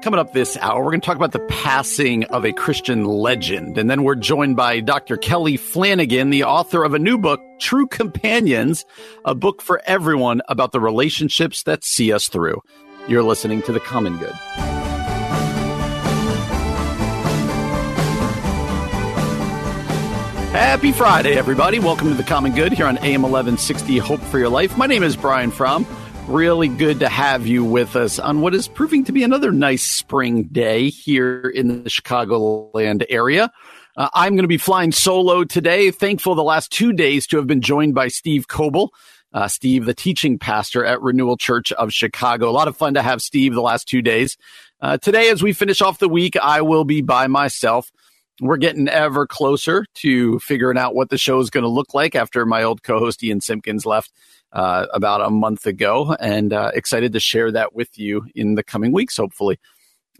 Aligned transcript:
Coming 0.00 0.20
up 0.20 0.32
this 0.32 0.56
hour, 0.58 0.84
we're 0.84 0.92
going 0.92 1.00
to 1.00 1.06
talk 1.06 1.16
about 1.16 1.32
the 1.32 1.44
passing 1.48 2.22
of 2.26 2.44
a 2.44 2.52
Christian 2.52 3.04
legend. 3.04 3.76
And 3.76 3.90
then 3.90 4.04
we're 4.04 4.14
joined 4.14 4.54
by 4.54 4.78
Dr. 4.78 5.16
Kelly 5.16 5.56
Flanagan, 5.56 6.30
the 6.30 6.44
author 6.44 6.84
of 6.84 6.94
a 6.94 7.00
new 7.00 7.18
book, 7.18 7.40
True 7.58 7.88
Companions, 7.88 8.84
a 9.24 9.34
book 9.34 9.60
for 9.60 9.82
everyone 9.86 10.40
about 10.48 10.70
the 10.70 10.78
relationships 10.78 11.64
that 11.64 11.82
see 11.82 12.12
us 12.12 12.28
through. 12.28 12.62
You're 13.08 13.24
listening 13.24 13.60
to 13.62 13.72
The 13.72 13.80
Common 13.80 14.18
Good. 14.18 14.34
Happy 20.52 20.92
Friday, 20.92 21.36
everybody. 21.36 21.80
Welcome 21.80 22.10
to 22.10 22.14
The 22.14 22.22
Common 22.22 22.54
Good 22.54 22.72
here 22.72 22.86
on 22.86 22.98
AM 22.98 23.22
1160 23.22 23.98
Hope 23.98 24.20
for 24.20 24.38
Your 24.38 24.48
Life. 24.48 24.76
My 24.76 24.86
name 24.86 25.02
is 25.02 25.16
Brian 25.16 25.50
Fromm. 25.50 25.84
Really 26.28 26.68
good 26.68 27.00
to 27.00 27.08
have 27.08 27.46
you 27.46 27.64
with 27.64 27.96
us 27.96 28.18
on 28.18 28.42
what 28.42 28.54
is 28.54 28.68
proving 28.68 29.02
to 29.04 29.12
be 29.12 29.22
another 29.22 29.50
nice 29.50 29.82
spring 29.82 30.42
day 30.42 30.90
here 30.90 31.40
in 31.40 31.84
the 31.84 31.88
Chicagoland 31.88 33.06
area. 33.08 33.50
Uh, 33.96 34.10
I'm 34.12 34.34
going 34.34 34.42
to 34.42 34.46
be 34.46 34.58
flying 34.58 34.92
solo 34.92 35.44
today. 35.44 35.90
Thankful 35.90 36.34
the 36.34 36.44
last 36.44 36.70
two 36.70 36.92
days 36.92 37.26
to 37.28 37.38
have 37.38 37.46
been 37.46 37.62
joined 37.62 37.94
by 37.94 38.08
Steve 38.08 38.46
Coble. 38.46 38.92
Uh, 39.32 39.48
Steve, 39.48 39.86
the 39.86 39.94
teaching 39.94 40.38
pastor 40.38 40.84
at 40.84 41.00
Renewal 41.00 41.38
Church 41.38 41.72
of 41.72 41.94
Chicago. 41.94 42.50
A 42.50 42.52
lot 42.52 42.68
of 42.68 42.76
fun 42.76 42.92
to 42.92 43.02
have 43.02 43.22
Steve 43.22 43.54
the 43.54 43.62
last 43.62 43.88
two 43.88 44.02
days. 44.02 44.36
Uh, 44.82 44.98
today, 44.98 45.30
as 45.30 45.42
we 45.42 45.54
finish 45.54 45.80
off 45.80 45.98
the 45.98 46.10
week, 46.10 46.36
I 46.36 46.60
will 46.60 46.84
be 46.84 47.00
by 47.00 47.26
myself. 47.26 47.90
We're 48.42 48.58
getting 48.58 48.86
ever 48.86 49.26
closer 49.26 49.86
to 49.94 50.38
figuring 50.40 50.76
out 50.76 50.94
what 50.94 51.08
the 51.08 51.18
show 51.18 51.40
is 51.40 51.48
going 51.48 51.64
to 51.64 51.70
look 51.70 51.94
like 51.94 52.14
after 52.14 52.44
my 52.44 52.64
old 52.64 52.82
co-host 52.82 53.24
Ian 53.24 53.40
Simpkins 53.40 53.86
left 53.86 54.12
uh, 54.52 54.86
about 54.92 55.20
a 55.20 55.30
month 55.30 55.66
ago, 55.66 56.16
and 56.18 56.52
uh, 56.52 56.70
excited 56.74 57.12
to 57.12 57.20
share 57.20 57.52
that 57.52 57.74
with 57.74 57.98
you 57.98 58.26
in 58.34 58.54
the 58.54 58.62
coming 58.62 58.92
weeks, 58.92 59.16
hopefully. 59.16 59.58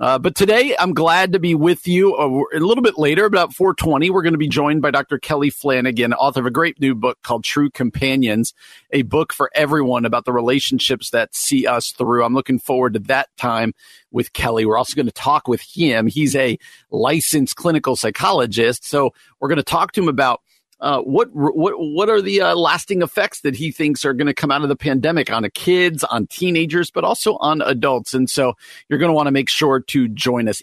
Uh, 0.00 0.16
but 0.16 0.36
today, 0.36 0.76
I'm 0.78 0.94
glad 0.94 1.32
to 1.32 1.40
be 1.40 1.56
with 1.56 1.88
you. 1.88 2.14
Uh, 2.14 2.56
a 2.56 2.60
little 2.60 2.84
bit 2.84 2.98
later, 2.98 3.24
about 3.24 3.52
4:20, 3.52 4.10
we're 4.10 4.22
going 4.22 4.32
to 4.32 4.38
be 4.38 4.46
joined 4.46 4.80
by 4.80 4.92
Dr. 4.92 5.18
Kelly 5.18 5.50
Flanagan, 5.50 6.12
author 6.12 6.38
of 6.38 6.46
a 6.46 6.52
great 6.52 6.80
new 6.80 6.94
book 6.94 7.18
called 7.24 7.42
True 7.42 7.68
Companions, 7.68 8.54
a 8.92 9.02
book 9.02 9.32
for 9.32 9.50
everyone 9.56 10.04
about 10.04 10.24
the 10.24 10.32
relationships 10.32 11.10
that 11.10 11.34
see 11.34 11.66
us 11.66 11.90
through. 11.90 12.22
I'm 12.22 12.34
looking 12.34 12.60
forward 12.60 12.94
to 12.94 13.00
that 13.00 13.28
time 13.36 13.74
with 14.12 14.32
Kelly. 14.34 14.64
We're 14.64 14.78
also 14.78 14.94
going 14.94 15.06
to 15.06 15.12
talk 15.12 15.48
with 15.48 15.62
him. 15.62 16.06
He's 16.06 16.36
a 16.36 16.58
licensed 16.92 17.56
clinical 17.56 17.96
psychologist, 17.96 18.86
so 18.86 19.12
we're 19.40 19.48
going 19.48 19.56
to 19.56 19.64
talk 19.64 19.92
to 19.92 20.00
him 20.00 20.08
about 20.08 20.42
uh, 20.80 21.00
what 21.00 21.28
what 21.32 21.74
what 21.76 22.08
are 22.08 22.22
the 22.22 22.40
uh, 22.40 22.54
lasting 22.54 23.02
effects 23.02 23.40
that 23.40 23.56
he 23.56 23.72
thinks 23.72 24.04
are 24.04 24.14
going 24.14 24.26
to 24.26 24.34
come 24.34 24.50
out 24.50 24.62
of 24.62 24.68
the 24.68 24.76
pandemic 24.76 25.32
on 25.32 25.48
kids, 25.50 26.04
on 26.04 26.26
teenagers, 26.28 26.90
but 26.90 27.04
also 27.04 27.36
on 27.36 27.60
adults? 27.62 28.14
And 28.14 28.30
so 28.30 28.54
you're 28.88 28.98
going 28.98 29.10
to 29.10 29.14
want 29.14 29.26
to 29.26 29.32
make 29.32 29.48
sure 29.48 29.80
to 29.80 30.08
join 30.08 30.48
us. 30.48 30.62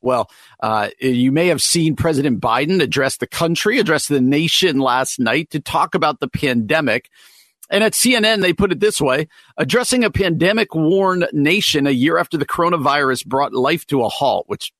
Well, 0.00 0.30
uh, 0.60 0.88
you 0.98 1.30
may 1.30 1.48
have 1.48 1.60
seen 1.60 1.94
President 1.94 2.40
Biden 2.40 2.82
address 2.82 3.18
the 3.18 3.26
country, 3.26 3.78
address 3.78 4.08
the 4.08 4.20
nation 4.20 4.78
last 4.78 5.20
night 5.20 5.50
to 5.50 5.60
talk 5.60 5.94
about 5.94 6.20
the 6.20 6.28
pandemic. 6.28 7.10
And 7.68 7.84
at 7.84 7.92
CNN, 7.92 8.40
they 8.40 8.54
put 8.54 8.72
it 8.72 8.80
this 8.80 9.00
way 9.00 9.28
addressing 9.58 10.02
a 10.02 10.10
pandemic 10.10 10.74
worn 10.74 11.26
nation 11.32 11.86
a 11.86 11.90
year 11.90 12.16
after 12.16 12.38
the 12.38 12.46
coronavirus 12.46 13.26
brought 13.26 13.52
life 13.52 13.86
to 13.88 14.02
a 14.02 14.08
halt, 14.08 14.46
which 14.48 14.72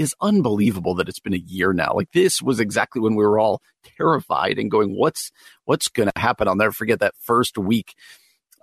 is 0.00 0.14
unbelievable 0.22 0.94
that 0.94 1.10
it's 1.10 1.20
been 1.20 1.34
a 1.34 1.36
year 1.36 1.74
now. 1.74 1.92
Like 1.94 2.10
this 2.12 2.40
was 2.40 2.58
exactly 2.58 3.02
when 3.02 3.16
we 3.16 3.24
were 3.24 3.38
all 3.38 3.60
terrified 3.98 4.58
and 4.58 4.70
going, 4.70 4.96
what's, 4.96 5.30
what's 5.66 5.88
going 5.88 6.10
to 6.14 6.18
happen? 6.18 6.48
I'll 6.48 6.56
never 6.56 6.72
forget 6.72 7.00
that 7.00 7.14
first 7.20 7.58
week 7.58 7.94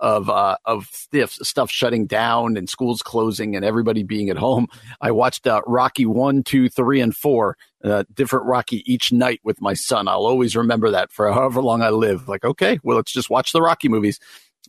of, 0.00 0.28
uh, 0.28 0.56
of 0.64 0.86
stiff 0.86 1.30
stuff 1.30 1.70
shutting 1.70 2.06
down 2.06 2.56
and 2.56 2.68
schools 2.68 3.02
closing 3.02 3.54
and 3.54 3.64
everybody 3.64 4.02
being 4.02 4.30
at 4.30 4.36
home. 4.36 4.66
I 5.00 5.12
watched, 5.12 5.46
uh, 5.46 5.62
Rocky 5.64 6.06
one, 6.06 6.42
two, 6.42 6.68
three, 6.68 7.00
and 7.00 7.14
four, 7.14 7.56
uh, 7.84 8.02
different 8.12 8.46
Rocky 8.46 8.82
each 8.92 9.12
night 9.12 9.40
with 9.44 9.60
my 9.60 9.74
son. 9.74 10.08
I'll 10.08 10.26
always 10.26 10.56
remember 10.56 10.90
that 10.90 11.12
for 11.12 11.32
however 11.32 11.62
long 11.62 11.82
I 11.82 11.90
live. 11.90 12.28
Like, 12.28 12.44
okay, 12.44 12.80
well, 12.82 12.96
let's 12.96 13.12
just 13.12 13.30
watch 13.30 13.52
the 13.52 13.62
Rocky 13.62 13.88
movies 13.88 14.18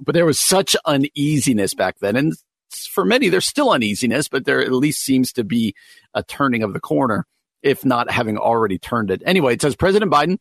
but 0.01 0.13
there 0.13 0.25
was 0.25 0.39
such 0.39 0.75
uneasiness 0.85 1.73
back 1.73 1.99
then. 1.99 2.15
And 2.15 2.33
for 2.69 3.05
many, 3.05 3.29
there's 3.29 3.47
still 3.47 3.71
uneasiness, 3.71 4.27
but 4.27 4.45
there 4.45 4.61
at 4.61 4.71
least 4.71 5.03
seems 5.03 5.31
to 5.33 5.43
be 5.43 5.75
a 6.13 6.23
turning 6.23 6.63
of 6.63 6.73
the 6.73 6.79
corner, 6.79 7.25
if 7.61 7.83
not 7.85 8.11
having 8.11 8.37
already 8.37 8.77
turned 8.77 9.11
it. 9.11 9.21
Anyway, 9.25 9.53
it 9.53 9.61
says 9.61 9.75
President 9.75 10.11
Biden 10.11 10.37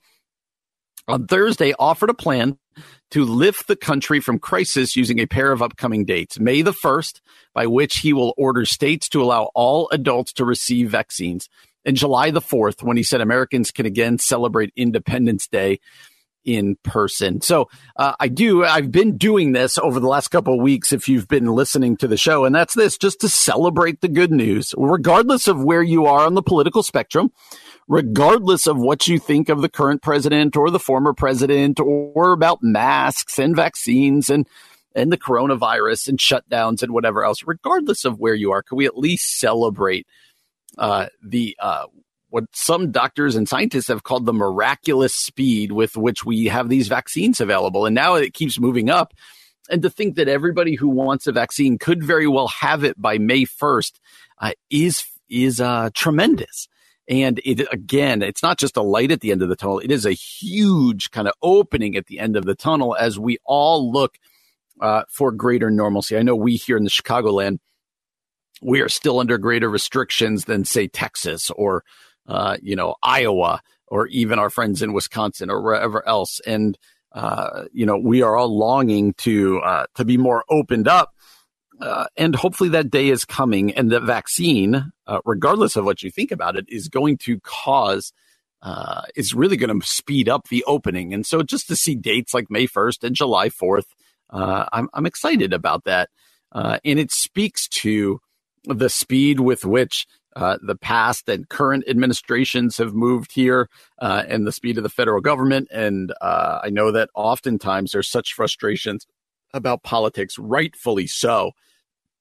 on 1.06 1.26
Thursday 1.26 1.74
offered 1.78 2.10
a 2.10 2.14
plan 2.14 2.58
to 3.10 3.24
lift 3.24 3.66
the 3.66 3.76
country 3.76 4.20
from 4.20 4.38
crisis 4.38 4.94
using 4.94 5.18
a 5.18 5.26
pair 5.26 5.50
of 5.50 5.62
upcoming 5.62 6.04
dates. 6.04 6.38
May 6.38 6.62
the 6.62 6.72
1st, 6.72 7.20
by 7.54 7.66
which 7.66 7.98
he 7.98 8.12
will 8.12 8.34
order 8.36 8.64
states 8.64 9.08
to 9.10 9.22
allow 9.22 9.50
all 9.54 9.88
adults 9.90 10.32
to 10.34 10.44
receive 10.44 10.90
vaccines, 10.90 11.48
and 11.84 11.96
July 11.96 12.30
the 12.30 12.42
4th, 12.42 12.82
when 12.82 12.96
he 12.98 13.02
said 13.02 13.20
Americans 13.20 13.70
can 13.70 13.86
again 13.86 14.18
celebrate 14.18 14.72
Independence 14.76 15.46
Day 15.46 15.80
in 16.48 16.76
person. 16.82 17.42
So 17.42 17.68
uh, 17.96 18.14
I 18.18 18.28
do. 18.28 18.64
I've 18.64 18.90
been 18.90 19.18
doing 19.18 19.52
this 19.52 19.76
over 19.76 20.00
the 20.00 20.08
last 20.08 20.28
couple 20.28 20.54
of 20.54 20.62
weeks. 20.62 20.94
If 20.94 21.06
you've 21.06 21.28
been 21.28 21.44
listening 21.44 21.98
to 21.98 22.08
the 22.08 22.16
show, 22.16 22.46
and 22.46 22.54
that's 22.54 22.72
this, 22.72 22.96
just 22.96 23.20
to 23.20 23.28
celebrate 23.28 24.00
the 24.00 24.08
good 24.08 24.32
news, 24.32 24.74
regardless 24.78 25.46
of 25.46 25.62
where 25.62 25.82
you 25.82 26.06
are 26.06 26.24
on 26.24 26.32
the 26.32 26.42
political 26.42 26.82
spectrum, 26.82 27.30
regardless 27.86 28.66
of 28.66 28.78
what 28.78 29.06
you 29.06 29.18
think 29.18 29.50
of 29.50 29.60
the 29.60 29.68
current 29.68 30.00
president 30.00 30.56
or 30.56 30.70
the 30.70 30.78
former 30.78 31.12
president, 31.12 31.78
or 31.78 32.32
about 32.32 32.62
masks 32.62 33.38
and 33.38 33.54
vaccines 33.54 34.30
and 34.30 34.48
and 34.94 35.12
the 35.12 35.18
coronavirus 35.18 36.08
and 36.08 36.18
shutdowns 36.18 36.82
and 36.82 36.92
whatever 36.92 37.24
else. 37.24 37.42
Regardless 37.46 38.06
of 38.06 38.18
where 38.18 38.34
you 38.34 38.52
are, 38.52 38.62
can 38.62 38.78
we 38.78 38.86
at 38.86 38.96
least 38.96 39.38
celebrate? 39.38 40.06
Uh, 40.78 41.08
the 41.22 41.56
uh, 41.58 41.86
what 42.30 42.44
some 42.52 42.90
doctors 42.90 43.36
and 43.36 43.48
scientists 43.48 43.88
have 43.88 44.02
called 44.02 44.26
the 44.26 44.32
miraculous 44.32 45.14
speed 45.14 45.72
with 45.72 45.96
which 45.96 46.24
we 46.24 46.46
have 46.46 46.68
these 46.68 46.88
vaccines 46.88 47.40
available. 47.40 47.86
And 47.86 47.94
now 47.94 48.14
it 48.14 48.34
keeps 48.34 48.60
moving 48.60 48.90
up. 48.90 49.14
And 49.70 49.82
to 49.82 49.90
think 49.90 50.16
that 50.16 50.28
everybody 50.28 50.74
who 50.74 50.88
wants 50.88 51.26
a 51.26 51.32
vaccine 51.32 51.78
could 51.78 52.02
very 52.02 52.26
well 52.26 52.48
have 52.48 52.84
it 52.84 53.00
by 53.00 53.18
May 53.18 53.44
1st 53.44 53.92
uh, 54.40 54.52
is, 54.70 55.04
is 55.28 55.60
uh, 55.60 55.90
tremendous. 55.94 56.68
And 57.08 57.40
it, 57.44 57.66
again, 57.72 58.22
it's 58.22 58.42
not 58.42 58.58
just 58.58 58.76
a 58.76 58.82
light 58.82 59.10
at 59.10 59.20
the 59.20 59.32
end 59.32 59.42
of 59.42 59.48
the 59.48 59.56
tunnel. 59.56 59.78
It 59.78 59.90
is 59.90 60.04
a 60.04 60.12
huge 60.12 61.10
kind 61.10 61.26
of 61.26 61.34
opening 61.42 61.96
at 61.96 62.06
the 62.06 62.18
end 62.18 62.36
of 62.36 62.44
the 62.44 62.54
tunnel 62.54 62.94
as 62.98 63.18
we 63.18 63.38
all 63.44 63.90
look 63.90 64.18
uh, 64.80 65.04
for 65.10 65.32
greater 65.32 65.70
normalcy. 65.70 66.16
I 66.16 66.22
know 66.22 66.36
we 66.36 66.56
here 66.56 66.76
in 66.76 66.84
the 66.84 66.90
Chicagoland, 66.90 67.58
we 68.60 68.80
are 68.80 68.88
still 68.88 69.20
under 69.20 69.38
greater 69.38 69.70
restrictions 69.70 70.44
than 70.44 70.64
say 70.64 70.86
Texas 70.86 71.50
or 71.50 71.84
uh, 72.28 72.56
you 72.62 72.76
know, 72.76 72.94
Iowa 73.02 73.60
or 73.86 74.06
even 74.08 74.38
our 74.38 74.50
friends 74.50 74.82
in 74.82 74.92
Wisconsin 74.92 75.50
or 75.50 75.62
wherever 75.62 76.06
else. 76.06 76.40
And, 76.46 76.78
uh, 77.12 77.64
you 77.72 77.86
know, 77.86 77.96
we 77.96 78.22
are 78.22 78.36
all 78.36 78.56
longing 78.56 79.14
to, 79.14 79.58
uh, 79.60 79.86
to 79.96 80.04
be 80.04 80.16
more 80.16 80.44
opened 80.48 80.86
up. 80.86 81.14
Uh, 81.80 82.06
and 82.16 82.34
hopefully 82.34 82.70
that 82.70 82.90
day 82.90 83.08
is 83.08 83.24
coming 83.24 83.72
and 83.72 83.90
the 83.90 84.00
vaccine, 84.00 84.92
uh, 85.06 85.20
regardless 85.24 85.76
of 85.76 85.84
what 85.84 86.02
you 86.02 86.10
think 86.10 86.30
about 86.30 86.56
it, 86.56 86.66
is 86.68 86.88
going 86.88 87.16
to 87.16 87.40
cause, 87.40 88.12
uh, 88.62 89.02
is 89.16 89.32
really 89.32 89.56
going 89.56 89.80
to 89.80 89.86
speed 89.86 90.28
up 90.28 90.48
the 90.48 90.64
opening. 90.66 91.14
And 91.14 91.24
so 91.24 91.42
just 91.42 91.68
to 91.68 91.76
see 91.76 91.94
dates 91.94 92.34
like 92.34 92.50
May 92.50 92.66
1st 92.66 93.04
and 93.04 93.16
July 93.16 93.48
4th, 93.48 93.86
uh, 94.30 94.66
I'm, 94.72 94.88
I'm 94.92 95.06
excited 95.06 95.52
about 95.52 95.84
that. 95.84 96.10
Uh, 96.50 96.78
and 96.84 96.98
it 96.98 97.12
speaks 97.12 97.68
to 97.68 98.20
the 98.64 98.88
speed 98.88 99.40
with 99.40 99.64
which 99.64 100.06
uh, 100.38 100.56
the 100.62 100.76
past 100.76 101.28
and 101.28 101.48
current 101.48 101.82
administrations 101.88 102.76
have 102.76 102.94
moved 102.94 103.32
here 103.32 103.68
uh, 103.98 104.22
and 104.28 104.46
the 104.46 104.52
speed 104.52 104.76
of 104.76 104.84
the 104.84 104.88
federal 104.88 105.20
government. 105.20 105.66
And 105.72 106.12
uh, 106.20 106.60
I 106.62 106.70
know 106.70 106.92
that 106.92 107.10
oftentimes 107.14 107.90
there's 107.90 108.08
such 108.08 108.34
frustrations 108.34 109.04
about 109.52 109.82
politics, 109.82 110.38
rightfully 110.38 111.08
so. 111.08 111.52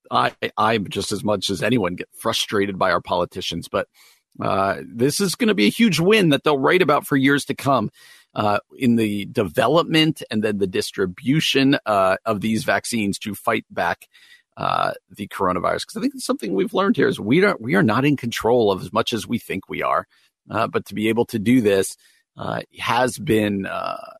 I, 0.09 0.31
I'm 0.57 0.89
just 0.89 1.11
as 1.11 1.23
much 1.23 1.51
as 1.51 1.61
anyone 1.61 1.95
get 1.95 2.09
frustrated 2.11 2.79
by 2.79 2.91
our 2.91 3.01
politicians, 3.01 3.67
but 3.67 3.87
uh, 4.41 4.77
this 4.87 5.19
is 5.19 5.35
going 5.35 5.49
to 5.49 5.53
be 5.53 5.67
a 5.67 5.71
huge 5.71 5.99
win 5.99 6.29
that 6.29 6.43
they'll 6.43 6.57
write 6.57 6.81
about 6.81 7.05
for 7.05 7.17
years 7.17 7.45
to 7.45 7.55
come. 7.55 7.91
Uh, 8.35 8.59
in 8.77 8.97
the 8.97 9.25
development 9.25 10.21
and 10.29 10.43
then 10.43 10.59
the 10.59 10.67
distribution 10.67 11.75
uh, 11.87 12.17
of 12.23 12.39
these 12.39 12.65
vaccines 12.65 13.17
to 13.17 13.33
fight 13.33 13.65
back 13.71 14.07
uh, 14.57 14.92
the 15.09 15.27
coronavirus. 15.27 15.81
Because 15.81 15.98
I 15.98 16.01
think 16.01 16.13
something 16.18 16.54
we've 16.54 16.74
learned 16.74 16.98
here 16.98 17.07
is 17.07 17.19
we 17.19 17.45
are 17.45 17.56
we 17.59 17.75
are 17.75 17.83
not 17.83 18.04
in 18.04 18.18
control 18.18 18.71
of 18.71 18.81
as 18.81 18.92
much 18.92 19.13
as 19.13 19.27
we 19.27 19.39
think 19.39 19.69
we 19.69 19.81
are. 19.81 20.07
Uh, 20.50 20.68
but 20.68 20.86
to 20.86 20.95
be 20.95 21.09
able 21.09 21.25
to 21.25 21.39
do 21.39 21.62
this 21.62 21.95
uh, 22.38 22.62
has 22.80 23.18
been 23.18 23.65
uh, 23.65 24.13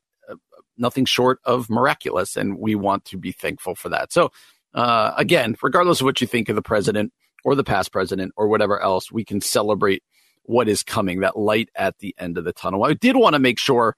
nothing 0.76 1.04
short 1.04 1.40
of 1.44 1.68
miraculous, 1.68 2.36
and 2.36 2.58
we 2.58 2.74
want 2.74 3.04
to 3.06 3.18
be 3.18 3.32
thankful 3.32 3.74
for 3.74 3.88
that. 3.88 4.12
So, 4.12 4.30
uh, 4.74 5.12
again, 5.16 5.56
regardless 5.62 6.00
of 6.00 6.04
what 6.04 6.20
you 6.20 6.26
think 6.26 6.48
of 6.48 6.56
the 6.56 6.62
president 6.62 7.12
or 7.44 7.54
the 7.54 7.64
past 7.64 7.92
president 7.92 8.32
or 8.36 8.48
whatever 8.48 8.80
else, 8.80 9.10
we 9.10 9.24
can 9.24 9.40
celebrate 9.40 10.02
what 10.44 10.68
is 10.68 10.82
coming, 10.82 11.20
that 11.20 11.38
light 11.38 11.68
at 11.74 11.98
the 11.98 12.14
end 12.18 12.38
of 12.38 12.44
the 12.44 12.52
tunnel. 12.52 12.84
I 12.84 12.94
did 12.94 13.16
want 13.16 13.34
to 13.34 13.38
make 13.38 13.58
sure 13.58 13.96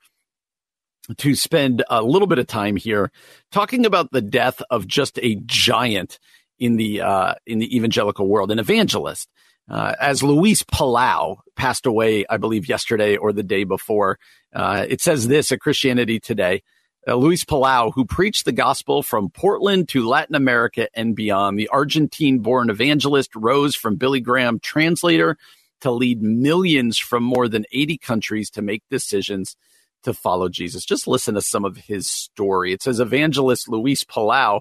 to 1.16 1.34
spend 1.34 1.82
a 1.88 2.02
little 2.02 2.28
bit 2.28 2.38
of 2.38 2.46
time 2.46 2.76
here 2.76 3.10
talking 3.50 3.86
about 3.86 4.12
the 4.12 4.20
death 4.20 4.62
of 4.70 4.86
just 4.86 5.18
a 5.22 5.36
giant 5.46 6.18
in 6.58 6.76
the 6.76 7.00
uh, 7.00 7.34
in 7.46 7.58
the 7.58 7.74
evangelical 7.76 8.28
world, 8.28 8.50
an 8.50 8.58
evangelist. 8.58 9.28
Uh, 9.68 9.94
as 10.00 10.22
Luis 10.22 10.62
Palau 10.64 11.38
passed 11.56 11.86
away, 11.86 12.24
I 12.28 12.36
believe 12.36 12.68
yesterday 12.68 13.16
or 13.16 13.32
the 13.32 13.44
day 13.44 13.64
before, 13.64 14.18
uh, 14.52 14.84
it 14.88 15.00
says 15.00 15.28
this 15.28 15.52
at 15.52 15.60
Christianity 15.60 16.18
Today. 16.18 16.62
Uh, 17.08 17.14
Luis 17.14 17.44
Palau, 17.44 17.92
who 17.94 18.04
preached 18.04 18.44
the 18.44 18.52
gospel 18.52 19.02
from 19.02 19.30
Portland 19.30 19.88
to 19.88 20.06
Latin 20.06 20.34
America 20.34 20.88
and 20.92 21.16
beyond, 21.16 21.58
the 21.58 21.68
Argentine 21.68 22.40
born 22.40 22.68
evangelist 22.68 23.34
rose 23.34 23.74
from 23.74 23.96
Billy 23.96 24.20
Graham 24.20 24.58
translator 24.58 25.38
to 25.80 25.90
lead 25.90 26.20
millions 26.20 26.98
from 26.98 27.22
more 27.22 27.48
than 27.48 27.64
80 27.72 27.96
countries 27.98 28.50
to 28.50 28.60
make 28.60 28.82
decisions 28.90 29.56
to 30.02 30.14
follow 30.14 30.48
Jesus. 30.48 30.84
Just 30.84 31.06
listen 31.06 31.34
to 31.34 31.40
some 31.40 31.64
of 31.64 31.76
his 31.76 32.08
story. 32.08 32.72
It 32.72 32.82
says 32.82 33.00
evangelist 33.00 33.68
Luis 33.68 34.04
Palau 34.04 34.60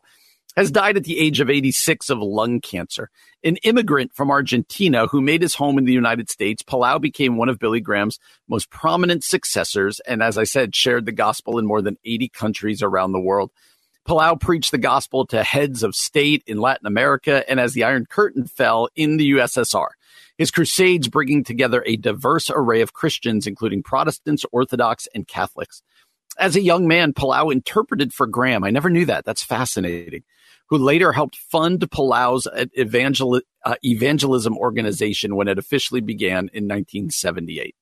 has 0.55 0.71
died 0.71 0.97
at 0.97 1.03
the 1.03 1.19
age 1.19 1.39
of 1.39 1.49
86 1.49 2.09
of 2.09 2.19
lung 2.19 2.59
cancer. 2.59 3.09
An 3.43 3.57
immigrant 3.57 4.13
from 4.13 4.31
Argentina 4.31 5.07
who 5.07 5.21
made 5.21 5.41
his 5.41 5.55
home 5.55 5.77
in 5.77 5.85
the 5.85 5.93
United 5.93 6.29
States, 6.29 6.63
Palau 6.63 6.99
became 6.99 7.37
one 7.37 7.49
of 7.49 7.59
Billy 7.59 7.79
Graham's 7.79 8.19
most 8.47 8.69
prominent 8.69 9.23
successors 9.23 9.99
and, 10.01 10.21
as 10.21 10.37
I 10.37 10.43
said, 10.43 10.75
shared 10.75 11.05
the 11.05 11.11
gospel 11.11 11.57
in 11.59 11.65
more 11.65 11.81
than 11.81 11.97
80 12.03 12.29
countries 12.29 12.81
around 12.81 13.11
the 13.11 13.21
world. 13.21 13.51
Palau 14.07 14.39
preached 14.39 14.71
the 14.71 14.77
gospel 14.77 15.25
to 15.27 15.43
heads 15.43 15.83
of 15.83 15.95
state 15.95 16.43
in 16.47 16.57
Latin 16.57 16.87
America 16.87 17.47
and 17.49 17.59
as 17.59 17.73
the 17.73 17.83
Iron 17.83 18.05
Curtain 18.05 18.47
fell 18.47 18.89
in 18.95 19.17
the 19.17 19.31
USSR. 19.31 19.89
His 20.39 20.51
crusades 20.51 21.09
bringing 21.09 21.43
together 21.43 21.83
a 21.85 21.97
diverse 21.97 22.49
array 22.49 22.79
of 22.79 22.93
Christians, 22.93 23.45
including 23.45 23.83
Protestants, 23.83 24.45
Orthodox, 24.53 25.05
and 25.13 25.27
Catholics. 25.27 25.83
As 26.39 26.55
a 26.55 26.61
young 26.61 26.87
man, 26.87 27.11
Palau 27.11 27.51
interpreted 27.51 28.13
for 28.13 28.25
Graham. 28.25 28.63
I 28.63 28.69
never 28.69 28.89
knew 28.89 29.05
that. 29.05 29.25
That's 29.25 29.43
fascinating. 29.43 30.23
Who 30.69 30.77
later 30.77 31.11
helped 31.11 31.35
fund 31.35 31.81
Palau's 31.81 32.47
evangel- 32.77 33.41
uh, 33.65 33.75
evangelism 33.83 34.57
organization 34.57 35.35
when 35.35 35.49
it 35.49 35.59
officially 35.59 35.99
began 35.99 36.49
in 36.53 36.69
1978. 36.69 37.75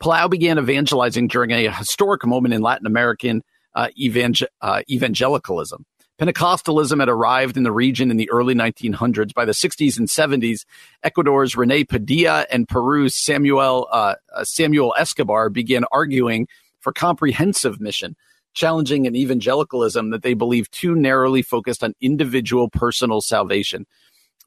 Palau 0.00 0.30
began 0.30 0.58
evangelizing 0.58 1.26
during 1.26 1.50
a 1.50 1.72
historic 1.72 2.24
moment 2.24 2.54
in 2.54 2.62
Latin 2.62 2.86
American 2.86 3.42
uh, 3.74 3.88
evangel- 3.98 4.46
uh, 4.60 4.82
evangelicalism. 4.88 5.84
Pentecostalism 6.18 6.98
had 6.98 7.10
arrived 7.10 7.56
in 7.56 7.62
the 7.62 7.72
region 7.72 8.10
in 8.10 8.16
the 8.16 8.30
early 8.30 8.54
1900s. 8.54 9.34
By 9.34 9.44
the 9.44 9.52
60s 9.52 9.98
and 9.98 10.08
70s, 10.08 10.64
Ecuador's 11.02 11.56
Rene 11.56 11.84
Padilla 11.84 12.46
and 12.50 12.66
Peru's 12.66 13.14
Samuel 13.14 13.86
uh, 13.92 14.14
uh, 14.34 14.44
Samuel 14.44 14.94
Escobar 14.96 15.50
began 15.50 15.84
arguing 15.92 16.48
for 16.80 16.92
comprehensive 16.92 17.80
mission, 17.80 18.16
challenging 18.54 19.06
an 19.06 19.14
evangelicalism 19.14 20.10
that 20.10 20.22
they 20.22 20.32
believed 20.32 20.72
too 20.72 20.94
narrowly 20.94 21.42
focused 21.42 21.84
on 21.84 21.92
individual 22.00 22.70
personal 22.70 23.20
salvation. 23.20 23.86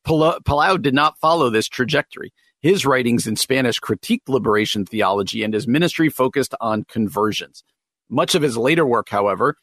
Palau 0.06 0.82
did 0.82 0.94
not 0.94 1.20
follow 1.20 1.50
this 1.50 1.68
trajectory. 1.68 2.34
His 2.62 2.86
writings 2.86 3.28
in 3.28 3.36
Spanish 3.36 3.80
critiqued 3.80 4.28
liberation 4.28 4.86
theology, 4.86 5.44
and 5.44 5.54
his 5.54 5.68
ministry 5.68 6.10
focused 6.10 6.56
on 6.60 6.84
conversions. 6.86 7.64
Much 8.10 8.34
of 8.34 8.42
his 8.42 8.58
later 8.58 8.86
work, 8.86 9.10
however, 9.10 9.56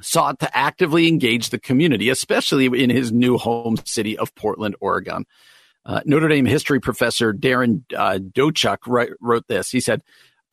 sought 0.00 0.38
to 0.40 0.56
actively 0.56 1.08
engage 1.08 1.50
the 1.50 1.58
community, 1.58 2.08
especially 2.08 2.66
in 2.66 2.90
his 2.90 3.12
new 3.12 3.38
home 3.38 3.76
city 3.84 4.16
of 4.18 4.34
Portland, 4.34 4.76
Oregon. 4.80 5.24
Uh, 5.84 6.00
Notre 6.04 6.28
Dame 6.28 6.46
history 6.46 6.80
professor 6.80 7.32
Darren 7.32 7.82
uh, 7.96 8.18
Dochuk 8.18 8.78
write, 8.86 9.10
wrote 9.20 9.46
this. 9.46 9.70
He 9.70 9.80
said, 9.80 10.02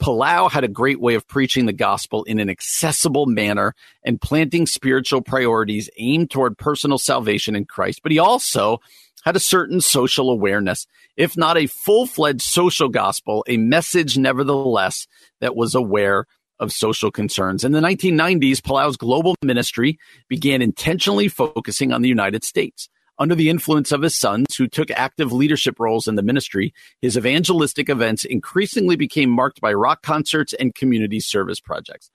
Palau 0.02 0.52
had 0.52 0.64
a 0.64 0.70
great 0.70 1.00
way 1.00 1.16
of 1.16 1.28
preaching 1.28 1.66
the 1.66 1.74
gospel 1.74 2.24
in 2.26 2.40
an 2.40 2.50
accessible 2.50 3.26
manner 3.26 3.74
and 4.04 4.20
planting 4.20 4.66
spiritual 4.68 5.22
priorities 5.22 5.90
aimed 5.98 6.30
toward 6.30 6.58
personal 6.58 6.98
salvation 6.98 7.56
in 7.56 7.66
Christ. 7.66 8.02
But 8.04 8.12
he 8.12 8.20
also 8.20 8.80
had 9.24 9.36
a 9.36 9.40
certain 9.40 9.80
social 9.80 10.30
awareness, 10.30 10.86
if 11.16 11.38
not 11.38 11.58
a 11.58 11.68
full 11.68 12.06
fledged 12.06 12.42
social 12.42 12.90
gospel, 12.90 13.46
a 13.48 13.58
message 13.58 14.18
nevertheless 14.18 15.08
that 15.40 15.56
was 15.56 15.74
aware 15.74 16.26
of 16.64 16.72
social 16.72 17.12
concerns. 17.12 17.64
In 17.64 17.74
the 17.74 17.82
1990s, 17.82 18.58
Palau's 18.58 18.98
global 18.98 19.36
ministry 19.44 20.00
began 20.28 20.62
intentionally 20.62 21.28
focusing 21.28 21.92
on 21.92 22.02
the 22.02 22.10
United 22.10 22.44
States. 22.44 22.90
Under 23.20 23.36
the 23.36 23.50
influence 23.50 23.92
of 23.92 24.02
his 24.02 24.18
sons, 24.18 24.56
who 24.56 24.68
took 24.68 24.90
active 24.90 25.32
leadership 25.32 25.80
roles 25.80 26.08
in 26.08 26.16
the 26.16 26.24
ministry, 26.24 26.74
his 27.00 27.16
evangelistic 27.16 27.88
events 27.88 28.26
increasingly 28.26 28.96
became 28.96 29.30
marked 29.30 29.62
by 29.62 29.72
rock 29.72 30.02
concerts 30.02 30.54
and 30.54 30.74
community 30.74 31.20
service 31.20 31.60
projects. 31.60 32.10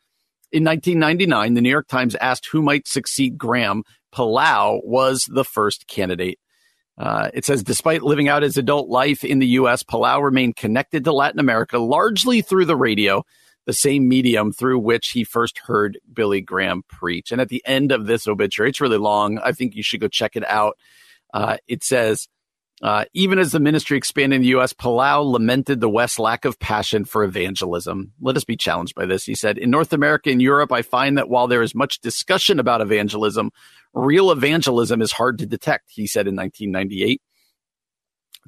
In 0.51 0.65
1999, 0.65 1.55
the 1.55 1.61
New 1.61 1.69
York 1.69 1.87
Times 1.87 2.17
asked 2.17 2.49
who 2.51 2.63
might 2.63 2.89
succeed 2.89 3.39
Graham. 3.39 3.85
Palau 4.13 4.81
was 4.83 5.29
the 5.31 5.45
first 5.45 5.87
candidate. 5.87 6.41
Uh, 6.97 7.31
it 7.33 7.45
says, 7.45 7.63
despite 7.63 8.03
living 8.03 8.29
out 8.29 8.43
his 8.43 8.57
adult 8.57 8.89
life 8.89 9.23
in 9.23 9.39
the 9.39 9.47
U.S., 9.49 9.85
Palau 9.85 10.21
remained 10.21 10.57
connected 10.57 11.05
to 11.05 11.13
Latin 11.13 11.39
America 11.39 11.79
largely 11.79 12.41
through 12.43 12.65
the 12.65 12.75
radio 12.75 13.23
the 13.69 13.75
same 13.75 14.09
medium 14.09 14.51
through 14.51 14.79
which 14.79 15.11
he 15.11 15.25
first 15.25 15.59
heard 15.59 15.99
Billy 16.11 16.41
Graham 16.41 16.85
preach. 16.89 17.31
And 17.31 17.39
at 17.39 17.51
the 17.51 17.63
end 17.67 17.93
of 17.93 18.07
this 18.07 18.27
obituary, 18.27 18.71
it's 18.71 18.81
really 18.81 18.97
long. 18.97 19.39
I 19.41 19.53
think 19.53 19.75
you 19.77 19.83
should 19.83 20.01
go 20.01 20.09
check 20.09 20.37
it 20.37 20.49
out. 20.49 20.79
Uh, 21.35 21.59
it 21.69 21.85
says, 21.85 22.29
uh, 22.81 23.05
even 23.13 23.39
as 23.39 23.53
the 23.53 23.61
ministry 23.61 23.99
expanded 23.99 24.37
in 24.37 24.41
the 24.41 24.49
U.S., 24.49 24.73
Palau 24.73 25.31
lamented 25.31 25.83
the 25.83 25.89
West's 25.91 26.19
lack 26.19 26.47
of 26.47 26.59
passion 26.59 27.05
for 27.05 27.23
evangelism. 27.23 28.13
Let 28.23 28.39
us 28.39 28.45
be 28.45 28.57
challenged 28.57 28.95
by 28.95 29.05
this. 29.05 29.25
He 29.25 29.35
said, 29.35 29.59
In 29.59 29.69
North 29.69 29.93
America 29.93 30.31
and 30.31 30.41
Europe, 30.41 30.73
I 30.73 30.81
find 30.81 31.19
that 31.19 31.29
while 31.29 31.47
there 31.47 31.61
is 31.61 31.75
much 31.75 32.01
discussion 32.01 32.59
about 32.59 32.81
evangelism, 32.81 33.51
real 33.93 34.31
evangelism 34.31 35.03
is 35.03 35.13
hard 35.13 35.37
to 35.41 35.47
detect, 35.47 35.91
he 35.91 36.07
said 36.07 36.27
in 36.27 36.35
1998. 36.35 37.21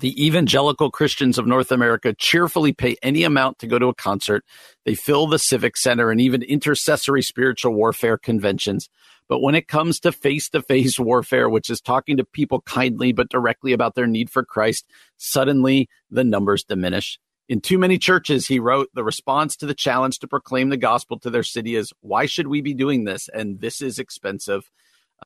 The 0.01 0.27
evangelical 0.27 0.91
Christians 0.91 1.37
of 1.37 1.47
North 1.47 1.71
America 1.71 2.15
cheerfully 2.15 2.73
pay 2.73 2.97
any 3.03 3.23
amount 3.23 3.59
to 3.59 3.67
go 3.67 3.79
to 3.79 3.89
a 3.89 3.95
concert. 3.95 4.47
They 4.87 4.95
fill 4.95 5.27
the 5.27 5.39
civic 5.39 5.77
center 5.77 6.11
and 6.11 6.19
even 6.19 6.43
intercessory 6.43 7.21
spiritual 7.21 7.75
warfare 7.75 8.17
conventions. 8.17 8.89
But 9.29 9.41
when 9.43 9.55
it 9.55 9.69
comes 9.69 10.01
to 10.01 10.11
face 10.11 10.49
to 10.51 10.63
face 10.63 10.99
warfare, 10.99 11.51
which 11.51 11.69
is 11.69 11.83
talking 11.83 12.17
to 12.17 12.25
people 12.25 12.63
kindly 12.63 13.13
but 13.13 13.29
directly 13.29 13.75
about 13.75 13.95
their 13.95 14.07
need 14.07 14.31
for 14.31 14.43
Christ, 14.43 14.87
suddenly 15.19 15.87
the 16.11 16.25
numbers 16.25 16.65
diminish. 16.65 17.19
In 17.51 17.61
too 17.61 17.79
many 17.79 17.99
churches, 17.99 18.47
he 18.47 18.59
wrote, 18.59 18.89
the 18.95 19.05
response 19.05 19.55
to 19.57 19.67
the 19.67 19.75
challenge 19.75 20.19
to 20.21 20.29
proclaim 20.29 20.71
the 20.71 20.79
gospel 20.79 21.19
to 21.19 21.29
their 21.29 21.43
city 21.43 21.77
is, 21.77 21.93
why 22.01 22.25
should 22.25 22.47
we 22.47 22.63
be 22.63 22.73
doing 22.73 23.05
this? 23.05 23.29
And 23.29 23.61
this 23.61 23.83
is 23.83 23.99
expensive. 23.99 24.71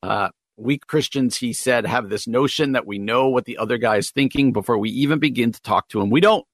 Uh, 0.03 0.29
we 0.57 0.77
Christians, 0.77 1.37
he 1.37 1.53
said, 1.53 1.85
have 1.85 2.09
this 2.09 2.27
notion 2.27 2.73
that 2.73 2.87
we 2.87 2.97
know 2.97 3.29
what 3.29 3.45
the 3.45 3.57
other 3.57 3.77
guy 3.77 3.97
is 3.97 4.11
thinking 4.11 4.53
before 4.53 4.77
we 4.77 4.89
even 4.89 5.19
begin 5.19 5.51
to 5.51 5.61
talk 5.61 5.89
to 5.89 6.01
him. 6.01 6.09
We 6.09 6.21
don't. 6.21 6.45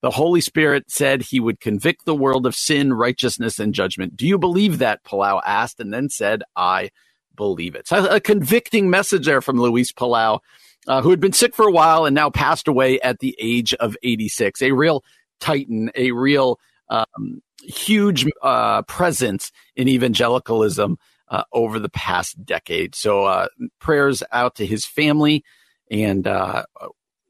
The 0.00 0.10
Holy 0.10 0.40
Spirit 0.40 0.84
said 0.88 1.22
he 1.22 1.40
would 1.40 1.60
convict 1.60 2.04
the 2.04 2.14
world 2.14 2.46
of 2.46 2.54
sin, 2.54 2.92
righteousness, 2.92 3.58
and 3.58 3.74
judgment. 3.74 4.16
Do 4.16 4.26
you 4.26 4.38
believe 4.38 4.78
that? 4.78 5.02
Palau 5.02 5.40
asked, 5.44 5.80
and 5.80 5.92
then 5.92 6.08
said, 6.08 6.42
I 6.54 6.90
believe 7.36 7.74
it. 7.74 7.88
So 7.88 8.06
a 8.06 8.20
convicting 8.20 8.90
message 8.90 9.26
there 9.26 9.40
from 9.40 9.60
Luis 9.60 9.92
Palau, 9.92 10.38
uh, 10.86 11.02
who 11.02 11.10
had 11.10 11.20
been 11.20 11.32
sick 11.32 11.54
for 11.54 11.66
a 11.66 11.72
while 11.72 12.04
and 12.04 12.14
now 12.14 12.30
passed 12.30 12.68
away 12.68 13.00
at 13.00 13.18
the 13.18 13.36
age 13.40 13.74
of 13.74 13.96
86. 14.04 14.62
A 14.62 14.72
real 14.72 15.04
titan, 15.40 15.90
a 15.96 16.12
real 16.12 16.60
um, 16.88 17.42
huge 17.62 18.26
uh, 18.42 18.82
presence 18.82 19.50
in 19.74 19.88
evangelicalism 19.88 20.96
uh, 21.30 21.44
over 21.52 21.78
the 21.78 21.88
past 21.88 22.44
decade. 22.44 22.94
So 22.94 23.24
uh, 23.24 23.48
prayers 23.80 24.22
out 24.32 24.56
to 24.56 24.66
his 24.66 24.84
family 24.84 25.44
and, 25.90 26.26
uh, 26.26 26.64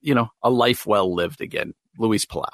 you 0.00 0.14
know, 0.14 0.28
a 0.43 0.50
life 0.50 0.87
well 0.87 1.14
lived 1.14 1.40
again. 1.40 1.75
Luis 1.99 2.25
Palau. 2.25 2.49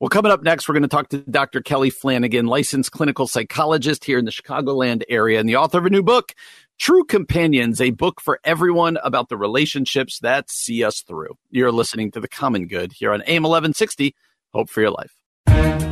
Well, 0.00 0.10
coming 0.10 0.32
up 0.32 0.42
next, 0.42 0.68
we're 0.68 0.74
going 0.74 0.82
to 0.82 0.88
talk 0.88 1.08
to 1.10 1.18
Dr. 1.18 1.62
Kelly 1.62 1.88
Flanagan, 1.88 2.46
licensed 2.46 2.92
clinical 2.92 3.26
psychologist 3.26 4.04
here 4.04 4.18
in 4.18 4.24
the 4.24 4.30
Chicagoland 4.30 5.02
area 5.08 5.40
and 5.40 5.48
the 5.48 5.56
author 5.56 5.78
of 5.78 5.86
a 5.86 5.90
new 5.90 6.02
book, 6.02 6.34
True 6.78 7.04
Companions, 7.04 7.80
a 7.80 7.90
book 7.90 8.20
for 8.20 8.40
everyone 8.44 8.98
about 9.02 9.28
the 9.28 9.36
relationships 9.36 10.18
that 10.18 10.50
see 10.50 10.84
us 10.84 11.00
through. 11.00 11.38
You're 11.50 11.72
listening 11.72 12.10
to 12.10 12.20
The 12.20 12.28
Common 12.28 12.66
Good 12.66 12.92
here 12.92 13.12
on 13.12 13.22
AM 13.22 13.44
1160. 13.44 14.14
Hope 14.52 14.68
for 14.68 14.80
your 14.80 14.90
life. 14.90 15.83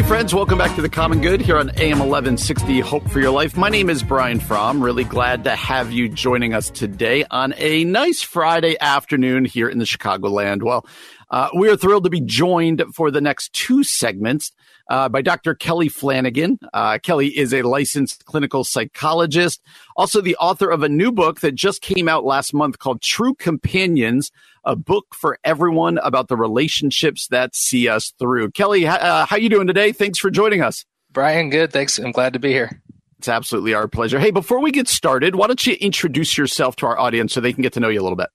Hey, 0.00 0.06
friends, 0.06 0.34
welcome 0.34 0.56
back 0.56 0.74
to 0.76 0.80
the 0.80 0.88
Common 0.88 1.20
Good 1.20 1.42
here 1.42 1.58
on 1.58 1.68
AM 1.76 1.98
1160 1.98 2.80
Hope 2.80 3.06
for 3.10 3.20
Your 3.20 3.32
Life. 3.32 3.54
My 3.54 3.68
name 3.68 3.90
is 3.90 4.02
Brian 4.02 4.40
Fromm. 4.40 4.82
Really 4.82 5.04
glad 5.04 5.44
to 5.44 5.54
have 5.54 5.92
you 5.92 6.08
joining 6.08 6.54
us 6.54 6.70
today 6.70 7.26
on 7.30 7.52
a 7.58 7.84
nice 7.84 8.22
Friday 8.22 8.78
afternoon 8.80 9.44
here 9.44 9.68
in 9.68 9.76
the 9.76 9.84
Chicagoland. 9.84 10.62
Well, 10.62 10.86
uh, 11.28 11.50
we 11.54 11.68
are 11.68 11.76
thrilled 11.76 12.04
to 12.04 12.10
be 12.10 12.22
joined 12.22 12.82
for 12.94 13.10
the 13.10 13.20
next 13.20 13.52
two 13.52 13.84
segments 13.84 14.52
uh, 14.90 15.08
by 15.08 15.22
Dr. 15.22 15.54
Kelly 15.54 15.88
Flanagan. 15.88 16.58
Uh, 16.74 16.98
Kelly 16.98 17.28
is 17.28 17.54
a 17.54 17.62
licensed 17.62 18.26
clinical 18.26 18.64
psychologist, 18.64 19.62
also 19.96 20.20
the 20.20 20.36
author 20.36 20.68
of 20.68 20.82
a 20.82 20.88
new 20.88 21.10
book 21.10 21.40
that 21.40 21.54
just 21.54 21.80
came 21.80 22.08
out 22.08 22.24
last 22.24 22.52
month 22.52 22.78
called 22.78 23.00
True 23.00 23.34
Companions 23.34 24.30
a 24.64 24.76
book 24.76 25.14
for 25.14 25.38
everyone 25.42 25.98
about 25.98 26.28
the 26.28 26.36
relationships 26.36 27.28
that 27.28 27.54
see 27.54 27.88
us 27.88 28.12
through. 28.18 28.50
Kelly, 28.50 28.86
uh, 28.86 29.24
how 29.24 29.36
you 29.36 29.48
doing 29.48 29.66
today? 29.66 29.92
Thanks 29.92 30.18
for 30.18 30.30
joining 30.30 30.60
us. 30.60 30.84
Brian, 31.12 31.48
good. 31.48 31.72
Thanks. 31.72 31.98
I'm 31.98 32.12
glad 32.12 32.34
to 32.34 32.38
be 32.38 32.50
here. 32.50 32.82
It's 33.18 33.28
absolutely 33.28 33.74
our 33.74 33.88
pleasure. 33.88 34.18
Hey, 34.18 34.30
before 34.30 34.60
we 34.60 34.70
get 34.70 34.88
started, 34.88 35.34
why 35.34 35.46
don't 35.46 35.66
you 35.66 35.74
introduce 35.74 36.38
yourself 36.38 36.76
to 36.76 36.86
our 36.86 36.98
audience 36.98 37.32
so 37.32 37.40
they 37.40 37.52
can 37.52 37.62
get 37.62 37.72
to 37.74 37.80
know 37.80 37.88
you 37.88 38.00
a 38.00 38.04
little 38.04 38.16
bit? 38.16 38.28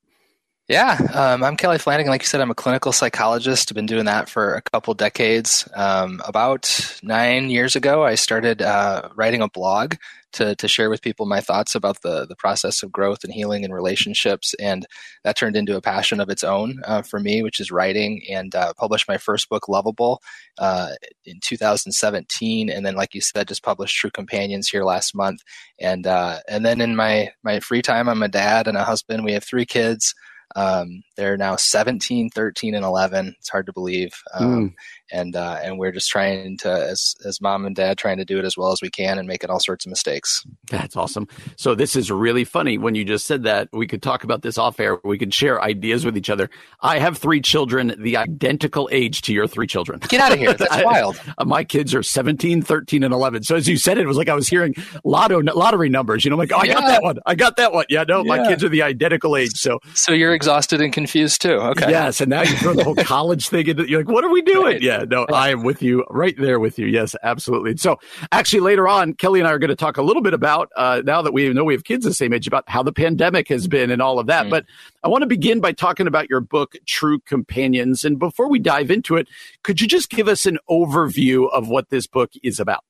Yeah, 0.67 0.98
um, 1.13 1.43
I'm 1.43 1.57
Kelly 1.57 1.77
Flanagan. 1.77 2.10
Like 2.10 2.24
you 2.24 2.27
said, 2.27 2.41
I'm 2.41 2.50
a 2.50 2.55
clinical 2.55 2.91
psychologist. 2.91 3.69
I've 3.69 3.75
been 3.75 3.86
doing 3.86 4.05
that 4.05 4.27
for 4.27 4.55
a 4.55 4.63
couple 4.63 4.95
decades. 4.95 5.69
Um, 5.75 6.24
about 6.25 6.98
nine 7.03 7.51
years 7.51 7.75
ago, 7.75 8.03
I 8.03 8.15
started 8.15 8.63
uh, 8.63 9.10
writing 9.15 9.43
a 9.43 9.48
blog 9.48 9.93
to, 10.34 10.55
to 10.55 10.67
share 10.67 10.89
with 10.89 11.03
people 11.03 11.27
my 11.27 11.39
thoughts 11.39 11.75
about 11.75 12.01
the, 12.01 12.25
the 12.25 12.36
process 12.36 12.81
of 12.81 12.91
growth 12.91 13.24
and 13.24 13.31
healing 13.31 13.63
and 13.63 13.72
relationships. 13.75 14.55
And 14.60 14.88
that 15.24 15.38
turned 15.38 15.55
into 15.55 15.77
a 15.77 15.81
passion 15.81 16.19
of 16.19 16.29
its 16.29 16.43
own 16.43 16.81
uh, 16.86 17.03
for 17.03 17.19
me, 17.19 17.43
which 17.43 17.60
is 17.60 17.69
writing 17.69 18.24
and 18.27 18.55
uh, 18.55 18.74
published 18.75 19.07
my 19.07 19.19
first 19.19 19.50
book, 19.50 19.65
Loveable, 19.69 20.17
uh, 20.57 20.93
in 21.25 21.39
2017. 21.43 22.72
And 22.72 22.84
then, 22.84 22.95
like 22.95 23.13
you 23.13 23.22
said, 23.22 23.50
just 23.50 23.62
published 23.62 23.98
True 23.98 24.10
Companions 24.10 24.67
here 24.67 24.84
last 24.84 25.13
month. 25.13 25.41
And, 25.79 26.07
uh, 26.07 26.39
and 26.50 26.65
then 26.65 26.81
in 26.81 26.95
my, 26.95 27.29
my 27.43 27.60
free 27.60 27.84
time, 27.84 28.10
I'm 28.10 28.24
a 28.24 28.27
dad 28.27 28.67
and 28.67 28.77
a 28.77 28.84
husband. 28.84 29.24
We 29.24 29.34
have 29.34 29.43
three 29.43 29.67
kids. 29.67 30.15
Um, 30.55 31.03
they're 31.17 31.38
now 31.38 31.55
17, 31.55 32.29
13, 32.29 32.75
and 32.75 32.85
11. 32.85 33.35
It's 33.39 33.50
hard 33.50 33.65
to 33.65 33.74
believe. 33.74 34.13
Um, 34.33 34.69
mm. 34.69 34.74
And, 35.12 35.35
uh, 35.35 35.59
and 35.63 35.77
we're 35.77 35.91
just 35.91 36.09
trying 36.09 36.57
to, 36.59 36.69
as, 36.69 37.15
as 37.25 37.41
mom 37.41 37.65
and 37.65 37.75
dad, 37.75 37.97
trying 37.97 38.17
to 38.17 38.25
do 38.25 38.39
it 38.39 38.45
as 38.45 38.57
well 38.57 38.71
as 38.71 38.81
we 38.81 38.89
can 38.89 39.17
and 39.19 39.27
making 39.27 39.50
all 39.50 39.59
sorts 39.59 39.85
of 39.85 39.89
mistakes. 39.89 40.45
That's 40.69 40.95
awesome. 40.95 41.27
So 41.57 41.75
this 41.75 41.95
is 41.95 42.12
really 42.12 42.43
funny. 42.43 42.77
When 42.77 42.95
you 42.95 43.05
just 43.05 43.25
said 43.25 43.43
that, 43.43 43.69
we 43.71 43.88
could 43.88 44.01
talk 44.01 44.24
about 44.24 44.41
this 44.41 44.57
off 44.57 44.79
air. 44.79 45.00
We 45.03 45.17
could 45.17 45.33
share 45.33 45.62
ideas 45.62 46.05
with 46.05 46.17
each 46.17 46.29
other. 46.29 46.50
I 46.81 47.00
have 47.00 47.17
three 47.17 47.41
children, 47.41 47.95
the 48.00 48.17
identical 48.17 48.89
age 48.91 49.21
to 49.24 49.33
your 49.33 49.47
three 49.47 49.67
children. 49.67 50.00
Get 50.07 50.21
out 50.21 50.31
of 50.31 50.39
here. 50.39 50.53
That's 50.53 50.83
wild. 50.83 51.19
Uh, 51.38 51.45
my 51.45 51.63
kids 51.63 51.93
are 51.93 52.03
17, 52.03 52.62
13, 52.62 53.03
and 53.03 53.13
11. 53.13 53.43
So 53.43 53.55
as 53.55 53.67
you 53.67 53.77
said, 53.77 53.97
it 53.97 54.07
was 54.07 54.17
like 54.17 54.29
I 54.29 54.35
was 54.35 54.47
hearing 54.47 54.74
lotto, 55.03 55.41
lottery 55.41 55.89
numbers. 55.89 56.25
You 56.25 56.31
know, 56.31 56.35
I'm 56.35 56.39
like, 56.39 56.51
oh, 56.51 56.57
I 56.57 56.63
yeah. 56.65 56.74
got 56.74 56.88
that 56.88 57.03
one. 57.03 57.19
I 57.25 57.35
got 57.35 57.57
that 57.57 57.74
one. 57.74 57.85
Yeah, 57.89 58.03
no, 58.07 58.24
yeah. 58.24 58.35
my 58.35 58.47
kids 58.47 58.63
are 58.63 58.69
the 58.69 58.81
identical 58.81 59.35
age. 59.35 59.53
So, 59.53 59.79
so 59.93 60.12
you're 60.12 60.33
exhausted 60.33 60.81
and 60.81 60.91
confused 60.91 61.41
too. 61.41 61.53
Okay. 61.53 61.89
Yes, 61.89 62.21
and 62.21 62.29
now 62.29 62.41
you 62.41 62.55
throw 62.57 62.74
the 62.74 62.83
whole 62.83 62.95
college 63.03 63.50
thing 63.50 63.67
into. 63.67 63.88
You're 63.89 64.01
like, 64.01 64.09
what 64.09 64.24
are 64.24 64.29
we 64.29 64.41
doing? 64.41 64.65
Right. 64.65 64.81
Yeah, 64.81 64.95
no, 65.04 65.25
I 65.25 65.50
am 65.50 65.64
with 65.64 65.82
you, 65.82 66.06
right 66.10 66.36
there 66.38 66.60
with 66.60 66.80
you. 66.80 66.88
Yes, 66.88 67.16
absolutely. 67.24 67.75
So, 67.78 68.00
actually, 68.32 68.62
later 68.62 68.88
on, 68.88 69.14
Kelly 69.14 69.40
and 69.40 69.48
I 69.48 69.52
are 69.52 69.60
going 69.60 69.70
to 69.70 69.75
talk 69.75 69.98
a 69.98 70.02
little 70.02 70.22
bit 70.22 70.34
about 70.34 70.72
uh, 70.75 71.02
now 71.04 71.22
that 71.22 71.34
we 71.34 71.52
know 71.52 71.64
we 71.64 71.74
have 71.74 71.84
kids 71.84 72.06
the 72.06 72.14
same 72.14 72.34
age 72.34 72.48
about 72.48 72.64
how 72.68 72.84
the 72.84 72.94
pandemic 72.94 73.48
has 73.50 73.68
been 73.68 73.92
and 73.92 74.02
all 74.02 74.20
of 74.20 74.28
that. 74.28 74.46
Mm. 74.46 74.50
But 74.52 74.66
I 75.04 75.08
want 75.08 75.24
to 75.24 75.28
begin 75.28 75.60
by 75.60 75.72
talking 75.72 76.08
about 76.08 76.30
your 76.30 76.42
book, 76.42 76.75
True 76.86 77.20
Companions. 77.20 78.06
And 78.06 78.18
before 78.18 78.50
we 78.50 78.60
dive 78.60 78.92
into 78.92 79.18
it, 79.18 79.28
could 79.64 79.82
you 79.82 79.88
just 79.88 80.10
give 80.10 80.28
us 80.28 80.46
an 80.46 80.58
overview 80.70 81.50
of 81.52 81.68
what 81.68 81.90
this 81.90 82.08
book 82.08 82.32
is 82.44 82.60
about? 82.60 82.84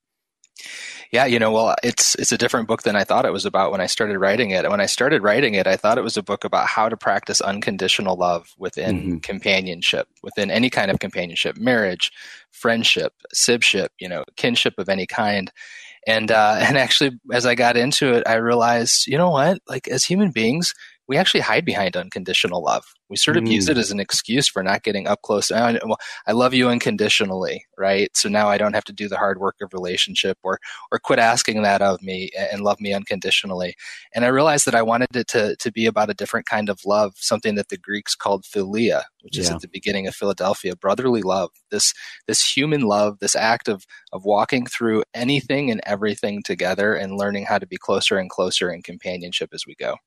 Yeah, 1.16 1.28
you 1.28 1.40
know, 1.40 1.50
well, 1.50 1.76
it's 1.82 2.14
it's 2.16 2.34
a 2.34 2.38
different 2.38 2.68
book 2.68 2.84
than 2.84 2.98
I 2.98 3.06
thought 3.06 3.26
it 3.26 3.32
was 3.32 3.46
about 3.46 3.72
when 3.72 3.80
I 3.80 3.86
started 3.86 4.20
writing 4.20 4.50
it. 4.50 4.66
And 4.66 4.70
when 4.70 4.82
I 4.82 4.86
started 4.86 5.24
writing 5.24 5.54
it, 5.54 5.66
I 5.66 5.78
thought 5.78 5.98
it 5.98 6.04
was 6.04 6.18
a 6.18 6.22
book 6.22 6.44
about 6.44 6.68
how 6.68 6.90
to 6.90 6.98
practice 6.98 7.40
unconditional 7.40 8.18
love 8.18 8.54
within 8.58 9.00
mm-hmm. 9.00 9.18
companionship, 9.20 10.10
within 10.22 10.52
any 10.52 10.70
kind 10.70 10.92
of 10.92 11.00
companionship, 11.00 11.56
marriage, 11.56 12.12
friendship, 12.52 13.14
sibship, 13.34 13.88
you 13.98 14.10
know, 14.10 14.26
kinship 14.36 14.74
of 14.78 14.90
any 14.90 15.08
kind. 15.08 15.54
And 16.06 16.32
uh, 16.32 16.58
and 16.60 16.78
actually, 16.78 17.12
as 17.32 17.46
I 17.46 17.56
got 17.56 17.78
into 17.78 18.14
it, 18.14 18.28
I 18.28 18.36
realized, 18.36 19.08
you 19.08 19.18
know 19.18 19.30
what? 19.30 19.60
Like 19.70 19.88
as 19.88 20.04
human 20.04 20.32
beings, 20.32 20.74
we 21.08 21.18
actually 21.18 21.42
hide 21.42 21.66
behind 21.66 21.96
unconditional 21.96 22.64
love. 22.64 22.86
We 23.10 23.18
sort 23.18 23.38
of 23.38 23.44
mm. 23.44 23.52
use 23.52 23.70
it 23.70 23.78
as 23.78 23.92
an 23.92 24.00
excuse 24.00 24.48
for 24.48 24.64
not 24.64 24.82
getting 24.82 25.08
up 25.08 25.22
close. 25.22 25.52
I, 25.52 25.74
well, 25.86 26.00
I 26.26 26.32
love 26.32 26.56
you 26.56 26.70
unconditionally, 26.70 27.66
right? 27.78 28.10
So 28.18 28.30
now 28.30 28.50
I 28.50 28.58
don't 28.58 28.74
have 28.74 28.84
to 28.86 28.94
do 28.94 29.08
the 29.08 29.18
hard 29.18 29.40
work 29.40 29.58
of 29.62 29.74
relationship 29.74 30.40
or 30.42 30.60
or 30.92 30.98
quit 30.98 31.20
asking 31.20 31.62
that 31.62 31.84
of 31.84 32.02
me 32.02 32.32
and 32.36 32.62
love 32.62 32.82
me 32.82 32.94
unconditionally. 32.94 33.76
And 34.16 34.26
I 34.26 34.30
realized 34.30 34.66
that 34.66 34.74
I 34.74 34.82
wanted 34.82 35.16
it 35.16 35.28
to 35.30 35.56
to 35.58 35.72
be 35.72 35.86
about 35.86 36.10
a 36.10 36.16
different 36.16 36.48
kind 36.48 36.70
of 36.70 36.80
love, 36.86 37.14
something 37.18 37.56
that 37.56 37.70
the 37.70 37.78
Greeks 37.78 38.16
called 38.16 38.44
philia, 38.44 39.04
which 39.22 39.38
yeah. 39.38 39.44
is 39.44 39.52
at 39.52 39.62
the 39.62 39.68
beginning 39.68 40.08
of 40.08 40.16
Philadelphia, 40.16 40.76
brotherly 40.76 41.22
love. 41.22 41.52
This 41.70 41.94
this 42.28 42.44
human 42.44 42.82
love, 42.82 43.20
this 43.20 43.36
act 43.36 43.68
of 43.68 43.86
of 44.12 44.26
walking 44.26 44.66
through 44.66 45.04
anything 45.14 45.70
and 45.70 45.82
everything 45.86 46.42
together 46.42 46.96
and 46.96 47.18
learning 47.18 47.46
how 47.46 47.60
to 47.60 47.68
be 47.68 47.78
closer 47.78 48.18
and 48.18 48.32
closer 48.32 48.72
in 48.72 48.82
companionship 48.82 49.52
as 49.54 49.68
we 49.68 49.76
go. 49.76 49.98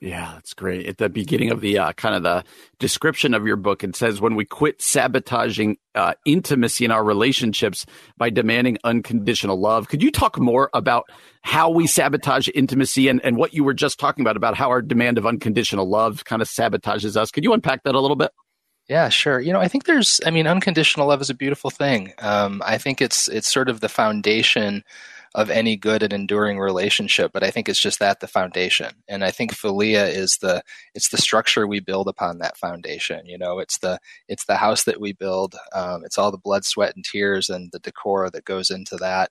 Yeah, 0.00 0.32
that's 0.34 0.52
great. 0.52 0.86
At 0.86 0.98
the 0.98 1.08
beginning 1.08 1.50
of 1.50 1.62
the 1.62 1.78
uh, 1.78 1.92
kind 1.94 2.14
of 2.14 2.22
the 2.22 2.44
description 2.78 3.32
of 3.32 3.46
your 3.46 3.56
book, 3.56 3.82
it 3.82 3.96
says 3.96 4.20
when 4.20 4.34
we 4.34 4.44
quit 4.44 4.82
sabotaging 4.82 5.78
uh, 5.94 6.12
intimacy 6.26 6.84
in 6.84 6.90
our 6.90 7.02
relationships 7.02 7.86
by 8.18 8.28
demanding 8.28 8.76
unconditional 8.84 9.58
love. 9.58 9.88
Could 9.88 10.02
you 10.02 10.10
talk 10.10 10.38
more 10.38 10.68
about 10.74 11.08
how 11.40 11.70
we 11.70 11.86
sabotage 11.86 12.48
intimacy 12.54 13.08
and, 13.08 13.24
and 13.24 13.38
what 13.38 13.54
you 13.54 13.64
were 13.64 13.72
just 13.72 13.98
talking 13.98 14.22
about, 14.22 14.36
about 14.36 14.54
how 14.54 14.68
our 14.68 14.82
demand 14.82 15.16
of 15.16 15.24
unconditional 15.24 15.88
love 15.88 16.26
kind 16.26 16.42
of 16.42 16.48
sabotages 16.48 17.16
us? 17.16 17.30
Could 17.30 17.44
you 17.44 17.54
unpack 17.54 17.82
that 17.84 17.94
a 17.94 18.00
little 18.00 18.16
bit? 18.16 18.32
Yeah, 18.88 19.08
sure. 19.08 19.40
You 19.40 19.52
know, 19.52 19.60
I 19.60 19.68
think 19.68 19.84
there's, 19.84 20.20
I 20.26 20.30
mean, 20.30 20.46
unconditional 20.46 21.08
love 21.08 21.20
is 21.22 21.30
a 21.30 21.34
beautiful 21.34 21.70
thing. 21.70 22.12
Um, 22.18 22.62
I 22.64 22.78
think 22.78 23.00
it's 23.00 23.28
it's 23.28 23.52
sort 23.52 23.68
of 23.68 23.80
the 23.80 23.88
foundation 23.88 24.84
of 25.36 25.50
any 25.50 25.76
good 25.76 26.02
and 26.02 26.12
enduring 26.12 26.58
relationship 26.58 27.30
but 27.32 27.44
i 27.44 27.50
think 27.50 27.68
it's 27.68 27.80
just 27.80 28.00
that 28.00 28.18
the 28.20 28.26
foundation. 28.26 28.92
And 29.08 29.22
i 29.24 29.30
think 29.30 29.52
philia 29.52 30.08
is 30.08 30.38
the 30.38 30.62
it's 30.94 31.10
the 31.10 31.18
structure 31.18 31.66
we 31.66 31.78
build 31.80 32.08
upon 32.08 32.38
that 32.38 32.56
foundation 32.56 33.24
you 33.26 33.38
know? 33.38 33.60
It's 33.60 33.78
the 33.78 34.00
it's 34.28 34.46
the 34.46 34.56
house 34.56 34.84
that 34.84 35.00
we 35.00 35.12
build 35.12 35.54
um, 35.72 36.04
it's 36.04 36.18
all 36.18 36.32
the 36.32 36.38
blood 36.38 36.64
sweat 36.64 36.96
and 36.96 37.04
tears 37.04 37.48
and 37.48 37.70
the 37.72 37.78
decor 37.78 38.30
that 38.30 38.44
goes 38.44 38.70
into 38.70 38.96
that. 38.96 39.30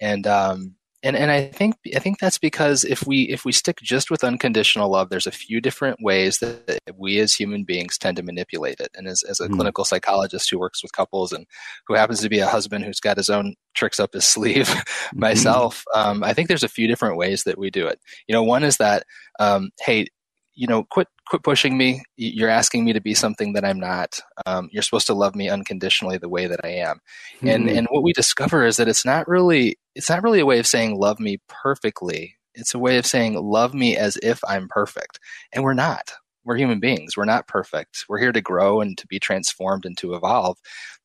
And 0.00 0.26
um, 0.26 0.76
and 1.02 1.16
and 1.16 1.30
I 1.30 1.46
think 1.46 1.76
I 1.94 1.98
think 1.98 2.18
that's 2.18 2.38
because 2.38 2.84
if 2.84 3.06
we 3.06 3.22
if 3.22 3.44
we 3.44 3.52
stick 3.52 3.78
just 3.82 4.10
with 4.10 4.22
unconditional 4.22 4.90
love, 4.90 5.08
there's 5.08 5.26
a 5.26 5.32
few 5.32 5.60
different 5.60 5.98
ways 6.02 6.38
that 6.38 6.80
we 6.94 7.18
as 7.20 7.34
human 7.34 7.64
beings 7.64 7.96
tend 7.96 8.18
to 8.18 8.22
manipulate 8.22 8.80
it. 8.80 8.90
And 8.94 9.08
as 9.08 9.22
as 9.22 9.40
a 9.40 9.48
mm. 9.48 9.54
clinical 9.54 9.84
psychologist 9.84 10.50
who 10.50 10.58
works 10.58 10.82
with 10.82 10.92
couples 10.92 11.32
and 11.32 11.46
who 11.86 11.94
happens 11.94 12.20
to 12.20 12.28
be 12.28 12.40
a 12.40 12.46
husband 12.46 12.84
who's 12.84 13.00
got 13.00 13.16
his 13.16 13.30
own 13.30 13.54
tricks 13.74 13.98
up 13.98 14.12
his 14.12 14.24
sleeve, 14.26 14.68
mm-hmm. 14.68 15.20
myself, 15.20 15.84
um, 15.94 16.22
I 16.22 16.34
think 16.34 16.48
there's 16.48 16.64
a 16.64 16.68
few 16.68 16.86
different 16.86 17.16
ways 17.16 17.44
that 17.44 17.58
we 17.58 17.70
do 17.70 17.86
it. 17.86 17.98
You 18.28 18.34
know, 18.34 18.42
one 18.42 18.62
is 18.62 18.76
that 18.76 19.04
um, 19.38 19.70
hey, 19.80 20.06
you 20.54 20.66
know, 20.66 20.84
quit 20.84 21.08
quit 21.26 21.42
pushing 21.42 21.78
me. 21.78 22.02
You're 22.16 22.50
asking 22.50 22.84
me 22.84 22.92
to 22.92 23.00
be 23.00 23.14
something 23.14 23.54
that 23.54 23.64
I'm 23.64 23.80
not. 23.80 24.20
Um, 24.44 24.68
you're 24.70 24.82
supposed 24.82 25.06
to 25.06 25.14
love 25.14 25.34
me 25.34 25.48
unconditionally 25.48 26.18
the 26.18 26.28
way 26.28 26.46
that 26.46 26.60
I 26.62 26.68
am. 26.68 27.00
Mm-hmm. 27.36 27.48
And 27.48 27.70
and 27.70 27.86
what 27.90 28.02
we 28.02 28.12
discover 28.12 28.66
is 28.66 28.76
that 28.76 28.88
it's 28.88 29.06
not 29.06 29.26
really 29.26 29.78
it's 30.00 30.08
not 30.08 30.22
really 30.22 30.40
a 30.40 30.46
way 30.46 30.58
of 30.58 30.66
saying 30.66 30.98
love 30.98 31.20
me 31.20 31.42
perfectly. 31.46 32.36
It's 32.54 32.72
a 32.72 32.78
way 32.78 32.96
of 32.96 33.04
saying 33.04 33.34
love 33.34 33.74
me 33.74 33.98
as 33.98 34.16
if 34.22 34.40
I'm 34.48 34.66
perfect, 34.66 35.20
and 35.52 35.62
we're 35.62 35.74
not 35.74 36.12
we're 36.42 36.56
human 36.56 36.80
beings. 36.80 37.18
We're 37.18 37.26
not 37.26 37.46
perfect. 37.46 38.06
We're 38.08 38.18
here 38.18 38.32
to 38.32 38.40
grow 38.40 38.80
and 38.80 38.96
to 38.96 39.06
be 39.06 39.18
transformed 39.18 39.84
and 39.84 39.94
to 39.98 40.14
evolve. 40.14 40.56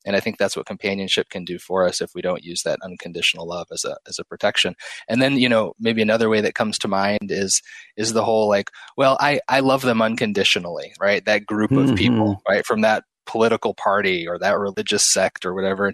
And 0.06 0.16
I 0.16 0.20
think 0.20 0.38
that's 0.38 0.56
what 0.56 0.64
companionship 0.64 1.28
can 1.28 1.44
do 1.44 1.58
for 1.58 1.86
us 1.86 2.00
if 2.00 2.12
we 2.14 2.22
don't 2.22 2.42
use 2.42 2.62
that 2.62 2.78
unconditional 2.82 3.46
love 3.46 3.66
as 3.70 3.84
a 3.84 3.98
as 4.08 4.18
a 4.18 4.24
protection. 4.24 4.76
And 5.10 5.20
then, 5.20 5.36
you 5.36 5.50
know, 5.50 5.74
maybe 5.78 6.00
another 6.00 6.30
way 6.30 6.40
that 6.40 6.54
comes 6.54 6.78
to 6.78 6.88
mind 6.88 7.30
is 7.30 7.60
is 7.98 8.14
the 8.14 8.24
whole 8.24 8.48
like, 8.48 8.70
well, 8.96 9.18
I 9.20 9.40
I 9.46 9.60
love 9.60 9.82
them 9.82 10.00
unconditionally, 10.00 10.94
right? 10.98 11.22
That 11.26 11.44
group 11.44 11.72
of 11.72 11.88
mm-hmm. 11.88 11.96
people, 11.96 12.40
right, 12.48 12.64
from 12.64 12.80
that 12.80 13.04
political 13.26 13.74
party 13.74 14.26
or 14.26 14.38
that 14.38 14.58
religious 14.58 15.06
sect 15.06 15.44
or 15.44 15.52
whatever. 15.52 15.92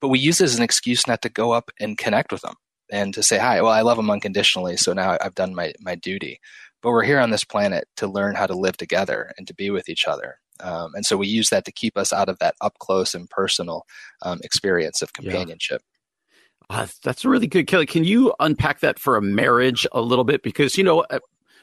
But 0.00 0.08
we 0.08 0.18
use 0.18 0.40
it 0.40 0.44
as 0.44 0.56
an 0.56 0.62
excuse 0.62 1.06
not 1.06 1.22
to 1.22 1.28
go 1.28 1.52
up 1.52 1.70
and 1.78 1.98
connect 1.98 2.32
with 2.32 2.42
them 2.42 2.54
and 2.90 3.12
to 3.14 3.22
say 3.22 3.38
hi. 3.38 3.60
Well, 3.60 3.72
I 3.72 3.82
love 3.82 3.96
them 3.96 4.10
unconditionally, 4.10 4.76
so 4.76 4.92
now 4.92 5.16
I've 5.20 5.34
done 5.34 5.54
my 5.54 5.72
my 5.80 5.94
duty 5.94 6.40
but 6.82 6.90
we're 6.90 7.04
here 7.04 7.20
on 7.20 7.30
this 7.30 7.44
planet 7.44 7.86
to 7.96 8.06
learn 8.06 8.34
how 8.34 8.46
to 8.46 8.54
live 8.54 8.76
together 8.76 9.32
and 9.36 9.46
to 9.46 9.54
be 9.54 9.70
with 9.70 9.88
each 9.88 10.06
other. 10.06 10.38
Um, 10.60 10.94
and 10.94 11.06
so 11.06 11.16
we 11.16 11.26
use 11.26 11.50
that 11.50 11.64
to 11.66 11.72
keep 11.72 11.96
us 11.96 12.12
out 12.12 12.28
of 12.28 12.38
that 12.38 12.54
up 12.60 12.78
close 12.78 13.14
and 13.14 13.28
personal 13.30 13.84
um, 14.22 14.40
experience 14.44 15.02
of 15.02 15.12
companionship. 15.12 15.82
Yeah. 15.82 16.82
Uh, 16.82 16.86
that's 17.02 17.24
really 17.24 17.48
good, 17.48 17.66
Kelly. 17.66 17.86
Can 17.86 18.04
you 18.04 18.32
unpack 18.38 18.80
that 18.80 18.98
for 18.98 19.16
a 19.16 19.22
marriage 19.22 19.86
a 19.92 20.00
little 20.00 20.24
bit? 20.24 20.42
Because, 20.42 20.78
you 20.78 20.84
know, 20.84 21.00
uh, 21.10 21.18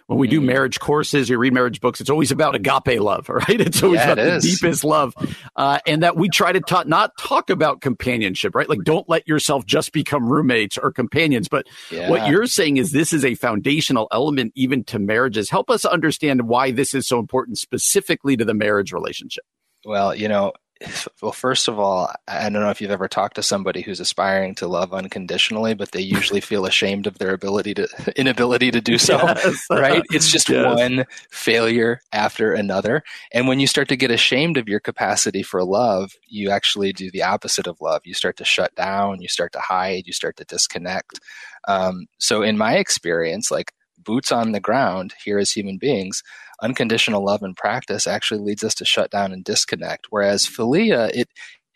when 0.08 0.20
we 0.20 0.28
do 0.28 0.42
mm. 0.42 0.46
marriage 0.46 0.80
courses, 0.80 1.30
or 1.30 1.38
read 1.38 1.54
marriage 1.54 1.82
books, 1.82 2.00
it's 2.02 2.10
always 2.10 2.32
about 2.32 2.56
agape 2.56 3.00
love, 3.00 3.30
right? 3.30 3.62
It's 3.62 3.84
always 3.84 4.00
yeah, 4.00 4.14
about 4.14 4.34
the 4.34 4.40
deepest 4.40 4.84
love. 4.84 5.14
Uh, 5.56 5.80
and 5.86 6.04
that 6.04 6.16
we 6.16 6.30
try 6.30 6.52
to 6.52 6.62
ta- 6.62 6.86
not 6.88 7.12
talk 7.18 7.50
about 7.50 7.82
companionship, 7.82 8.56
right? 8.56 8.68
Like 8.68 8.84
don't 8.84 9.08
let 9.10 9.28
yourself 9.28 9.66
just 9.66 9.92
become 9.92 10.28
roommates 10.28 10.78
or 10.78 10.92
companions. 10.92 11.48
But 11.50 11.68
yeah. 11.92 12.10
what 12.10 12.30
you're 12.30 12.48
saying 12.48 12.78
is 12.78 12.92
this 12.92 13.12
is 13.12 13.26
a 13.26 13.36
foundational 13.36 14.08
element 14.12 14.54
even 14.56 14.84
to 14.86 15.00
marriages. 15.00 15.50
Help 15.50 15.70
us 15.70 15.84
understand 15.84 16.48
why 16.48 16.72
this 16.72 16.94
is 16.94 17.08
so 17.08 17.20
important 17.20 17.58
specifically 17.58 18.38
to 18.38 18.46
the 18.46 18.54
marriage 18.54 18.94
relationship. 18.94 19.44
Well, 19.86 20.16
you 20.16 20.28
know, 20.28 20.54
well, 21.22 21.32
first 21.32 21.68
of 21.68 21.80
all, 21.80 22.12
I 22.28 22.50
don't 22.50 22.62
know 22.62 22.70
if 22.70 22.82
you've 22.82 22.92
ever 22.92 23.08
talked 23.08 23.36
to 23.36 23.44
somebody 23.44 23.82
who's 23.82 24.00
aspiring 24.00 24.56
to 24.56 24.68
love 24.68 24.94
unconditionally, 24.94 25.74
but 25.74 25.92
they 25.92 26.02
usually 26.02 26.42
feel 26.42 26.66
ashamed 26.66 27.08
of 27.08 27.18
their 27.18 27.34
ability 27.34 27.74
to 27.76 27.88
inability 28.16 28.72
to 28.72 28.82
do 28.82 28.98
so. 28.98 29.18
Yes. 29.38 29.66
Right? 29.70 30.04
It's 30.12 30.32
just 30.32 30.50
yes. 30.50 30.76
one 30.76 31.06
failure 31.30 32.02
after 32.12 32.54
another. 32.54 33.04
And 33.32 33.48
when 33.48 33.60
you 33.60 33.68
start 33.68 33.88
to 33.90 33.96
get 33.96 34.10
ashamed 34.10 34.58
of 34.58 34.68
your 34.68 34.80
capacity 34.80 35.44
for 35.44 35.64
love, 35.64 36.14
you 36.28 36.50
actually 36.50 36.92
do 36.92 37.12
the 37.12 37.24
opposite 37.24 37.68
of 37.68 37.80
love. 37.82 38.02
You 38.06 38.14
start 38.14 38.38
to 38.38 38.46
shut 38.46 38.74
down, 38.76 39.22
you 39.22 39.28
start 39.28 39.52
to 39.54 39.60
hide, 39.60 40.04
you 40.06 40.14
start 40.14 40.38
to 40.38 40.46
disconnect. 40.46 41.20
Um, 41.68 42.08
so 42.18 42.42
in 42.42 42.58
my 42.58 42.78
experience, 42.78 43.52
like 43.52 43.74
boots 43.98 44.32
on 44.32 44.54
the 44.54 44.60
ground 44.60 45.14
here 45.24 45.38
as 45.38 45.52
human 45.52 45.78
beings, 45.78 46.24
unconditional 46.62 47.24
love 47.24 47.44
and 47.44 47.56
practice 47.56 48.08
actually 48.08 48.40
leads 48.40 48.64
us 48.64 48.76
to 48.76 48.86
shut 48.86 49.12
down 49.12 49.32
and 49.32 49.44
disconnect. 49.44 50.08
Whereas 50.10 50.46
philia, 50.46 51.10
it 51.14 51.30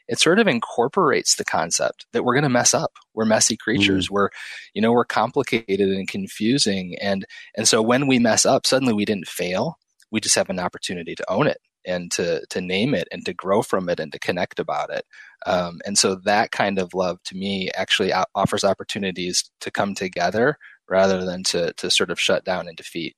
it 0.07 0.19
sort 0.19 0.39
of 0.39 0.47
incorporates 0.47 1.35
the 1.35 1.45
concept 1.45 2.05
that 2.11 2.25
we're 2.25 2.33
going 2.33 2.43
to 2.43 2.49
mess 2.49 2.73
up. 2.73 2.91
We're 3.13 3.23
messy 3.23 3.55
creatures. 3.55 4.07
Mm. 4.07 4.11
We're, 4.11 4.29
you 4.73 4.81
know, 4.81 4.91
we're 4.91 5.05
complicated 5.05 5.87
and 5.87 6.07
confusing. 6.07 6.97
And 6.99 7.25
and 7.55 7.67
so 7.67 7.81
when 7.81 8.07
we 8.07 8.19
mess 8.19 8.45
up, 8.45 8.65
suddenly 8.65 8.93
we 8.93 9.05
didn't 9.05 9.27
fail. 9.27 9.77
We 10.11 10.19
just 10.19 10.35
have 10.35 10.49
an 10.49 10.59
opportunity 10.59 11.15
to 11.15 11.31
own 11.31 11.47
it 11.47 11.59
and 11.85 12.11
to 12.11 12.45
to 12.49 12.59
name 12.61 12.93
it 12.93 13.07
and 13.11 13.25
to 13.25 13.33
grow 13.33 13.61
from 13.61 13.87
it 13.87 13.99
and 13.99 14.11
to 14.11 14.19
connect 14.19 14.59
about 14.59 14.89
it. 14.89 15.05
Um, 15.45 15.79
and 15.85 15.97
so 15.97 16.15
that 16.15 16.51
kind 16.51 16.77
of 16.77 16.93
love 16.93 17.23
to 17.25 17.35
me 17.35 17.69
actually 17.75 18.11
offers 18.35 18.63
opportunities 18.63 19.49
to 19.61 19.71
come 19.71 19.95
together 19.95 20.57
rather 20.89 21.23
than 21.23 21.43
to 21.45 21.73
to 21.73 21.89
sort 21.89 22.11
of 22.11 22.19
shut 22.19 22.43
down 22.43 22.67
and 22.67 22.75
defeat. 22.75 23.15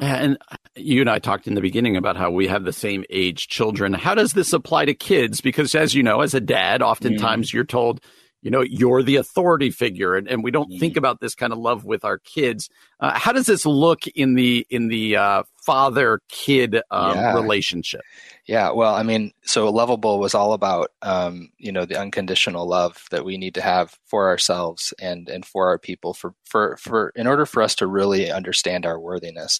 Yeah, 0.00 0.16
and 0.16 0.38
you 0.74 1.00
and 1.00 1.10
I 1.10 1.18
talked 1.18 1.46
in 1.46 1.54
the 1.54 1.60
beginning 1.60 1.96
about 1.96 2.16
how 2.16 2.30
we 2.30 2.48
have 2.48 2.64
the 2.64 2.72
same 2.72 3.04
age 3.10 3.48
children. 3.48 3.92
How 3.92 4.14
does 4.14 4.32
this 4.32 4.52
apply 4.52 4.86
to 4.86 4.94
kids? 4.94 5.40
Because 5.40 5.74
as 5.74 5.94
you 5.94 6.02
know, 6.02 6.20
as 6.20 6.34
a 6.34 6.40
dad, 6.40 6.82
oftentimes 6.82 7.50
mm. 7.50 7.52
you're 7.54 7.64
told, 7.64 8.00
you 8.44 8.50
know, 8.50 8.60
you're 8.60 9.02
the 9.02 9.16
authority 9.16 9.70
figure, 9.70 10.14
and, 10.14 10.28
and 10.28 10.44
we 10.44 10.50
don't 10.50 10.70
mm. 10.70 10.78
think 10.78 10.98
about 10.98 11.18
this 11.18 11.34
kind 11.34 11.50
of 11.50 11.58
love 11.58 11.86
with 11.86 12.04
our 12.04 12.18
kids. 12.18 12.68
Uh, 13.00 13.18
how 13.18 13.32
does 13.32 13.46
this 13.46 13.64
look 13.64 14.06
in 14.08 14.34
the 14.34 14.66
in 14.68 14.88
the 14.88 15.16
uh, 15.16 15.42
father 15.64 16.20
kid 16.28 16.76
um, 16.90 17.16
yeah. 17.16 17.34
relationship? 17.34 18.02
Yeah, 18.46 18.70
well, 18.72 18.94
I 18.94 19.02
mean, 19.02 19.32
so 19.44 19.72
Loveable 19.72 20.20
was 20.20 20.34
all 20.34 20.52
about, 20.52 20.90
um, 21.00 21.48
you 21.56 21.72
know, 21.72 21.86
the 21.86 21.98
unconditional 21.98 22.68
love 22.68 23.02
that 23.10 23.24
we 23.24 23.38
need 23.38 23.54
to 23.54 23.62
have 23.62 23.96
for 24.04 24.28
ourselves 24.28 24.92
and 25.00 25.26
and 25.30 25.46
for 25.46 25.68
our 25.68 25.78
people 25.78 26.12
for 26.12 26.34
for 26.44 26.76
for 26.76 27.12
in 27.16 27.26
order 27.26 27.46
for 27.46 27.62
us 27.62 27.74
to 27.76 27.86
really 27.86 28.30
understand 28.30 28.84
our 28.84 29.00
worthiness. 29.00 29.58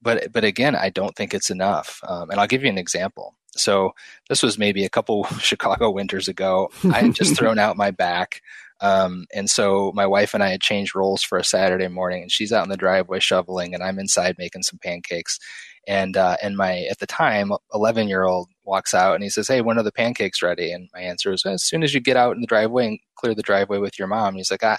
But 0.00 0.32
but 0.32 0.42
again, 0.42 0.74
I 0.74 0.88
don't 0.88 1.14
think 1.14 1.34
it's 1.34 1.50
enough. 1.50 2.00
Um, 2.08 2.30
and 2.30 2.40
I'll 2.40 2.46
give 2.46 2.62
you 2.62 2.70
an 2.70 2.78
example. 2.78 3.36
So 3.56 3.92
this 4.28 4.42
was 4.42 4.58
maybe 4.58 4.84
a 4.84 4.90
couple 4.90 5.24
Chicago 5.38 5.90
winters 5.90 6.28
ago. 6.28 6.70
I 6.84 7.02
had 7.02 7.14
just 7.14 7.36
thrown 7.38 7.58
out 7.58 7.76
my 7.76 7.90
back. 7.90 8.40
Um, 8.80 9.26
and 9.32 9.48
so 9.48 9.92
my 9.94 10.06
wife 10.06 10.34
and 10.34 10.42
I 10.42 10.48
had 10.48 10.60
changed 10.60 10.96
roles 10.96 11.22
for 11.22 11.38
a 11.38 11.44
Saturday 11.44 11.86
morning, 11.86 12.22
and 12.22 12.32
she's 12.32 12.52
out 12.52 12.64
in 12.64 12.70
the 12.70 12.76
driveway 12.76 13.20
shoveling, 13.20 13.74
and 13.74 13.82
I'm 13.82 13.98
inside 14.00 14.36
making 14.38 14.64
some 14.64 14.80
pancakes. 14.82 15.38
And 15.86 16.16
uh, 16.16 16.36
and 16.42 16.56
my 16.56 16.86
at 16.90 16.98
the 16.98 17.06
time 17.06 17.52
11 17.74 18.08
year 18.08 18.24
old 18.24 18.48
walks 18.64 18.94
out 18.94 19.14
and 19.14 19.22
he 19.24 19.30
says, 19.30 19.48
"Hey, 19.48 19.60
when 19.60 19.78
are 19.78 19.82
the 19.82 19.92
pancakes 19.92 20.42
ready?" 20.42 20.72
And 20.72 20.88
my 20.94 21.00
answer 21.00 21.32
is, 21.32 21.44
"As 21.44 21.62
soon 21.64 21.82
as 21.82 21.94
you 21.94 22.00
get 22.00 22.16
out 22.16 22.34
in 22.34 22.40
the 22.40 22.46
driveway 22.46 22.86
and 22.86 22.98
clear 23.16 23.34
the 23.34 23.42
driveway 23.42 23.78
with 23.78 23.98
your 23.98 24.08
mom." 24.08 24.28
And 24.28 24.36
he's 24.36 24.50
like, 24.50 24.64
"Ah," 24.64 24.78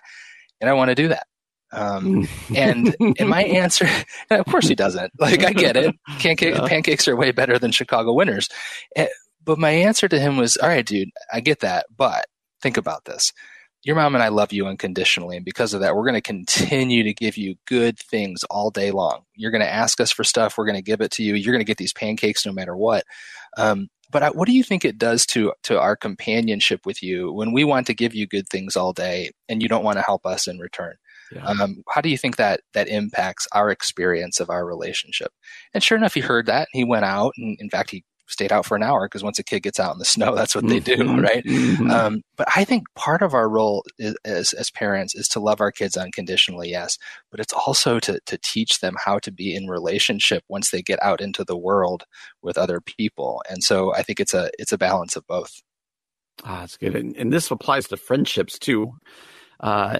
and 0.61 0.69
I 0.69 0.73
want 0.73 0.89
to 0.89 0.95
do 0.95 1.09
that. 1.09 1.27
Um, 1.73 2.27
and 2.55 2.95
and 3.19 3.29
my 3.29 3.43
answer, 3.61 3.87
and 4.29 4.39
of 4.39 4.45
course 4.45 4.67
he 4.67 4.75
doesn't. 4.75 5.11
Like 5.19 5.43
I 5.43 5.53
get 5.53 5.75
it, 5.75 5.95
pancake, 6.19 6.55
yeah. 6.55 6.67
pancakes 6.67 7.07
are 7.07 7.15
way 7.15 7.31
better 7.31 7.57
than 7.57 7.71
Chicago 7.71 8.13
winters. 8.13 8.47
Eh, 8.95 9.07
but 9.43 9.57
my 9.57 9.71
answer 9.71 10.07
to 10.07 10.19
him 10.19 10.37
was, 10.37 10.57
"All 10.57 10.69
right, 10.69 10.85
dude, 10.85 11.09
I 11.31 11.39
get 11.39 11.61
that, 11.61 11.87
but 11.97 12.27
think 12.61 12.77
about 12.77 13.05
this 13.05 13.33
your 13.83 13.97
mom 13.97 14.15
and 14.15 14.23
I 14.23 14.29
love 14.29 14.53
you 14.53 14.65
unconditionally. 14.65 15.35
And 15.35 15.45
because 15.45 15.73
of 15.73 15.81
that, 15.81 15.95
we're 15.95 16.05
going 16.05 16.13
to 16.13 16.21
continue 16.21 17.03
to 17.03 17.13
give 17.13 17.37
you 17.37 17.55
good 17.67 17.99
things 17.99 18.43
all 18.45 18.71
day 18.71 18.91
long. 18.91 19.23
You're 19.35 19.51
going 19.51 19.61
to 19.61 19.71
ask 19.71 19.99
us 19.99 20.11
for 20.11 20.23
stuff. 20.23 20.57
We're 20.57 20.65
going 20.65 20.75
to 20.75 20.81
give 20.81 21.01
it 21.01 21.11
to 21.11 21.23
you. 21.23 21.35
You're 21.35 21.53
going 21.53 21.59
to 21.59 21.69
get 21.69 21.77
these 21.77 21.93
pancakes 21.93 22.45
no 22.45 22.53
matter 22.53 22.75
what. 22.75 23.03
Um, 23.57 23.89
but 24.09 24.23
I, 24.23 24.29
what 24.29 24.47
do 24.47 24.53
you 24.53 24.63
think 24.63 24.85
it 24.85 24.97
does 24.97 25.25
to, 25.27 25.53
to 25.63 25.79
our 25.79 25.95
companionship 25.95 26.85
with 26.85 27.03
you 27.03 27.31
when 27.33 27.51
we 27.51 27.63
want 27.63 27.87
to 27.87 27.93
give 27.93 28.15
you 28.15 28.25
good 28.25 28.47
things 28.47 28.77
all 28.77 28.93
day 28.93 29.31
and 29.49 29.61
you 29.61 29.67
don't 29.67 29.83
want 29.83 29.97
to 29.97 30.03
help 30.03 30.25
us 30.25 30.47
in 30.47 30.59
return? 30.59 30.95
Yeah. 31.33 31.45
Um, 31.45 31.83
how 31.89 32.01
do 32.01 32.09
you 32.09 32.17
think 32.17 32.37
that 32.37 32.61
that 32.73 32.87
impacts 32.87 33.47
our 33.53 33.69
experience 33.69 34.39
of 34.39 34.49
our 34.49 34.65
relationship? 34.65 35.31
And 35.73 35.83
sure 35.83 35.97
enough, 35.97 36.13
he 36.13 36.19
heard 36.19 36.45
that. 36.47 36.67
He 36.71 36.83
went 36.83 37.05
out, 37.05 37.33
and 37.37 37.57
in 37.59 37.69
fact, 37.69 37.91
he 37.91 38.03
stayed 38.27 38.51
out 38.51 38.65
for 38.65 38.75
an 38.75 38.83
hour 38.83 39.05
because 39.05 39.23
once 39.23 39.39
a 39.39 39.43
kid 39.43 39.61
gets 39.61 39.79
out 39.79 39.93
in 39.93 39.99
the 39.99 40.05
snow, 40.13 40.35
that's 40.35 40.55
what 40.55 40.67
they 40.67 40.79
do, 40.79 40.97
mm-hmm. 40.97 41.19
right? 41.19 41.43
Mm-hmm. 41.43 41.89
Um, 41.89 42.21
but 42.35 42.47
I 42.55 42.63
think 42.63 42.83
part 42.95 43.21
of 43.21 43.33
our 43.33 43.49
role 43.49 43.83
is, 43.97 44.15
as, 44.25 44.53
as 44.53 44.71
parents 44.71 45.15
is 45.15 45.27
to 45.29 45.39
love 45.39 45.61
our 45.61 45.71
kids 45.71 45.97
unconditionally, 45.97 46.69
yes, 46.69 46.97
but 47.31 47.39
it's 47.39 47.53
also 47.53 47.99
to 47.99 48.19
to 48.25 48.37
teach 48.37 48.79
them 48.79 48.95
how 49.03 49.19
to 49.19 49.31
be 49.31 49.55
in 49.55 49.67
relationship 49.67 50.43
once 50.47 50.71
they 50.71 50.81
get 50.81 51.01
out 51.01 51.21
into 51.21 51.43
the 51.43 51.57
world 51.57 52.03
with 52.41 52.57
other 52.57 52.81
people. 52.81 53.43
And 53.49 53.63
so 53.63 53.93
I 53.93 54.03
think 54.03 54.19
it's 54.19 54.33
a 54.33 54.49
it's 54.59 54.71
a 54.71 54.77
balance 54.77 55.15
of 55.15 55.25
both. 55.27 55.61
Ah, 56.43 56.61
that's 56.61 56.77
good, 56.77 56.95
and, 56.95 57.15
and 57.15 57.31
this 57.31 57.49
applies 57.51 57.87
to 57.87 57.97
friendships 57.97 58.57
too. 58.57 58.93
Uh, 59.59 59.99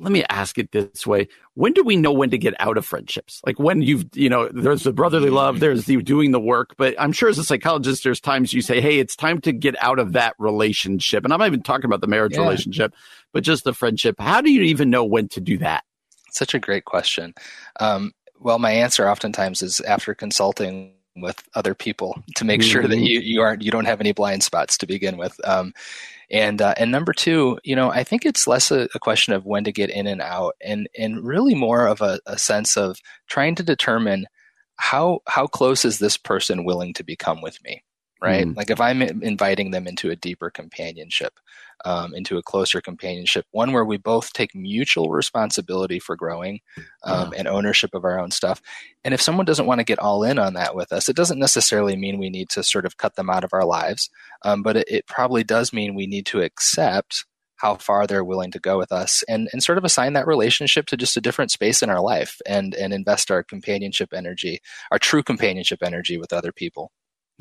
let 0.00 0.12
me 0.12 0.24
ask 0.30 0.58
it 0.58 0.72
this 0.72 1.06
way. 1.06 1.28
When 1.54 1.72
do 1.72 1.84
we 1.84 1.96
know 1.96 2.10
when 2.10 2.30
to 2.30 2.38
get 2.38 2.54
out 2.58 2.78
of 2.78 2.86
friendships? 2.86 3.40
Like 3.44 3.58
when 3.58 3.82
you've 3.82 4.06
you 4.14 4.28
know 4.28 4.48
there's 4.48 4.82
the 4.82 4.92
brotherly 4.92 5.30
love 5.30 5.60
there's 5.60 5.84
the 5.84 6.00
doing 6.02 6.32
the 6.32 6.40
work 6.40 6.74
but 6.78 6.94
i'm 6.98 7.12
sure 7.12 7.28
as 7.28 7.38
a 7.38 7.44
psychologist 7.44 8.02
there's 8.02 8.20
times 8.20 8.52
you 8.52 8.62
say 8.62 8.80
hey 8.80 8.98
it's 8.98 9.14
time 9.14 9.40
to 9.42 9.52
get 9.52 9.80
out 9.82 9.98
of 9.98 10.12
that 10.12 10.34
relationship. 10.38 11.24
And 11.24 11.32
i'm 11.32 11.38
not 11.38 11.46
even 11.46 11.62
talking 11.62 11.84
about 11.84 12.00
the 12.00 12.06
marriage 12.06 12.34
yeah. 12.34 12.40
relationship 12.40 12.94
but 13.32 13.44
just 13.44 13.64
the 13.64 13.74
friendship. 13.74 14.16
How 14.18 14.40
do 14.40 14.50
you 14.50 14.62
even 14.62 14.90
know 14.90 15.04
when 15.04 15.28
to 15.28 15.40
do 15.40 15.58
that? 15.58 15.84
Such 16.32 16.54
a 16.54 16.58
great 16.58 16.84
question. 16.84 17.34
Um, 17.78 18.12
well 18.38 18.58
my 18.58 18.72
answer 18.72 19.08
oftentimes 19.08 19.62
is 19.62 19.80
after 19.80 20.14
consulting 20.14 20.94
with 21.16 21.42
other 21.54 21.74
people 21.74 22.22
to 22.36 22.44
make 22.44 22.60
mm-hmm. 22.60 22.70
sure 22.70 22.82
that 22.82 22.96
mm-hmm. 22.96 23.04
you, 23.04 23.20
you 23.20 23.40
aren't 23.40 23.62
you 23.62 23.70
don't 23.70 23.86
have 23.86 24.00
any 24.00 24.12
blind 24.12 24.42
spots 24.42 24.78
to 24.78 24.86
begin 24.86 25.16
with 25.16 25.38
um, 25.46 25.72
and 26.30 26.62
uh, 26.62 26.74
and 26.76 26.92
number 26.92 27.12
two, 27.12 27.58
you 27.64 27.74
know, 27.74 27.90
I 27.90 28.04
think 28.04 28.24
it's 28.24 28.46
less 28.46 28.70
a, 28.70 28.88
a, 28.94 29.00
question 29.00 29.32
of 29.32 29.46
when 29.46 29.64
to 29.64 29.72
get 29.72 29.90
in 29.90 30.06
and 30.06 30.22
out, 30.22 30.54
and 30.62 30.88
and 30.96 31.26
really 31.26 31.54
more 31.54 31.86
of 31.86 32.00
a, 32.00 32.20
a 32.26 32.38
sense 32.38 32.76
of 32.76 32.98
trying 33.28 33.56
to 33.56 33.64
determine 33.64 34.26
how 34.76 35.20
how 35.26 35.46
close 35.46 35.84
is 35.84 35.98
this 35.98 36.16
person 36.16 36.64
willing 36.64 36.94
to 36.94 37.04
become 37.04 37.42
with 37.42 37.62
me 37.64 37.82
right? 38.22 38.46
Mm. 38.46 38.56
Like 38.56 38.70
if 38.70 38.80
I'm 38.80 39.02
inviting 39.02 39.70
them 39.70 39.86
into 39.86 40.10
a 40.10 40.16
deeper 40.16 40.50
companionship, 40.50 41.34
um, 41.84 42.14
into 42.14 42.36
a 42.36 42.42
closer 42.42 42.80
companionship, 42.80 43.46
one 43.50 43.72
where 43.72 43.84
we 43.84 43.96
both 43.96 44.32
take 44.32 44.54
mutual 44.54 45.10
responsibility 45.10 45.98
for 45.98 46.16
growing 46.16 46.60
um, 47.04 47.32
and 47.36 47.48
ownership 47.48 47.94
of 47.94 48.04
our 48.04 48.18
own 48.18 48.30
stuff. 48.30 48.60
And 49.04 49.14
if 49.14 49.22
someone 49.22 49.46
doesn't 49.46 49.66
want 49.66 49.78
to 49.80 49.84
get 49.84 49.98
all 49.98 50.22
in 50.22 50.38
on 50.38 50.54
that 50.54 50.74
with 50.74 50.92
us, 50.92 51.08
it 51.08 51.16
doesn't 51.16 51.38
necessarily 51.38 51.96
mean 51.96 52.18
we 52.18 52.30
need 52.30 52.50
to 52.50 52.62
sort 52.62 52.86
of 52.86 52.98
cut 52.98 53.16
them 53.16 53.30
out 53.30 53.44
of 53.44 53.54
our 53.54 53.64
lives, 53.64 54.10
um, 54.42 54.62
but 54.62 54.76
it, 54.76 54.88
it 54.88 55.06
probably 55.06 55.44
does 55.44 55.72
mean 55.72 55.94
we 55.94 56.06
need 56.06 56.26
to 56.26 56.42
accept 56.42 57.24
how 57.60 57.74
far 57.74 58.06
they're 58.06 58.24
willing 58.24 58.50
to 58.50 58.58
go 58.58 58.78
with 58.78 58.90
us 58.90 59.22
and, 59.28 59.48
and 59.52 59.62
sort 59.62 59.76
of 59.76 59.84
assign 59.84 60.14
that 60.14 60.26
relationship 60.26 60.86
to 60.86 60.96
just 60.96 61.16
a 61.16 61.20
different 61.20 61.50
space 61.50 61.82
in 61.82 61.90
our 61.90 62.00
life 62.00 62.40
and, 62.46 62.74
and 62.74 62.94
invest 62.94 63.30
our 63.30 63.42
companionship 63.42 64.14
energy, 64.14 64.60
our 64.90 64.98
true 64.98 65.22
companionship 65.22 65.82
energy 65.82 66.16
with 66.16 66.32
other 66.32 66.52
people. 66.52 66.90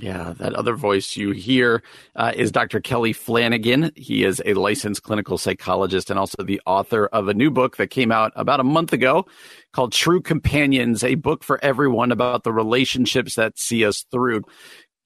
Yeah, 0.02 0.34
that 0.38 0.54
other 0.54 0.76
voice 0.76 1.18
you 1.18 1.32
hear 1.32 1.84
uh, 2.16 2.32
is 2.36 2.52
Dr. 2.52 2.80
Kelly 2.80 3.12
Flanagan. 3.12 3.92
He 3.96 4.24
is 4.24 4.42
a 4.46 4.54
licensed 4.54 5.04
clinical 5.04 5.38
psychologist 5.38 6.10
and 6.10 6.18
also 6.18 6.42
the 6.44 6.62
author 6.66 7.08
of 7.08 7.28
a 7.28 7.34
new 7.34 7.52
book 7.52 7.78
that 7.78 7.88
came 7.88 8.12
out 8.12 8.32
about 8.36 8.60
a 8.60 8.64
month 8.64 8.94
ago 8.94 9.26
called 9.74 9.92
True 9.92 10.22
Companions, 10.22 11.04
a 11.04 11.16
book 11.16 11.44
for 11.44 11.64
everyone 11.64 12.12
about 12.12 12.44
the 12.44 12.54
relationships 12.54 13.36
that 13.36 13.60
see 13.60 13.86
us 13.86 14.06
through. 14.10 14.44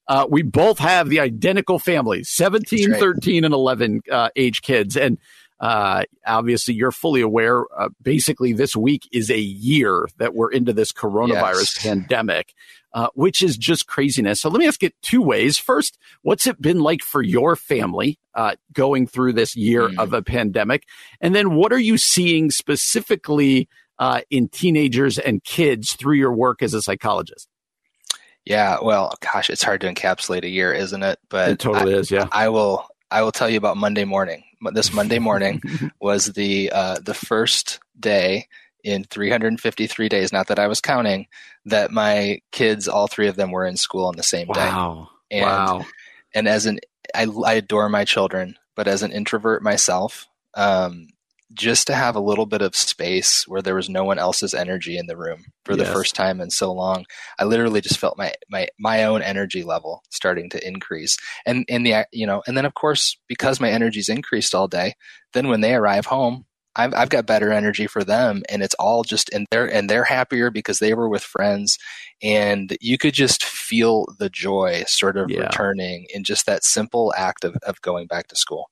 Uh, 0.07 0.27
we 0.29 0.43
both 0.43 0.79
have 0.79 1.09
the 1.09 1.19
identical 1.19 1.79
families 1.79 2.29
17, 2.29 2.91
right. 2.91 2.99
13, 2.99 3.45
and 3.45 3.53
11 3.53 4.01
uh, 4.11 4.29
age 4.35 4.61
kids. 4.61 4.97
And 4.97 5.17
uh, 5.59 6.03
obviously, 6.25 6.73
you're 6.73 6.91
fully 6.91 7.21
aware. 7.21 7.63
Uh, 7.77 7.89
basically, 8.01 8.53
this 8.53 8.75
week 8.75 9.07
is 9.13 9.31
a 9.31 9.39
year 9.39 10.07
that 10.17 10.35
we're 10.35 10.51
into 10.51 10.73
this 10.73 10.91
coronavirus 10.91 11.75
yes. 11.75 11.83
pandemic, 11.83 12.53
uh, 12.93 13.07
which 13.13 13.41
is 13.41 13.57
just 13.57 13.87
craziness. 13.87 14.41
So 14.41 14.49
let 14.49 14.59
me 14.59 14.67
ask 14.67 14.83
it 14.83 14.93
two 15.01 15.21
ways. 15.21 15.57
First, 15.57 15.97
what's 16.21 16.47
it 16.47 16.61
been 16.61 16.79
like 16.79 17.01
for 17.01 17.21
your 17.21 17.55
family 17.55 18.19
uh, 18.35 18.55
going 18.71 19.07
through 19.07 19.33
this 19.33 19.55
year 19.55 19.89
mm. 19.89 19.99
of 19.99 20.13
a 20.13 20.21
pandemic? 20.21 20.85
And 21.21 21.35
then, 21.35 21.55
what 21.55 21.73
are 21.73 21.79
you 21.79 21.97
seeing 21.97 22.51
specifically? 22.51 23.67
uh, 23.99 24.21
in 24.29 24.49
teenagers 24.49 25.17
and 25.17 25.43
kids 25.43 25.93
through 25.93 26.15
your 26.15 26.33
work 26.33 26.61
as 26.61 26.73
a 26.73 26.81
psychologist? 26.81 27.47
Yeah, 28.45 28.79
well, 28.81 29.13
gosh, 29.21 29.49
it's 29.49 29.63
hard 29.63 29.81
to 29.81 29.93
encapsulate 29.93 30.43
a 30.43 30.49
year, 30.49 30.73
isn't 30.73 31.01
it? 31.01 31.19
But 31.29 31.51
it 31.51 31.59
totally 31.59 31.95
I, 31.95 31.99
is. 31.99 32.11
Yeah, 32.11 32.27
I 32.31 32.49
will. 32.49 32.85
I 33.09 33.21
will 33.21 33.31
tell 33.31 33.49
you 33.49 33.57
about 33.57 33.77
Monday 33.77 34.05
morning. 34.05 34.43
This 34.73 34.93
Monday 34.93 35.19
morning 35.19 35.61
was 36.01 36.25
the 36.33 36.71
uh, 36.73 36.99
the 36.99 37.13
first 37.13 37.79
day 37.97 38.47
in 38.83 39.03
353 39.05 40.09
days. 40.09 40.33
Not 40.33 40.47
that 40.47 40.59
I 40.59 40.67
was 40.67 40.81
counting. 40.81 41.27
That 41.65 41.91
my 41.91 42.39
kids, 42.51 42.87
all 42.87 43.07
three 43.07 43.27
of 43.27 43.35
them, 43.35 43.51
were 43.51 43.65
in 43.65 43.77
school 43.77 44.05
on 44.05 44.15
the 44.15 44.23
same 44.23 44.47
wow. 44.47 44.53
day. 44.53 44.65
Wow! 44.65 45.09
And, 45.31 45.45
wow! 45.45 45.85
And 46.35 46.47
as 46.47 46.65
an, 46.65 46.79
I, 47.15 47.27
I 47.45 47.53
adore 47.53 47.89
my 47.89 48.05
children, 48.05 48.57
but 48.75 48.87
as 48.87 49.03
an 49.03 49.11
introvert 49.11 49.63
myself, 49.63 50.27
um, 50.55 51.07
just 51.53 51.87
to 51.87 51.95
have 51.95 52.15
a 52.15 52.21
little 52.21 52.45
bit 52.45 52.61
of 52.61 52.75
space 52.75 53.47
where 53.47 53.61
there 53.61 53.75
was 53.75 53.89
no 53.89 54.03
one 54.03 54.17
else's 54.17 54.53
energy 54.53 54.97
in 54.97 55.05
the 55.05 55.17
room 55.17 55.45
for 55.65 55.75
the 55.75 55.85
first 55.85 56.15
time 56.15 56.41
in 56.41 56.49
so 56.49 56.71
long 56.71 57.05
i 57.39 57.43
literally 57.43 57.81
just 57.81 57.99
felt 57.99 58.17
my 58.17 58.33
my 58.49 58.67
my 58.79 59.03
own 59.03 59.21
energy 59.21 59.63
level 59.63 60.03
starting 60.09 60.49
to 60.49 60.67
increase 60.67 61.17
and 61.45 61.65
in 61.67 61.83
the 61.83 62.05
you 62.11 62.25
know 62.25 62.41
and 62.47 62.57
then 62.57 62.65
of 62.65 62.73
course 62.73 63.17
because 63.27 63.59
my 63.59 63.69
energy's 63.69 64.09
increased 64.09 64.55
all 64.55 64.67
day 64.67 64.93
then 65.33 65.47
when 65.47 65.61
they 65.61 65.75
arrive 65.75 66.07
home 66.07 66.45
I've, 66.75 66.93
I've 66.93 67.09
got 67.09 67.25
better 67.25 67.51
energy 67.51 67.87
for 67.87 68.03
them 68.03 68.43
and 68.49 68.63
it's 68.63 68.75
all 68.75 69.03
just 69.03 69.29
and 69.33 69.45
they're 69.51 69.65
and 69.71 69.89
they're 69.89 70.03
happier 70.03 70.49
because 70.49 70.79
they 70.79 70.93
were 70.93 71.07
with 71.09 71.23
friends 71.23 71.77
and 72.21 72.75
you 72.81 72.97
could 72.97 73.13
just 73.13 73.43
feel 73.43 74.05
the 74.19 74.29
joy 74.29 74.83
sort 74.87 75.17
of 75.17 75.29
Yeah. 75.29 75.41
returning 75.41 76.07
in 76.13 76.23
just 76.23 76.45
that 76.45 76.63
simple 76.63 77.13
act 77.15 77.43
of, 77.43 77.55
of 77.65 77.81
going 77.81 78.07
back 78.07 78.27
to 78.27 78.35
school 78.35 78.69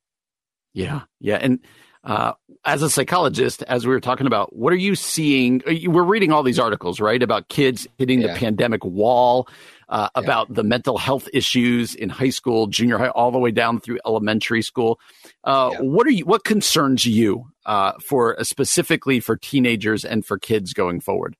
Yeah, 0.73 1.01
yeah, 1.19 1.37
and 1.41 1.59
uh, 2.03 2.33
as 2.65 2.81
a 2.81 2.89
psychologist, 2.89 3.61
as 3.67 3.85
we 3.85 3.93
were 3.93 3.99
talking 3.99 4.25
about, 4.25 4.55
what 4.55 4.73
are 4.73 4.77
you 4.77 4.95
seeing? 4.95 5.61
uh, 5.67 5.73
We're 5.87 6.01
reading 6.01 6.31
all 6.31 6.41
these 6.41 6.57
articles, 6.57 6.99
right, 6.99 7.21
about 7.21 7.47
kids 7.49 7.85
hitting 7.99 8.21
the 8.21 8.29
pandemic 8.29 8.83
wall, 8.83 9.47
uh, 9.87 10.09
Yeah. 10.15 10.21
about 10.21 10.51
the 10.51 10.63
mental 10.63 10.97
health 10.97 11.29
issues 11.31 11.93
in 11.93 12.09
high 12.09 12.31
school, 12.31 12.65
junior 12.65 12.97
high, 12.97 13.09
all 13.09 13.29
the 13.29 13.37
way 13.37 13.51
down 13.51 13.79
through 13.79 13.99
elementary 14.03 14.63
school. 14.63 14.99
Uh, 15.43 15.69
Yeah. 15.73 15.77
What 15.81 16.07
are 16.07 16.11
you? 16.11 16.25
What 16.25 16.43
concerns 16.43 17.05
you 17.05 17.50
uh, 17.65 17.93
for 18.05 18.39
uh, 18.39 18.43
specifically 18.43 19.19
for 19.19 19.35
teenagers 19.37 20.03
and 20.05 20.25
for 20.25 20.37
kids 20.39 20.73
going 20.73 20.99
forward? 20.99 21.35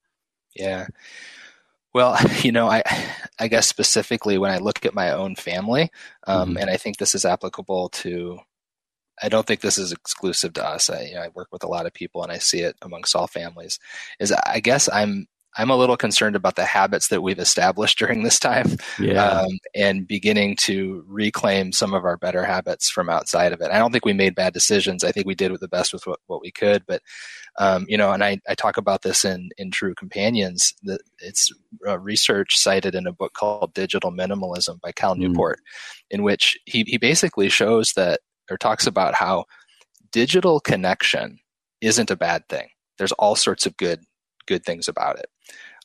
Yeah. 0.56 0.88
Well, 1.94 2.18
you 2.44 2.52
know, 2.52 2.68
I 2.68 2.84
I 3.40 3.48
guess 3.48 3.68
specifically 3.68 4.38
when 4.38 4.52
I 4.52 4.58
look 4.58 4.86
at 4.86 4.94
my 4.94 5.12
own 5.12 5.36
family, 5.36 5.90
um, 6.28 6.56
Mhm. 6.56 6.62
and 6.62 6.70
I 6.70 6.78
think 6.78 6.98
this 6.98 7.16
is 7.16 7.26
applicable 7.26 7.90
to. 7.90 8.40
I 9.24 9.30
don't 9.30 9.46
think 9.46 9.62
this 9.62 9.78
is 9.78 9.92
exclusive 9.92 10.54
to 10.54 10.66
us. 10.68 10.90
I, 10.90 11.02
you 11.04 11.14
know, 11.14 11.22
I 11.22 11.28
work 11.36 11.50
with 11.52 11.64
a 11.64 11.68
lot 11.68 11.86
of 11.86 11.94
people, 11.94 12.24
and 12.24 12.32
I 12.32 12.40
see 12.40 12.62
it 12.62 12.76
amongst 12.82 13.16
all 13.16 13.28
families. 13.28 13.78
Is 14.20 14.32
I 14.32 14.60
guess 14.62 14.90
I'm 14.92 15.28
I'm 15.58 15.70
a 15.70 15.76
little 15.76 15.98
concerned 15.98 16.36
about 16.36 16.56
the 16.56 16.66
habits 16.66 17.10
that 17.10 17.22
we've 17.22 17.40
established 17.40 17.98
during 18.00 18.24
this 18.24 18.40
time, 18.40 18.78
um, 19.18 19.60
and 19.76 20.08
beginning 20.08 20.56
to 20.62 21.04
reclaim 21.08 21.72
some 21.72 21.94
of 21.94 22.06
our 22.06 22.18
better 22.18 22.44
habits 22.44 22.90
from 22.90 23.10
outside 23.10 23.52
of 23.52 23.62
it. 23.62 23.70
I 23.72 23.78
don't 23.78 23.92
think 23.92 24.06
we 24.06 24.14
made 24.14 24.34
bad 24.36 24.54
decisions. 24.54 25.04
I 25.04 25.12
think 25.12 25.26
we 25.26 25.36
did 25.36 25.52
with 25.52 25.62
the 25.62 25.68
best 25.68 25.94
with 25.94 26.08
what, 26.08 26.20
what 26.28 26.42
we 26.42 26.52
could. 26.52 26.86
But 26.86 27.02
um, 27.60 27.86
you 27.90 27.98
know, 27.98 28.12
and 28.14 28.24
I, 28.24 28.40
I 28.48 28.56
talk 28.56 28.78
about 28.78 29.02
this 29.02 29.26
in 29.26 29.50
in 29.58 29.72
True 29.72 29.94
Companions. 29.94 30.74
That 30.84 31.02
it's 31.20 31.52
uh, 31.86 32.00
research 32.00 32.58
cited 32.58 32.96
in 32.96 33.06
a 33.08 33.14
book 33.14 33.34
called 33.34 33.74
Digital 33.74 34.12
Minimalism 34.12 34.80
by 34.82 34.92
Cal 34.94 35.16
Mm. 35.16 35.20
Newport, 35.20 35.60
in 36.10 36.24
which 36.24 36.58
he 36.66 36.84
he 36.88 36.98
basically 36.98 37.50
shows 37.50 37.94
that 37.94 38.22
or 38.50 38.58
talks 38.58 38.88
about 38.88 39.16
how 39.16 39.46
digital 40.12 40.60
connection 40.60 41.40
isn't 41.82 42.12
a 42.12 42.16
bad 42.16 42.48
thing. 42.48 42.70
There's 42.98 43.12
all 43.14 43.36
sorts 43.36 43.66
of 43.66 43.76
good 43.78 44.02
good 44.48 44.64
things 44.66 44.88
about 44.88 45.20
it. 45.20 45.28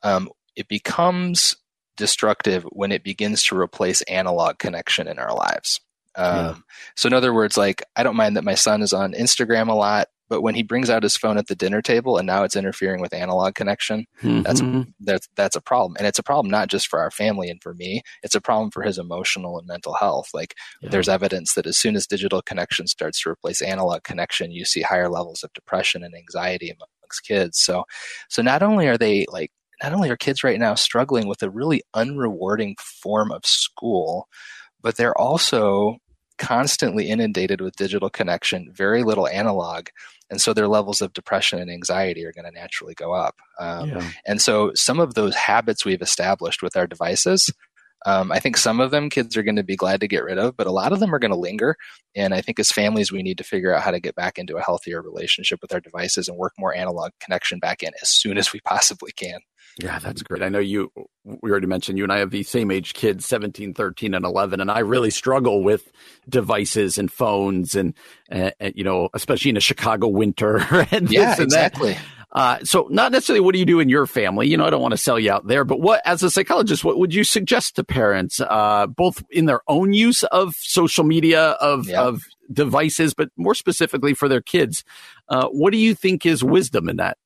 Um, 0.03 0.31
it 0.55 0.69
becomes 0.69 1.57
destructive 1.97 2.65
when 2.65 2.93
it 2.93 3.03
begins 3.05 3.43
to 3.45 3.59
replace 3.59 4.03
analog 4.03 4.59
connection 4.59 5.09
in 5.09 5.19
our 5.19 5.35
lives. 5.35 5.81
Um, 6.15 6.37
Yeah. 6.37 6.55
So, 6.95 7.07
in 7.09 7.13
other 7.13 7.33
words, 7.35 7.57
like 7.57 7.83
I 7.95 8.03
don't 8.03 8.17
mind 8.17 8.37
that 8.37 8.45
my 8.45 8.55
son 8.55 8.83
is 8.83 8.93
on 8.93 9.13
Instagram 9.13 9.69
a 9.69 9.75
lot, 9.75 10.09
but 10.29 10.41
when 10.43 10.55
he 10.55 10.63
brings 10.63 10.91
out 10.91 11.03
his 11.03 11.17
phone 11.17 11.39
at 11.39 11.47
the 11.47 11.55
dinner 11.55 11.81
table 11.83 12.17
and 12.19 12.27
now 12.27 12.43
it's 12.43 12.57
interfering 12.57 13.01
with 13.01 13.13
analog 13.15 13.55
connection, 13.55 14.07
that's 14.23 14.61
Mhm. 14.63 14.93
that's 15.01 15.29
that's 15.37 15.57
a 15.57 15.61
problem, 15.61 15.97
and 15.99 16.07
it's 16.07 16.19
a 16.19 16.23
problem 16.23 16.51
not 16.51 16.69
just 16.69 16.89
for 16.89 17.01
our 17.01 17.11
family 17.11 17.49
and 17.51 17.63
for 17.63 17.75
me. 17.75 18.03
It's 18.23 18.35
a 18.35 18.41
problem 18.41 18.71
for 18.71 18.83
his 18.83 18.99
emotional 18.99 19.59
and 19.59 19.67
mental 19.67 19.95
health. 19.95 20.31
Like 20.35 20.55
Yeah. 20.81 20.89
there's 20.91 21.09
evidence 21.09 21.55
that 21.55 21.67
as 21.67 21.79
soon 21.79 21.97
as 21.97 22.07
digital 22.07 22.41
connection 22.43 22.87
starts 22.87 23.21
to 23.23 23.31
replace 23.31 23.61
analog 23.63 24.03
connection, 24.03 24.51
you 24.53 24.65
see 24.65 24.83
higher 24.83 25.09
levels 25.11 25.43
of 25.45 25.53
depression 25.53 26.03
and 26.03 26.15
anxiety 26.15 26.71
amongst 26.71 27.25
kids. 27.25 27.59
So, 27.61 27.85
so 28.29 28.43
not 28.43 28.63
only 28.63 28.89
are 28.89 28.99
they 28.99 29.27
like 29.31 29.53
not 29.83 29.93
only 29.93 30.11
are 30.11 30.17
kids 30.17 30.43
right 30.43 30.59
now 30.59 30.75
struggling 30.75 31.27
with 31.27 31.43
a 31.43 31.51
really 31.51 31.83
unrewarding 31.95 32.79
form 32.81 33.31
of 33.31 33.45
school, 33.45 34.29
but 34.83 34.97
they're 34.97 35.17
also 35.17 35.99
constantly 36.39 37.09
inundated 37.09 37.61
with 37.61 37.77
digital 37.77 38.11
connection, 38.11 38.71
very 38.73 39.03
little 39.03 39.29
analog. 39.29 39.89
And 40.31 40.41
so 40.41 40.53
their 40.53 40.69
levels 40.69 41.01
of 41.01 41.13
depression 41.13 41.59
and 41.61 41.71
anxiety 41.71 42.25
are 42.25 42.33
going 42.33 42.45
to 42.45 42.51
naturally 42.51 42.95
go 42.95 43.13
up. 43.13 43.37
Um, 43.59 43.91
yeah. 43.91 44.11
and 44.27 44.41
so 44.41 44.73
some 44.75 45.01
of 45.01 45.15
those 45.15 45.35
habits 45.35 45.85
we've 45.85 46.03
established 46.03 46.63
with 46.63 46.77
our 46.77 46.87
devices, 46.87 47.51
um, 48.05 48.31
I 48.31 48.39
think 48.39 48.57
some 48.57 48.81
of 48.81 48.91
them 48.91 49.09
kids 49.09 49.37
are 49.37 49.43
going 49.43 49.57
to 49.57 49.65
be 49.65 49.77
glad 49.77 50.01
to 50.01 50.09
get 50.09 50.25
rid 50.25 50.39
of, 50.39 50.57
but 50.57 50.67
a 50.67 50.73
lot 50.73 50.93
of 50.93 51.01
them 51.01 51.15
are 51.15 51.19
going 51.19 51.33
to 51.33 51.37
linger. 51.37 51.77
And 52.15 52.35
I 52.35 52.41
think 52.41 52.59
as 52.59 52.71
families, 52.71 53.11
we 53.11 53.23
need 53.23 53.39
to 53.39 53.45
figure 53.45 53.75
out 53.75 53.83
how 53.83 53.91
to 53.91 54.01
get 54.01 54.15
back 54.15 54.39
into 54.39 54.57
a 54.57 54.63
healthier 54.63 55.01
relationship 55.01 55.61
with 55.63 55.73
our 55.73 55.81
devices 55.81 56.29
and 56.29 56.37
work 56.37 56.53
more 56.59 56.75
analog 56.75 57.13
connection 57.21 57.59
back 57.59 57.83
in 57.83 57.93
as 58.03 58.11
soon 58.11 58.37
as 58.37 58.53
we 58.53 58.61
possibly 58.61 59.13
can. 59.13 59.41
Yeah, 59.79 59.99
that's 59.99 60.23
great. 60.23 60.43
I 60.43 60.49
know 60.49 60.59
you, 60.59 60.91
we 61.25 61.51
already 61.51 61.67
mentioned 61.67 61.99
you 61.99 62.05
and 62.05 62.13
I 62.13 62.19
have 62.19 62.31
the 62.31 62.43
same 62.45 62.71
age 62.71 62.95
kids, 62.95 63.27
17, 63.27 63.75
13, 63.75 64.15
and 64.15 64.25
11. 64.25 64.61
And 64.61 64.71
I 64.71 64.79
really 64.79 65.11
struggle 65.11 65.63
with 65.63 65.93
devices 66.29 66.97
and 66.97 67.13
phones 67.13 67.75
and, 67.75 67.93
uh, 68.33 68.53
and 68.59 68.73
you 68.75 68.85
know, 68.85 69.11
especially 69.13 69.51
in 69.51 69.57
a 69.59 69.61
Chicago 69.61 70.09
winter 70.09 70.59
and 70.91 71.11
Yeah, 71.11 71.31
this 71.31 71.39
and 71.41 71.51
that. 71.51 71.73
exactly. 71.73 71.97
Uh, 72.33 72.59
so 72.65 72.87
not 72.91 73.13
necessarily 73.13 73.41
what 73.41 73.53
do 73.53 73.59
you 73.59 73.65
do 73.67 73.79
in 73.81 73.89
your 73.89 74.07
family? 74.07 74.49
You 74.49 74.57
know, 74.57 74.65
I 74.67 74.71
don't 74.71 74.83
want 74.83 74.93
to 74.93 74.99
sell 74.99 75.19
you 75.19 75.31
out 75.31 75.47
there, 75.47 75.65
but 75.65 75.81
what, 75.81 76.01
as 76.07 76.23
a 76.23 76.31
psychologist, 76.31 76.83
what 76.85 76.99
would 76.99 77.15
you 77.15 77.23
suggest 77.25 77.77
to 77.77 77.85
parents, 77.85 78.41
uh, 78.41 78.87
both 78.87 79.23
in 79.31 79.45
their 79.47 79.61
own 79.69 79.93
use 79.93 80.23
of 80.25 80.55
social 80.57 81.05
media, 81.05 81.51
of, 81.53 81.87
Yeah. 81.89 82.03
of 82.03 82.23
devices, 82.53 83.15
but 83.15 83.29
more 83.37 83.55
specifically 83.55 84.13
for 84.15 84.29
their 84.29 84.43
kids? 84.43 84.85
Uh, 85.29 85.49
what 85.49 85.71
do 85.73 85.79
you 85.79 85.95
think 85.95 86.25
is 86.27 86.43
wisdom 86.43 86.89
in 86.89 86.97
that? 86.97 87.17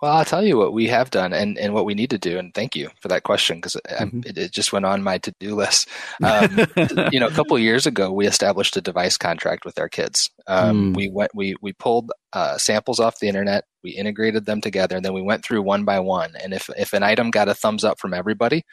Well, 0.00 0.12
I'll 0.12 0.24
tell 0.24 0.44
you 0.44 0.58
what 0.58 0.72
we 0.72 0.88
have 0.88 1.10
done 1.10 1.32
and, 1.32 1.56
and 1.58 1.72
what 1.74 1.84
we 1.84 1.94
need 1.94 2.10
to 2.10 2.18
do. 2.18 2.38
And 2.38 2.52
thank 2.52 2.74
you 2.74 2.90
for 3.00 3.08
that 3.08 3.22
question 3.22 3.58
because 3.58 3.76
Mhm. 3.88 4.26
it, 4.26 4.36
it 4.38 4.52
just 4.52 4.72
went 4.72 4.84
on 4.84 5.02
my 5.02 5.18
to 5.18 5.32
do 5.38 5.54
list. 5.54 5.88
Um, 6.22 6.58
you 7.12 7.20
know, 7.20 7.28
a 7.28 7.32
couple 7.32 7.56
of 7.56 7.62
years 7.62 7.86
ago, 7.86 8.10
we 8.10 8.26
established 8.26 8.76
a 8.76 8.80
device 8.80 9.16
contract 9.16 9.64
with 9.64 9.78
our 9.78 9.88
kids. 9.88 10.30
Um, 10.46 10.72
Hmm. 10.72 10.92
We 10.94 11.08
went, 11.08 11.30
we 11.34 11.54
we 11.62 11.72
pulled 11.72 12.10
uh, 12.32 12.56
samples 12.58 12.98
off 12.98 13.20
the 13.20 13.28
internet, 13.28 13.64
we 13.84 13.90
integrated 13.90 14.46
them 14.46 14.60
together, 14.60 14.96
and 14.96 15.04
then 15.04 15.12
we 15.12 15.20
went 15.22 15.44
through 15.44 15.62
one 15.62 15.84
by 15.84 16.00
one. 16.00 16.32
And 16.42 16.52
if 16.54 16.68
if 16.76 16.92
an 16.92 17.02
item 17.02 17.30
got 17.30 17.48
a 17.48 17.54
thumbs 17.54 17.84
up 17.84 18.00
from 18.00 18.14
everybody, 18.14 18.64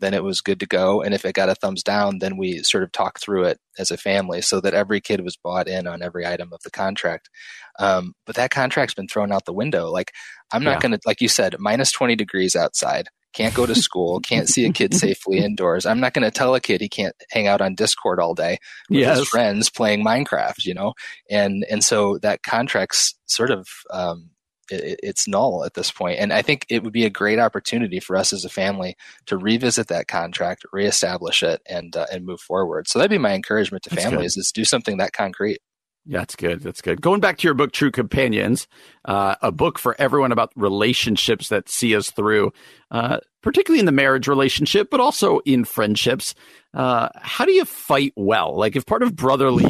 then 0.00 0.12
it 0.14 0.22
was 0.24 0.40
good 0.40 0.60
to 0.60 0.66
go. 0.66 1.00
And 1.00 1.14
if 1.14 1.24
it 1.24 1.34
got 1.34 1.48
a 1.48 1.54
thumbs 1.54 1.82
down, 1.82 2.18
then 2.18 2.36
we 2.36 2.62
sort 2.62 2.82
of 2.82 2.92
talked 2.92 3.22
through 3.22 3.44
it 3.44 3.58
as 3.78 3.90
a 3.90 3.96
family, 3.96 4.42
so 4.42 4.60
that 4.60 4.74
every 4.74 5.00
kid 5.00 5.22
was 5.22 5.36
bought 5.36 5.68
in 5.68 5.86
on 5.86 6.02
every 6.02 6.26
item 6.26 6.52
of 6.52 6.60
the 6.64 6.70
contract. 6.70 7.30
Um, 7.78 8.14
but 8.26 8.36
that 8.36 8.50
contract's 8.50 8.94
been 8.94 9.08
thrown 9.08 9.32
out 9.32 9.44
the 9.44 9.52
window. 9.52 9.90
Like 9.90 10.12
I'm 10.52 10.62
not 10.64 10.72
Yeah. 10.74 10.78
going 10.80 10.92
to, 10.92 11.00
like 11.06 11.20
you 11.20 11.28
said, 11.28 11.56
minus 11.58 11.90
20 11.92 12.14
degrees 12.16 12.54
outside. 12.54 13.08
Can't 13.32 13.54
go 13.54 13.66
to 13.66 13.74
school. 13.74 14.20
Can't 14.24 14.48
see 14.48 14.64
a 14.64 14.72
kid 14.72 14.94
safely 14.94 15.38
indoors. 15.38 15.86
I'm 15.86 15.98
not 15.98 16.14
going 16.14 16.22
to 16.24 16.30
tell 16.30 16.54
a 16.54 16.60
kid 16.60 16.80
he 16.80 16.88
can't 16.88 17.16
hang 17.30 17.48
out 17.48 17.60
on 17.60 17.74
Discord 17.74 18.20
all 18.20 18.34
day 18.34 18.58
with 18.88 19.00
Yes. 19.00 19.18
his 19.18 19.28
friends 19.28 19.70
playing 19.70 20.04
Minecraft. 20.04 20.64
You 20.64 20.74
know, 20.74 20.92
and 21.28 21.66
and 21.68 21.82
so 21.82 22.18
that 22.18 22.44
contract's 22.44 23.14
sort 23.26 23.50
of 23.50 23.66
um, 23.90 24.30
it, 24.70 25.00
it's 25.02 25.26
null 25.26 25.64
at 25.64 25.74
this 25.74 25.90
point. 25.90 26.20
And 26.20 26.32
I 26.32 26.42
think 26.42 26.64
it 26.68 26.84
would 26.84 26.92
be 26.92 27.04
a 27.06 27.10
great 27.10 27.40
opportunity 27.40 27.98
for 27.98 28.16
us 28.16 28.32
as 28.32 28.44
a 28.44 28.48
family 28.48 28.94
to 29.26 29.36
revisit 29.36 29.88
that 29.88 30.06
contract, 30.06 30.62
reestablish 30.72 31.42
it, 31.42 31.60
and 31.68 31.96
uh, 31.96 32.06
and 32.12 32.24
move 32.24 32.40
forward. 32.40 32.86
So 32.86 33.00
that'd 33.00 33.10
be 33.10 33.18
my 33.18 33.34
encouragement 33.34 33.82
to 33.82 33.90
That's 33.90 34.04
families: 34.04 34.36
is 34.36 34.52
do 34.54 34.64
something 34.64 34.98
that 34.98 35.12
concrete. 35.12 35.58
Yeah, 36.06 36.18
that's 36.18 36.36
good. 36.36 36.60
That's 36.60 36.82
good. 36.82 37.00
Going 37.00 37.20
back 37.20 37.38
to 37.38 37.48
your 37.48 37.54
book, 37.54 37.72
True 37.72 37.90
Companions, 37.90 38.68
uh, 39.06 39.36
a 39.40 39.50
book 39.50 39.78
for 39.78 39.96
everyone 39.98 40.32
about 40.32 40.52
relationships 40.54 41.48
that 41.48 41.70
see 41.70 41.96
us 41.96 42.10
through, 42.10 42.52
uh, 42.90 43.20
particularly 43.40 43.80
in 43.80 43.86
the 43.86 43.92
marriage 43.92 44.28
relationship, 44.28 44.90
but 44.90 45.00
also 45.00 45.38
in 45.46 45.64
friendships. 45.64 46.34
Uh, 46.74 47.08
how 47.16 47.46
do 47.46 47.52
you 47.52 47.64
fight 47.64 48.12
well? 48.16 48.54
Like, 48.54 48.76
if 48.76 48.84
part 48.84 49.02
of 49.02 49.16
brotherly, 49.16 49.64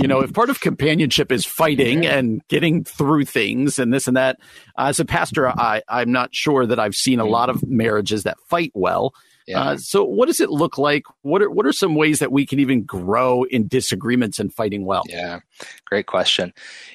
you 0.00 0.06
know, 0.06 0.20
if 0.20 0.32
part 0.32 0.48
of 0.48 0.60
companionship 0.60 1.32
is 1.32 1.44
fighting 1.44 2.06
and 2.06 2.46
getting 2.46 2.84
through 2.84 3.24
things 3.24 3.80
and 3.80 3.92
this 3.92 4.06
and 4.06 4.16
that, 4.16 4.38
as 4.78 5.00
a 5.00 5.04
pastor, 5.04 5.48
I, 5.48 5.82
I'm 5.88 6.12
not 6.12 6.32
sure 6.32 6.66
that 6.66 6.78
I've 6.78 6.94
seen 6.94 7.18
a 7.18 7.24
lot 7.24 7.50
of 7.50 7.66
marriages 7.66 8.22
that 8.22 8.38
fight 8.48 8.70
well. 8.74 9.12
Yeah. 9.50 9.60
Uh, 9.60 9.76
so, 9.76 10.04
what 10.04 10.26
does 10.26 10.40
it 10.40 10.50
look 10.50 10.78
like? 10.78 11.02
What 11.22 11.42
are 11.42 11.50
what 11.50 11.66
are 11.66 11.72
some 11.72 11.94
ways 11.96 12.20
that 12.20 12.32
we 12.32 12.46
can 12.46 12.60
even 12.60 12.84
grow 12.84 13.42
in 13.44 13.68
disagreements 13.68 14.38
and 14.38 14.54
fighting 14.54 14.84
well? 14.84 15.02
Yeah, 15.08 15.40
great 15.86 16.06
question. 16.06 16.52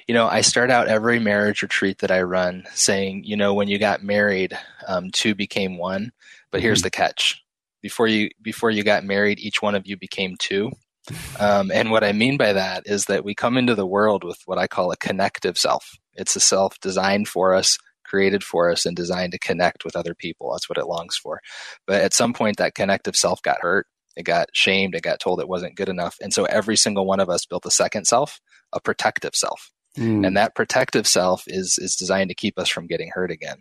You 0.07 0.13
know, 0.13 0.27
I 0.27 0.41
start 0.41 0.71
out 0.71 0.87
every 0.87 1.19
marriage 1.19 1.61
retreat 1.61 1.99
that 1.99 2.11
I 2.11 2.21
run 2.21 2.63
saying, 2.73 3.23
you 3.25 3.35
know, 3.35 3.53
when 3.53 3.67
you 3.67 3.77
got 3.77 4.03
married, 4.03 4.57
um, 4.87 5.11
two 5.11 5.35
became 5.35 5.77
one. 5.77 6.11
But 6.51 6.61
here's 6.61 6.79
Mm-hmm. 6.79 6.85
the 6.85 6.91
catch: 6.91 7.43
before 7.81 8.07
you 8.07 8.29
before 8.41 8.71
you 8.71 8.83
got 8.83 9.03
married, 9.03 9.39
each 9.39 9.61
one 9.61 9.75
of 9.75 9.85
you 9.85 9.97
became 9.97 10.35
two. 10.39 10.71
Um, 11.39 11.69
and 11.71 11.91
what 11.91 12.03
I 12.03 12.13
mean 12.13 12.37
by 12.37 12.53
that 12.53 12.83
is 12.87 13.05
that 13.05 13.23
we 13.23 13.35
come 13.35 13.57
into 13.57 13.75
the 13.75 13.85
world 13.85 14.23
with 14.23 14.39
what 14.45 14.57
I 14.57 14.67
call 14.67 14.91
a 14.91 14.97
connective 14.97 15.57
self. 15.57 15.91
It's 16.13 16.35
a 16.35 16.39
self 16.39 16.79
designed 16.79 17.27
for 17.27 17.53
us, 17.53 17.77
created 18.15 18.45
for 18.45 18.71
us, 18.71 18.85
and 18.85 18.95
designed 18.95 19.33
to 19.33 19.39
connect 19.39 19.83
with 19.83 19.93
other 19.93 20.15
people. 20.15 20.53
That's 20.53 20.69
what 20.69 20.77
it 20.77 20.87
longs 20.87 21.17
for. 21.17 21.41
But 21.85 22.01
at 22.01 22.13
some 22.13 22.31
point, 22.31 22.55
that 22.57 22.73
connective 22.73 23.17
self 23.17 23.41
got 23.41 23.57
hurt. 23.59 23.87
It 24.15 24.23
got 24.23 24.47
shamed. 24.53 24.95
It 24.95 25.03
got 25.03 25.19
told 25.19 25.41
it 25.41 25.49
wasn't 25.49 25.75
good 25.75 25.89
enough. 25.89 26.15
And 26.21 26.33
so 26.33 26.45
every 26.45 26.77
single 26.77 27.05
one 27.05 27.19
of 27.19 27.29
us 27.29 27.45
built 27.45 27.65
a 27.65 27.71
second 27.71 28.05
self, 28.05 28.39
a 28.71 28.79
protective 28.79 29.35
self. 29.35 29.69
Mm. 29.97 30.25
And 30.25 30.37
that 30.37 30.55
protective 30.55 31.07
self 31.07 31.43
is 31.47 31.77
is 31.77 31.97
designed 31.97 32.29
to 32.29 32.35
keep 32.35 32.57
us 32.57 32.69
from 32.69 32.87
getting 32.87 33.11
hurt 33.13 33.31
again. 33.31 33.57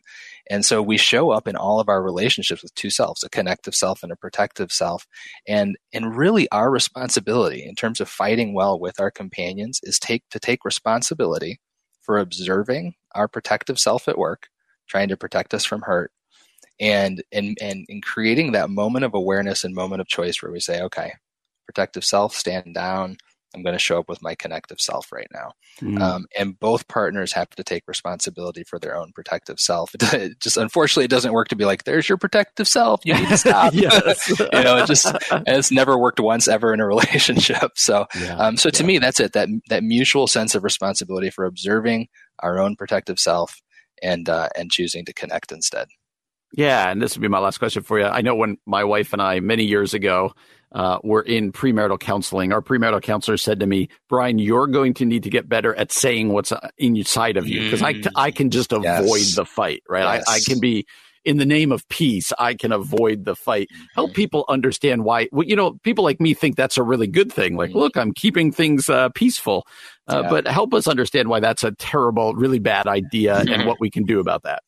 And 0.49 0.65
so 0.65 0.81
we 0.83 0.97
show 0.97 1.31
up 1.31 1.49
in 1.49 1.57
all 1.57 1.81
of 1.81 1.89
our 1.89 2.03
relationships 2.03 2.63
with 2.63 2.75
two 2.77 2.91
selves, 2.91 3.25
a 3.25 3.29
connective 3.29 3.75
self 3.75 4.05
and 4.05 4.13
a 4.13 4.17
protective 4.17 4.71
self. 4.71 5.07
And 5.49 5.77
and 5.93 6.17
really 6.17 6.49
our 6.51 6.71
responsibility 6.71 7.65
in 7.65 7.75
terms 7.75 8.01
of 8.01 8.09
fighting 8.09 8.55
well 8.55 8.79
with 8.79 9.01
our 9.01 9.11
companions 9.11 9.81
is 9.83 9.99
take 9.99 10.23
to 10.31 10.39
take 10.39 10.65
responsibility 10.65 11.61
for 12.03 12.19
observing 12.19 12.95
our 13.15 13.29
protective 13.29 13.79
self 13.79 14.09
at 14.09 14.19
work, 14.19 14.49
trying 14.89 15.09
to 15.09 15.17
protect 15.17 15.55
us 15.55 15.65
from 15.65 15.83
hurt. 15.83 16.11
And 16.81 17.23
and 17.31 17.57
and 17.61 17.87
in 17.89 18.01
creating 18.01 18.53
that 18.53 18.69
moment 18.71 19.05
of 19.05 19.15
awareness 19.15 19.63
and 19.65 19.75
moment 19.75 20.01
of 20.01 20.09
choice 20.09 20.43
where 20.43 20.51
we 20.51 20.59
say, 20.61 20.83
okay, 20.83 21.13
protective 21.67 22.05
self, 22.05 22.35
stand 22.35 22.75
down. 22.75 23.17
I'm 23.55 23.63
going 23.63 23.75
to 23.75 23.79
show 23.79 24.01
up 24.01 24.09
with 24.09 24.21
my 24.21 24.35
connective 24.35 24.81
self 24.81 25.13
right 25.13 25.29
now. 25.33 25.53
Mm. 25.81 26.01
Um, 26.03 26.27
and 26.37 26.59
both 26.59 26.89
partners 26.89 27.33
have 27.35 27.51
to 27.51 27.63
take 27.63 27.85
responsibility 27.87 28.65
for 28.65 28.81
their 28.81 28.97
own 28.97 29.13
protective 29.15 29.61
self. 29.61 29.95
It 29.95 30.41
just 30.41 30.57
unfortunately 30.57 31.05
it 31.05 31.11
doesn't 31.13 31.33
work 31.33 31.47
to 31.49 31.57
be 31.57 31.65
like, 31.65 31.85
"There's 31.85 32.09
your 32.09 32.19
protective 32.19 32.67
self. 32.67 33.03
You 33.05 33.15
need 33.15 33.29
to 33.29 33.39
stop." 33.39 33.73
you 33.75 33.83
know, 33.85 34.79
it 34.79 34.87
just 34.87 35.15
it's 35.47 35.71
never 35.71 35.97
worked 35.97 36.19
once 36.19 36.49
ever 36.49 36.75
in 36.75 36.81
a 36.81 36.87
relationship. 36.95 37.73
So, 37.77 38.07
Yeah. 38.21 38.37
um, 38.39 38.57
so 38.57 38.71
to 38.71 38.83
Yeah. 38.83 38.87
me, 38.89 38.99
that's 38.99 39.21
it. 39.21 39.33
That 39.35 39.49
that 39.69 39.85
mutual 39.85 40.27
sense 40.27 40.57
of 40.57 40.65
responsibility 40.65 41.31
for 41.31 41.45
observing 41.45 42.09
our 42.41 42.59
own 42.59 42.77
protective 42.77 43.19
self 43.19 43.61
and 44.03 44.29
uh, 44.29 44.49
and 44.57 44.71
choosing 44.71 45.05
to 45.07 45.13
connect 45.13 45.53
instead. 45.53 45.89
Yeah, 46.57 46.89
and 46.91 47.03
this 47.03 47.17
would 47.17 47.23
be 47.23 47.29
my 47.29 47.41
last 47.41 47.59
question 47.59 47.83
for 47.83 47.99
you. 47.99 48.05
I 48.07 48.21
know 48.21 48.37
when 48.37 48.59
my 48.65 48.85
wife 48.85 49.13
and 49.13 49.21
I, 49.21 49.41
many 49.41 49.65
years 49.65 49.93
ago, 49.93 50.35
uh, 50.73 50.99
were 51.03 51.23
in 51.23 51.51
premarital 51.53 51.99
counseling, 51.99 52.53
our 52.53 52.63
premarital 52.63 53.03
counselor 53.03 53.37
said 53.37 53.61
to 53.61 53.67
me, 53.67 53.89
Brian, 54.09 54.39
you're 54.39 54.67
going 54.69 54.95
to 54.95 55.05
need 55.05 55.23
to 55.25 55.31
get 55.31 55.49
better 55.49 55.75
at 55.75 55.91
saying 55.93 56.29
what's 56.29 56.53
uh, 56.53 56.69
inside 56.79 57.37
of 57.37 57.49
you 57.49 57.61
because 57.61 57.83
I, 57.83 57.95
Mm. 57.95 58.11
I 58.17 58.31
can 58.31 58.51
just 58.51 58.73
avoid 58.73 58.85
Yes. 58.85 59.35
the 59.35 59.45
fight, 59.45 59.83
right? 59.89 60.23
I, 60.27 60.35
I 60.35 60.41
can 60.41 60.61
be. 60.61 60.87
In 61.27 61.39
the 61.39 61.47
name 61.47 61.73
of 61.73 61.89
peace, 61.89 62.35
I 62.39 62.53
can 62.53 62.71
avoid 62.71 63.25
the 63.25 63.35
fight. 63.35 63.71
Help 63.95 64.11
Mm-hmm. 64.11 64.15
people 64.15 64.45
understand 64.47 65.05
why. 65.05 65.27
Well, 65.33 65.47
you 65.47 65.57
know, 65.57 65.79
people 65.83 66.05
like 66.05 66.21
me 66.21 66.35
think 66.35 66.55
that's 66.55 66.77
a 66.77 66.83
really 66.83 67.07
good 67.07 67.33
thing. 67.33 67.57
Like, 67.57 67.71
Mhm. 67.71 67.77
look, 67.77 67.97
I'm 67.97 68.13
keeping 68.13 68.53
things 68.53 68.91
uh, 68.91 69.09
peaceful. 69.09 69.67
Uh, 70.09 70.21
Yeah. 70.25 70.31
But 70.31 70.47
help 70.49 70.75
us 70.75 70.87
understand 70.87 71.29
why 71.29 71.41
that's 71.41 71.65
a 71.65 71.73
terrible, 71.73 72.35
really 72.35 72.59
bad 72.59 72.87
idea, 72.87 73.39
and 73.49 73.67
what 73.67 73.81
we 73.81 73.91
can 73.91 74.05
do 74.05 74.21
about 74.21 74.43
that. 74.43 74.63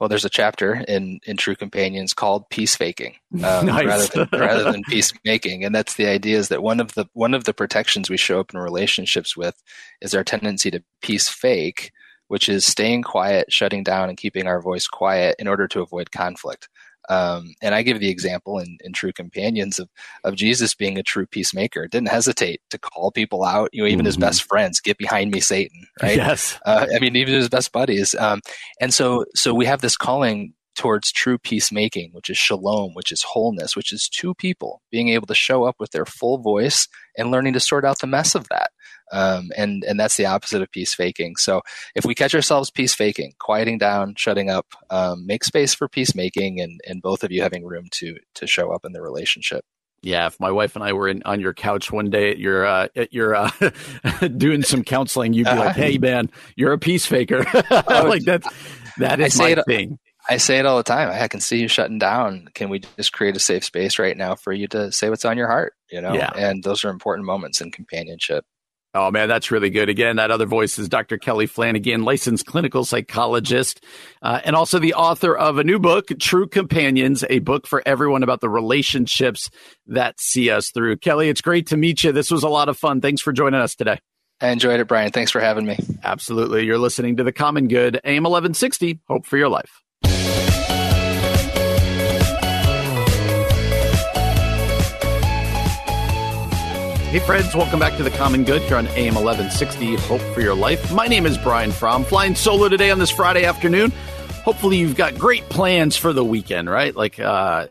Well, 0.00 0.08
there's 0.08 0.24
a 0.24 0.30
chapter 0.30 0.74
in 0.88 1.20
in 1.24 1.36
True 1.36 1.54
Companions 1.54 2.14
called 2.14 2.48
peace 2.50 2.74
faking, 2.74 3.14
um, 3.44 3.66
Nice. 3.66 3.86
rather 3.86 4.06
than 4.26 4.40
rather 4.40 4.72
than 4.72 4.82
peacemaking, 4.88 5.64
and 5.64 5.74
that's 5.74 5.94
the 5.94 6.06
idea 6.06 6.36
is 6.38 6.48
that 6.48 6.62
one 6.62 6.80
of 6.80 6.94
the 6.94 7.06
one 7.12 7.34
of 7.34 7.44
the 7.44 7.54
protections 7.54 8.10
we 8.10 8.16
show 8.16 8.40
up 8.40 8.52
in 8.52 8.58
relationships 8.60 9.36
with 9.36 9.62
is 10.00 10.14
our 10.14 10.24
tendency 10.24 10.70
to 10.72 10.82
peace 11.00 11.28
fake, 11.28 11.92
which 12.28 12.48
is 12.48 12.64
staying 12.66 13.02
quiet, 13.02 13.52
shutting 13.52 13.84
down, 13.84 14.08
and 14.08 14.18
keeping 14.18 14.48
our 14.48 14.60
voice 14.60 14.88
quiet 14.88 15.36
in 15.38 15.46
order 15.46 15.68
to 15.68 15.80
avoid 15.82 16.10
conflict. 16.10 16.68
Um, 17.08 17.54
and 17.62 17.74
I 17.74 17.82
give 17.82 18.00
the 18.00 18.10
example 18.10 18.58
in, 18.58 18.78
in 18.84 18.92
True 18.92 19.12
Companions 19.12 19.78
of 19.78 19.88
of 20.24 20.34
Jesus 20.36 20.74
being 20.74 20.98
a 20.98 21.02
true 21.02 21.26
peacemaker, 21.26 21.88
didn't 21.88 22.08
hesitate 22.08 22.60
to 22.70 22.78
call 22.78 23.10
people 23.10 23.44
out, 23.44 23.70
you 23.72 23.82
know, 23.82 23.88
even 23.88 24.04
his 24.04 24.16
Mhm. 24.16 24.20
best 24.20 24.42
friends, 24.44 24.80
get 24.80 24.98
behind 24.98 25.30
me, 25.32 25.40
Satan, 25.40 25.86
right? 26.02 26.16
Yes. 26.16 26.58
uh, 26.64 26.86
I 26.94 26.98
mean, 27.00 27.16
even 27.16 27.34
his 27.34 27.48
best 27.48 27.72
buddies. 27.72 28.14
Um, 28.14 28.40
and 28.80 28.94
so, 28.94 29.24
so 29.34 29.52
we 29.54 29.66
have 29.66 29.80
this 29.80 29.96
calling 29.96 30.54
towards 30.74 31.12
true 31.12 31.36
peacemaking, 31.38 32.10
which 32.12 32.30
is 32.30 32.38
shalom, 32.38 32.94
which 32.94 33.12
is 33.12 33.22
wholeness, 33.22 33.76
which 33.76 33.92
is 33.92 34.08
two 34.08 34.34
people 34.34 34.80
being 34.90 35.10
able 35.10 35.26
to 35.26 35.34
show 35.34 35.64
up 35.64 35.76
with 35.78 35.90
their 35.90 36.06
full 36.06 36.38
voice 36.38 36.88
and 37.18 37.30
learning 37.30 37.52
to 37.52 37.60
sort 37.60 37.84
out 37.84 37.98
the 38.00 38.06
mess 38.06 38.34
of 38.34 38.48
that. 38.48 38.70
Um, 39.12 39.50
and 39.56 39.84
and 39.84 40.00
that's 40.00 40.16
the 40.16 40.26
opposite 40.26 40.62
of 40.62 40.70
peace 40.70 40.94
faking. 40.94 41.36
So 41.36 41.62
if 41.94 42.04
we 42.04 42.14
catch 42.14 42.34
ourselves 42.34 42.70
peace 42.70 42.94
faking, 42.94 43.34
quieting 43.38 43.78
down, 43.78 44.14
shutting 44.16 44.48
up, 44.50 44.66
um, 44.90 45.26
make 45.26 45.44
space 45.44 45.74
for 45.74 45.88
peacemaking, 45.88 46.60
and 46.60 46.80
and 46.88 47.02
both 47.02 47.22
of 47.22 47.30
you 47.30 47.42
having 47.42 47.64
room 47.64 47.86
to 47.92 48.16
to 48.34 48.46
show 48.46 48.72
up 48.72 48.84
in 48.84 48.92
the 48.92 49.02
relationship. 49.02 49.64
Yeah, 50.04 50.26
if 50.26 50.40
my 50.40 50.50
wife 50.50 50.74
and 50.74 50.82
I 50.84 50.94
were 50.94 51.06
in 51.08 51.22
on 51.24 51.40
your 51.40 51.54
couch 51.54 51.92
one 51.92 52.10
day 52.10 52.30
at 52.32 52.38
your 52.38 52.66
uh, 52.66 52.88
at 52.96 53.12
your 53.12 53.36
uh, 53.36 53.50
doing 54.36 54.62
some 54.62 54.82
counseling, 54.82 55.32
you'd 55.32 55.44
be 55.44 55.50
like, 55.50 55.60
Uh-huh. 55.70 55.80
"Hey, 55.80 55.98
man, 56.00 56.30
you're 56.56 56.72
a 56.72 56.78
peace 56.78 57.06
faker." 57.06 57.44
like 57.88 58.24
that's 58.24 58.48
that 58.98 59.20
I 59.20 59.28
say 59.28 59.54
my 59.54 59.60
it- 59.60 59.64
thing. 59.66 59.98
I 60.28 60.36
say 60.36 60.58
it 60.60 60.66
all 60.66 60.76
the 60.76 60.84
time. 60.84 61.10
I 61.10 61.26
can 61.26 61.40
see 61.40 61.58
you 61.60 61.66
shutting 61.66 61.98
down. 61.98 62.46
Can 62.54 62.68
we 62.70 62.78
just 62.96 63.12
create 63.12 63.34
a 63.34 63.40
safe 63.40 63.64
space 63.64 63.98
right 63.98 64.16
now 64.16 64.36
for 64.36 64.52
you 64.52 64.68
to 64.68 64.92
say 64.92 65.10
what's 65.10 65.24
on 65.24 65.36
your 65.36 65.48
heart? 65.48 65.74
You 65.90 66.00
know, 66.00 66.14
Yeah. 66.14 66.30
and 66.36 66.62
those 66.62 66.84
are 66.84 66.90
important 66.90 67.26
moments 67.26 67.60
in 67.60 67.72
companionship. 67.72 68.44
Oh 68.94 69.10
man, 69.10 69.26
that's 69.26 69.50
really 69.50 69.70
good. 69.70 69.88
Again, 69.88 70.16
that 70.16 70.30
other 70.30 70.44
voice 70.44 70.78
is 70.78 70.86
Dr. 70.86 71.16
Kelly 71.16 71.46
Flanagan, 71.46 72.04
licensed 72.04 72.44
clinical 72.44 72.84
psychologist, 72.84 73.82
uh, 74.20 74.40
and 74.44 74.54
also 74.54 74.78
the 74.78 74.92
author 74.92 75.34
of 75.34 75.56
a 75.56 75.64
new 75.64 75.78
book, 75.78 76.08
True 76.20 76.46
Companions, 76.46 77.24
a 77.30 77.38
book 77.38 77.66
for 77.66 77.82
everyone 77.86 78.22
about 78.22 78.42
the 78.42 78.50
relationships 78.50 79.48
that 79.86 80.20
see 80.20 80.50
us 80.50 80.70
through. 80.70 80.98
Kelly, 80.98 81.30
it's 81.30 81.40
great 81.40 81.68
to 81.68 81.78
meet 81.78 82.04
you. 82.04 82.12
This 82.12 82.30
was 82.30 82.42
a 82.42 82.50
lot 82.50 82.68
of 82.68 82.76
fun. 82.76 83.00
Thanks 83.00 83.22
for 83.22 83.32
joining 83.32 83.60
us 83.60 83.74
today. 83.74 83.98
I 84.42 84.48
enjoyed 84.48 84.80
it, 84.80 84.88
Brian. 84.88 85.10
Thanks 85.10 85.30
for 85.30 85.40
having 85.40 85.64
me. 85.64 85.78
Absolutely. 86.02 86.66
You're 86.66 86.76
listening 86.76 87.16
to 87.16 87.24
The 87.24 87.32
Common 87.32 87.68
Good, 87.68 88.00
AM 88.04 88.24
1160. 88.24 89.00
Hope 89.08 89.24
for 89.24 89.38
your 89.38 89.48
life. 89.48 89.82
Hey, 97.12 97.18
friends, 97.18 97.54
welcome 97.54 97.78
back 97.78 97.98
to 97.98 98.02
The 98.02 98.10
Common 98.10 98.42
Good 98.42 98.62
here 98.62 98.78
on 98.78 98.86
AM 98.86 99.16
1160. 99.16 99.96
Hope 99.96 100.22
for 100.32 100.40
your 100.40 100.54
life. 100.54 100.94
My 100.94 101.06
name 101.06 101.26
is 101.26 101.36
Brian 101.36 101.70
Fromm, 101.70 102.04
flying 102.04 102.34
solo 102.34 102.70
today 102.70 102.90
on 102.90 102.98
this 102.98 103.10
Friday 103.10 103.44
afternoon. 103.44 103.90
Hopefully, 104.46 104.78
you've 104.78 104.96
got 104.96 105.18
great 105.18 105.46
plans 105.50 105.94
for 105.94 106.14
the 106.14 106.24
weekend, 106.24 106.70
right? 106.70 106.96
Like 106.96 107.20
uh, 107.20 107.66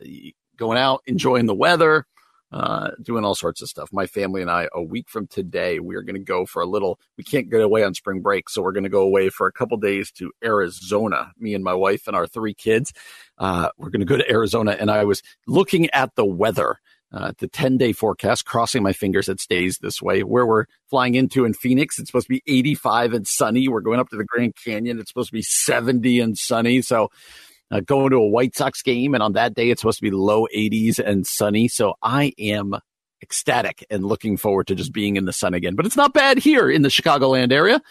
going 0.57 0.77
out, 0.77 1.01
enjoying 1.07 1.47
the 1.47 1.55
weather, 1.55 2.05
uh, 2.51 2.91
doing 3.01 3.25
all 3.25 3.33
sorts 3.33 3.63
of 3.63 3.67
stuff. 3.67 3.89
My 3.91 4.05
family 4.05 4.43
and 4.43 4.51
I, 4.51 4.69
a 4.75 4.83
week 4.83 5.09
from 5.09 5.25
today, 5.25 5.79
we're 5.79 6.03
going 6.03 6.13
to 6.13 6.23
go 6.23 6.45
for 6.45 6.61
a 6.61 6.67
little. 6.67 6.99
We 7.17 7.23
can't 7.23 7.49
get 7.49 7.61
away 7.61 7.83
on 7.83 7.95
spring 7.95 8.21
break, 8.21 8.47
so 8.47 8.61
we're 8.61 8.73
going 8.73 8.83
to 8.83 8.91
go 8.91 9.01
away 9.01 9.29
for 9.29 9.47
a 9.47 9.51
couple 9.51 9.77
days 9.77 10.11
to 10.17 10.31
Arizona. 10.43 11.31
Me 11.39 11.55
and 11.55 11.63
my 11.63 11.73
wife 11.73 12.05
and 12.05 12.15
our 12.15 12.27
three 12.27 12.53
kids. 12.53 12.93
Uh, 13.39 13.69
we're 13.79 13.89
going 13.89 14.01
to 14.01 14.05
go 14.05 14.17
to 14.17 14.31
Arizona, 14.31 14.77
and 14.79 14.91
I 14.91 15.03
was 15.03 15.23
looking 15.47 15.89
at 15.89 16.13
the 16.13 16.25
weather. 16.25 16.77
Uh, 17.13 17.33
the 17.39 17.47
10 17.47 17.77
day 17.77 17.91
forecast, 17.91 18.45
crossing 18.45 18.81
my 18.81 18.93
fingers 18.93 19.27
it 19.27 19.41
stays 19.41 19.79
this 19.79 20.01
way. 20.01 20.23
Where 20.23 20.45
we're 20.45 20.65
flying 20.89 21.15
into 21.15 21.43
in 21.43 21.53
Phoenix, 21.53 21.99
it's 21.99 22.07
supposed 22.07 22.27
to 22.27 22.33
be 22.33 22.43
85 22.47 23.13
and 23.13 23.27
sunny. 23.27 23.67
We're 23.67 23.81
going 23.81 23.99
up 23.99 24.09
to 24.09 24.15
the 24.15 24.23
Grand 24.23 24.53
Canyon. 24.55 24.97
It's 24.97 25.09
supposed 25.09 25.29
to 25.29 25.33
be 25.33 25.41
70 25.41 26.21
and 26.21 26.37
sunny. 26.37 26.81
So, 26.81 27.09
uh, 27.69 27.81
going 27.81 28.11
to 28.11 28.17
a 28.17 28.27
White 28.27 28.55
Sox 28.55 28.81
game, 28.81 29.13
and 29.13 29.21
on 29.21 29.33
that 29.33 29.53
day, 29.53 29.69
it's 29.69 29.81
supposed 29.81 29.99
to 29.99 30.03
be 30.03 30.11
low 30.11 30.47
80s 30.55 30.99
and 30.99 31.27
sunny. 31.27 31.67
So, 31.67 31.95
I 32.01 32.31
am 32.39 32.75
ecstatic 33.21 33.85
and 33.89 34.05
looking 34.05 34.37
forward 34.37 34.67
to 34.67 34.75
just 34.75 34.93
being 34.93 35.15
in 35.15 35.25
the 35.25 35.33
sun 35.33 35.53
again. 35.53 35.75
But 35.75 35.85
it's 35.85 35.97
not 35.97 36.13
bad 36.13 36.37
here 36.39 36.69
in 36.69 36.81
the 36.81 36.89
Chicagoland 36.89 37.51
area. 37.51 37.81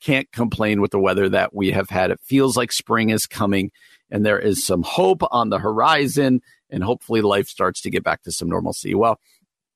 Can't 0.00 0.30
complain 0.32 0.80
with 0.80 0.90
the 0.90 0.98
weather 0.98 1.28
that 1.28 1.54
we 1.54 1.70
have 1.70 1.88
had. 1.88 2.10
It 2.10 2.20
feels 2.22 2.56
like 2.56 2.72
spring 2.72 3.10
is 3.10 3.26
coming, 3.26 3.70
and 4.10 4.26
there 4.26 4.38
is 4.38 4.64
some 4.64 4.82
hope 4.82 5.22
on 5.30 5.48
the 5.48 5.58
horizon, 5.58 6.42
and 6.70 6.82
hopefully 6.84 7.20
life 7.20 7.48
starts 7.48 7.80
to 7.82 7.90
get 7.90 8.04
back 8.04 8.22
to 8.22 8.32
some 8.32 8.48
normalcy. 8.48 8.94
Well, 8.94 9.18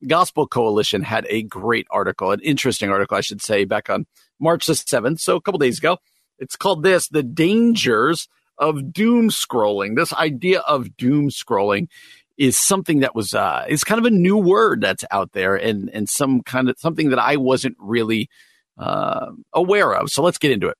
Gospel 0.06 0.46
Coalition 0.46 1.02
had 1.02 1.26
a 1.28 1.42
great 1.42 1.86
article, 1.90 2.30
an 2.30 2.40
interesting 2.40 2.90
article, 2.90 3.16
I 3.16 3.20
should 3.20 3.42
say, 3.42 3.64
back 3.64 3.90
on 3.90 4.06
March 4.38 4.66
the 4.66 4.74
7th, 4.74 5.20
so 5.20 5.36
a 5.36 5.40
couple 5.40 5.58
days 5.58 5.78
ago. 5.78 5.98
It's 6.38 6.56
called 6.56 6.84
this 6.84 7.08
The 7.08 7.24
Dangers 7.24 8.28
of 8.58 8.92
Doom 8.92 9.30
Scrolling. 9.30 9.96
This 9.96 10.12
idea 10.12 10.60
of 10.60 10.96
doom 10.96 11.30
scrolling 11.30 11.88
is 12.36 12.56
something 12.56 13.00
that 13.00 13.16
was 13.16 13.34
uh 13.34 13.64
is 13.68 13.82
kind 13.82 13.98
of 13.98 14.04
a 14.04 14.10
new 14.10 14.36
word 14.36 14.80
that's 14.80 15.04
out 15.10 15.32
there 15.32 15.56
and 15.56 15.90
and 15.92 16.08
some 16.08 16.42
kind 16.42 16.70
of 16.70 16.78
something 16.78 17.10
that 17.10 17.18
I 17.18 17.36
wasn't 17.36 17.76
really 17.80 18.30
uh, 18.78 19.32
aware 19.52 19.92
of. 19.94 20.10
So 20.10 20.22
let's 20.22 20.38
get 20.38 20.52
into 20.52 20.68
it. 20.68 20.76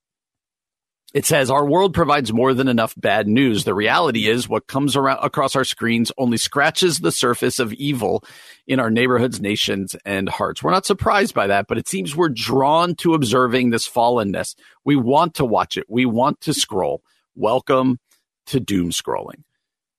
It 1.15 1.25
says 1.25 1.51
our 1.51 1.65
world 1.65 1.95
provides 1.95 2.35
more 2.35 2.53
than 2.53 2.69
enough 2.69 2.93
bad 2.95 3.27
news. 3.27 3.65
The 3.65 3.73
reality 3.73 4.29
is 4.29 4.47
what 4.47 4.67
comes 4.67 4.95
around 4.95 5.21
across 5.23 5.57
our 5.57 5.65
screens 5.65 6.13
only 6.19 6.37
scratches 6.37 6.99
the 6.99 7.11
surface 7.11 7.59
of 7.59 7.73
evil 7.73 8.23
in 8.67 8.79
our 8.79 8.91
neighborhoods, 8.91 9.41
nations, 9.41 9.97
and 10.05 10.29
hearts. 10.29 10.63
We're 10.63 10.71
not 10.71 10.85
surprised 10.85 11.35
by 11.35 11.47
that, 11.47 11.67
but 11.67 11.79
it 11.79 11.89
seems 11.89 12.15
we're 12.15 12.29
drawn 12.29 12.95
to 12.97 13.15
observing 13.15 13.71
this 13.71 13.89
fallenness. 13.89 14.55
We 14.85 14.97
want 14.97 15.35
to 15.37 15.47
watch 15.47 15.79
it. 15.79 15.87
We 15.89 16.05
want 16.05 16.43
to 16.43 16.53
scroll. 16.53 17.03
Welcome 17.35 18.01
to 18.49 18.61
doom 18.61 18.91
scrolling. 18.91 19.45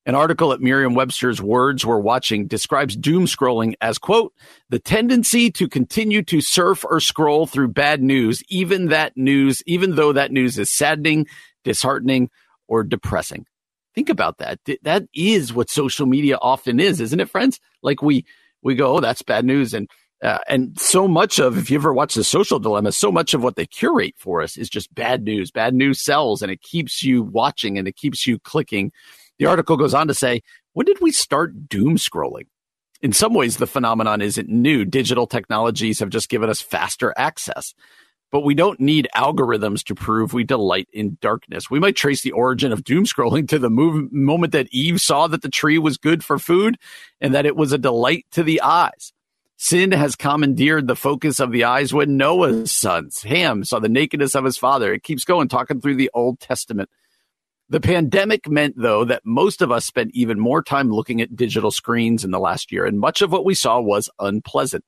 An 0.06 0.16
article 0.16 0.54
at 0.54 0.62
Merriam-Webster's 0.62 1.42
Words 1.42 1.86
We're 1.86 2.00
Watching 2.00 2.48
describes 2.48 2.96
doom 2.96 3.26
scrolling 3.26 3.74
as, 3.82 3.98
quote, 3.98 4.34
the 4.70 4.80
tendency 4.80 5.52
to 5.52 5.68
continue 5.68 6.24
to 6.24 6.42
surf 6.42 6.86
or 6.90 7.00
scroll 7.00 7.46
through 7.46 7.68
bad 7.70 8.02
news, 8.02 8.42
even 8.50 8.88
that 8.88 9.16
news, 9.16 9.62
even 9.68 9.96
though 9.96 10.14
that 10.14 10.32
news 10.32 10.58
is 10.58 10.72
saddening, 10.72 11.28
disheartening, 11.64 12.30
or 12.68 12.84
depressing. 12.84 13.46
Think 13.94 14.10
about 14.10 14.38
that. 14.38 14.60
That 14.84 15.08
is 15.14 15.54
what 15.54 15.70
social 15.70 16.06
media 16.06 16.38
often 16.42 16.80
is, 16.80 17.02
isn't 17.02 17.20
it, 17.20 17.30
friends? 17.30 17.60
Like 17.84 18.02
we, 18.02 18.26
we 18.62 18.76
go, 18.76 18.96
oh, 18.96 19.00
that's 19.02 19.22
bad 19.22 19.44
news. 19.44 19.74
And, 19.74 19.90
uh, 20.24 20.40
and 20.48 20.80
so 20.80 21.08
much 21.08 21.40
of, 21.40 21.58
if 21.58 21.70
you 21.70 21.78
ever 21.78 21.94
watch 21.94 22.14
the 22.14 22.24
social 22.24 22.60
dilemma, 22.60 22.94
so 22.94 23.12
much 23.12 23.34
of 23.34 23.44
what 23.44 23.58
they 23.58 23.66
curate 23.66 24.16
for 24.18 24.42
us 24.42 24.58
is 24.58 24.70
just 24.70 24.94
bad 24.96 25.24
news. 25.24 25.52
Bad 25.52 25.74
news 25.74 26.02
sells 26.02 26.42
and 26.42 26.52
it 26.52 26.62
keeps 26.62 27.04
you 27.04 27.24
watching 27.24 27.78
and 27.78 27.88
it 27.88 27.96
keeps 27.96 28.26
you 28.26 28.40
clicking 28.40 28.92
the 29.39 29.47
article 29.47 29.78
goes 29.78 29.93
on 29.93 30.08
to 30.08 30.13
say, 30.13 30.41
when 30.73 30.86
did 30.86 31.02
we 31.02 31.12
start 31.12 31.67
doom 31.67 31.97
scrolling? 31.97 32.47
In 33.02 33.13
some 33.13 33.34
ways, 33.34 33.58
the 33.58 33.67
phenomenon 33.67 34.21
isn't 34.21 34.49
new. 34.49 34.86
Digital 34.86 35.25
technologies 35.25 35.99
have 35.99 36.10
just 36.10 36.30
given 36.30 36.49
us 36.49 36.62
faster 36.62 37.13
access. 37.17 37.73
But 38.32 38.41
we 38.41 38.54
don't 38.54 38.80
need 38.80 39.08
algorithms 39.15 39.84
to 39.86 39.95
prove 39.95 40.34
we 40.34 40.43
delight 40.43 40.88
in 40.93 41.17
darkness. 41.19 41.71
We 41.71 41.80
might 41.80 41.95
trace 41.95 42.21
the 42.21 42.34
origin 42.34 42.71
of 42.71 42.84
doom 42.84 43.06
scrolling 43.06 43.47
to 43.47 43.58
the 43.58 43.69
move- 43.69 44.12
moment 44.12 44.54
that 44.54 44.67
Eve 44.71 45.02
saw 45.02 45.28
that 45.28 45.41
the 45.41 45.49
tree 45.49 45.80
was 45.80 45.97
good 45.97 46.23
for 46.23 46.38
food 46.38 46.78
and 47.19 47.34
that 47.34 47.47
it 47.47 47.56
was 47.56 47.71
a 47.71 47.80
delight 47.80 48.25
to 48.34 48.43
the 48.43 48.62
eyes. 48.62 49.13
Sin 49.58 49.91
has 49.91 50.15
commandeered 50.15 50.88
the 50.88 50.95
focus 50.95 51.39
of 51.39 51.52
the 51.52 51.63
eyes 51.63 51.93
when 51.93 52.17
Noah's 52.17 52.71
sons, 52.71 53.23
Ham, 53.23 53.63
saw 53.63 53.80
the 53.80 53.89
nakedness 53.89 54.36
of 54.36 54.45
his 54.45 54.58
father. 54.58 54.93
It 54.93 55.04
keeps 55.04 55.25
going, 55.25 55.47
talking 55.47 55.82
through 55.82 55.95
the 55.95 56.12
Old 56.13 56.39
Testament. 56.39 56.89
The 57.71 57.79
pandemic 57.79 58.49
meant, 58.49 58.75
though, 58.77 59.05
that 59.05 59.21
most 59.25 59.62
of 59.62 59.71
us 59.71 59.86
spent 59.86 60.10
even 60.15 60.39
more 60.39 60.63
time 60.63 60.89
looking 60.91 61.21
at 61.21 61.36
digital 61.36 61.69
screens 61.69 62.25
in 62.25 62.32
the 62.32 62.39
last 62.39 62.71
year, 62.71 62.86
and 62.86 62.99
much 62.99 63.21
of 63.21 63.32
what 63.32 63.45
we 63.45 63.53
saw 63.53 63.79
was 63.79 64.10
unpleasant. 64.19 64.84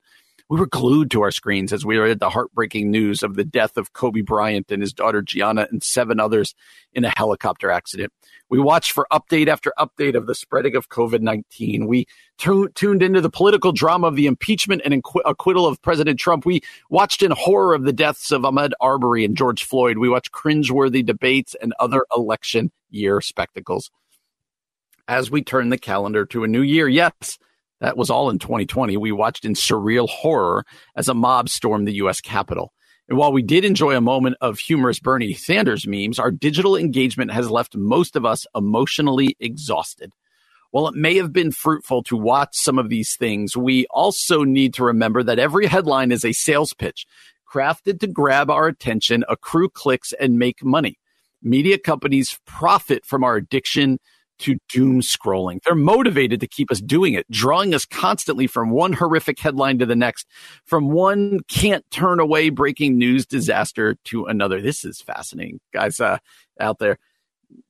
We 0.51 0.59
were 0.59 0.67
glued 0.67 1.11
to 1.11 1.21
our 1.21 1.31
screens 1.31 1.71
as 1.71 1.85
we 1.85 1.97
read 1.97 2.19
the 2.19 2.29
heartbreaking 2.29 2.91
news 2.91 3.23
of 3.23 3.35
the 3.35 3.45
death 3.45 3.77
of 3.77 3.93
Kobe 3.93 4.19
Bryant 4.19 4.69
and 4.69 4.81
his 4.81 4.91
daughter 4.91 5.21
Gianna 5.21 5.65
and 5.71 5.81
seven 5.81 6.19
others 6.19 6.55
in 6.91 7.05
a 7.05 7.13
helicopter 7.15 7.71
accident. 7.71 8.11
We 8.49 8.59
watched 8.59 8.91
for 8.91 9.07
update 9.13 9.47
after 9.47 9.71
update 9.79 10.13
of 10.13 10.27
the 10.27 10.35
spreading 10.35 10.75
of 10.75 10.89
COVID 10.89 11.21
19. 11.21 11.87
We 11.87 12.05
t- 12.37 12.67
tuned 12.75 13.01
into 13.01 13.21
the 13.21 13.29
political 13.29 13.71
drama 13.71 14.07
of 14.07 14.17
the 14.17 14.27
impeachment 14.27 14.81
and 14.83 14.93
inqu- 14.93 15.21
acquittal 15.23 15.65
of 15.65 15.81
President 15.81 16.19
Trump. 16.19 16.45
We 16.45 16.59
watched 16.89 17.23
in 17.23 17.31
horror 17.31 17.73
of 17.73 17.85
the 17.85 17.93
deaths 17.93 18.29
of 18.29 18.41
Ahmaud 18.41 18.71
Arbery 18.81 19.23
and 19.23 19.37
George 19.37 19.63
Floyd. 19.63 19.99
We 19.99 20.09
watched 20.09 20.33
cringeworthy 20.33 21.05
debates 21.05 21.55
and 21.61 21.73
other 21.79 22.05
election 22.13 22.73
year 22.89 23.21
spectacles. 23.21 23.89
As 25.07 25.31
we 25.31 25.43
turn 25.43 25.69
the 25.69 25.77
calendar 25.77 26.25
to 26.25 26.43
a 26.43 26.47
new 26.49 26.61
year, 26.61 26.89
yes, 26.89 27.39
that 27.81 27.97
was 27.97 28.09
all 28.09 28.29
in 28.29 28.39
2020. 28.39 28.95
We 28.95 29.11
watched 29.11 29.43
in 29.43 29.53
surreal 29.53 30.07
horror 30.07 30.65
as 30.95 31.09
a 31.09 31.13
mob 31.13 31.49
stormed 31.49 31.87
the 31.87 31.95
U.S. 31.95 32.21
Capitol. 32.21 32.71
And 33.09 33.17
while 33.17 33.33
we 33.33 33.41
did 33.41 33.65
enjoy 33.65 33.97
a 33.97 34.01
moment 34.01 34.37
of 34.39 34.59
humorous 34.59 34.99
Bernie 34.99 35.33
Sanders 35.33 35.85
memes, 35.85 36.17
our 36.17 36.31
digital 36.31 36.77
engagement 36.77 37.31
has 37.31 37.51
left 37.51 37.75
most 37.75 38.15
of 38.15 38.25
us 38.25 38.45
emotionally 38.55 39.35
exhausted. 39.39 40.13
While 40.69 40.87
it 40.87 40.95
may 40.95 41.17
have 41.17 41.33
been 41.33 41.51
fruitful 41.51 42.03
to 42.03 42.15
watch 42.15 42.51
some 42.53 42.79
of 42.79 42.87
these 42.87 43.17
things, 43.17 43.57
we 43.57 43.85
also 43.89 44.43
need 44.43 44.73
to 44.75 44.85
remember 44.85 45.23
that 45.23 45.39
every 45.39 45.65
headline 45.65 46.13
is 46.13 46.23
a 46.23 46.31
sales 46.31 46.73
pitch 46.73 47.05
crafted 47.51 47.99
to 47.99 48.07
grab 48.07 48.49
our 48.49 48.67
attention, 48.67 49.25
accrue 49.27 49.67
clicks, 49.67 50.13
and 50.13 50.39
make 50.39 50.63
money. 50.63 50.97
Media 51.41 51.77
companies 51.77 52.39
profit 52.45 53.05
from 53.05 53.23
our 53.23 53.35
addiction 53.35 53.99
to 54.41 54.57
doom 54.69 55.01
scrolling. 55.01 55.59
They're 55.63 55.75
motivated 55.75 56.39
to 56.41 56.47
keep 56.47 56.71
us 56.71 56.81
doing 56.81 57.13
it, 57.15 57.29
drawing 57.31 57.73
us 57.73 57.85
constantly 57.85 58.47
from 58.47 58.71
one 58.71 58.93
horrific 58.93 59.39
headline 59.39 59.79
to 59.79 59.85
the 59.87 59.95
next, 59.95 60.27
from 60.65 60.89
one 60.89 61.41
can't 61.49 61.85
turn 61.91 62.19
away 62.19 62.49
breaking 62.49 62.97
news 62.97 63.25
disaster 63.25 63.95
to 64.05 64.25
another. 64.25 64.61
This 64.61 64.85
is 64.85 65.01
fascinating, 65.01 65.59
guys 65.73 65.99
uh, 65.99 66.19
out 66.59 66.79
there. 66.79 66.97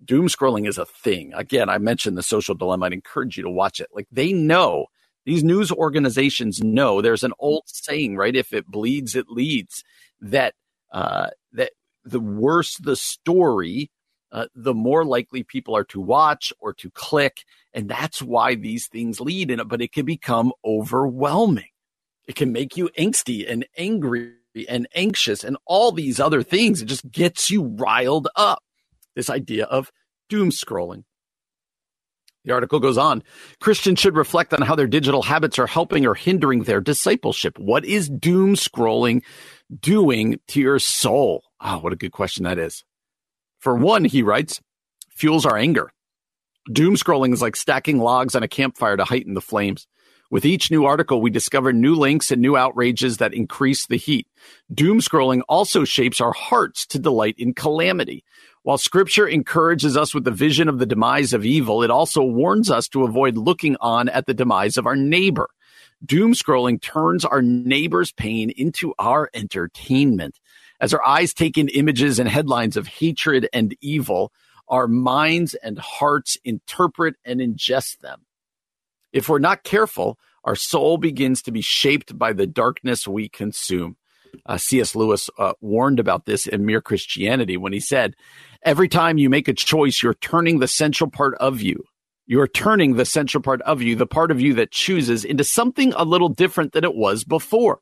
Doom 0.04 0.28
scrolling 0.28 0.68
is 0.68 0.78
a 0.78 0.86
thing. 0.86 1.34
Again, 1.36 1.70
I 1.70 1.78
mentioned 1.78 2.18
the 2.18 2.24
social 2.24 2.56
dilemma. 2.56 2.88
I'd 2.88 2.94
encourage 2.94 3.38
you 3.38 3.44
to 3.44 3.50
watch 3.50 3.80
it. 3.80 3.88
Like 3.94 4.08
they 4.12 4.34
know 4.34 4.88
these 5.26 5.44
news 5.44 5.72
organizations 5.72 6.62
know 6.64 7.02
there's 7.02 7.24
an 7.24 7.34
old 7.40 7.64
saying, 7.68 8.18
right? 8.18 8.36
If 8.36 8.54
it 8.54 8.68
bleeds, 8.68 9.16
it 9.16 9.28
leads. 9.30 9.84
That 10.22 10.54
uh, 10.92 11.30
that 11.54 11.72
the 12.04 12.20
worse 12.20 12.78
the 12.78 12.96
story, 12.96 13.92
uh, 14.32 14.48
the 14.56 14.74
more 14.74 15.06
likely 15.06 15.44
people 15.44 15.76
are 15.76 15.84
to 15.86 16.00
watch 16.00 16.54
or 16.60 16.74
to 16.74 16.89
click. 16.91 17.44
And 17.74 17.89
that's 17.89 18.22
why 18.22 18.56
these 18.56 18.88
things 18.88 19.20
lead 19.20 19.52
in 19.52 19.60
it, 19.60 19.67
but 19.67 19.82
it 19.82 19.91
can 19.91 20.06
become 20.06 20.54
overwhelming. 20.65 21.65
It 22.28 22.36
can 22.36 22.52
make 22.52 22.78
you 22.78 22.89
angsty 22.98 23.50
and 23.50 23.65
angry 23.78 24.34
and 24.67 24.88
anxious 24.96 25.44
and 25.44 25.58
all 25.65 25.91
these 25.91 26.20
other 26.20 26.44
things. 26.44 26.82
It 26.82 26.86
just 26.86 27.10
gets 27.12 27.50
you 27.50 27.63
riled 27.63 28.28
up. 28.36 28.63
This 29.15 29.30
idea 29.30 29.65
of 29.65 29.91
doom 30.30 30.52
scrolling. 30.52 31.04
The 32.44 32.54
article 32.54 32.80
goes 32.80 32.98
on. 32.98 33.22
Christians 33.60 34.00
should 34.00 34.15
reflect 34.15 34.54
on 34.54 34.62
how 34.62 34.76
their 34.76 34.88
digital 34.88 35.22
habits 35.22 35.60
are 35.60 35.67
helping 35.67 36.08
or 36.08 36.15
hindering 36.15 36.63
their 36.63 36.82
discipleship. 36.82 37.60
What 37.60 37.86
is 37.86 38.10
doom 38.10 38.56
scrolling 38.56 39.22
doing 39.80 40.39
to 40.48 40.60
your 40.60 40.80
soul? 40.80 41.44
Oh, 41.60 41.78
what 41.80 41.94
a 41.94 41.98
good 41.98 42.12
question 42.12 42.46
that 42.46 42.58
is. 42.58 42.84
For 43.62 43.76
one, 43.76 44.06
he 44.06 44.24
writes, 44.24 44.60
fuels 45.10 45.45
our 45.45 45.56
anger. 45.56 45.93
Doom 46.71 46.95
scrolling 46.95 47.32
is 47.32 47.43
like 47.43 47.56
stacking 47.56 48.00
logs 48.00 48.34
on 48.34 48.41
a 48.41 48.47
campfire 48.47 48.97
to 48.97 49.04
heighten 49.04 49.36
the 49.36 49.41
flames. 49.41 49.88
With 50.32 50.45
each 50.45 50.71
new 50.71 50.86
article, 50.86 51.21
we 51.21 51.30
discover 51.30 51.71
new 51.71 51.93
links 51.93 52.32
and 52.32 52.41
new 52.41 52.58
outrages 52.58 53.17
that 53.17 53.36
increase 53.36 53.86
the 53.86 53.97
heat. 53.97 54.28
Doom 54.74 55.00
scrolling 55.00 55.41
also 55.47 55.84
shapes 55.84 56.19
our 56.19 56.32
hearts 56.32 56.88
to 56.88 56.97
delight 56.97 57.36
in 57.38 57.54
calamity. 57.54 58.24
While 58.63 58.80
scripture 58.80 59.28
encourages 59.28 59.95
us 59.95 60.15
with 60.15 60.24
the 60.24 60.32
vision 60.32 60.67
of 60.67 60.80
the 60.80 60.88
demise 60.88 61.32
of 61.32 61.45
evil, 61.45 61.84
it 61.84 61.91
also 61.91 62.24
warns 62.24 62.71
us 62.71 62.88
to 62.89 63.04
avoid 63.04 63.38
looking 63.38 63.76
on 63.80 64.10
at 64.10 64.26
the 64.26 64.34
demise 64.34 64.78
of 64.78 64.88
our 64.88 64.95
neighbor. 64.95 65.50
Doom 66.04 66.34
scrolling 66.34 66.82
turns 66.82 67.26
our 67.26 67.43
neighbor's 67.43 68.12
pain 68.12 68.50
into 68.50 68.95
our 68.97 69.30
entertainment. 69.36 70.39
As 70.82 70.96
our 70.96 71.06
eyes 71.06 71.32
take 71.32 71.60
in 71.60 71.70
images 71.70 72.17
and 72.17 72.28
headlines 72.28 72.76
of 72.76 72.88
hatred 72.88 73.48
and 73.54 73.78
evil, 73.82 74.34
our 74.67 74.88
minds 74.88 75.54
and 75.54 75.78
hearts 75.78 76.38
interpret 76.44 77.15
and 77.24 77.39
ingest 77.39 78.00
them. 78.00 78.26
If 79.13 79.30
we're 79.30 79.38
not 79.38 79.63
careful, 79.63 80.17
our 80.44 80.56
soul 80.56 80.98
begins 80.98 81.44
to 81.44 81.52
be 81.52 81.62
shaped 81.62 82.17
by 82.17 82.34
the 82.34 82.48
darkness 82.48 83.08
we 83.08 83.30
consume. 83.30 83.96
Uh, 84.46 84.58
C.S. 84.58 84.96
Lewis 84.96 85.30
uh, 85.38 85.54
warned 85.62 86.00
about 86.00 86.26
this 86.26 86.48
in 86.48 86.65
Mere 86.65 86.82
Christianity 86.82 87.58
when 87.58 87.74
he 87.74 87.80
said, 87.80 88.15
Every 88.63 88.88
time 88.88 89.20
you 89.20 89.30
make 89.30 89.48
a 89.48 89.54
choice, 89.54 90.02
you're 90.02 90.15
turning 90.15 90.60
the 90.60 90.67
central 90.67 91.12
part 91.12 91.36
of 91.36 91.62
you. 91.62 91.84
You're 92.26 92.48
turning 92.48 92.96
the 92.96 93.06
central 93.06 93.44
part 93.44 93.62
of 93.63 93.82
you, 93.84 93.96
the 93.96 94.08
part 94.08 94.32
of 94.32 94.41
you 94.41 94.54
that 94.56 94.72
chooses, 94.72 95.26
into 95.26 95.44
something 95.44 95.94
a 95.94 96.06
little 96.06 96.30
different 96.30 96.72
than 96.72 96.86
it 96.86 96.96
was 96.96 97.24
before 97.24 97.82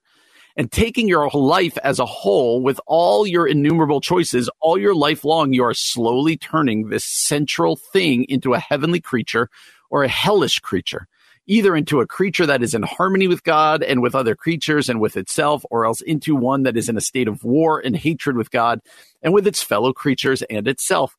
and 0.60 0.74
taking 0.74 1.08
your 1.08 1.30
life 1.30 1.78
as 1.86 2.00
a 2.00 2.06
whole 2.06 2.62
with 2.62 2.82
all 2.86 3.26
your 3.26 3.48
innumerable 3.48 4.02
choices 4.02 4.50
all 4.60 4.78
your 4.78 4.94
life 4.94 5.24
long, 5.24 5.54
you 5.54 5.64
are 5.64 5.74
slowly 5.74 6.36
turning 6.36 6.90
this 6.90 7.06
central 7.06 7.78
thing 7.78 8.26
into 8.28 8.54
a 8.54 8.60
heavenly 8.60 9.00
creature 9.00 9.48
or 9.90 10.04
a 10.04 10.10
hellish 10.10 10.60
creature, 10.60 11.08
either 11.48 11.78
into 11.78 12.02
a 12.02 12.06
creature 12.06 12.46
that 12.46 12.62
is 12.62 12.74
in 12.74 12.84
harmony 12.84 13.26
with 13.26 13.46
God 13.46 13.82
and 13.82 14.02
with 14.02 14.14
other 14.14 14.36
creatures 14.36 14.90
and 14.90 15.00
with 15.00 15.16
itself, 15.16 15.64
or 15.72 15.86
else 15.86 16.02
into 16.02 16.36
one 16.36 16.64
that 16.64 16.76
is 16.76 16.90
in 16.90 16.98
a 16.98 17.02
state 17.02 17.30
of 17.30 17.46
war 17.46 17.80
and 17.80 17.96
hatred 17.96 18.36
with 18.36 18.52
God 18.52 18.82
and 19.24 19.34
with 19.34 19.48
its 19.48 19.64
fellow 19.64 19.94
creatures 19.94 20.42
and 20.42 20.68
itself. 20.68 21.16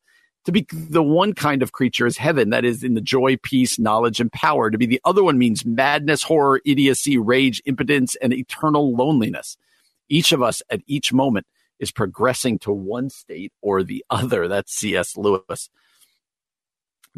To 0.47 0.53
be 0.53 0.67
the 0.71 1.03
one 1.03 1.35
kind 1.35 1.63
of 1.63 1.73
creature 1.73 2.07
is 2.07 2.17
heaven, 2.17 2.51
that 2.51 2.65
is 2.65 2.83
in 2.83 2.95
the 2.95 3.01
joy, 3.01 3.37
peace, 3.43 3.79
knowledge, 3.79 4.21
and 4.21 4.33
power. 4.33 4.71
To 4.71 4.79
be 4.79 4.87
the 4.87 5.01
other 5.05 5.23
one 5.23 5.39
means 5.39 5.67
madness, 5.67 6.23
horror, 6.23 6.61
idiocy, 6.65 7.19
rage, 7.19 7.63
impotence, 7.67 8.17
and 8.17 8.33
eternal 8.33 8.97
loneliness. 8.97 9.59
Each 10.09 10.33
of 10.33 10.43
us 10.43 10.63
at 10.71 10.81
each 10.87 11.13
moment 11.13 11.47
is 11.79 11.93
progressing 11.93 12.59
to 12.61 12.73
one 12.73 13.11
state 13.11 13.53
or 13.61 13.83
the 13.83 14.05
other. 14.11 14.49
That's 14.49 14.75
C.S. 14.75 15.17
Lewis. 15.17 15.69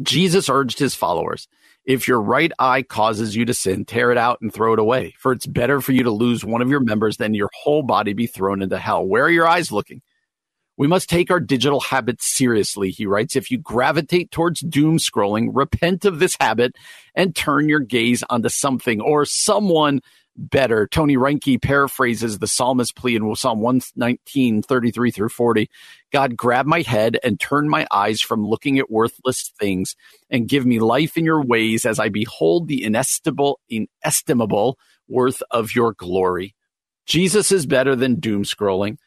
Jesus 0.01 0.49
urged 0.49 0.79
his 0.79 0.95
followers, 0.95 1.47
if 1.85 2.07
your 2.07 2.21
right 2.21 2.51
eye 2.57 2.81
causes 2.81 3.35
you 3.35 3.45
to 3.45 3.53
sin, 3.53 3.85
tear 3.85 4.11
it 4.11 4.17
out 4.17 4.39
and 4.41 4.53
throw 4.53 4.73
it 4.73 4.79
away. 4.79 5.13
For 5.19 5.31
it's 5.31 5.45
better 5.45 5.81
for 5.81 5.91
you 5.91 6.03
to 6.03 6.11
lose 6.11 6.43
one 6.43 6.61
of 6.61 6.69
your 6.69 6.79
members 6.79 7.17
than 7.17 7.33
your 7.33 7.49
whole 7.53 7.83
body 7.83 8.13
be 8.13 8.25
thrown 8.25 8.61
into 8.61 8.79
hell. 8.79 9.05
Where 9.05 9.25
are 9.25 9.29
your 9.29 9.47
eyes 9.47 9.71
looking? 9.71 10.01
We 10.77 10.87
must 10.87 11.09
take 11.09 11.29
our 11.29 11.39
digital 11.39 11.79
habits 11.79 12.33
seriously, 12.33 12.89
he 12.89 13.05
writes. 13.05 13.35
If 13.35 13.51
you 13.51 13.59
gravitate 13.59 14.31
towards 14.31 14.61
doom 14.61 14.97
scrolling, 14.97 15.49
repent 15.53 16.05
of 16.05 16.19
this 16.19 16.35
habit 16.39 16.75
and 17.15 17.35
turn 17.35 17.69
your 17.69 17.79
gaze 17.79 18.23
onto 18.29 18.49
something 18.49 18.99
or 18.99 19.25
someone 19.25 20.01
better. 20.35 20.87
Tony 20.87 21.15
Reinke 21.15 21.61
paraphrases 21.61 22.39
the 22.39 22.47
psalmist 22.47 22.95
plea 22.95 23.15
in 23.15 23.35
Psalm 23.35 23.59
119, 23.59 24.63
33 24.63 25.11
through 25.11 25.29
40. 25.29 25.69
God, 26.11 26.35
grab 26.35 26.65
my 26.65 26.81
head 26.81 27.19
and 27.23 27.39
turn 27.39 27.69
my 27.69 27.85
eyes 27.91 28.21
from 28.21 28.45
looking 28.45 28.79
at 28.79 28.89
worthless 28.89 29.51
things 29.59 29.95
and 30.29 30.49
give 30.49 30.65
me 30.65 30.79
life 30.79 31.17
in 31.17 31.25
your 31.25 31.43
ways 31.43 31.85
as 31.85 31.99
I 31.99 32.09
behold 32.09 32.67
the 32.67 32.83
inestimable, 32.83 33.59
inestimable 33.69 34.77
worth 35.07 35.43
of 35.51 35.75
your 35.75 35.93
glory. 35.93 36.55
Jesus 37.05 37.51
is 37.51 37.65
better 37.65 37.95
than 37.95 38.19
doom 38.19 38.43
scrolling. 38.43 38.97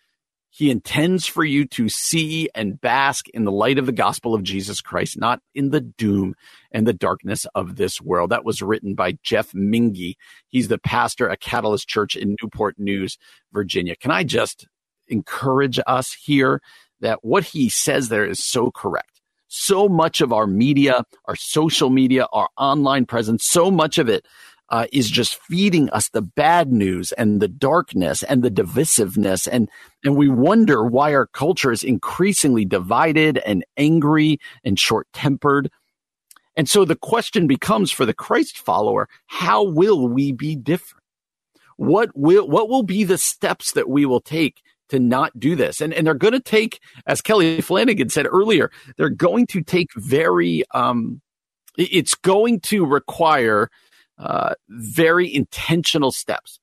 He 0.57 0.71
intends 0.71 1.27
for 1.27 1.45
you 1.45 1.67
to 1.67 1.91
see 1.91 2.49
and 2.55 2.81
bask 2.81 3.29
in 3.29 3.45
the 3.45 3.53
light 3.53 3.77
of 3.77 3.85
the 3.85 3.93
gospel 3.93 4.35
of 4.35 4.43
Jesus 4.43 4.81
Christ, 4.81 5.19
not 5.19 5.43
in 5.55 5.69
the 5.69 5.83
doom 5.83 6.35
and 6.73 6.87
the 6.87 6.95
darkness 6.95 7.47
of 7.55 7.77
this 7.77 8.01
world. 8.01 8.31
That 8.31 8.47
was 8.47 8.63
written 8.63 8.95
by 8.95 9.19
Jeff 9.23 9.53
Mingee. 9.53 10.15
He's 10.49 10.69
the 10.69 10.79
pastor 10.79 11.29
at 11.29 11.41
Catalyst 11.41 11.87
Church 11.89 12.17
in 12.17 12.37
Newport 12.41 12.79
News, 12.79 13.19
Virginia. 13.53 13.97
Can 13.97 14.11
I 14.11 14.25
just 14.25 14.67
encourage 15.09 15.79
us 15.87 16.15
here 16.15 16.63
that 17.01 17.23
what 17.23 17.45
he 17.45 17.69
says 17.69 18.09
there 18.09 18.25
is 18.25 18.43
so 18.43 18.71
correct? 18.71 19.21
So 19.49 19.91
much 19.91 20.23
of 20.23 20.33
our 20.33 20.47
media, 20.47 21.05
our 21.27 21.37
social 21.37 21.91
media, 21.91 22.29
our 22.33 22.49
online 22.57 23.05
presence, 23.05 23.45
so 23.47 23.71
much 23.71 23.99
of 23.99 24.09
it 24.09 24.27
uh, 24.69 24.87
is 24.93 25.11
just 25.11 25.41
feeding 25.43 25.89
us 25.91 26.09
the 26.09 26.23
bad 26.23 26.73
news 26.73 27.13
and 27.13 27.41
the 27.41 27.49
darkness 27.49 28.23
and 28.23 28.43
the 28.43 28.51
divisiveness. 28.51 29.49
And, 29.51 29.69
and 30.05 30.17
we 30.17 30.29
wonder 30.29 30.85
why 30.85 31.15
our 31.15 31.27
culture 31.27 31.73
is 31.73 31.85
increasingly 31.85 32.65
divided 32.65 33.39
and 33.39 33.65
angry 33.77 34.39
and 34.65 34.79
short 34.79 35.07
tempered. 35.13 35.71
And 36.57 36.69
so 36.69 36.85
the 36.85 36.97
question 36.97 37.47
becomes 37.47 37.93
for 37.93 38.07
the 38.07 38.15
Christ 38.15 38.59
follower, 38.59 39.09
how 39.27 39.63
will 39.63 40.09
we 40.09 40.33
be 40.33 40.57
different? 40.57 41.05
What 41.77 42.11
will, 42.15 42.49
what 42.49 42.69
will 42.69 42.83
be 42.83 43.05
the 43.05 43.19
steps 43.19 43.73
that 43.73 43.89
we 43.89 44.07
will 44.07 44.23
take 44.23 44.63
to 44.89 44.99
not 44.99 45.39
do 45.39 45.55
this? 45.55 45.81
And, 45.83 45.93
and 45.93 46.07
they're 46.07 46.15
going 46.15 46.33
to 46.33 46.41
take, 46.41 46.81
as 47.07 47.21
Kelly 47.21 47.61
Flanagan 47.61 48.09
said 48.09 48.27
earlier, 48.27 48.71
they're 48.97 49.11
going 49.11 49.47
to 49.49 49.63
take 49.63 49.89
very, 49.95 50.65
um, 50.73 51.21
it's 51.77 52.15
going 52.15 52.61
to 52.61 52.87
require 52.87 53.69
uh, 54.19 54.55
very 54.69 55.33
intentional 55.33 56.13
steps 56.13 56.59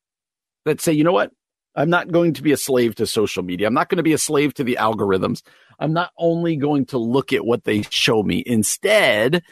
that 0.64 0.80
say, 0.80 0.92
you 0.92 1.04
know 1.04 1.12
what? 1.12 1.30
I'm 1.76 1.90
not 1.90 2.12
going 2.12 2.34
to 2.34 2.42
be 2.42 2.52
a 2.52 2.56
slave 2.56 2.94
to 2.96 3.06
social 3.06 3.42
media. 3.42 3.66
I'm 3.66 3.74
not 3.74 3.88
going 3.88 3.96
to 3.96 4.04
be 4.04 4.12
a 4.12 4.18
slave 4.18 4.54
to 4.54 4.64
the 4.64 4.78
algorithms. 4.80 5.42
I'm 5.78 5.92
not 5.92 6.12
only 6.16 6.56
going 6.56 6.86
to 6.86 6.98
look 6.98 7.32
at 7.32 7.44
what 7.44 7.64
they 7.64 7.82
show 7.90 8.22
me. 8.22 8.44
Instead, 8.46 9.42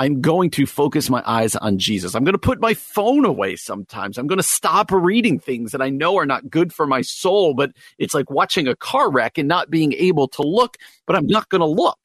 I'm 0.00 0.20
going 0.20 0.50
to 0.50 0.66
focus 0.66 1.10
my 1.10 1.22
eyes 1.26 1.56
on 1.56 1.78
Jesus. 1.78 2.14
I'm 2.14 2.22
going 2.22 2.34
to 2.34 2.38
put 2.38 2.60
my 2.60 2.74
phone 2.74 3.24
away 3.24 3.56
sometimes. 3.56 4.16
I'm 4.16 4.28
going 4.28 4.38
to 4.38 4.44
stop 4.44 4.92
reading 4.92 5.40
things 5.40 5.72
that 5.72 5.82
I 5.82 5.90
know 5.90 6.16
are 6.16 6.26
not 6.26 6.48
good 6.48 6.72
for 6.72 6.86
my 6.86 7.02
soul, 7.02 7.54
but 7.54 7.72
it's 7.98 8.14
like 8.14 8.30
watching 8.30 8.68
a 8.68 8.76
car 8.76 9.10
wreck 9.10 9.38
and 9.38 9.48
not 9.48 9.70
being 9.70 9.92
able 9.94 10.28
to 10.28 10.42
look, 10.42 10.76
but 11.06 11.16
I'm 11.16 11.26
not 11.26 11.48
going 11.48 11.60
to 11.60 11.66
look. 11.66 11.98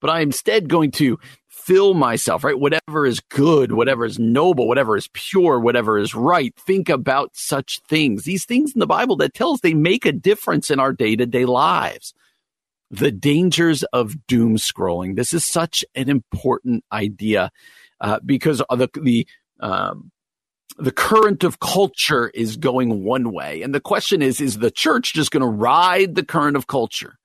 But 0.00 0.10
I'm 0.10 0.28
instead 0.28 0.68
going 0.68 0.90
to 0.92 1.18
fill 1.64 1.94
myself, 1.94 2.44
right? 2.44 2.58
Whatever 2.58 3.06
is 3.06 3.20
good, 3.20 3.72
whatever 3.72 4.04
is 4.04 4.18
noble, 4.18 4.68
whatever 4.68 4.96
is 4.96 5.08
pure, 5.14 5.58
whatever 5.58 5.98
is 5.98 6.14
right. 6.14 6.54
Think 6.56 6.88
about 6.88 7.30
such 7.34 7.80
things. 7.88 8.24
These 8.24 8.44
things 8.44 8.72
in 8.74 8.80
the 8.80 8.86
Bible 8.86 9.16
that 9.16 9.34
tells 9.34 9.60
they 9.60 9.74
make 9.74 10.04
a 10.04 10.12
difference 10.12 10.70
in 10.70 10.78
our 10.78 10.92
day 10.92 11.16
to 11.16 11.26
day 11.26 11.46
lives. 11.46 12.12
The 12.90 13.10
dangers 13.10 13.82
of 13.84 14.26
doom 14.26 14.56
scrolling. 14.56 15.16
This 15.16 15.32
is 15.32 15.44
such 15.44 15.84
an 15.94 16.10
important 16.10 16.84
idea 16.92 17.50
uh, 18.00 18.20
because 18.24 18.58
the 18.58 18.88
the 19.00 19.26
um, 19.60 20.12
the 20.76 20.92
current 20.92 21.44
of 21.44 21.60
culture 21.60 22.28
is 22.34 22.56
going 22.56 23.04
one 23.04 23.32
way, 23.32 23.62
and 23.62 23.74
the 23.74 23.80
question 23.80 24.22
is: 24.22 24.40
Is 24.40 24.58
the 24.58 24.70
church 24.70 25.14
just 25.14 25.30
going 25.30 25.40
to 25.40 25.46
ride 25.46 26.14
the 26.14 26.24
current 26.24 26.56
of 26.56 26.66
culture? 26.66 27.18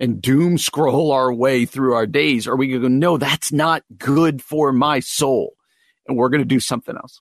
And 0.00 0.20
doom 0.20 0.56
scroll 0.56 1.12
our 1.12 1.32
way 1.32 1.66
through 1.66 1.92
our 1.92 2.06
days? 2.06 2.46
Or 2.46 2.54
are 2.54 2.56
we 2.56 2.68
going 2.68 2.82
to 2.82 2.88
go, 2.88 2.94
no, 2.94 3.18
that's 3.18 3.52
not 3.52 3.84
good 3.98 4.42
for 4.42 4.72
my 4.72 5.00
soul? 5.00 5.52
And 6.08 6.16
we're 6.16 6.30
going 6.30 6.40
to 6.40 6.46
do 6.46 6.58
something 6.58 6.96
else. 6.96 7.20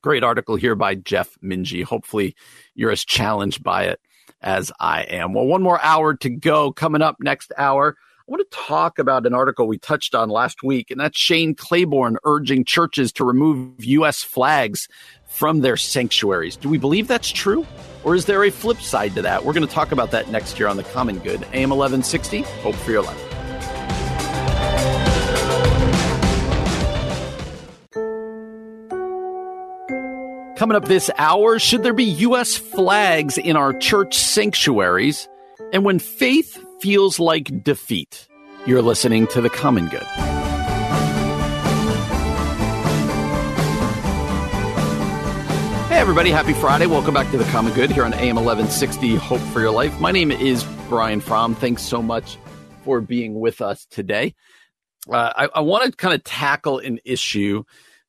Great 0.00 0.24
article 0.24 0.56
here 0.56 0.74
by 0.74 0.94
Jeff 0.94 1.36
Mingee. 1.42 1.84
Hopefully 1.84 2.34
you're 2.74 2.90
as 2.90 3.04
challenged 3.04 3.62
by 3.62 3.84
it 3.84 4.00
as 4.40 4.72
I 4.80 5.02
am. 5.02 5.34
Well, 5.34 5.46
one 5.46 5.62
more 5.62 5.80
hour 5.82 6.14
to 6.14 6.30
go. 6.30 6.72
Coming 6.72 7.02
up 7.02 7.16
next 7.20 7.52
hour, 7.56 7.96
I 8.26 8.30
want 8.30 8.50
to 8.50 8.56
talk 8.56 8.98
about 8.98 9.26
an 9.26 9.34
article 9.34 9.66
we 9.66 9.78
touched 9.78 10.14
on 10.14 10.30
last 10.30 10.62
week, 10.62 10.90
and 10.90 10.98
that's 10.98 11.18
Shane 11.18 11.54
Claiborne 11.54 12.16
urging 12.24 12.64
churches 12.64 13.12
to 13.12 13.24
remove 13.24 13.84
U.S. 13.84 14.22
flags 14.22 14.88
from 15.26 15.60
their 15.60 15.76
sanctuaries. 15.76 16.56
Do 16.56 16.70
we 16.70 16.78
believe 16.78 17.06
that's 17.06 17.30
true? 17.30 17.66
Or 18.04 18.14
is 18.14 18.26
there 18.26 18.44
a 18.44 18.50
flip 18.50 18.80
side 18.80 19.14
to 19.14 19.22
that? 19.22 19.44
We're 19.44 19.54
going 19.54 19.66
to 19.66 19.72
talk 19.72 19.92
about 19.92 20.10
that 20.10 20.30
next 20.30 20.58
year 20.58 20.68
on 20.68 20.76
The 20.76 20.84
Common 20.84 21.18
Good. 21.18 21.42
AM 21.52 21.70
1160, 21.70 22.42
Hope 22.42 22.74
for 22.76 22.90
Your 22.90 23.02
Life. 23.02 23.20
Coming 30.56 30.76
up 30.76 30.84
this 30.84 31.10
hour, 31.18 31.58
should 31.58 31.82
there 31.82 31.92
be 31.92 32.04
U.S. 32.04 32.56
flags 32.56 33.36
in 33.36 33.56
our 33.56 33.72
church 33.72 34.16
sanctuaries? 34.16 35.28
And 35.72 35.84
when 35.84 35.98
faith 35.98 36.62
feels 36.80 37.18
like 37.18 37.64
defeat, 37.64 38.28
you're 38.64 38.82
listening 38.82 39.26
to 39.28 39.40
The 39.40 39.50
Common 39.50 39.88
Good. 39.88 40.06
Hey, 45.94 46.00
everybody. 46.00 46.30
Happy 46.30 46.54
Friday. 46.54 46.86
Welcome 46.86 47.14
back 47.14 47.30
to 47.30 47.38
the 47.38 47.44
Common 47.44 47.72
Good 47.72 47.92
here 47.92 48.04
on 48.04 48.12
AM 48.14 48.34
1160 48.34 49.14
Hope 49.14 49.40
for 49.52 49.60
Your 49.60 49.70
Life. 49.70 50.00
My 50.00 50.10
name 50.10 50.32
is 50.32 50.64
Brian 50.88 51.20
Fromm. 51.20 51.54
Thanks 51.54 51.82
so 51.82 52.02
much 52.02 52.36
for 52.82 53.00
being 53.00 53.38
with 53.38 53.62
us 53.62 53.86
today. 53.92 54.34
Uh, 55.08 55.32
I, 55.36 55.48
I 55.54 55.60
want 55.60 55.84
to 55.84 55.92
kind 55.92 56.12
of 56.12 56.24
tackle 56.24 56.80
an 56.80 56.98
issue 57.04 57.62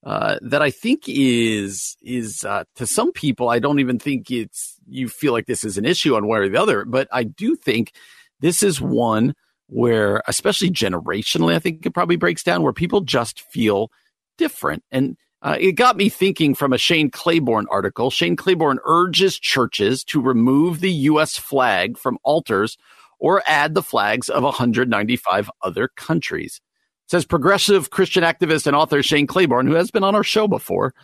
uh, 0.04 0.40
that 0.42 0.64
I 0.64 0.72
think 0.72 1.04
is 1.08 1.96
is 2.02 2.44
uh, 2.44 2.64
to 2.78 2.88
some 2.88 3.12
people. 3.12 3.50
I 3.50 3.60
don't 3.60 3.80
even 3.80 4.00
think 4.00 4.32
it's 4.32 4.80
you 4.88 5.08
feel 5.08 5.32
like 5.32 5.46
this 5.46 5.64
is 5.64 5.78
an 5.78 5.86
issue 5.86 6.16
on 6.16 6.26
one 6.26 6.42
or 6.42 6.50
the 6.50 6.60
other, 6.60 6.86
but 6.86 7.08
I 7.12 7.22
do 7.22 7.56
think 7.56 7.92
this 8.40 8.64
is 8.64 8.82
one 8.82 9.36
where, 9.68 10.24
especially 10.28 10.72
generationally, 10.72 11.54
I 11.54 11.60
think 11.60 11.86
it 11.86 11.94
probably 11.94 12.16
breaks 12.16 12.42
down 12.42 12.64
where 12.64 12.74
people 12.74 13.02
just 13.02 13.42
feel 13.42 13.92
different 14.40 14.84
and 14.90 15.18
uh, 15.46 15.56
it 15.60 15.74
got 15.74 15.96
me 15.96 16.10
thinking 16.10 16.56
from 16.56 16.74
a 16.74 16.78
Shane 16.78 17.12
Claiborne 17.12 17.68
article. 17.70 18.10
Shane 18.10 18.36
Claiborne 18.36 18.80
urges 18.84 19.38
churches 19.38 20.04
to 20.06 20.20
remove 20.20 20.80
the 20.80 20.91
U.S. 20.91 21.38
flag 21.38 22.00
from 22.00 22.18
altars 22.24 22.80
or 23.20 23.43
add 23.46 23.76
the 23.76 23.84
flags 23.84 24.28
of 24.28 24.41
195 24.41 25.52
other 25.62 25.88
countries. 25.88 26.62
Says 27.08 27.26
progressive 27.26 27.91
Christian 27.91 28.24
activist 28.24 28.66
and 28.66 28.76
author 28.76 29.04
Shane 29.04 29.28
Claiborne, 29.28 29.68
who 29.68 29.76
has 29.76 29.91
been 29.91 30.04
on 30.04 30.16
our 30.16 30.24
show 30.24 30.48
before, 30.48 30.96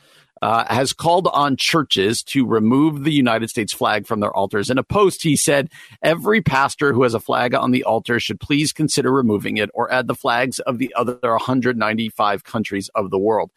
uh, 0.41 0.65
has 0.73 0.91
called 0.91 1.27
on 1.31 1.55
churches 1.55 2.23
to 2.23 2.43
remove 2.43 3.03
the 3.03 3.13
United 3.13 3.51
States 3.51 3.71
flag 3.71 4.07
from 4.07 4.21
their 4.21 4.35
altars. 4.35 4.71
In 4.71 4.79
a 4.79 4.83
post, 4.83 5.21
he 5.21 5.35
said, 5.35 5.69
Every 6.01 6.41
pastor 6.41 6.93
who 6.93 7.03
has 7.03 7.13
a 7.13 7.19
flag 7.19 7.53
on 7.53 7.69
the 7.69 7.83
altar 7.83 8.19
should 8.19 8.39
please 8.39 8.73
consider 8.73 9.11
removing 9.11 9.57
it 9.57 9.69
or 9.75 9.93
add 9.93 10.07
the 10.07 10.15
flags 10.15 10.57
of 10.57 10.79
the 10.79 10.91
other 10.95 11.19
195 11.21 12.43
countries 12.43 12.89
of 12.95 13.11
the 13.11 13.19
world. 13.19 13.51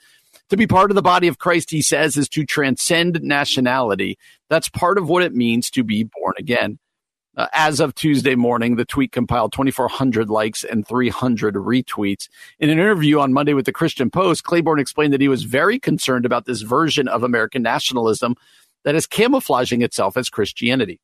To 0.50 0.56
be 0.56 0.66
part 0.66 0.90
of 0.90 0.94
the 0.94 1.02
body 1.02 1.28
of 1.28 1.38
Christ, 1.38 1.70
he 1.70 1.80
says, 1.80 2.16
is 2.16 2.28
to 2.30 2.44
transcend 2.44 3.22
nationality. 3.22 4.18
That's 4.50 4.68
part 4.68 4.98
of 4.98 5.08
what 5.08 5.22
it 5.22 5.34
means 5.34 5.70
to 5.70 5.82
be 5.82 6.04
born 6.04 6.34
again. 6.38 6.78
Uh, 7.36 7.48
as 7.52 7.80
of 7.80 7.94
Tuesday 7.94 8.36
morning, 8.36 8.76
the 8.76 8.84
tweet 8.84 9.10
compiled 9.10 9.52
2,400 9.52 10.30
likes 10.30 10.62
and 10.62 10.86
300 10.86 11.54
retweets. 11.54 12.28
In 12.60 12.70
an 12.70 12.78
interview 12.78 13.18
on 13.18 13.32
Monday 13.32 13.54
with 13.54 13.64
the 13.64 13.72
Christian 13.72 14.10
Post, 14.10 14.44
Claiborne 14.44 14.78
explained 14.78 15.12
that 15.12 15.20
he 15.20 15.28
was 15.28 15.42
very 15.42 15.80
concerned 15.80 16.26
about 16.26 16.44
this 16.44 16.60
version 16.60 17.08
of 17.08 17.24
American 17.24 17.62
nationalism 17.62 18.36
that 18.84 18.94
is 18.94 19.06
camouflaging 19.06 19.82
itself 19.82 20.16
as 20.16 20.28
Christianity. 20.28 21.00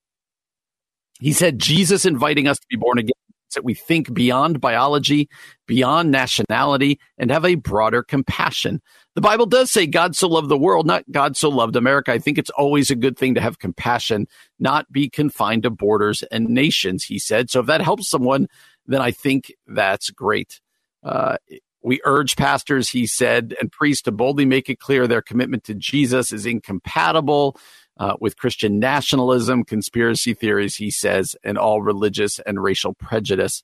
He 1.18 1.32
said, 1.32 1.58
Jesus 1.58 2.06
inviting 2.06 2.46
us 2.46 2.58
to 2.60 2.66
be 2.70 2.76
born 2.76 2.98
again 2.98 3.12
that 3.54 3.64
we 3.64 3.74
think 3.74 4.12
beyond 4.12 4.60
biology, 4.60 5.28
beyond 5.66 6.10
nationality, 6.10 6.98
and 7.18 7.30
have 7.30 7.44
a 7.44 7.54
broader 7.54 8.02
compassion. 8.02 8.80
The 9.14 9.20
Bible 9.20 9.46
does 9.46 9.70
say 9.70 9.86
God 9.86 10.16
so 10.16 10.28
loved 10.28 10.48
the 10.48 10.58
world, 10.58 10.86
not 10.86 11.04
God 11.10 11.36
so 11.36 11.48
loved 11.48 11.76
America. 11.76 12.12
I 12.12 12.18
think 12.18 12.38
it's 12.38 12.50
always 12.50 12.90
a 12.90 12.96
good 12.96 13.18
thing 13.18 13.34
to 13.34 13.40
have 13.40 13.58
compassion, 13.58 14.26
not 14.58 14.90
be 14.92 15.08
confined 15.08 15.64
to 15.64 15.70
borders 15.70 16.22
and 16.30 16.48
nations, 16.48 17.04
he 17.04 17.18
said. 17.18 17.50
So 17.50 17.60
if 17.60 17.66
that 17.66 17.80
helps 17.80 18.08
someone, 18.08 18.48
then 18.86 19.00
I 19.00 19.10
think 19.10 19.52
that's 19.66 20.10
great. 20.10 20.60
Uh, 21.02 21.36
we 21.82 22.00
urge 22.04 22.36
pastors, 22.36 22.90
he 22.90 23.06
said, 23.06 23.54
and 23.60 23.72
priests 23.72 24.02
to 24.02 24.12
boldly 24.12 24.44
make 24.44 24.68
it 24.68 24.80
clear 24.80 25.06
their 25.06 25.22
commitment 25.22 25.64
to 25.64 25.74
Jesus 25.74 26.32
is 26.32 26.44
incompatible 26.44 27.58
uh, 28.00 28.16
with 28.18 28.38
Christian 28.38 28.78
nationalism, 28.78 29.62
conspiracy 29.62 30.32
theories, 30.32 30.74
he 30.74 30.90
says, 30.90 31.36
and 31.44 31.58
all 31.58 31.82
religious 31.82 32.40
and 32.40 32.60
racial 32.60 32.94
prejudice. 32.94 33.62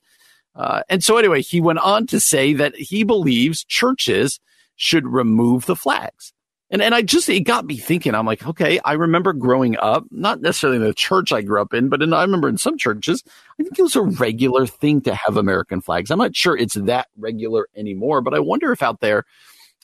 Uh, 0.55 0.83
and 0.91 1.03
so, 1.03 1.17
anyway, 1.17 1.41
he 1.41 1.61
went 1.61 1.79
on 1.79 2.07
to 2.09 2.21
say 2.21 2.53
that 2.53 2.77
he 2.77 3.03
believes 3.03 3.65
churches 3.65 4.39
should 4.77 5.07
remove 5.07 5.65
the 5.65 5.75
flags. 5.75 6.35
And 6.69 6.83
and 6.83 6.95
I 6.95 7.01
just 7.01 7.29
it 7.29 7.41
got 7.41 7.65
me 7.65 7.79
thinking. 7.79 8.15
I'm 8.15 8.27
like, 8.27 8.47
okay, 8.47 8.79
I 8.85 8.95
remember 8.95 9.33
growing 9.33 9.79
up, 9.79 10.05
not 10.11 10.43
necessarily 10.43 10.79
in 10.79 10.85
the 10.85 10.93
church 10.93 11.33
I 11.33 11.41
grew 11.41 11.63
up 11.63 11.73
in, 11.73 11.89
but 11.89 12.03
in, 12.03 12.13
I 12.13 12.23
remember 12.23 12.49
in 12.49 12.59
some 12.59 12.77
churches, 12.77 13.23
I 13.59 13.63
think 13.63 13.79
it 13.79 13.83
was 13.83 13.97
a 13.97 14.03
regular 14.03 14.67
thing 14.67 15.01
to 15.03 15.15
have 15.15 15.37
American 15.37 15.81
flags. 15.81 16.11
I'm 16.11 16.19
not 16.19 16.37
sure 16.37 16.57
it's 16.57 16.75
that 16.75 17.07
regular 17.17 17.69
anymore, 17.75 18.21
but 18.21 18.35
I 18.35 18.41
wonder 18.41 18.73
if 18.73 18.83
out 18.83 19.01
there 19.01 19.25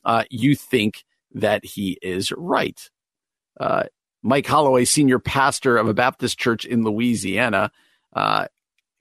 uh, 0.04 0.24
you 0.28 0.56
think 0.56 1.04
that 1.34 1.64
he 1.64 1.98
is 2.02 2.32
right. 2.32 2.90
Uh, 3.58 3.84
Mike 4.22 4.46
Holloway, 4.46 4.84
senior 4.84 5.18
pastor 5.18 5.76
of 5.76 5.88
a 5.88 5.94
Baptist 5.94 6.38
church 6.38 6.64
in 6.64 6.84
Louisiana, 6.84 7.70
uh, 8.14 8.46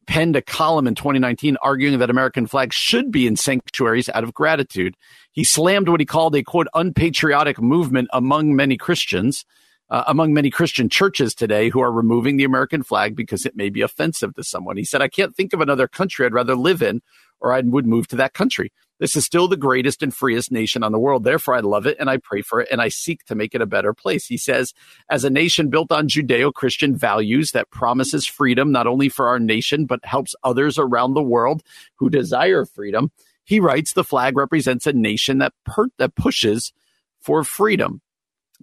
penned 0.08 0.36
a 0.36 0.42
column 0.42 0.88
in 0.88 0.96
2019 0.96 1.58
arguing 1.62 2.00
that 2.00 2.10
American 2.10 2.48
flags 2.48 2.76
should 2.76 3.12
be 3.12 3.28
in 3.28 3.36
sanctuaries 3.36 4.10
out 4.10 4.24
of 4.24 4.34
gratitude. 4.34 4.96
He 5.32 5.44
slammed 5.44 5.88
what 5.88 6.00
he 6.00 6.06
called 6.06 6.36
a 6.36 6.44
quote 6.44 6.68
unpatriotic 6.74 7.62
movement 7.62 8.10
among 8.12 8.56
many 8.56 8.78
Christians, 8.78 9.46
uh, 9.90 10.04
among 10.08 10.34
many 10.34 10.50
Christian 10.50 10.90
churches 10.90 11.36
today 11.36 11.70
who 11.70 11.82
are 11.82 11.92
removing 11.92 12.38
the 12.38 12.44
American 12.44 12.82
flag 12.82 13.16
because 13.16 13.46
it 13.46 13.56
may 13.56 13.70
be 13.70 13.82
offensive 13.82 14.34
to 14.36 14.44
someone. 14.44 14.76
He 14.76 14.84
said, 14.84 15.02
I 15.02 15.08
can't 15.08 15.36
think 15.36 15.54
of 15.54 15.62
another 15.62 15.88
country 15.88 16.26
I'd 16.26 16.34
rather 16.34 16.56
live 16.56 16.82
in 16.82 17.02
or 17.42 17.54
I 17.54 17.62
would 17.62 17.86
move 17.86 18.08
to 18.10 18.16
that 18.18 18.34
country. 18.34 18.72
This 19.00 19.16
is 19.16 19.26
still 19.26 19.48
the 19.48 19.58
greatest 19.58 20.04
and 20.04 20.14
freest 20.14 20.52
nation 20.52 20.84
on 20.84 20.92
the 20.92 21.00
world. 21.00 21.24
Therefore, 21.24 21.56
I 21.56 21.62
love 21.62 21.88
it 21.88 21.98
and 22.00 22.08
I 22.08 22.18
pray 22.18 22.44
for 22.44 22.62
it 22.62 22.68
and 22.72 22.80
I 22.80 22.90
seek 22.90 23.26
to 23.26 23.36
make 23.36 23.56
it 23.56 23.62
a 23.62 23.66
better 23.66 23.96
place. 23.96 24.28
He 24.28 24.38
says, 24.38 24.76
as 25.10 25.24
a 25.24 25.30
nation 25.32 25.70
built 25.70 25.92
on 25.92 26.08
Judeo 26.08 26.54
Christian 26.54 26.96
values 26.96 27.52
that 27.52 27.72
promises 27.72 28.28
freedom 28.28 28.72
not 28.72 28.86
only 28.86 29.10
for 29.10 29.28
our 29.28 29.40
nation, 29.40 29.86
but 29.86 30.06
helps 30.06 30.36
others 30.44 30.78
around 30.78 31.16
the 31.16 31.24
world 31.24 31.64
who 31.96 32.12
desire 32.12 32.64
freedom. 32.64 33.12
He 33.44 33.60
writes, 33.60 33.94
the 33.94 34.04
flag 34.04 34.38
represents 34.38 34.86
a 34.86 34.94
nation 34.94 35.40
that, 35.40 35.54
per- 35.66 35.90
that 35.98 36.14
pushes 36.14 36.72
for 37.20 37.44
freedom. 37.44 38.02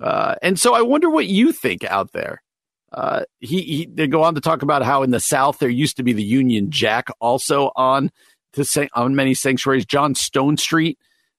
Uh, 0.01 0.37
and 0.41 0.57
so 0.57 0.73
I 0.73 0.83
wonder 0.83 1.11
what 1.11 1.27
you 1.27 1.51
think 1.51 1.83
out 1.83 2.13
there. 2.13 2.43
Uh, 2.93 3.25
he, 3.41 3.63
he, 3.63 3.89
they 3.93 4.07
go 4.07 4.23
on 4.23 4.35
to 4.35 4.41
talk 4.41 4.63
about 4.63 4.83
how 4.83 5.03
in 5.03 5.11
the 5.11 5.21
South 5.21 5.59
there 5.59 5.69
used 5.69 5.97
to 5.97 6.03
be 6.03 6.13
the 6.13 6.23
Union 6.23 6.71
Jack 6.71 7.09
also 7.21 7.71
on 7.77 8.11
to 8.53 8.65
say 8.65 8.89
on 8.95 9.15
many 9.15 9.35
sanctuaries. 9.35 9.87
John 9.87 10.15
Stonestreet 10.15 10.97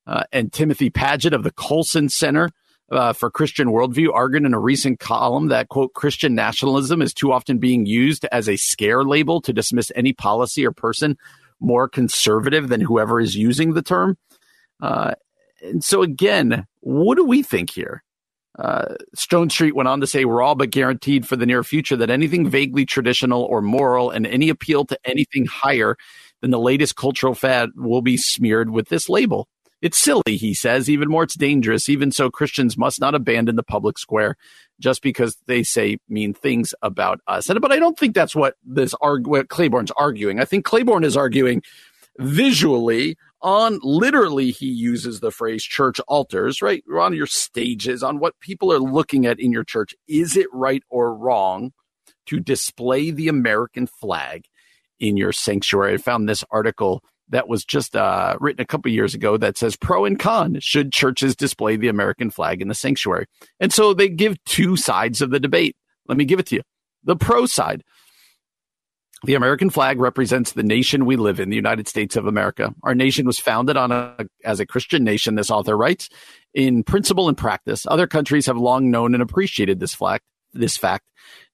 uh, 0.07 0.24
and 0.32 0.51
Timothy 0.51 0.89
Padgett 0.89 1.34
of 1.34 1.43
the 1.43 1.51
Colson 1.51 2.10
Center 2.10 2.49
uh, 2.91 3.14
for 3.14 3.30
Christian 3.30 3.68
Worldview 3.68 4.14
argued 4.14 4.45
in 4.45 4.53
a 4.53 4.60
recent 4.60 4.99
column 4.99 5.47
that 5.47 5.70
quote 5.70 5.93
Christian 5.93 6.36
nationalism 6.36 7.01
is 7.01 7.14
too 7.14 7.32
often 7.32 7.60
being 7.60 7.86
used 7.86 8.26
as 8.32 8.49
a 8.49 8.57
scare 8.57 9.03
label 9.03 9.41
to 9.41 9.53
dismiss 9.53 9.91
any 9.95 10.14
policy 10.14 10.66
or 10.66 10.72
person 10.72 11.18
more 11.60 11.88
conservative 11.88 12.70
than 12.70 12.82
whoever 12.82 13.20
is 13.20 13.36
using 13.36 13.74
the 13.74 13.82
term. 13.82 14.18
Uh, 14.82 15.14
and 15.62 15.84
so 15.84 16.01
again, 16.01 16.66
what 16.80 17.16
do 17.16 17.26
we 17.26 17.43
think 17.43 17.70
here? 17.70 18.03
Uh, 18.57 18.95
Stonestreet 19.16 19.74
went 19.74 19.88
on 19.88 20.01
to 20.01 20.07
say, 20.07 20.26
We're 20.26 20.41
all 20.41 20.55
but 20.55 20.72
guaranteed 20.72 21.28
for 21.28 21.36
the 21.36 21.45
near 21.45 21.64
future 21.64 21.95
that 21.97 22.10
anything 22.10 22.49
vaguely 22.49 22.86
traditional 22.86 23.43
or 23.43 23.62
moral 23.62 24.10
and 24.10 24.26
any 24.26 24.49
appeal 24.49 24.86
to 24.86 24.99
anything 25.05 25.45
higher 25.45 25.95
than 26.41 26.51
the 26.51 26.59
latest 26.59 26.95
cultural 26.95 27.35
fad 27.35 27.69
will 27.75 28.01
be 28.01 28.17
smeared 28.17 28.69
with 28.69 28.89
this 28.89 29.09
label. 29.09 29.47
It's 29.81 29.97
silly, 29.97 30.35
he 30.35 30.53
says. 30.53 30.89
Even 30.89 31.09
more, 31.09 31.23
it's 31.23 31.37
dangerous. 31.37 31.87
Even 31.87 32.11
so, 32.11 32.29
Christians 32.29 32.77
must 32.77 32.99
not 32.99 33.15
abandon 33.15 33.55
the 33.55 33.63
public 33.63 33.97
square 33.97 34.35
just 34.79 35.01
because 35.01 35.37
they 35.47 35.63
say 35.63 35.97
mean 36.09 36.33
things 36.33 36.73
about 36.81 37.21
us. 37.27 37.49
And, 37.49 37.61
but 37.61 37.71
I 37.71 37.79
don't 37.79 37.97
think 37.97 38.13
that's 38.13 38.35
what 38.35 38.55
this 38.63 38.93
arg- 39.01 39.27
what 39.27 39.47
Claiborne's 39.47 39.91
arguing. 39.91 40.39
I 40.39 40.45
think 40.45 40.65
Claiborne 40.65 41.05
is 41.05 41.15
arguing 41.15 41.61
visually 42.17 43.15
on 43.41 43.79
literally 43.81 44.51
he 44.51 44.67
uses 44.67 45.21
the 45.21 45.31
phrase 45.31 45.63
church 45.63 46.01
altars 46.01 46.61
right 46.61 46.83
on 46.93 47.13
your 47.13 47.25
stages 47.25 48.03
on 48.03 48.19
what 48.19 48.37
people 48.41 48.73
are 48.73 48.79
looking 48.79 49.25
at 49.25 49.39
in 49.39 49.53
your 49.53 49.63
church 49.63 49.95
is 50.07 50.35
it 50.35 50.47
right 50.51 50.83
or 50.89 51.15
wrong 51.15 51.71
to 52.25 52.41
display 52.41 53.09
the 53.09 53.29
american 53.29 53.87
flag 53.87 54.43
in 54.99 55.17
your 55.17 55.31
sanctuary. 55.31 55.93
I 55.93 55.97
found 55.97 56.27
this 56.27 56.43
article 56.51 57.03
that 57.29 57.47
was 57.47 57.63
just 57.63 57.95
uh, 57.95 58.35
written 58.39 58.61
a 58.61 58.65
couple 58.65 58.91
years 58.91 59.13
ago 59.13 59.37
that 59.37 59.57
says 59.57 59.75
pro 59.75 60.05
and 60.05 60.19
con 60.19 60.59
should 60.59 60.91
churches 60.91 61.35
display 61.35 61.75
the 61.75 61.87
American 61.87 62.31
flag 62.31 62.61
in 62.61 62.67
the 62.67 62.75
sanctuary. 62.75 63.25
And 63.59 63.71
so 63.71 63.93
they 63.93 64.09
give 64.09 64.43
two 64.45 64.75
sides 64.75 65.21
of 65.21 65.29
the 65.29 65.39
debate. 65.39 65.75
Let 66.07 66.17
me 66.17 66.25
give 66.25 66.39
it 66.39 66.47
to 66.47 66.55
you. 66.55 66.61
The 67.03 67.15
pro 67.15 67.45
side. 67.45 67.83
The 69.25 69.35
American 69.35 69.69
flag 69.69 69.99
represents 69.99 70.53
the 70.53 70.63
nation 70.63 71.05
we 71.05 71.17
live 71.17 71.41
in, 71.41 71.49
the 71.49 71.55
United 71.55 71.89
States 71.89 72.15
of 72.15 72.25
America. 72.25 72.73
Our 72.83 72.95
nation 72.95 73.27
was 73.27 73.37
founded 73.37 73.75
on 73.75 73.91
a, 73.91 74.15
as 74.45 74.61
a 74.61 74.65
Christian 74.65 75.03
nation, 75.03 75.35
this 75.35 75.51
author 75.51 75.75
writes, 75.75 76.07
in 76.53 76.83
principle 76.83 77.27
and 77.27 77.37
practice. 77.37 77.85
Other 77.85 78.07
countries 78.07 78.45
have 78.45 78.57
long 78.57 78.89
known 78.89 79.13
and 79.13 79.21
appreciated 79.21 79.81
this 79.81 79.93
flag, 79.93 80.21
this 80.53 80.77
fact. 80.77 81.05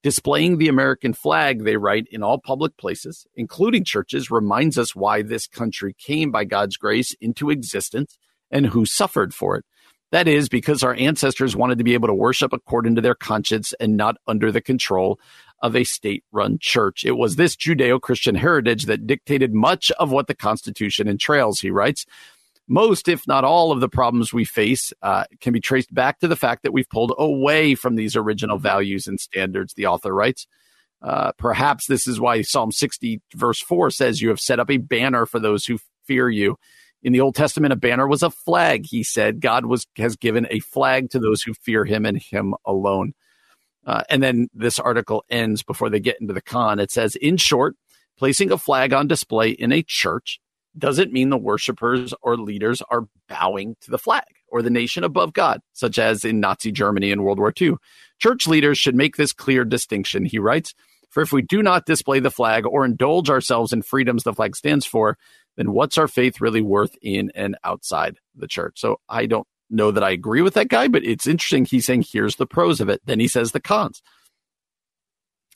Displaying 0.03 0.57
the 0.57 0.67
American 0.67 1.13
flag, 1.13 1.63
they 1.63 1.77
write, 1.77 2.07
in 2.11 2.23
all 2.23 2.39
public 2.39 2.77
places, 2.77 3.25
including 3.35 3.83
churches, 3.83 4.29
reminds 4.29 4.77
us 4.77 4.95
why 4.95 5.21
this 5.21 5.47
country 5.47 5.95
came 5.97 6.31
by 6.31 6.45
God's 6.45 6.77
grace 6.77 7.15
into 7.19 7.49
existence 7.49 8.17
and 8.51 8.67
who 8.67 8.85
suffered 8.85 9.33
for 9.33 9.57
it. 9.57 9.65
That 10.11 10.27
is 10.27 10.47
because 10.47 10.83
our 10.83 10.93
ancestors 10.93 11.55
wanted 11.55 11.79
to 11.79 11.83
be 11.83 11.95
able 11.95 12.07
to 12.07 12.13
worship 12.13 12.53
according 12.53 12.95
to 12.95 13.01
their 13.01 13.15
conscience 13.15 13.73
and 13.79 13.97
not 13.97 14.17
under 14.27 14.51
the 14.51 14.61
control 14.61 15.19
of 15.61 15.75
a 15.75 15.83
state 15.83 16.23
run 16.31 16.57
church. 16.61 17.03
It 17.03 17.17
was 17.17 17.35
this 17.35 17.55
Judeo 17.55 17.99
Christian 17.99 18.35
heritage 18.35 18.85
that 18.85 19.07
dictated 19.07 19.53
much 19.53 19.91
of 19.91 20.11
what 20.11 20.27
the 20.27 20.35
Constitution 20.35 21.07
entrails, 21.07 21.59
he 21.59 21.71
writes. 21.71 22.05
Most, 22.68 23.07
if 23.07 23.28
not 23.28 23.43
all, 23.43 23.72
of 23.72 23.80
the 23.80 23.89
problems 23.89 24.34
we 24.34 24.43
face 24.43 24.91
uh, 25.01 25.26
can 25.39 25.53
be 25.53 25.59
traced 25.59 25.93
back 25.93 26.20
to 26.20 26.28
the 26.28 26.36
fact 26.36 26.63
that 26.63 26.74
we've 26.74 26.89
pulled 26.89 27.13
away 27.18 27.76
from 27.76 27.95
these 27.95 28.16
original 28.16 28.57
values 28.57 29.05
and 29.05 29.20
standards, 29.20 29.74
the 29.74 29.86
author 29.86 30.13
writes. 30.13 30.47
Uh, 31.01 31.32
perhaps 31.38 31.86
this 31.86 32.07
is 32.07 32.20
why 32.20 32.41
Psalm 32.41 32.72
60, 32.72 33.22
verse 33.36 33.61
4 33.61 33.91
says, 33.91 34.22
You 34.22 34.30
have 34.30 34.39
set 34.39 34.59
up 34.59 34.72
a 34.72 34.78
banner 34.78 35.28
for 35.28 35.39
those 35.39 35.66
who 35.66 35.78
fear 36.05 36.30
you. 36.30 36.57
In 37.03 37.13
the 37.13 37.22
Old 37.22 37.36
Testament, 37.36 37.74
a 37.74 37.76
banner 37.76 38.07
was 38.07 38.24
a 38.24 38.32
flag, 38.32 38.88
he 38.88 39.03
said. 39.03 39.39
God 39.39 39.68
was, 39.68 39.86
has 39.97 40.16
given 40.16 40.47
a 40.49 40.59
flag 40.59 41.11
to 41.11 41.20
those 41.20 41.43
who 41.43 41.53
fear 41.53 41.86
him 41.86 42.05
and 42.05 42.20
him 42.20 42.55
alone. 42.66 43.13
Uh, 43.86 44.01
and 44.09 44.24
then 44.24 44.47
this 44.55 44.80
article 44.80 45.24
ends 45.30 45.61
before 45.61 45.91
they 45.91 45.99
get 45.99 46.20
into 46.20 46.34
the 46.34 46.41
con. 46.41 46.80
It 46.80 46.89
says, 46.89 47.16
In 47.16 47.38
short, 47.38 47.76
placing 48.18 48.51
a 48.51 48.57
flag 48.57 48.91
on 48.91 49.07
display 49.07 49.51
in 49.51 49.72
a 49.72 49.84
church 49.84 50.39
doesn't 50.78 51.13
mean 51.13 51.30
the 51.30 51.38
worshipers 51.38 52.13
or 52.21 52.38
leaders 52.38 52.82
are 52.89 53.07
bowing 53.28 53.76
to 53.82 53.91
the 53.91 53.97
flag 53.97 54.23
or 54.47 54.61
the 54.61 54.69
nation 54.69 55.03
above 55.03 55.34
God, 55.34 55.61
such 55.73 55.97
as 55.99 56.26
in 56.26 56.39
Nazi 56.39 56.71
Germany 56.71 57.11
in 57.11 57.23
World 57.23 57.39
War 57.39 57.53
II. 57.59 57.76
Church 58.19 58.47
leaders 58.47 58.78
should 58.78 58.95
make 58.95 59.15
this 59.15 59.34
clear 59.34 59.65
distinction, 59.65 60.26
he 60.26 60.39
writes. 60.39 60.73
For 61.09 61.21
if 61.21 61.32
we 61.32 61.41
do 61.41 61.63
not 61.63 61.86
display 61.86 62.19
the 62.19 62.32
flag 62.32 62.65
or 62.65 62.84
indulge 62.84 63.30
ourselves 63.30 63.71
in 63.71 63.82
freedoms 63.82 64.23
the 64.23 64.34
flag 64.34 64.55
stands 64.55 64.86
for, 64.86 65.17
then 65.55 65.71
what's 65.71 65.97
our 65.97 66.07
faith 66.07 66.41
really 66.41 66.61
worth 66.61 66.95
in 67.01 67.32
and 67.36 67.57
outside 67.63 68.17
the 68.36 68.47
church? 68.47 68.80
So 68.80 68.99
I 69.07 69.26
don't 69.26 69.47
know 69.69 69.91
that 69.91 70.03
I 70.03 70.11
agree 70.11 70.41
with 70.41 70.55
that 70.55 70.67
guy, 70.67 70.89
but 70.89 71.05
it's 71.05 71.28
interesting. 71.28 71.65
He's 71.65 71.86
saying 71.86 72.05
here's 72.11 72.36
the 72.36 72.45
pros 72.45 72.82
of 72.82 72.89
it. 72.89 73.01
Then 73.05 73.19
he 73.19 73.28
says 73.28 73.51
the 73.51 73.61
cons 73.61 74.01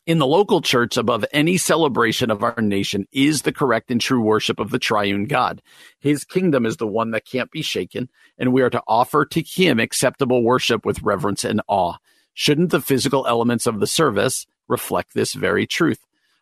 in 0.10 0.18
the 0.18 0.26
local 0.26 0.60
church 0.60 0.98
above 0.98 1.24
any 1.32 1.56
celebration 1.56 2.32
of 2.32 2.42
our 2.42 2.60
nation 2.64 3.06
is 3.12 3.44
the 3.44 3.52
correct 3.52 3.92
and 3.92 4.02
true 4.02 4.20
worship 4.20 4.60
of 4.60 4.72
the 4.72 4.80
triune 4.80 5.26
God. 5.26 5.62
His 6.00 6.24
kingdom 6.24 6.66
is 6.66 6.78
the 6.78 6.88
one 6.88 7.12
that 7.12 7.28
can't 7.28 7.52
be 7.52 7.62
shaken, 7.62 8.10
and 8.36 8.52
we 8.52 8.64
are 8.64 8.72
to 8.72 8.82
offer 8.88 9.24
to 9.28 9.44
him 9.44 9.80
acceptable 9.80 10.42
worship 10.44 10.84
with 10.84 11.04
reverence 11.04 11.44
and 11.44 11.62
awe. 11.68 11.98
Shouldn't 12.34 12.72
the 12.72 12.82
physical 12.82 13.28
elements 13.28 13.68
of 13.68 13.80
the 13.80 13.86
service 13.86 14.48
reflect 14.68 15.14
this 15.14 15.34
very 15.34 15.68
truth? 15.68 16.00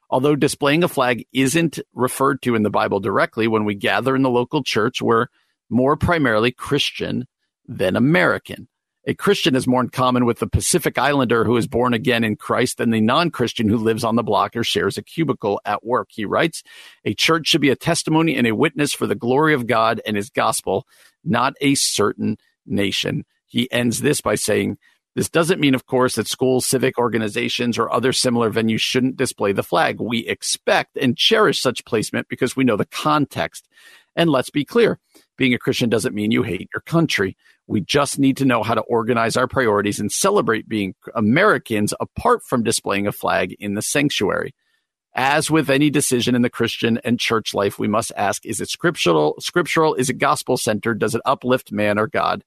Although 0.09 0.37
displaying 0.37 0.85
a 0.85 0.87
flag 0.87 1.27
isn't 1.33 1.77
referred 1.93 2.41
to 2.43 2.55
in 2.55 2.63
the 2.63 2.69
Bible 2.69 3.01
directly, 3.01 3.49
when 3.49 3.65
we 3.65 3.75
gather 3.75 4.15
in 4.15 4.21
the 4.21 4.29
local 4.29 4.63
church, 4.63 5.01
we're 5.01 5.27
more 5.69 5.97
primarily 5.97 6.53
Christian 6.53 7.27
than 7.67 7.97
American. 7.97 8.69
A 9.09 9.13
Christian 9.13 9.55
is 9.55 9.67
more 9.67 9.79
in 9.79 9.87
common 9.87 10.25
with 10.25 10.39
the 10.39 10.47
Pacific 10.47 10.97
Islander 10.97 11.45
who 11.45 11.55
is 11.55 11.65
born 11.65 11.93
again 11.93 12.25
in 12.25 12.35
Christ 12.35 12.77
than 12.77 12.89
the 12.89 12.99
non 12.99 13.31
Christian 13.31 13.69
who 13.69 13.77
lives 13.77 14.03
on 14.03 14.17
the 14.17 14.23
block 14.23 14.53
or 14.53 14.65
shares 14.65 14.97
a 14.97 15.01
cubicle 15.01 15.61
at 15.63 15.85
work. 15.85 16.09
He 16.11 16.25
writes, 16.25 16.61
A 17.05 17.13
church 17.13 17.47
should 17.47 17.61
be 17.61 17.69
a 17.69 17.75
testimony 17.77 18.35
and 18.35 18.45
a 18.45 18.53
witness 18.53 18.91
for 18.93 19.07
the 19.07 19.15
glory 19.15 19.53
of 19.53 19.65
God 19.65 20.01
and 20.05 20.17
his 20.17 20.29
gospel, 20.29 20.85
not 21.23 21.53
a 21.61 21.75
certain 21.75 22.35
nation. 22.65 23.23
He 23.45 23.71
ends 23.71 24.01
this 24.01 24.19
by 24.19 24.35
saying, 24.35 24.77
this 25.15 25.29
doesn't 25.29 25.61
mean, 25.61 25.73
of 25.73 25.87
course, 25.87 26.15
that 26.15 26.27
schools, 26.27 26.67
civic 26.67 26.99
organizations, 26.99 27.79
or 27.79 27.91
other 27.91 28.13
similar 28.13 28.51
venues 28.51 28.81
shouldn't 28.81 29.17
display 29.17 29.51
the 29.51 29.63
flag. 29.63 29.99
We 29.99 30.27
expect 30.27 30.95
and 30.95 31.17
cherish 31.17 31.59
such 31.59 31.85
placement 31.85 32.27
because 32.27 32.55
we 32.55 32.65
know 32.65 32.77
the 32.77 32.85
context. 32.85 33.67
And 34.15 34.29
let's 34.29 34.51
be 34.51 34.63
clear 34.63 34.99
being 35.37 35.53
a 35.53 35.59
Christian 35.59 35.89
doesn't 35.89 36.13
mean 36.13 36.31
you 36.31 36.43
hate 36.43 36.69
your 36.73 36.81
country. 36.81 37.37
We 37.67 37.81
just 37.81 38.17
need 38.17 38.37
to 38.37 38.45
know 38.45 38.63
how 38.63 38.73
to 38.73 38.81
organize 38.81 39.35
our 39.35 39.47
priorities 39.47 39.99
and 39.99 40.11
celebrate 40.11 40.69
being 40.69 40.95
Americans 41.13 41.93
apart 41.99 42.41
from 42.43 42.63
displaying 42.63 43.07
a 43.07 43.11
flag 43.11 43.55
in 43.59 43.73
the 43.73 43.81
sanctuary. 43.81 44.55
As 45.13 45.51
with 45.51 45.69
any 45.69 45.89
decision 45.89 46.35
in 46.35 46.43
the 46.43 46.49
Christian 46.49 46.99
and 47.03 47.19
church 47.19 47.53
life, 47.53 47.79
we 47.79 47.87
must 47.87 48.11
ask, 48.15 48.45
is 48.45 48.61
it 48.61 48.69
scriptural? 48.69 49.35
Scriptural? 49.39 49.95
Is 49.95 50.09
it 50.09 50.19
gospel 50.19 50.57
centered? 50.57 50.99
Does 50.99 51.15
it 51.15 51.21
uplift 51.25 51.71
man 51.71 51.97
or 51.97 52.07
God? 52.07 52.43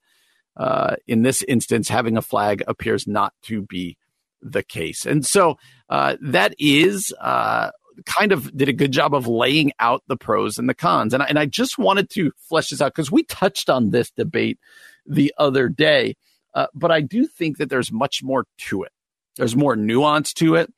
Uh, 0.55 0.95
in 1.05 1.21
this 1.21 1.43
instance, 1.43 1.87
having 1.89 2.17
a 2.17 2.21
flag 2.21 2.63
appears 2.67 3.07
not 3.07 3.33
to 3.43 3.61
be 3.63 3.97
the 4.41 4.63
case. 4.63 5.05
And 5.05 5.25
so 5.25 5.57
uh, 5.89 6.17
that 6.21 6.55
is 6.57 7.13
uh, 7.19 7.71
kind 8.05 8.31
of 8.31 8.55
did 8.55 8.69
a 8.69 8.73
good 8.73 8.91
job 8.91 9.13
of 9.13 9.27
laying 9.27 9.71
out 9.79 10.03
the 10.07 10.17
pros 10.17 10.57
and 10.57 10.67
the 10.67 10.73
cons. 10.73 11.13
And 11.13 11.21
I, 11.23 11.25
and 11.27 11.37
I 11.37 11.45
just 11.45 11.77
wanted 11.77 12.09
to 12.11 12.31
flesh 12.37 12.69
this 12.69 12.81
out 12.81 12.93
because 12.95 13.11
we 13.11 13.23
touched 13.23 13.69
on 13.69 13.91
this 13.91 14.11
debate 14.11 14.59
the 15.05 15.33
other 15.37 15.69
day. 15.69 16.15
Uh, 16.53 16.67
but 16.73 16.91
I 16.91 17.01
do 17.01 17.27
think 17.27 17.57
that 17.57 17.69
there's 17.69 17.91
much 17.91 18.21
more 18.23 18.45
to 18.57 18.83
it. 18.83 18.91
There's 19.37 19.55
more 19.55 19.75
nuance 19.75 20.33
to 20.33 20.55
it. 20.55 20.71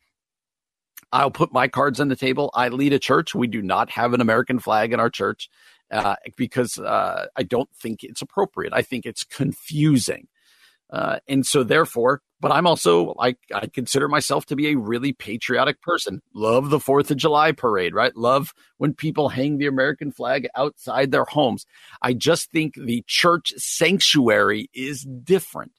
I'll 1.11 1.31
put 1.31 1.53
my 1.53 1.67
cards 1.67 1.99
on 1.99 2.07
the 2.07 2.15
table. 2.15 2.49
I 2.53 2.69
lead 2.69 2.93
a 2.93 2.99
church. 2.99 3.35
We 3.35 3.47
do 3.47 3.61
not 3.61 3.89
have 3.91 4.13
an 4.13 4.21
American 4.21 4.59
flag 4.59 4.93
in 4.93 4.99
our 4.99 5.09
church 5.09 5.49
uh, 5.91 6.15
because 6.35 6.79
uh, 6.79 7.27
I 7.35 7.43
don't 7.43 7.69
think 7.75 8.03
it's 8.03 8.21
appropriate. 8.21 8.73
I 8.73 8.81
think 8.81 9.05
it's 9.05 9.23
confusing. 9.23 10.27
Uh, 10.93 11.17
and 11.27 11.43
so, 11.43 11.63
therefore, 11.63 12.21
but 12.39 12.51
I'm 12.51 12.67
also, 12.67 13.15
I, 13.19 13.35
I 13.51 13.65
consider 13.65 14.07
myself 14.07 14.45
to 14.47 14.55
be 14.55 14.67
a 14.67 14.77
really 14.77 15.11
patriotic 15.11 15.81
person. 15.81 16.21
Love 16.35 16.69
the 16.69 16.79
Fourth 16.79 17.09
of 17.09 17.17
July 17.17 17.51
parade, 17.51 17.95
right? 17.95 18.15
Love 18.15 18.53
when 18.77 18.93
people 18.93 19.29
hang 19.29 19.57
the 19.57 19.65
American 19.65 20.11
flag 20.11 20.47
outside 20.55 21.11
their 21.11 21.25
homes. 21.25 21.65
I 22.03 22.13
just 22.13 22.51
think 22.51 22.75
the 22.75 23.03
church 23.07 23.53
sanctuary 23.57 24.69
is 24.71 25.03
different. 25.23 25.71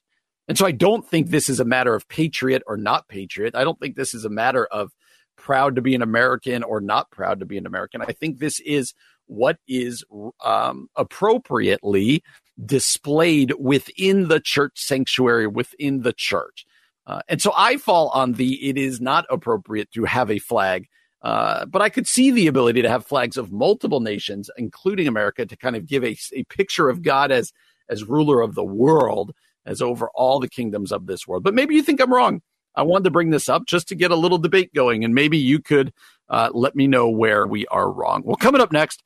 And 0.49 0.57
so 0.57 0.65
I 0.65 0.71
don't 0.71 1.07
think 1.07 1.29
this 1.29 1.47
is 1.47 1.61
a 1.61 1.65
matter 1.65 1.95
of 1.95 2.09
patriot 2.09 2.63
or 2.67 2.75
not 2.75 3.07
patriot. 3.07 3.55
I 3.55 3.63
don't 3.63 3.79
think 3.79 3.95
this 3.95 4.13
is 4.13 4.25
a 4.25 4.29
matter 4.29 4.65
of 4.65 4.91
proud 5.37 5.75
to 5.75 5.81
be 5.81 5.95
an 5.95 6.01
American 6.01 6.61
or 6.63 6.81
not 6.81 7.09
proud 7.09 7.39
to 7.39 7.45
be 7.45 7.57
an 7.57 7.65
American. 7.65 8.01
I 8.01 8.11
think 8.11 8.39
this 8.39 8.59
is 8.59 8.93
what 9.27 9.57
is 9.67 10.03
um, 10.43 10.87
appropriately 10.95 12.21
displayed 12.63 13.53
within 13.59 14.27
the 14.27 14.39
church 14.39 14.73
sanctuary, 14.75 15.47
within 15.47 16.01
the 16.01 16.13
church. 16.13 16.65
Uh, 17.07 17.21
and 17.27 17.41
so 17.41 17.53
I 17.55 17.77
fall 17.77 18.09
on 18.09 18.33
the 18.33 18.69
it 18.69 18.77
is 18.77 18.99
not 18.99 19.25
appropriate 19.29 19.91
to 19.91 20.05
have 20.05 20.31
a 20.31 20.39
flag. 20.39 20.87
Uh, 21.21 21.65
but 21.65 21.81
I 21.81 21.89
could 21.89 22.07
see 22.07 22.29
the 22.29 22.45
ability 22.45 22.83
to 22.83 22.89
have 22.89 23.05
flags 23.05 23.35
of 23.35 23.51
multiple 23.51 23.99
nations, 23.99 24.51
including 24.57 25.07
America, 25.07 25.43
to 25.45 25.57
kind 25.57 25.75
of 25.75 25.87
give 25.87 26.03
a, 26.03 26.15
a 26.33 26.43
picture 26.43 26.87
of 26.87 27.01
God 27.01 27.31
as 27.31 27.51
as 27.89 28.03
ruler 28.03 28.41
of 28.41 28.55
the 28.55 28.63
world, 28.63 29.33
as 29.65 29.81
over 29.81 30.09
all 30.13 30.39
the 30.39 30.49
kingdoms 30.49 30.91
of 30.91 31.07
this 31.07 31.27
world. 31.27 31.43
But 31.43 31.55
maybe 31.55 31.75
you 31.75 31.81
think 31.81 31.99
I'm 31.99 32.13
wrong. 32.13 32.41
I 32.75 32.83
wanted 32.83 33.05
to 33.05 33.11
bring 33.11 33.29
this 33.31 33.49
up 33.49 33.65
just 33.65 33.87
to 33.87 33.95
get 33.95 34.11
a 34.11 34.15
little 34.15 34.37
debate 34.37 34.73
going, 34.73 35.03
and 35.03 35.15
maybe 35.15 35.37
you 35.37 35.59
could 35.59 35.93
uh, 36.29 36.49
let 36.53 36.75
me 36.75 36.87
know 36.87 37.09
where 37.09 37.47
we 37.47 37.65
are 37.67 37.91
wrong. 37.91 38.21
Well, 38.23 38.35
coming 38.35 38.61
up 38.61 38.71
next, 38.71 39.01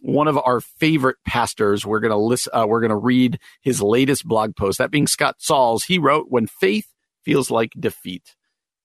one 0.00 0.28
of 0.28 0.38
our 0.38 0.60
favorite 0.60 1.16
pastors. 1.26 1.86
We're 1.86 2.00
gonna 2.00 2.18
list, 2.18 2.48
Uh, 2.52 2.66
we're 2.68 2.80
gonna 2.80 2.96
read 2.96 3.38
his 3.62 3.80
latest 3.82 4.26
blog 4.26 4.56
post. 4.56 4.78
That 4.78 4.90
being 4.90 5.06
Scott 5.06 5.36
Sauls. 5.38 5.84
He 5.84 5.98
wrote, 5.98 6.26
"When 6.28 6.46
faith 6.46 6.86
feels 7.24 7.50
like 7.50 7.72
defeat." 7.78 8.34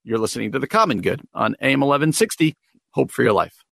You're 0.04 0.18
listening 0.18 0.52
to 0.54 0.60
the 0.60 0.68
Common 0.68 1.02
Good 1.02 1.22
on 1.34 1.56
AM 1.62 1.82
1160. 1.82 2.56
Hope 2.92 3.12
for 3.12 3.24
your 3.24 3.34
life. 3.34 3.64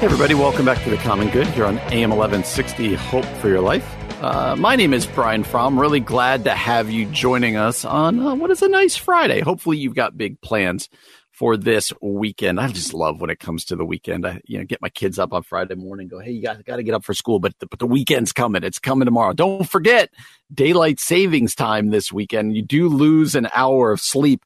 Hey, 0.00 0.06
everybody, 0.06 0.34
welcome 0.34 0.66
back 0.66 0.82
to 0.84 0.90
the 0.90 0.96
Common 0.98 1.30
Good 1.30 1.46
here 1.48 1.64
on 1.64 1.78
AM 1.90 2.10
1160 2.10 2.94
Hope 2.94 3.24
for 3.40 3.48
Your 3.48 3.60
Life. 3.62 3.86
Uh, 4.20 4.56
my 4.58 4.76
name 4.76 4.94
is 4.94 5.06
Brian 5.06 5.44
Fromm. 5.44 5.78
Really 5.78 6.00
glad 6.00 6.44
to 6.44 6.50
have 6.50 6.90
you 6.90 7.04
joining 7.06 7.56
us 7.56 7.84
on 7.84 8.20
uh, 8.20 8.34
what 8.34 8.50
is 8.50 8.62
a 8.62 8.68
nice 8.68 8.96
Friday. 8.96 9.40
Hopefully, 9.40 9.76
you've 9.76 9.94
got 9.94 10.16
big 10.16 10.40
plans 10.40 10.88
for 11.30 11.56
this 11.56 11.92
weekend. 12.00 12.60
I 12.60 12.68
just 12.68 12.94
love 12.94 13.20
when 13.20 13.28
it 13.28 13.40
comes 13.40 13.64
to 13.66 13.76
the 13.76 13.84
weekend. 13.84 14.26
I 14.26 14.40
you 14.46 14.58
know 14.58 14.64
get 14.64 14.80
my 14.80 14.88
kids 14.88 15.18
up 15.18 15.32
on 15.32 15.42
Friday 15.42 15.74
morning. 15.74 16.08
Go, 16.08 16.20
hey, 16.20 16.30
you 16.30 16.42
got 16.42 16.64
got 16.64 16.76
to 16.76 16.82
get 16.82 16.94
up 16.94 17.04
for 17.04 17.12
school, 17.12 17.40
but 17.40 17.58
the, 17.58 17.66
but 17.66 17.80
the 17.80 17.86
weekend's 17.86 18.32
coming. 18.32 18.62
It's 18.62 18.78
coming 18.78 19.04
tomorrow. 19.04 19.32
Don't 19.32 19.68
forget 19.68 20.10
daylight 20.52 21.00
savings 21.00 21.54
time 21.54 21.90
this 21.90 22.12
weekend. 22.12 22.56
You 22.56 22.62
do 22.62 22.88
lose 22.88 23.34
an 23.34 23.48
hour 23.52 23.92
of 23.92 24.00
sleep 24.00 24.44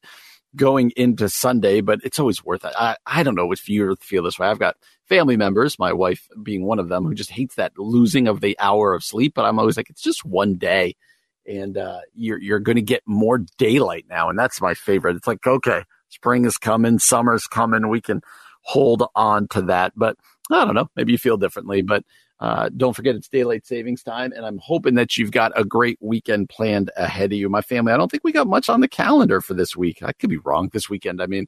going 0.55 0.91
into 0.97 1.29
Sunday, 1.29 1.81
but 1.81 1.99
it's 2.03 2.19
always 2.19 2.43
worth 2.43 2.65
it. 2.65 2.73
I, 2.77 2.97
I 3.05 3.23
don't 3.23 3.35
know 3.35 3.51
if 3.51 3.69
you 3.69 3.95
feel 4.01 4.23
this 4.23 4.39
way. 4.39 4.47
I've 4.47 4.59
got 4.59 4.75
family 5.09 5.35
members, 5.35 5.77
my 5.79 5.91
wife 5.91 6.27
being 6.41 6.63
one 6.63 6.79
of 6.79 6.87
them, 6.87 7.03
who 7.03 7.13
just 7.13 7.31
hates 7.31 7.55
that 7.55 7.77
losing 7.77 8.27
of 8.27 8.39
the 8.39 8.55
hour 8.59 8.93
of 8.93 9.03
sleep. 9.03 9.33
But 9.35 9.45
I'm 9.45 9.59
always 9.59 9.75
like, 9.75 9.89
it's 9.89 10.01
just 10.01 10.23
one 10.23 10.55
day, 10.55 10.95
and 11.45 11.77
uh, 11.77 12.01
you're 12.13 12.39
you're 12.39 12.59
going 12.59 12.77
to 12.77 12.81
get 12.81 13.03
more 13.05 13.39
daylight 13.57 14.05
now, 14.09 14.29
and 14.29 14.39
that's 14.39 14.61
my 14.61 14.73
favorite. 14.73 15.17
It's 15.17 15.27
like, 15.27 15.45
okay, 15.45 15.83
spring 16.09 16.45
is 16.45 16.57
coming, 16.57 16.99
summer's 16.99 17.47
coming, 17.47 17.89
we 17.89 17.99
can 17.99 18.21
hold 18.61 19.03
on 19.15 19.47
to 19.49 19.63
that. 19.63 19.93
But 19.95 20.15
I 20.51 20.63
don't 20.63 20.75
know, 20.75 20.89
maybe 20.95 21.11
you 21.11 21.17
feel 21.17 21.37
differently, 21.37 21.81
but. 21.81 22.03
Uh, 22.41 22.69
don't 22.77 22.95
forget 22.95 23.15
it's 23.15 23.27
daylight 23.27 23.67
savings 23.67 24.01
time, 24.01 24.31
and 24.33 24.45
I'm 24.45 24.59
hoping 24.59 24.95
that 24.95 25.17
you've 25.17 25.31
got 25.31 25.51
a 25.59 25.65
great 25.65 25.97
weekend 25.99 26.47
planned 26.47 26.89
ahead 26.95 27.33
of 27.33 27.37
you. 27.37 27.49
My 27.49 27.61
family, 27.61 27.91
I 27.91 27.97
don't 27.97 28.09
think 28.09 28.23
we 28.23 28.31
got 28.31 28.47
much 28.47 28.69
on 28.69 28.79
the 28.79 28.87
calendar 28.87 29.41
for 29.41 29.53
this 29.53 29.75
week. 29.75 30.01
I 30.01 30.13
could 30.13 30.29
be 30.29 30.37
wrong 30.37 30.69
this 30.71 30.89
weekend. 30.89 31.21
I 31.21 31.25
mean, 31.25 31.47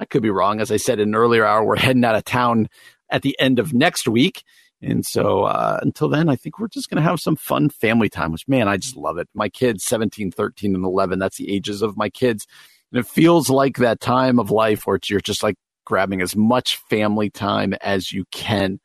I 0.00 0.06
could 0.06 0.22
be 0.22 0.30
wrong. 0.30 0.60
As 0.60 0.72
I 0.72 0.78
said 0.78 0.98
in 0.98 1.10
an 1.10 1.14
earlier 1.14 1.44
hour, 1.44 1.64
we're 1.64 1.76
heading 1.76 2.04
out 2.04 2.16
of 2.16 2.24
town 2.24 2.68
at 3.10 3.22
the 3.22 3.38
end 3.38 3.58
of 3.58 3.72
next 3.72 4.08
week. 4.08 4.42
And 4.82 5.04
so 5.04 5.44
uh, 5.44 5.78
until 5.82 6.08
then, 6.08 6.30
I 6.30 6.36
think 6.36 6.58
we're 6.58 6.68
just 6.68 6.88
going 6.88 7.02
to 7.02 7.08
have 7.08 7.20
some 7.20 7.36
fun 7.36 7.68
family 7.68 8.08
time, 8.08 8.32
which, 8.32 8.48
man, 8.48 8.66
I 8.66 8.78
just 8.78 8.96
love 8.96 9.18
it. 9.18 9.28
My 9.34 9.50
kids, 9.50 9.84
17, 9.84 10.32
13, 10.32 10.74
and 10.74 10.84
11, 10.84 11.18
that's 11.18 11.36
the 11.36 11.52
ages 11.52 11.82
of 11.82 11.98
my 11.98 12.08
kids. 12.08 12.46
And 12.90 12.98
it 12.98 13.06
feels 13.06 13.50
like 13.50 13.76
that 13.76 14.00
time 14.00 14.38
of 14.38 14.50
life 14.50 14.86
where 14.86 14.98
you're 15.06 15.20
just 15.20 15.42
like 15.42 15.56
grabbing 15.84 16.22
as 16.22 16.34
much 16.34 16.76
family 16.88 17.28
time 17.28 17.74
as 17.82 18.10
you 18.10 18.24
can 18.32 18.80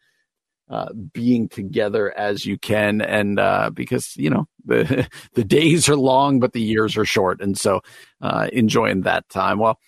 uh, 0.70 0.92
being 1.14 1.48
together 1.48 2.18
as 2.18 2.46
you 2.46 2.58
can, 2.58 3.02
and 3.02 3.40
uh, 3.40 3.70
because 3.74 4.16
you 4.18 4.30
know 4.30 4.48
the 4.66 5.08
the 5.34 5.44
days 5.44 5.88
are 5.88 5.96
long, 5.96 6.40
but 6.40 6.54
the 6.54 6.62
years 6.62 6.98
are 6.98 7.06
short, 7.06 7.40
and 7.42 7.58
so 7.58 7.82
uh, 8.22 8.48
enjoying 8.52 9.02
that 9.02 9.28
time. 9.30 9.60
Well, 9.60 9.80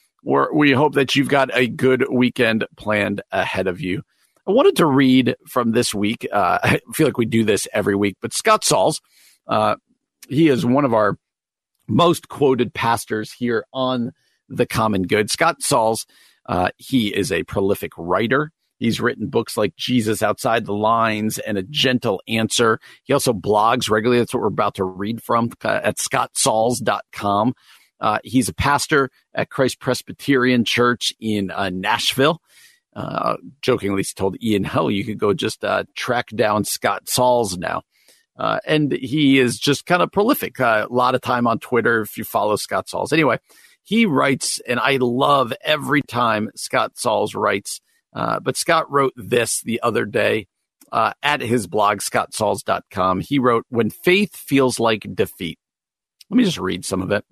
we 0.53 0.71
hope 0.71 0.95
that 0.95 1.15
you've 1.15 1.29
got 1.29 1.49
a 1.53 1.67
good 1.67 2.05
weekend 2.11 2.65
planned 2.75 3.21
ahead 3.31 3.67
of 3.67 3.79
you. 3.79 4.03
I 4.45 4.51
wanted 4.51 4.75
to 4.77 4.85
read 4.85 5.35
from 5.47 5.71
this 5.71 5.93
week. 5.93 6.27
Uh, 6.31 6.59
I 6.63 6.81
feel 6.93 7.07
like 7.07 7.17
we 7.17 7.25
do 7.25 7.43
this 7.43 7.67
every 7.73 7.95
week, 7.95 8.17
but 8.21 8.33
Scott 8.33 8.63
Sauls, 8.63 9.01
uh, 9.47 9.77
he 10.27 10.49
is 10.49 10.65
one 10.65 10.85
of 10.85 10.93
our 10.93 11.17
most 11.87 12.27
quoted 12.27 12.73
pastors 12.73 13.31
here 13.31 13.65
on 13.71 14.11
the 14.49 14.65
Common 14.65 15.03
Good. 15.03 15.31
Scott 15.31 15.61
Sauls, 15.61 16.05
uh, 16.47 16.69
he 16.77 17.15
is 17.15 17.31
a 17.31 17.43
prolific 17.43 17.93
writer. 17.97 18.51
He's 18.79 19.01
written 19.01 19.27
books 19.29 19.57
like 19.57 19.75
Jesus 19.75 20.21
Outside 20.21 20.65
the 20.65 20.73
Lines 20.73 21.39
and 21.39 21.57
A 21.57 21.63
Gentle 21.63 22.21
Answer. 22.27 22.79
He 23.03 23.13
also 23.13 23.33
blogs 23.33 23.89
regularly. 23.89 24.19
That's 24.19 24.33
what 24.33 24.41
we're 24.41 24.47
about 24.47 24.75
to 24.75 24.83
read 24.83 25.23
from 25.23 25.51
uh, 25.63 25.79
at 25.83 25.97
scottsauls.com. 25.97 27.53
Uh, 27.99 28.19
he's 28.23 28.49
a 28.49 28.53
pastor 28.53 29.09
at 29.33 29.49
Christ 29.49 29.79
Presbyterian 29.79 30.65
Church 30.65 31.13
in 31.19 31.51
uh, 31.51 31.69
Nashville. 31.69 32.41
Uh, 32.95 33.37
jokingly 33.61 34.01
he 34.01 34.09
told 34.15 34.41
Ian 34.41 34.63
Hell, 34.63 34.89
you 34.89 35.05
could 35.05 35.19
go 35.19 35.33
just 35.33 35.63
uh, 35.63 35.83
track 35.95 36.29
down 36.29 36.63
Scott 36.63 37.07
Sauls 37.07 37.57
now. 37.57 37.83
Uh, 38.37 38.59
and 38.65 38.91
he 38.91 39.39
is 39.39 39.57
just 39.59 39.85
kind 39.85 40.01
of 40.01 40.11
prolific. 40.11 40.59
Uh, 40.59 40.85
a 40.89 40.93
lot 40.93 41.15
of 41.15 41.21
time 41.21 41.47
on 41.47 41.59
Twitter 41.59 42.01
if 42.01 42.17
you 42.17 42.23
follow 42.23 42.55
Scott 42.55 42.87
Sauls. 42.87 43.13
Anyway, 43.13 43.39
he 43.83 44.05
writes, 44.05 44.59
and 44.67 44.79
I 44.79 44.97
love 44.99 45.53
every 45.63 46.01
time 46.01 46.49
Scott 46.55 46.97
Sauls 46.97 47.35
writes 47.35 47.81
but 48.13 48.57
Scott 48.57 48.91
wrote 48.91 49.13
this 49.15 49.61
the 49.61 49.79
other 49.83 50.05
day 50.05 50.47
at 50.91 51.41
his 51.41 51.67
blog, 51.67 51.99
scottsauls.com. 51.99 53.19
He 53.21 53.37
wrote, 53.37 53.65
When 53.69 53.91
faith 53.91 54.35
feels 54.35 54.79
like 54.79 55.05
defeat. 55.13 55.59
Let 56.29 56.37
me 56.37 56.43
just 56.43 56.57
read 56.57 56.83
some 56.83 57.01
of 57.01 57.11
it. 57.11 57.25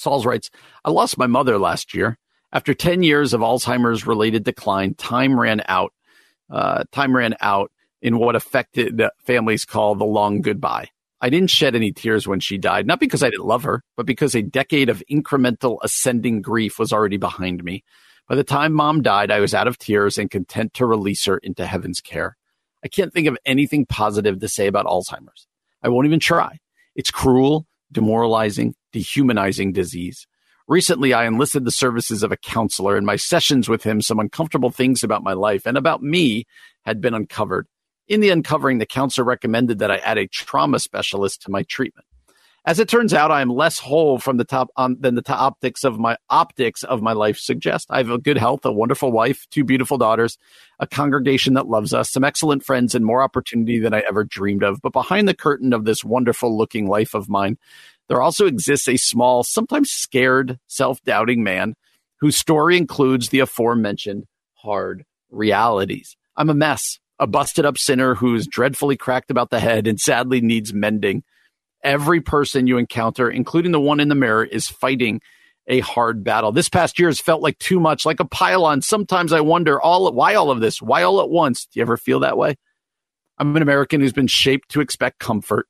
Sauls 0.00 0.24
writes, 0.24 0.50
I 0.84 0.90
lost 0.90 1.18
my 1.18 1.26
mother 1.26 1.58
last 1.58 1.94
year. 1.94 2.18
After 2.52 2.74
10 2.74 3.02
years 3.02 3.32
of 3.34 3.42
Alzheimer's 3.42 4.06
related 4.06 4.44
decline, 4.44 4.94
time 4.94 5.38
ran 5.38 5.62
out. 5.68 5.92
Uh, 6.50 6.84
time 6.90 7.14
ran 7.14 7.36
out 7.40 7.70
in 8.02 8.18
what 8.18 8.34
affected 8.34 9.02
families 9.24 9.64
call 9.64 9.94
the 9.94 10.04
long 10.04 10.40
goodbye. 10.40 10.88
I 11.20 11.28
didn't 11.28 11.50
shed 11.50 11.76
any 11.76 11.92
tears 11.92 12.26
when 12.26 12.40
she 12.40 12.56
died, 12.56 12.86
not 12.86 12.98
because 12.98 13.22
I 13.22 13.28
didn't 13.28 13.44
love 13.44 13.62
her, 13.64 13.82
but 13.94 14.06
because 14.06 14.34
a 14.34 14.42
decade 14.42 14.88
of 14.88 15.02
incremental 15.10 15.78
ascending 15.82 16.40
grief 16.40 16.78
was 16.78 16.92
already 16.92 17.18
behind 17.18 17.62
me. 17.62 17.84
By 18.26 18.36
the 18.36 18.44
time 18.44 18.72
mom 18.72 19.02
died, 19.02 19.30
I 19.30 19.40
was 19.40 19.54
out 19.54 19.68
of 19.68 19.76
tears 19.76 20.16
and 20.16 20.30
content 20.30 20.72
to 20.74 20.86
release 20.86 21.26
her 21.26 21.36
into 21.38 21.66
heaven's 21.66 22.00
care. 22.00 22.38
I 22.82 22.88
can't 22.88 23.12
think 23.12 23.26
of 23.26 23.36
anything 23.44 23.84
positive 23.84 24.40
to 24.40 24.48
say 24.48 24.66
about 24.66 24.86
Alzheimer's. 24.86 25.46
I 25.82 25.90
won't 25.90 26.06
even 26.06 26.20
try. 26.20 26.58
It's 26.96 27.10
cruel, 27.10 27.66
demoralizing, 27.92 28.74
dehumanizing 28.92 29.72
disease. 29.72 30.26
Recently, 30.68 31.12
I 31.12 31.26
enlisted 31.26 31.64
the 31.64 31.72
services 31.72 32.22
of 32.22 32.30
a 32.30 32.36
counselor. 32.36 32.96
In 32.96 33.04
my 33.04 33.16
sessions 33.16 33.68
with 33.68 33.82
him, 33.82 34.00
some 34.00 34.20
uncomfortable 34.20 34.70
things 34.70 35.02
about 35.02 35.24
my 35.24 35.32
life 35.32 35.66
and 35.66 35.76
about 35.76 36.02
me 36.02 36.46
had 36.84 37.00
been 37.00 37.14
uncovered. 37.14 37.66
In 38.06 38.20
the 38.20 38.30
uncovering, 38.30 38.78
the 38.78 38.86
counselor 38.86 39.24
recommended 39.24 39.80
that 39.80 39.90
I 39.90 39.96
add 39.98 40.18
a 40.18 40.28
trauma 40.28 40.78
specialist 40.78 41.42
to 41.42 41.50
my 41.50 41.64
treatment. 41.64 42.06
As 42.66 42.78
it 42.78 42.88
turns 42.90 43.14
out, 43.14 43.30
I 43.30 43.40
am 43.40 43.48
less 43.48 43.78
whole 43.78 44.18
from 44.18 44.36
the 44.36 44.44
top 44.44 44.68
on, 44.76 44.98
than 45.00 45.14
the 45.14 45.22
top 45.22 45.40
optics 45.40 45.82
of 45.82 45.98
my 45.98 46.18
optics 46.28 46.82
of 46.82 47.00
my 47.00 47.12
life 47.12 47.38
suggest. 47.38 47.86
I 47.88 47.98
have 47.98 48.10
a 48.10 48.18
good 48.18 48.36
health, 48.36 48.66
a 48.66 48.72
wonderful 48.72 49.10
wife, 49.10 49.46
two 49.50 49.64
beautiful 49.64 49.96
daughters, 49.96 50.36
a 50.78 50.86
congregation 50.86 51.54
that 51.54 51.68
loves 51.68 51.94
us, 51.94 52.10
some 52.10 52.22
excellent 52.22 52.62
friends, 52.62 52.94
and 52.94 53.04
more 53.04 53.22
opportunity 53.22 53.78
than 53.78 53.94
I 53.94 54.00
ever 54.00 54.24
dreamed 54.24 54.62
of. 54.62 54.82
But 54.82 54.92
behind 54.92 55.26
the 55.26 55.34
curtain 55.34 55.72
of 55.72 55.86
this 55.86 56.04
wonderful 56.04 56.56
looking 56.56 56.86
life 56.86 57.14
of 57.14 57.30
mine, 57.30 57.56
there 58.08 58.20
also 58.20 58.44
exists 58.44 58.88
a 58.88 58.98
small, 58.98 59.42
sometimes 59.42 59.90
scared, 59.90 60.58
self 60.66 61.02
doubting 61.02 61.42
man 61.42 61.74
whose 62.20 62.36
story 62.36 62.76
includes 62.76 63.30
the 63.30 63.40
aforementioned 63.40 64.26
hard 64.56 65.06
realities. 65.30 66.14
I'm 66.36 66.50
a 66.50 66.54
mess, 66.54 66.98
a 67.18 67.26
busted 67.26 67.64
up 67.64 67.78
sinner 67.78 68.14
who's 68.14 68.46
dreadfully 68.46 68.98
cracked 68.98 69.30
about 69.30 69.48
the 69.48 69.60
head 69.60 69.86
and 69.86 69.98
sadly 69.98 70.42
needs 70.42 70.74
mending 70.74 71.22
every 71.82 72.20
person 72.20 72.66
you 72.66 72.78
encounter, 72.78 73.30
including 73.30 73.72
the 73.72 73.80
one 73.80 74.00
in 74.00 74.08
the 74.08 74.14
mirror, 74.14 74.44
is 74.44 74.68
fighting 74.68 75.20
a 75.66 75.80
hard 75.80 76.24
battle. 76.24 76.52
This 76.52 76.68
past 76.68 76.98
year 76.98 77.08
has 77.08 77.20
felt 77.20 77.42
like 77.42 77.58
too 77.58 77.80
much, 77.80 78.04
like 78.04 78.20
a 78.20 78.24
pile-on. 78.24 78.82
Sometimes 78.82 79.32
I 79.32 79.40
wonder 79.40 79.80
all 79.80 80.12
why 80.12 80.34
all 80.34 80.50
of 80.50 80.60
this? 80.60 80.82
Why 80.82 81.02
all 81.02 81.20
at 81.20 81.30
once? 81.30 81.66
Do 81.66 81.78
you 81.78 81.82
ever 81.82 81.96
feel 81.96 82.20
that 82.20 82.36
way? 82.36 82.56
I'm 83.38 83.56
an 83.56 83.62
American 83.62 84.00
who's 84.00 84.12
been 84.12 84.26
shaped 84.26 84.70
to 84.70 84.80
expect 84.80 85.18
comfort. 85.18 85.66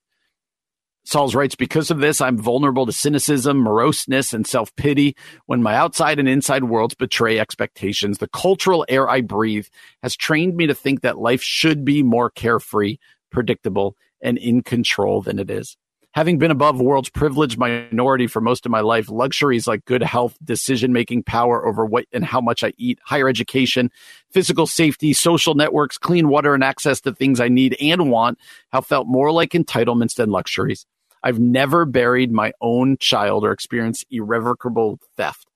Sauls 1.04 1.34
writes, 1.34 1.54
because 1.54 1.90
of 1.90 1.98
this, 1.98 2.20
I'm 2.20 2.36
vulnerable 2.36 2.84
to 2.86 2.92
cynicism, 2.92 3.58
moroseness, 3.58 4.34
and 4.34 4.46
self 4.46 4.74
pity 4.76 5.16
when 5.46 5.62
my 5.62 5.74
outside 5.74 6.18
and 6.18 6.28
inside 6.28 6.64
worlds 6.64 6.94
betray 6.94 7.38
expectations. 7.38 8.18
The 8.18 8.28
cultural 8.28 8.84
air 8.88 9.08
I 9.08 9.20
breathe 9.20 9.66
has 10.02 10.14
trained 10.14 10.56
me 10.56 10.66
to 10.66 10.74
think 10.74 11.00
that 11.00 11.18
life 11.18 11.42
should 11.42 11.84
be 11.84 12.02
more 12.02 12.30
carefree, 12.30 12.98
predictable, 13.30 13.96
and 14.20 14.36
in 14.36 14.62
control 14.62 15.22
than 15.22 15.38
it 15.38 15.50
is 15.50 15.76
having 16.12 16.38
been 16.38 16.50
above 16.50 16.80
world's 16.80 17.08
privileged 17.08 17.56
minority 17.56 18.26
for 18.26 18.40
most 18.40 18.66
of 18.66 18.72
my 18.72 18.80
life, 18.80 19.08
luxuries 19.08 19.66
like 19.66 19.84
good 19.84 20.02
health, 20.02 20.36
decision 20.42 20.92
making 20.92 21.22
power 21.22 21.66
over 21.66 21.84
what 21.86 22.04
and 22.12 22.24
how 22.24 22.40
much 22.40 22.64
I 22.64 22.72
eat, 22.78 22.98
higher 23.04 23.28
education, 23.28 23.90
physical 24.30 24.66
safety, 24.66 25.12
social 25.12 25.54
networks, 25.54 25.98
clean 25.98 26.28
water, 26.28 26.54
and 26.54 26.64
access 26.64 27.00
to 27.02 27.14
things 27.14 27.40
I 27.40 27.48
need 27.48 27.76
and 27.80 28.10
want 28.10 28.38
have 28.72 28.86
felt 28.86 29.06
more 29.06 29.30
like 29.30 29.50
entitlements 29.50 30.14
than 30.14 30.30
luxuries. 30.30 30.84
I've 31.22 31.38
never 31.38 31.84
buried 31.84 32.32
my 32.32 32.52
own 32.60 32.96
child 32.98 33.44
or 33.44 33.52
experienced 33.52 34.06
irrevocable 34.10 34.98
theft. 35.16 35.46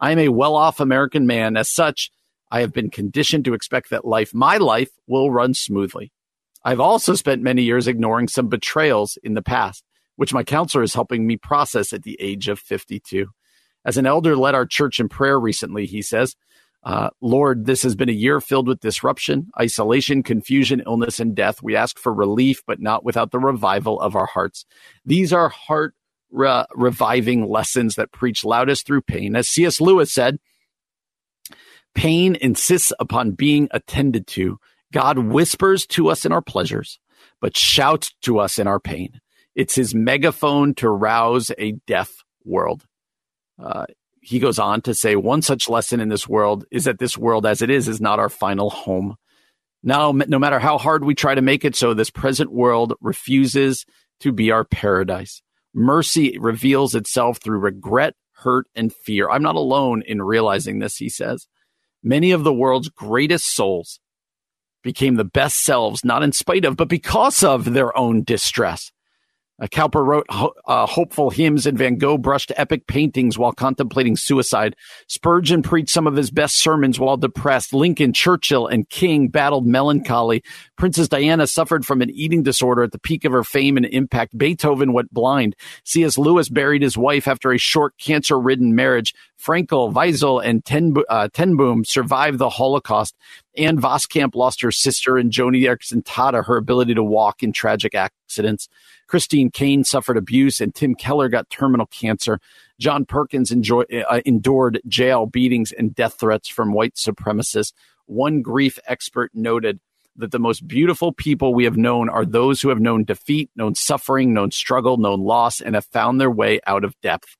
I 0.00 0.10
am 0.10 0.18
a 0.18 0.28
well 0.28 0.56
off 0.56 0.80
American 0.80 1.26
man. 1.26 1.56
As 1.56 1.72
such, 1.72 2.10
I 2.50 2.60
have 2.60 2.72
been 2.72 2.90
conditioned 2.90 3.44
to 3.46 3.54
expect 3.54 3.90
that 3.90 4.04
life, 4.04 4.34
my 4.34 4.58
life, 4.58 4.90
will 5.06 5.30
run 5.30 5.54
smoothly. 5.54 6.12
I've 6.64 6.80
also 6.80 7.14
spent 7.14 7.42
many 7.42 7.62
years 7.62 7.86
ignoring 7.86 8.28
some 8.28 8.48
betrayals 8.48 9.16
in 9.22 9.34
the 9.34 9.42
past 9.42 9.84
which 10.16 10.34
my 10.34 10.44
counselor 10.44 10.82
is 10.82 10.94
helping 10.94 11.26
me 11.26 11.36
process 11.36 11.92
at 11.92 12.02
the 12.02 12.16
age 12.20 12.48
of 12.48 12.58
52. 12.58 13.26
As 13.84 13.96
an 13.96 14.06
elder 14.06 14.36
led 14.36 14.54
our 14.54 14.66
church 14.66 15.00
in 15.00 15.08
prayer 15.08 15.38
recently, 15.38 15.86
he 15.86 16.02
says, 16.02 16.36
uh, 16.84 17.10
Lord, 17.20 17.66
this 17.66 17.82
has 17.84 17.94
been 17.94 18.08
a 18.08 18.12
year 18.12 18.40
filled 18.40 18.66
with 18.66 18.80
disruption, 18.80 19.50
isolation, 19.58 20.22
confusion, 20.22 20.82
illness, 20.84 21.20
and 21.20 21.34
death. 21.34 21.62
We 21.62 21.76
ask 21.76 21.98
for 21.98 22.12
relief, 22.12 22.62
but 22.66 22.80
not 22.80 23.04
without 23.04 23.30
the 23.30 23.38
revival 23.38 24.00
of 24.00 24.16
our 24.16 24.26
hearts. 24.26 24.64
These 25.04 25.32
are 25.32 25.48
heart 25.48 25.94
re- 26.30 26.66
reviving 26.74 27.48
lessons 27.48 27.94
that 27.94 28.10
preach 28.10 28.44
loudest 28.44 28.84
through 28.84 29.02
pain. 29.02 29.36
As 29.36 29.48
C.S. 29.48 29.80
Lewis 29.80 30.12
said, 30.12 30.38
pain 31.94 32.36
insists 32.40 32.92
upon 32.98 33.32
being 33.32 33.68
attended 33.70 34.26
to. 34.28 34.58
God 34.92 35.18
whispers 35.18 35.86
to 35.88 36.08
us 36.08 36.24
in 36.24 36.32
our 36.32 36.42
pleasures, 36.42 36.98
but 37.40 37.56
shouts 37.56 38.12
to 38.22 38.40
us 38.40 38.58
in 38.58 38.66
our 38.66 38.80
pain. 38.80 39.20
It's 39.54 39.74
his 39.74 39.94
megaphone 39.94 40.74
to 40.76 40.88
rouse 40.88 41.50
a 41.58 41.72
deaf 41.86 42.10
world. 42.44 42.84
Uh, 43.62 43.86
he 44.20 44.38
goes 44.38 44.58
on 44.58 44.80
to 44.82 44.94
say, 44.94 45.16
one 45.16 45.42
such 45.42 45.68
lesson 45.68 46.00
in 46.00 46.08
this 46.08 46.28
world 46.28 46.64
is 46.70 46.84
that 46.84 46.98
this 46.98 47.18
world 47.18 47.44
as 47.44 47.60
it 47.60 47.70
is 47.70 47.88
is 47.88 48.00
not 48.00 48.18
our 48.18 48.28
final 48.28 48.70
home. 48.70 49.16
Now, 49.82 50.12
no 50.12 50.38
matter 50.38 50.60
how 50.60 50.78
hard 50.78 51.04
we 51.04 51.14
try 51.14 51.34
to 51.34 51.42
make 51.42 51.64
it 51.64 51.74
so, 51.74 51.92
this 51.92 52.10
present 52.10 52.52
world 52.52 52.94
refuses 53.00 53.84
to 54.20 54.30
be 54.32 54.52
our 54.52 54.64
paradise. 54.64 55.42
Mercy 55.74 56.38
reveals 56.38 56.94
itself 56.94 57.38
through 57.38 57.58
regret, 57.58 58.14
hurt, 58.34 58.66
and 58.76 58.92
fear. 58.92 59.28
I'm 59.28 59.42
not 59.42 59.56
alone 59.56 60.02
in 60.06 60.22
realizing 60.22 60.78
this, 60.78 60.96
he 60.96 61.08
says. 61.08 61.48
Many 62.02 62.30
of 62.30 62.44
the 62.44 62.52
world's 62.52 62.88
greatest 62.88 63.52
souls 63.52 63.98
became 64.82 65.16
the 65.16 65.24
best 65.24 65.64
selves, 65.64 66.04
not 66.04 66.22
in 66.22 66.32
spite 66.32 66.64
of, 66.64 66.76
but 66.76 66.88
because 66.88 67.42
of 67.42 67.72
their 67.72 67.96
own 67.96 68.22
distress. 68.22 68.92
Uh, 69.62 69.68
Cowper 69.68 70.04
wrote 70.04 70.26
uh, 70.28 70.86
hopeful 70.86 71.30
hymns, 71.30 71.66
and 71.66 71.78
Van 71.78 71.96
Gogh 71.96 72.18
brushed 72.18 72.50
epic 72.56 72.88
paintings 72.88 73.38
while 73.38 73.52
contemplating 73.52 74.16
suicide. 74.16 74.74
Spurgeon 75.06 75.62
preached 75.62 75.90
some 75.90 76.08
of 76.08 76.16
his 76.16 76.32
best 76.32 76.56
sermons 76.56 76.98
while 76.98 77.16
depressed. 77.16 77.72
Lincoln, 77.72 78.12
Churchill, 78.12 78.66
and 78.66 78.88
King 78.88 79.28
battled 79.28 79.66
melancholy. 79.66 80.42
Princess 80.76 81.06
Diana 81.06 81.46
suffered 81.46 81.86
from 81.86 82.02
an 82.02 82.10
eating 82.10 82.42
disorder 82.42 82.82
at 82.82 82.90
the 82.90 82.98
peak 82.98 83.24
of 83.24 83.30
her 83.30 83.44
fame 83.44 83.76
and 83.76 83.86
impact. 83.86 84.36
Beethoven 84.36 84.92
went 84.92 85.14
blind. 85.14 85.54
C.S. 85.84 86.18
Lewis 86.18 86.48
buried 86.48 86.82
his 86.82 86.98
wife 86.98 87.28
after 87.28 87.52
a 87.52 87.58
short 87.58 87.96
cancer 87.98 88.40
ridden 88.40 88.74
marriage. 88.74 89.14
Frankl, 89.40 89.92
Wiesel, 89.92 90.44
and 90.44 90.64
Ten, 90.64 90.94
uh, 91.08 91.28
ten 91.32 91.56
Boom 91.56 91.84
survived 91.84 92.38
the 92.38 92.48
Holocaust. 92.48 93.14
Ann 93.56 93.78
Voskamp 93.78 94.34
lost 94.34 94.62
her 94.62 94.72
sister, 94.72 95.18
and 95.18 95.30
Joni 95.30 95.62
Eareckson 95.62 96.02
Tada 96.02 96.46
her 96.46 96.56
ability 96.56 96.94
to 96.94 97.04
walk 97.04 97.42
in 97.42 97.52
tragic 97.52 97.94
accidents. 97.94 98.68
Christine 99.12 99.50
Caine 99.50 99.84
suffered 99.84 100.16
abuse, 100.16 100.58
and 100.58 100.74
Tim 100.74 100.94
Keller 100.94 101.28
got 101.28 101.50
terminal 101.50 101.84
cancer. 101.84 102.40
John 102.80 103.04
Perkins 103.04 103.50
enjoy, 103.50 103.82
uh, 104.08 104.22
endured 104.24 104.80
jail 104.88 105.26
beatings 105.26 105.70
and 105.70 105.94
death 105.94 106.14
threats 106.18 106.48
from 106.48 106.72
white 106.72 106.94
supremacists. 106.94 107.74
One 108.06 108.40
grief 108.40 108.78
expert 108.86 109.30
noted 109.34 109.80
that 110.16 110.30
the 110.30 110.38
most 110.38 110.66
beautiful 110.66 111.12
people 111.12 111.52
we 111.52 111.64
have 111.64 111.76
known 111.76 112.08
are 112.08 112.24
those 112.24 112.62
who 112.62 112.70
have 112.70 112.80
known 112.80 113.04
defeat, 113.04 113.50
known 113.54 113.74
suffering, 113.74 114.32
known 114.32 114.50
struggle, 114.50 114.96
known 114.96 115.20
loss, 115.20 115.60
and 115.60 115.74
have 115.74 115.84
found 115.84 116.18
their 116.18 116.30
way 116.30 116.60
out 116.66 116.82
of 116.82 116.98
depth. 117.02 117.36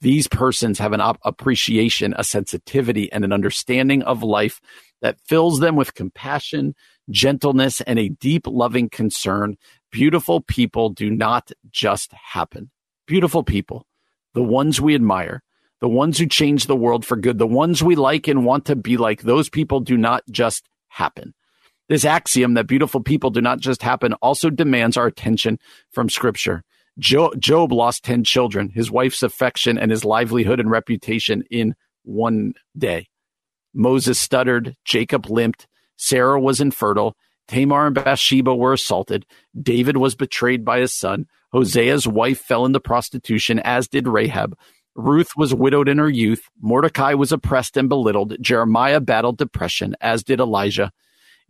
These 0.00 0.26
persons 0.26 0.80
have 0.80 0.92
an 0.92 1.00
op- 1.00 1.20
appreciation, 1.24 2.12
a 2.18 2.24
sensitivity, 2.24 3.10
and 3.12 3.24
an 3.24 3.32
understanding 3.32 4.02
of 4.02 4.24
life 4.24 4.60
that 5.00 5.20
fills 5.20 5.60
them 5.60 5.76
with 5.76 5.94
compassion, 5.94 6.74
gentleness, 7.08 7.80
and 7.82 8.00
a 8.00 8.08
deep 8.08 8.48
loving 8.48 8.88
concern. 8.88 9.56
Beautiful 9.96 10.42
people 10.42 10.90
do 10.90 11.10
not 11.10 11.52
just 11.70 12.12
happen. 12.12 12.70
Beautiful 13.06 13.42
people, 13.42 13.86
the 14.34 14.42
ones 14.42 14.78
we 14.78 14.94
admire, 14.94 15.42
the 15.80 15.88
ones 15.88 16.18
who 16.18 16.26
change 16.26 16.66
the 16.66 16.76
world 16.76 17.02
for 17.02 17.16
good, 17.16 17.38
the 17.38 17.46
ones 17.46 17.82
we 17.82 17.96
like 17.96 18.28
and 18.28 18.44
want 18.44 18.66
to 18.66 18.76
be 18.76 18.98
like, 18.98 19.22
those 19.22 19.48
people 19.48 19.80
do 19.80 19.96
not 19.96 20.22
just 20.30 20.68
happen. 20.88 21.32
This 21.88 22.04
axiom 22.04 22.52
that 22.54 22.66
beautiful 22.66 23.02
people 23.02 23.30
do 23.30 23.40
not 23.40 23.60
just 23.60 23.80
happen 23.80 24.12
also 24.20 24.50
demands 24.50 24.98
our 24.98 25.06
attention 25.06 25.58
from 25.90 26.10
Scripture. 26.10 26.62
Job 26.98 27.72
lost 27.72 28.04
10 28.04 28.22
children, 28.22 28.68
his 28.68 28.90
wife's 28.90 29.22
affection, 29.22 29.78
and 29.78 29.90
his 29.90 30.04
livelihood 30.04 30.60
and 30.60 30.70
reputation 30.70 31.42
in 31.50 31.74
one 32.02 32.52
day. 32.76 33.08
Moses 33.72 34.18
stuttered, 34.18 34.76
Jacob 34.84 35.30
limped, 35.30 35.66
Sarah 35.96 36.38
was 36.38 36.60
infertile, 36.60 37.16
Tamar 37.48 37.86
and 37.86 37.94
Bathsheba 37.94 38.54
were 38.54 38.72
assaulted, 38.72 39.26
David 39.60 39.96
was 39.96 40.14
betrayed 40.14 40.64
by 40.64 40.80
his 40.80 40.92
son, 40.92 41.26
Hosea's 41.52 42.06
wife 42.06 42.40
fell 42.40 42.66
into 42.66 42.80
prostitution, 42.80 43.60
as 43.60 43.88
did 43.88 44.08
Rahab. 44.08 44.56
Ruth 44.94 45.30
was 45.36 45.54
widowed 45.54 45.88
in 45.88 45.98
her 45.98 46.08
youth, 46.08 46.48
Mordecai 46.60 47.14
was 47.14 47.32
oppressed 47.32 47.76
and 47.76 47.88
belittled, 47.88 48.36
Jeremiah 48.40 49.00
battled 49.00 49.38
depression, 49.38 49.94
as 50.00 50.24
did 50.24 50.40
Elijah. 50.40 50.90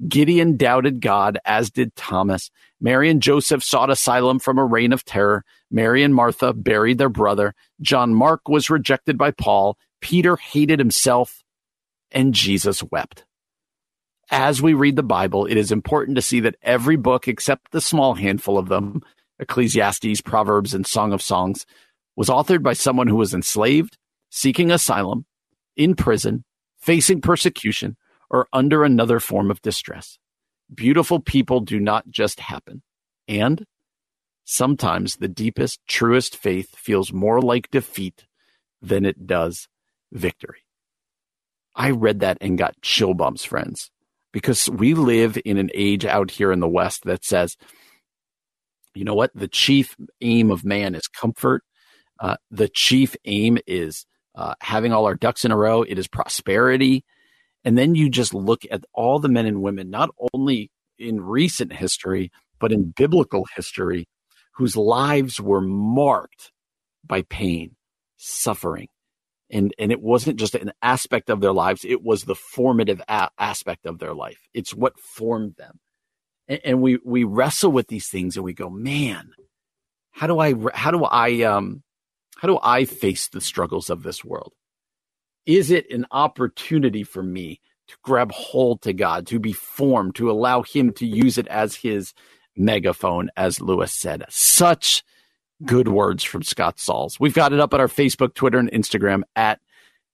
Gideon 0.08 0.56
doubted 0.56 1.00
God, 1.00 1.38
as 1.44 1.70
did 1.70 1.96
Thomas. 1.96 2.50
Mary 2.80 3.08
and 3.08 3.22
Joseph 3.22 3.62
sought 3.62 3.90
asylum 3.90 4.38
from 4.38 4.58
a 4.58 4.64
reign 4.64 4.92
of 4.92 5.04
terror. 5.04 5.44
Mary 5.70 6.02
and 6.02 6.14
Martha 6.14 6.52
buried 6.52 6.98
their 6.98 7.08
brother. 7.08 7.54
John 7.80 8.14
Mark 8.14 8.48
was 8.48 8.68
rejected 8.68 9.16
by 9.16 9.30
Paul. 9.30 9.78
Peter 10.02 10.36
hated 10.36 10.78
himself 10.78 11.42
and 12.10 12.34
Jesus 12.34 12.82
wept. 12.82 13.24
As 14.30 14.60
we 14.60 14.74
read 14.74 14.96
the 14.96 15.02
Bible, 15.02 15.46
it 15.46 15.56
is 15.56 15.70
important 15.70 16.16
to 16.16 16.22
see 16.22 16.40
that 16.40 16.56
every 16.62 16.96
book, 16.96 17.28
except 17.28 17.70
the 17.70 17.80
small 17.80 18.14
handful 18.14 18.58
of 18.58 18.68
them, 18.68 19.02
Ecclesiastes, 19.38 20.20
Proverbs, 20.22 20.74
and 20.74 20.86
Song 20.86 21.12
of 21.12 21.22
Songs, 21.22 21.64
was 22.16 22.28
authored 22.28 22.62
by 22.62 22.72
someone 22.72 23.06
who 23.06 23.16
was 23.16 23.34
enslaved, 23.34 23.98
seeking 24.30 24.70
asylum, 24.70 25.26
in 25.76 25.94
prison, 25.94 26.44
facing 26.78 27.20
persecution, 27.20 27.96
or 28.28 28.48
under 28.52 28.82
another 28.82 29.20
form 29.20 29.50
of 29.50 29.62
distress. 29.62 30.18
Beautiful 30.74 31.20
people 31.20 31.60
do 31.60 31.78
not 31.78 32.10
just 32.10 32.40
happen. 32.40 32.82
And 33.28 33.64
sometimes 34.44 35.16
the 35.16 35.28
deepest, 35.28 35.80
truest 35.86 36.36
faith 36.36 36.74
feels 36.76 37.12
more 37.12 37.40
like 37.40 37.70
defeat 37.70 38.26
than 38.82 39.04
it 39.04 39.26
does 39.26 39.68
victory. 40.10 40.62
I 41.74 41.90
read 41.90 42.20
that 42.20 42.38
and 42.40 42.58
got 42.58 42.80
chill 42.82 43.14
bumps, 43.14 43.44
friends, 43.44 43.90
because 44.36 44.68
we 44.68 44.92
live 44.92 45.38
in 45.46 45.56
an 45.56 45.70
age 45.72 46.04
out 46.04 46.30
here 46.30 46.52
in 46.52 46.60
the 46.60 46.68
West 46.68 47.04
that 47.04 47.24
says, 47.24 47.56
you 48.94 49.02
know 49.02 49.14
what? 49.14 49.30
The 49.34 49.48
chief 49.48 49.96
aim 50.20 50.50
of 50.50 50.62
man 50.62 50.94
is 50.94 51.08
comfort. 51.08 51.62
Uh, 52.20 52.36
the 52.50 52.68
chief 52.68 53.16
aim 53.24 53.56
is 53.66 54.04
uh, 54.34 54.52
having 54.60 54.92
all 54.92 55.06
our 55.06 55.14
ducks 55.14 55.46
in 55.46 55.52
a 55.52 55.56
row. 55.56 55.84
It 55.84 55.98
is 55.98 56.06
prosperity. 56.06 57.02
And 57.64 57.78
then 57.78 57.94
you 57.94 58.10
just 58.10 58.34
look 58.34 58.64
at 58.70 58.84
all 58.92 59.20
the 59.20 59.30
men 59.30 59.46
and 59.46 59.62
women, 59.62 59.88
not 59.88 60.10
only 60.34 60.70
in 60.98 61.18
recent 61.22 61.72
history, 61.72 62.30
but 62.60 62.72
in 62.72 62.92
biblical 62.94 63.46
history, 63.56 64.06
whose 64.56 64.76
lives 64.76 65.40
were 65.40 65.62
marked 65.62 66.52
by 67.06 67.22
pain, 67.22 67.74
suffering. 68.18 68.88
And, 69.50 69.72
and 69.78 69.92
it 69.92 70.02
wasn't 70.02 70.38
just 70.38 70.54
an 70.56 70.72
aspect 70.82 71.30
of 71.30 71.40
their 71.40 71.52
lives, 71.52 71.84
it 71.84 72.02
was 72.02 72.24
the 72.24 72.34
formative 72.34 73.00
a- 73.08 73.30
aspect 73.38 73.86
of 73.86 73.98
their 73.98 74.14
life. 74.14 74.40
It's 74.52 74.74
what 74.74 74.98
formed 74.98 75.54
them. 75.56 75.78
And, 76.48 76.60
and 76.64 76.82
we, 76.82 76.98
we 77.04 77.24
wrestle 77.24 77.70
with 77.70 77.88
these 77.88 78.08
things 78.08 78.36
and 78.36 78.44
we 78.44 78.54
go, 78.54 78.68
man, 78.68 79.30
how 80.10 80.26
do 80.26 80.38
I, 80.40 80.54
how 80.74 80.90
do 80.90 81.04
I, 81.04 81.42
um, 81.42 81.82
how 82.36 82.48
do 82.48 82.58
I 82.62 82.84
face 82.84 83.28
the 83.28 83.40
struggles 83.40 83.88
of 83.88 84.02
this 84.02 84.24
world? 84.24 84.52
Is 85.46 85.70
it 85.70 85.90
an 85.92 86.06
opportunity 86.10 87.04
for 87.04 87.22
me 87.22 87.60
to 87.88 87.96
grab 88.02 88.32
hold 88.32 88.82
to 88.82 88.92
God, 88.92 89.28
to 89.28 89.38
be 89.38 89.52
formed, 89.52 90.16
to 90.16 90.30
allow 90.30 90.62
Him 90.62 90.92
to 90.94 91.06
use 91.06 91.38
it 91.38 91.46
as 91.46 91.76
His 91.76 92.12
megaphone, 92.56 93.30
as 93.36 93.60
Lewis 93.60 93.92
said? 93.92 94.24
Such 94.28 95.04
good 95.64 95.88
words 95.88 96.22
from 96.22 96.42
Scott 96.42 96.78
Sauls. 96.78 97.18
We've 97.18 97.34
got 97.34 97.52
it 97.52 97.60
up 97.60 97.72
at 97.74 97.80
our 97.80 97.88
Facebook, 97.88 98.34
Twitter, 98.34 98.58
and 98.58 98.70
Instagram 98.72 99.22
at 99.34 99.60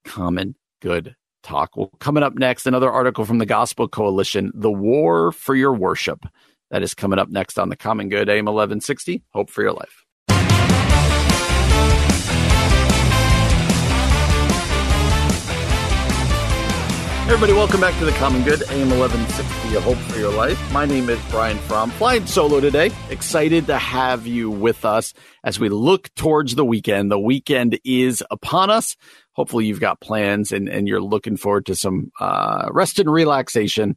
Common 0.05 0.55
Good 0.80 1.16
Talk. 1.43 1.76
Well, 1.76 1.90
coming 1.99 2.22
up 2.22 2.34
next, 2.34 2.66
another 2.66 2.90
article 2.90 3.24
from 3.24 3.38
the 3.38 3.47
Gospel 3.47 3.88
Coalition, 3.88 4.53
The 4.55 4.70
War 4.70 5.32
for 5.32 5.55
Your 5.55 5.74
Worship. 5.74 6.24
That 6.70 6.82
is 6.82 6.95
coming 6.95 7.18
up 7.18 7.28
next 7.28 7.59
on 7.59 7.68
the 7.68 7.76
Common 7.76 8.09
Good 8.09 8.28
AM 8.28 8.47
1160. 8.47 9.22
Hope 9.32 9.51
for 9.51 9.62
your 9.62 9.72
life. 9.72 10.05
Everybody, 17.27 17.53
welcome 17.53 17.81
back 17.81 17.97
to 18.01 18.05
the 18.05 18.11
Common 18.12 18.43
Good, 18.43 18.62
AM 18.64 18.91
1160, 18.91 19.77
a 19.77 19.81
hope 19.81 19.97
for 19.97 20.18
your 20.18 20.33
life. 20.33 20.61
My 20.73 20.85
name 20.85 21.09
is 21.09 21.20
Brian 21.31 21.57
Fromm, 21.57 21.91
flying 21.93 22.27
solo 22.27 22.61
today. 22.61 22.91
Excited 23.11 23.68
to 23.68 23.79
have 23.79 24.27
you 24.27 24.51
with 24.51 24.85
us 24.85 25.14
as 25.45 25.59
we 25.61 25.68
look 25.68 26.12
towards 26.14 26.57
the 26.57 26.64
weekend. 26.64 27.12
The 27.12 27.20
weekend 27.20 27.79
is 27.85 28.25
upon 28.33 28.70
us. 28.70 28.97
Hopefully, 29.35 29.66
you've 29.66 29.81
got 29.81 30.01
plans 30.01 30.51
and, 30.51 30.68
and 30.68 30.89
you're 30.89 31.01
looking 31.01 31.37
forward 31.37 31.64
to 31.66 31.77
some 31.77 32.11
uh, 32.18 32.68
rest 32.73 32.99
and 32.99 33.11
relaxation. 33.11 33.97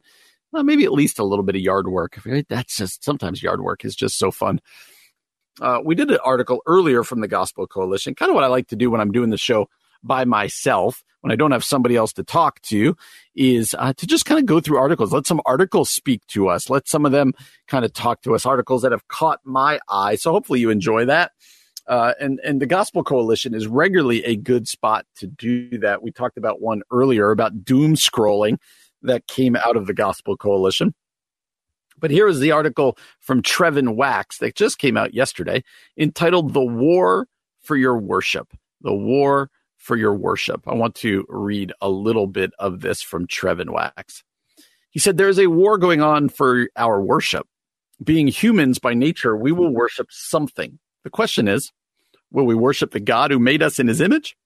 Maybe 0.52 0.84
at 0.84 0.92
least 0.92 1.18
a 1.18 1.24
little 1.24 1.44
bit 1.44 1.56
of 1.56 1.60
yard 1.60 1.88
work. 1.88 2.18
That's 2.48 2.76
just 2.76 3.04
sometimes 3.04 3.42
yard 3.42 3.60
work 3.60 3.84
is 3.84 3.96
just 3.96 4.18
so 4.18 4.30
fun. 4.30 4.60
Uh, 5.60 5.80
we 5.84 5.96
did 5.96 6.12
an 6.12 6.18
article 6.24 6.62
earlier 6.64 7.02
from 7.02 7.20
the 7.20 7.28
Gospel 7.28 7.66
Coalition, 7.66 8.14
kind 8.14 8.30
of 8.30 8.36
what 8.36 8.44
I 8.44 8.48
like 8.48 8.68
to 8.68 8.76
do 8.76 8.88
when 8.88 9.00
I'm 9.00 9.12
doing 9.12 9.30
the 9.30 9.36
show 9.36 9.68
by 10.02 10.24
myself 10.24 11.02
when 11.26 11.32
I 11.32 11.36
don't 11.36 11.50
have 11.50 11.64
somebody 11.64 11.96
else 11.96 12.12
to 12.12 12.22
talk 12.22 12.62
to 12.62 12.96
is 13.34 13.74
uh, 13.76 13.92
to 13.94 14.06
just 14.06 14.26
kind 14.26 14.38
of 14.38 14.46
go 14.46 14.60
through 14.60 14.78
articles. 14.78 15.12
Let 15.12 15.26
some 15.26 15.40
articles 15.44 15.90
speak 15.90 16.24
to 16.28 16.48
us. 16.48 16.70
Let 16.70 16.86
some 16.86 17.04
of 17.04 17.10
them 17.10 17.32
kind 17.66 17.84
of 17.84 17.92
talk 17.92 18.22
to 18.22 18.36
us. 18.36 18.46
Articles 18.46 18.82
that 18.82 18.92
have 18.92 19.08
caught 19.08 19.40
my 19.42 19.80
eye. 19.88 20.14
So 20.14 20.30
hopefully 20.30 20.60
you 20.60 20.70
enjoy 20.70 21.04
that. 21.06 21.32
Uh, 21.88 22.12
and 22.20 22.38
and 22.44 22.62
the 22.62 22.66
Gospel 22.66 23.02
Coalition 23.02 23.54
is 23.54 23.66
regularly 23.66 24.24
a 24.24 24.36
good 24.36 24.68
spot 24.68 25.04
to 25.16 25.26
do 25.26 25.76
that. 25.78 26.00
We 26.00 26.12
talked 26.12 26.38
about 26.38 26.60
one 26.60 26.82
earlier 26.92 27.32
about 27.32 27.64
doom 27.64 27.96
scrolling 27.96 28.58
that 29.02 29.26
came 29.26 29.56
out 29.56 29.76
of 29.76 29.88
the 29.88 29.94
Gospel 29.94 30.36
Coalition. 30.36 30.94
But 31.98 32.12
here 32.12 32.28
is 32.28 32.38
the 32.38 32.52
article 32.52 32.96
from 33.18 33.42
Trevin 33.42 33.96
Wax 33.96 34.38
that 34.38 34.54
just 34.54 34.78
came 34.78 34.96
out 34.96 35.12
yesterday, 35.12 35.64
entitled 35.98 36.54
"The 36.54 36.64
War 36.64 37.26
for 37.64 37.74
Your 37.74 37.98
Worship." 37.98 38.46
The 38.80 38.94
War 38.94 39.50
for 39.86 39.96
your 39.96 40.14
worship. 40.14 40.66
I 40.66 40.74
want 40.74 40.96
to 40.96 41.24
read 41.28 41.72
a 41.80 41.88
little 41.88 42.26
bit 42.26 42.50
of 42.58 42.80
this 42.80 43.02
from 43.02 43.28
Trevin 43.28 43.70
Wax. 43.70 44.24
He 44.90 44.98
said, 44.98 45.16
There 45.16 45.28
is 45.28 45.38
a 45.38 45.46
war 45.46 45.78
going 45.78 46.02
on 46.02 46.28
for 46.28 46.68
our 46.76 47.00
worship. 47.00 47.46
Being 48.02 48.26
humans 48.26 48.80
by 48.80 48.94
nature, 48.94 49.36
we 49.36 49.52
will 49.52 49.72
worship 49.72 50.08
something. 50.10 50.80
The 51.04 51.10
question 51.10 51.46
is, 51.46 51.70
will 52.32 52.46
we 52.46 52.54
worship 52.56 52.90
the 52.90 53.00
God 53.00 53.30
who 53.30 53.38
made 53.38 53.62
us 53.62 53.78
in 53.78 53.86
his 53.86 54.00
image 54.00 54.36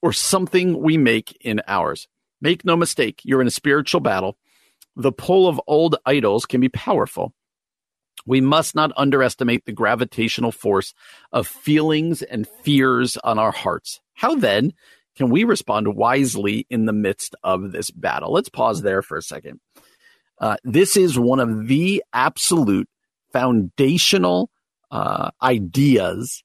or 0.00 0.12
something 0.12 0.80
we 0.80 0.96
make 0.96 1.36
in 1.42 1.60
ours? 1.68 2.08
Make 2.40 2.64
no 2.64 2.76
mistake, 2.76 3.20
you're 3.24 3.42
in 3.42 3.46
a 3.46 3.52
spiritual 3.52 4.00
battle. 4.00 4.38
The 4.96 5.12
pull 5.12 5.46
of 5.46 5.60
old 5.66 5.96
idols 6.06 6.46
can 6.46 6.62
be 6.62 6.70
powerful. 6.70 7.34
We 8.26 8.40
must 8.40 8.74
not 8.74 8.90
underestimate 8.96 9.66
the 9.66 9.72
gravitational 9.72 10.50
force 10.50 10.94
of 11.30 11.46
feelings 11.46 12.22
and 12.22 12.48
fears 12.62 13.18
on 13.18 13.38
our 13.38 13.52
hearts. 13.52 14.00
How 14.14 14.34
then 14.34 14.72
can 15.16 15.30
we 15.30 15.44
respond 15.44 15.94
wisely 15.94 16.66
in 16.70 16.86
the 16.86 16.92
midst 16.92 17.34
of 17.42 17.72
this 17.72 17.90
battle? 17.90 18.32
Let's 18.32 18.48
pause 18.48 18.82
there 18.82 19.02
for 19.02 19.16
a 19.16 19.22
second. 19.22 19.60
Uh, 20.40 20.56
this 20.64 20.96
is 20.96 21.18
one 21.18 21.40
of 21.40 21.68
the 21.68 22.02
absolute 22.12 22.88
foundational 23.32 24.50
uh, 24.90 25.30
ideas 25.42 26.42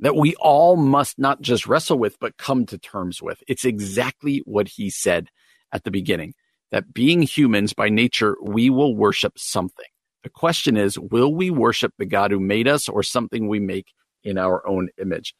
that 0.00 0.16
we 0.16 0.34
all 0.36 0.76
must 0.76 1.18
not 1.18 1.40
just 1.40 1.66
wrestle 1.66 1.98
with, 1.98 2.18
but 2.20 2.36
come 2.36 2.66
to 2.66 2.78
terms 2.78 3.20
with. 3.20 3.42
It's 3.48 3.64
exactly 3.64 4.42
what 4.44 4.68
he 4.68 4.90
said 4.90 5.28
at 5.72 5.84
the 5.84 5.90
beginning 5.90 6.34
that 6.70 6.92
being 6.92 7.22
humans 7.22 7.72
by 7.72 7.88
nature, 7.88 8.36
we 8.42 8.70
will 8.70 8.94
worship 8.94 9.38
something. 9.38 9.86
The 10.22 10.30
question 10.30 10.76
is, 10.76 10.98
will 10.98 11.34
we 11.34 11.50
worship 11.50 11.94
the 11.98 12.06
God 12.06 12.30
who 12.30 12.40
made 12.40 12.68
us 12.68 12.88
or 12.88 13.02
something 13.02 13.48
we 13.48 13.60
make 13.60 13.92
in 14.22 14.36
our 14.36 14.66
own 14.66 14.88
image? 15.00 15.34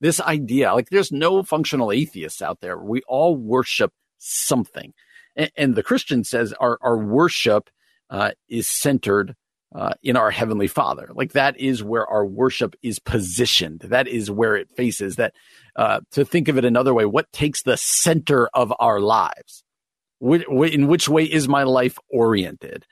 This 0.00 0.20
idea, 0.20 0.72
like 0.72 0.90
there's 0.90 1.12
no 1.12 1.42
functional 1.42 1.92
atheists 1.92 2.40
out 2.40 2.60
there. 2.60 2.78
We 2.78 3.02
all 3.06 3.36
worship 3.36 3.92
something. 4.18 4.92
And, 5.36 5.50
and 5.56 5.74
the 5.74 5.82
Christian 5.82 6.24
says 6.24 6.52
our, 6.54 6.78
our 6.80 6.98
worship 6.98 7.70
uh, 8.08 8.32
is 8.48 8.68
centered 8.68 9.36
uh, 9.74 9.94
in 10.02 10.16
our 10.16 10.30
Heavenly 10.30 10.66
Father. 10.66 11.10
Like 11.14 11.32
that 11.32 11.58
is 11.60 11.82
where 11.82 12.06
our 12.06 12.26
worship 12.26 12.74
is 12.82 12.98
positioned. 12.98 13.80
That 13.80 14.08
is 14.08 14.30
where 14.30 14.56
it 14.56 14.68
faces. 14.76 15.16
That 15.16 15.34
uh, 15.76 16.00
to 16.12 16.24
think 16.24 16.48
of 16.48 16.58
it 16.58 16.64
another 16.64 16.94
way, 16.94 17.04
what 17.04 17.30
takes 17.32 17.62
the 17.62 17.76
center 17.76 18.48
of 18.54 18.72
our 18.78 19.00
lives? 19.00 19.64
in 20.22 20.86
which 20.86 21.08
way 21.08 21.24
is 21.24 21.48
my 21.48 21.62
life 21.62 21.98
oriented? 22.10 22.84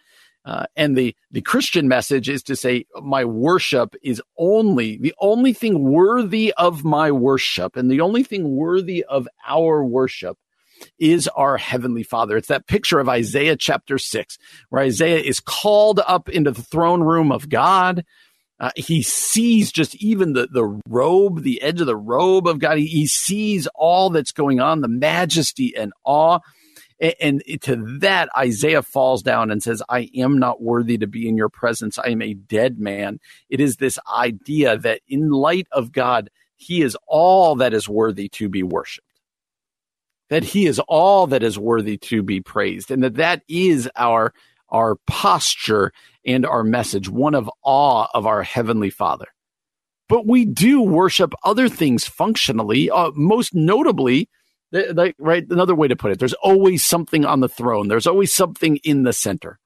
Uh, 0.49 0.65
and 0.77 0.97
the 0.97 1.15
the 1.31 1.43
Christian 1.43 1.89
message 1.89 2.27
is 2.31 2.43
to 2.45 2.57
say 2.57 2.87
my 3.03 3.23
worship 3.23 3.95
is 4.03 4.23
only 4.39 4.97
the 4.97 5.15
only 5.21 5.53
thing 5.53 5.93
worthy 5.93 6.55
of 6.57 6.85
my 6.85 7.13
worship, 7.13 7.77
and 7.77 7.91
the 7.91 8.01
only 8.01 8.23
thing 8.23 8.57
worthy 8.57 9.05
of 9.05 9.29
our 9.47 9.85
worship 9.85 10.39
is 10.99 11.29
our 11.29 11.59
heavenly 11.59 12.03
Father. 12.03 12.39
It's 12.39 12.49
that 12.49 12.67
picture 12.67 12.99
of 12.99 13.11
Isaiah 13.11 13.57
chapter 13.57 13.99
six, 13.99 14.39
where 14.71 14.83
Isaiah 14.83 15.21
is 15.21 15.39
called 15.39 16.01
up 16.07 16.31
into 16.31 16.51
the 16.51 16.63
throne 16.63 17.03
room 17.03 17.31
of 17.31 17.51
God. 17.51 18.07
Uh, 18.59 18.71
he 18.75 19.03
sees 19.03 19.71
just 19.71 19.95
even 19.97 20.33
the, 20.33 20.49
the 20.51 20.81
robe, 20.89 21.43
the 21.43 21.61
edge 21.61 21.83
of 21.83 21.87
the 21.87 21.95
robe 21.95 22.49
of 22.49 22.59
God. 22.59 22.79
He, 22.79 22.87
he 22.87 23.07
sees 23.07 23.69
all 23.75 24.09
that's 24.09 24.33
going 24.33 24.61
on, 24.61 24.81
the 24.81 24.89
majesty 24.89 25.77
and 25.77 25.93
awe 26.05 26.39
and 27.01 27.43
to 27.63 27.99
that, 28.01 28.29
Isaiah 28.37 28.83
falls 28.83 29.23
down 29.23 29.51
and 29.51 29.63
says, 29.63 29.83
I 29.89 30.11
am 30.17 30.39
not 30.39 30.61
worthy 30.61 30.99
to 30.99 31.07
be 31.07 31.29
in 31.29 31.37
your 31.37 31.49
presence. 31.49 31.99
I 31.99 32.09
am 32.09 32.23
a 32.23 32.35
dead 32.35 32.79
man. 32.79 33.21
It 33.49 33.61
is 33.61 33.77
this 33.77 33.99
idea 34.13 34.77
that 34.79 35.01
in 35.07 35.31
light 35.31 35.69
of 35.71 35.93
God, 35.93 36.31
he 36.57 36.83
is 36.83 36.97
all 37.07 37.55
that 37.57 37.73
is 37.73 37.89
worthy 37.89 38.29
to 38.31 38.49
be 38.49 38.65
worshiped. 38.65 39.07
That 40.29 40.43
he 40.43 40.67
is 40.67 40.81
all 40.89 41.29
that 41.29 41.43
is 41.43 41.59
worthy 41.59 41.97
to 41.99 42.23
be 42.23 42.41
praised. 42.41 42.91
And 42.91 43.03
that 43.05 43.15
that 43.15 43.43
is 43.49 43.89
our, 43.95 44.35
our 44.69 44.97
posture 45.07 45.93
and 46.27 46.45
our 46.45 46.65
message, 46.65 47.09
one 47.09 47.35
of 47.35 47.49
awe 47.63 48.09
of 48.13 48.27
our 48.27 48.43
heavenly 48.43 48.91
father. 48.91 49.29
But 50.09 50.27
we 50.27 50.45
do 50.45 50.83
worship 50.83 51.33
other 51.45 51.69
things 51.69 52.07
functionally, 52.07 52.91
uh, 52.91 53.13
most 53.15 53.55
notably 53.55 54.29
like, 54.73 55.17
right? 55.19 55.45
Another 55.49 55.75
way 55.75 55.89
to 55.89 55.97
put 55.97 56.13
it, 56.13 56.19
there's 56.19 56.35
always 56.35 56.85
something 56.87 57.25
on 57.25 57.41
the 57.41 57.49
throne. 57.49 57.89
There's 57.89 58.07
always 58.07 58.35
something 58.35 58.77
in 58.79 59.03
the 59.03 59.13
center. 59.13 59.59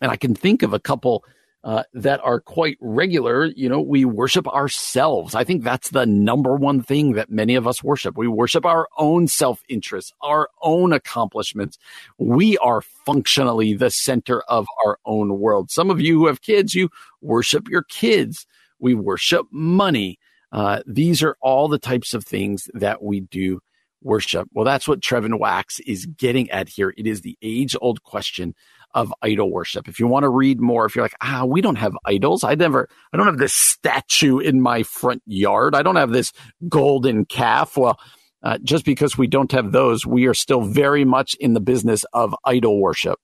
And 0.00 0.10
I 0.10 0.16
can 0.16 0.34
think 0.34 0.62
of 0.62 0.72
a 0.72 0.80
couple 0.80 1.24
uh, 1.64 1.84
that 1.94 2.20
are 2.24 2.40
quite 2.40 2.76
regular. 2.80 3.44
You 3.46 3.68
know, 3.68 3.80
we 3.80 4.04
worship 4.04 4.48
ourselves. 4.48 5.34
I 5.34 5.44
think 5.44 5.62
that's 5.62 5.90
the 5.90 6.06
number 6.06 6.56
one 6.56 6.82
thing 6.82 7.12
that 7.12 7.30
many 7.30 7.54
of 7.54 7.68
us 7.68 7.84
worship. 7.84 8.18
We 8.18 8.26
worship 8.26 8.66
our 8.66 8.88
own 8.98 9.28
self 9.28 9.62
interest, 9.68 10.12
our 10.22 10.48
own 10.62 10.92
accomplishments. 10.92 11.78
We 12.18 12.58
are 12.58 12.80
functionally 13.06 13.74
the 13.74 13.90
center 13.90 14.42
of 14.48 14.66
our 14.84 14.98
own 15.04 15.38
world. 15.38 15.70
Some 15.70 15.88
of 15.90 16.00
you 16.00 16.18
who 16.18 16.26
have 16.26 16.42
kids, 16.42 16.74
you 16.74 16.88
worship 17.20 17.68
your 17.68 17.84
kids. 17.84 18.44
We 18.80 18.94
worship 18.94 19.46
money. 19.52 20.18
Uh, 20.52 20.82
these 20.86 21.22
are 21.22 21.36
all 21.40 21.66
the 21.68 21.78
types 21.78 22.14
of 22.14 22.24
things 22.24 22.68
that 22.74 23.02
we 23.02 23.20
do 23.20 23.60
worship. 24.02 24.48
Well, 24.52 24.64
that's 24.64 24.86
what 24.86 25.00
Trevin 25.00 25.38
Wax 25.38 25.80
is 25.80 26.06
getting 26.06 26.50
at 26.50 26.68
here. 26.68 26.92
It 26.96 27.06
is 27.06 27.22
the 27.22 27.36
age 27.42 27.74
old 27.80 28.02
question 28.02 28.54
of 28.94 29.14
idol 29.22 29.50
worship. 29.50 29.88
If 29.88 29.98
you 29.98 30.06
want 30.06 30.24
to 30.24 30.28
read 30.28 30.60
more, 30.60 30.84
if 30.84 30.94
you're 30.94 31.04
like, 31.04 31.16
ah, 31.22 31.44
we 31.44 31.60
don't 31.60 31.76
have 31.76 31.96
idols. 32.04 32.44
I 32.44 32.54
never, 32.54 32.88
I 33.12 33.16
don't 33.16 33.26
have 33.26 33.38
this 33.38 33.54
statue 33.54 34.38
in 34.38 34.60
my 34.60 34.82
front 34.82 35.22
yard. 35.24 35.74
I 35.74 35.82
don't 35.82 35.96
have 35.96 36.12
this 36.12 36.32
golden 36.68 37.24
calf. 37.24 37.76
Well, 37.76 37.98
uh, 38.42 38.58
just 38.62 38.84
because 38.84 39.16
we 39.16 39.28
don't 39.28 39.52
have 39.52 39.72
those, 39.72 40.04
we 40.04 40.26
are 40.26 40.34
still 40.34 40.62
very 40.62 41.04
much 41.04 41.34
in 41.34 41.54
the 41.54 41.60
business 41.60 42.04
of 42.12 42.34
idol 42.44 42.80
worship. 42.80 43.18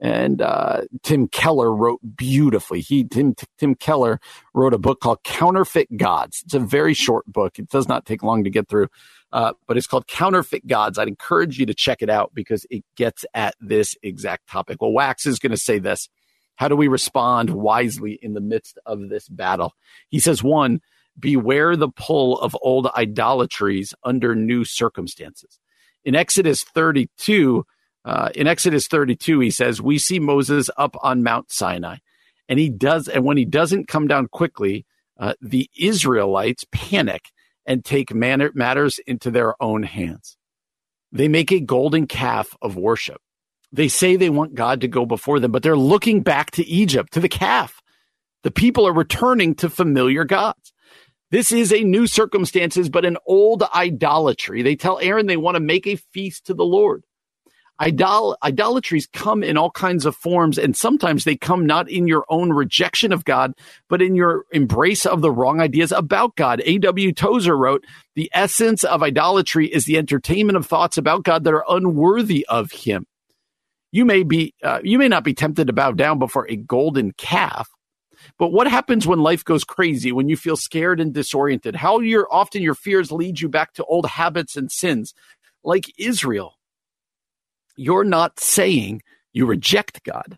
And 0.00 0.40
uh, 0.40 0.82
Tim 1.02 1.28
Keller 1.28 1.74
wrote 1.74 2.00
beautifully. 2.16 2.80
He 2.80 3.04
Tim 3.04 3.34
Tim 3.58 3.74
Keller 3.74 4.18
wrote 4.54 4.72
a 4.72 4.78
book 4.78 5.00
called 5.00 5.22
Counterfeit 5.24 5.94
Gods. 5.96 6.42
It's 6.44 6.54
a 6.54 6.60
very 6.60 6.94
short 6.94 7.26
book. 7.26 7.58
It 7.58 7.68
does 7.68 7.86
not 7.86 8.06
take 8.06 8.22
long 8.22 8.44
to 8.44 8.50
get 8.50 8.68
through, 8.68 8.88
uh, 9.32 9.52
but 9.68 9.76
it's 9.76 9.86
called 9.86 10.06
Counterfeit 10.06 10.66
Gods. 10.66 10.98
I'd 10.98 11.08
encourage 11.08 11.58
you 11.58 11.66
to 11.66 11.74
check 11.74 12.00
it 12.00 12.08
out 12.08 12.32
because 12.34 12.66
it 12.70 12.82
gets 12.96 13.26
at 13.34 13.54
this 13.60 13.94
exact 14.02 14.48
topic. 14.48 14.80
Well, 14.80 14.92
Wax 14.92 15.26
is 15.26 15.38
going 15.38 15.52
to 15.52 15.58
say 15.58 15.78
this. 15.78 16.08
How 16.56 16.68
do 16.68 16.76
we 16.76 16.88
respond 16.88 17.50
wisely 17.50 18.18
in 18.20 18.34
the 18.34 18.40
midst 18.40 18.78
of 18.84 19.08
this 19.08 19.28
battle? 19.28 19.74
He 20.08 20.20
says, 20.20 20.42
one, 20.42 20.80
beware 21.18 21.76
the 21.76 21.88
pull 21.88 22.38
of 22.38 22.56
old 22.62 22.88
idolatries 22.96 23.94
under 24.04 24.34
new 24.34 24.64
circumstances. 24.64 25.58
In 26.04 26.14
Exodus 26.14 26.62
32, 26.62 27.64
uh, 28.04 28.30
in 28.34 28.46
Exodus 28.46 28.86
32, 28.86 29.40
he 29.40 29.50
says, 29.50 29.82
We 29.82 29.98
see 29.98 30.18
Moses 30.18 30.70
up 30.76 30.96
on 31.02 31.22
Mount 31.22 31.52
Sinai. 31.52 31.96
And 32.48 32.58
he 32.58 32.68
does, 32.68 33.06
and 33.06 33.24
when 33.24 33.36
he 33.36 33.44
doesn't 33.44 33.88
come 33.88 34.08
down 34.08 34.26
quickly, 34.26 34.84
uh, 35.18 35.34
the 35.40 35.70
Israelites 35.78 36.64
panic 36.72 37.30
and 37.66 37.84
take 37.84 38.12
man- 38.12 38.50
matters 38.54 38.98
into 39.06 39.30
their 39.30 39.54
own 39.62 39.82
hands. 39.84 40.36
They 41.12 41.28
make 41.28 41.52
a 41.52 41.60
golden 41.60 42.06
calf 42.06 42.56
of 42.62 42.76
worship. 42.76 43.20
They 43.72 43.88
say 43.88 44.16
they 44.16 44.30
want 44.30 44.54
God 44.54 44.80
to 44.80 44.88
go 44.88 45.06
before 45.06 45.38
them, 45.38 45.52
but 45.52 45.62
they're 45.62 45.76
looking 45.76 46.22
back 46.22 46.50
to 46.52 46.66
Egypt, 46.66 47.12
to 47.12 47.20
the 47.20 47.28
calf. 47.28 47.80
The 48.42 48.50
people 48.50 48.86
are 48.88 48.92
returning 48.92 49.54
to 49.56 49.70
familiar 49.70 50.24
gods. 50.24 50.72
This 51.30 51.52
is 51.52 51.72
a 51.72 51.84
new 51.84 52.08
circumstances, 52.08 52.88
but 52.88 53.04
an 53.04 53.16
old 53.26 53.62
idolatry. 53.74 54.62
They 54.62 54.74
tell 54.74 54.98
Aaron 54.98 55.26
they 55.26 55.36
want 55.36 55.54
to 55.54 55.60
make 55.60 55.86
a 55.86 55.96
feast 55.96 56.46
to 56.46 56.54
the 56.54 56.64
Lord. 56.64 57.04
Idol- 57.82 58.36
idolatries 58.42 59.08
come 59.10 59.42
in 59.42 59.56
all 59.56 59.70
kinds 59.70 60.04
of 60.04 60.14
forms, 60.14 60.58
and 60.58 60.76
sometimes 60.76 61.24
they 61.24 61.34
come 61.34 61.64
not 61.64 61.90
in 61.90 62.06
your 62.06 62.26
own 62.28 62.52
rejection 62.52 63.10
of 63.10 63.24
God, 63.24 63.54
but 63.88 64.02
in 64.02 64.14
your 64.14 64.44
embrace 64.52 65.06
of 65.06 65.22
the 65.22 65.30
wrong 65.32 65.62
ideas 65.62 65.90
about 65.90 66.36
God. 66.36 66.60
A.W. 66.66 67.12
Tozer 67.14 67.56
wrote, 67.56 67.86
The 68.14 68.30
essence 68.34 68.84
of 68.84 69.02
idolatry 69.02 69.66
is 69.66 69.86
the 69.86 69.96
entertainment 69.96 70.58
of 70.58 70.66
thoughts 70.66 70.98
about 70.98 71.24
God 71.24 71.44
that 71.44 71.54
are 71.54 71.64
unworthy 71.70 72.44
of 72.50 72.70
Him. 72.70 73.06
You 73.92 74.04
may 74.04 74.24
be, 74.24 74.54
uh, 74.62 74.80
you 74.84 74.98
may 74.98 75.08
not 75.08 75.24
be 75.24 75.32
tempted 75.32 75.66
to 75.68 75.72
bow 75.72 75.92
down 75.92 76.18
before 76.18 76.46
a 76.50 76.56
golden 76.56 77.12
calf, 77.12 77.70
but 78.38 78.52
what 78.52 78.68
happens 78.68 79.06
when 79.06 79.20
life 79.20 79.42
goes 79.42 79.64
crazy, 79.64 80.12
when 80.12 80.28
you 80.28 80.36
feel 80.36 80.56
scared 80.56 81.00
and 81.00 81.14
disoriented? 81.14 81.76
How 81.76 82.00
your 82.00 82.28
often 82.30 82.60
your 82.60 82.74
fears 82.74 83.10
lead 83.10 83.40
you 83.40 83.48
back 83.48 83.72
to 83.74 83.84
old 83.84 84.04
habits 84.04 84.54
and 84.54 84.70
sins, 84.70 85.14
like 85.64 85.86
Israel 85.98 86.58
you're 87.80 88.04
not 88.04 88.38
saying 88.38 89.02
you 89.32 89.46
reject 89.46 90.04
God. 90.04 90.36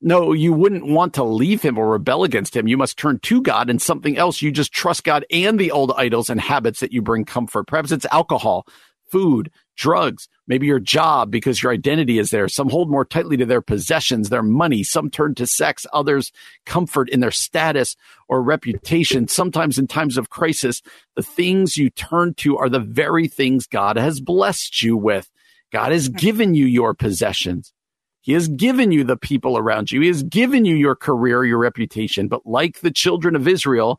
No, 0.00 0.32
you 0.32 0.52
wouldn't 0.52 0.86
want 0.86 1.14
to 1.14 1.24
leave 1.24 1.62
him 1.62 1.76
or 1.76 1.90
rebel 1.90 2.24
against 2.24 2.56
him. 2.56 2.68
You 2.68 2.76
must 2.76 2.96
turn 2.96 3.18
to 3.20 3.42
God 3.42 3.68
and 3.68 3.82
something 3.82 4.16
else. 4.16 4.42
You 4.42 4.50
just 4.50 4.72
trust 4.72 5.04
God 5.04 5.24
and 5.30 5.58
the 5.58 5.70
old 5.70 5.92
idols 5.96 6.30
and 6.30 6.40
habits 6.40 6.80
that 6.80 6.92
you 6.92 7.02
bring 7.02 7.24
comfort. 7.24 7.66
Perhaps 7.66 7.92
it's 7.92 8.06
alcohol, 8.06 8.66
food, 9.10 9.50
drugs, 9.76 10.28
maybe 10.46 10.66
your 10.66 10.78
job 10.78 11.30
because 11.30 11.62
your 11.62 11.72
identity 11.72 12.18
is 12.18 12.30
there. 12.30 12.48
Some 12.48 12.68
hold 12.68 12.90
more 12.90 13.04
tightly 13.04 13.36
to 13.38 13.46
their 13.46 13.60
possessions, 13.60 14.28
their 14.28 14.42
money. 14.42 14.84
Some 14.84 15.10
turn 15.10 15.34
to 15.36 15.46
sex, 15.46 15.84
others 15.92 16.30
comfort 16.64 17.08
in 17.08 17.20
their 17.20 17.30
status 17.32 17.96
or 18.28 18.42
reputation. 18.42 19.26
Sometimes 19.26 19.78
in 19.78 19.88
times 19.88 20.16
of 20.16 20.30
crisis, 20.30 20.80
the 21.16 21.22
things 21.22 21.76
you 21.76 21.90
turn 21.90 22.34
to 22.34 22.56
are 22.56 22.68
the 22.68 22.80
very 22.80 23.26
things 23.26 23.66
God 23.66 23.96
has 23.96 24.20
blessed 24.20 24.82
you 24.82 24.96
with. 24.96 25.28
God 25.72 25.92
has 25.92 26.08
given 26.08 26.54
you 26.54 26.66
your 26.66 26.94
possessions. 26.94 27.72
He 28.20 28.34
has 28.34 28.46
given 28.46 28.92
you 28.92 29.02
the 29.02 29.16
people 29.16 29.58
around 29.58 29.90
you. 29.90 30.00
He 30.00 30.06
has 30.06 30.22
given 30.22 30.64
you 30.64 30.76
your 30.76 30.94
career, 30.94 31.44
your 31.44 31.58
reputation. 31.58 32.28
But 32.28 32.46
like 32.46 32.80
the 32.80 32.92
children 32.92 33.34
of 33.34 33.48
Israel, 33.48 33.98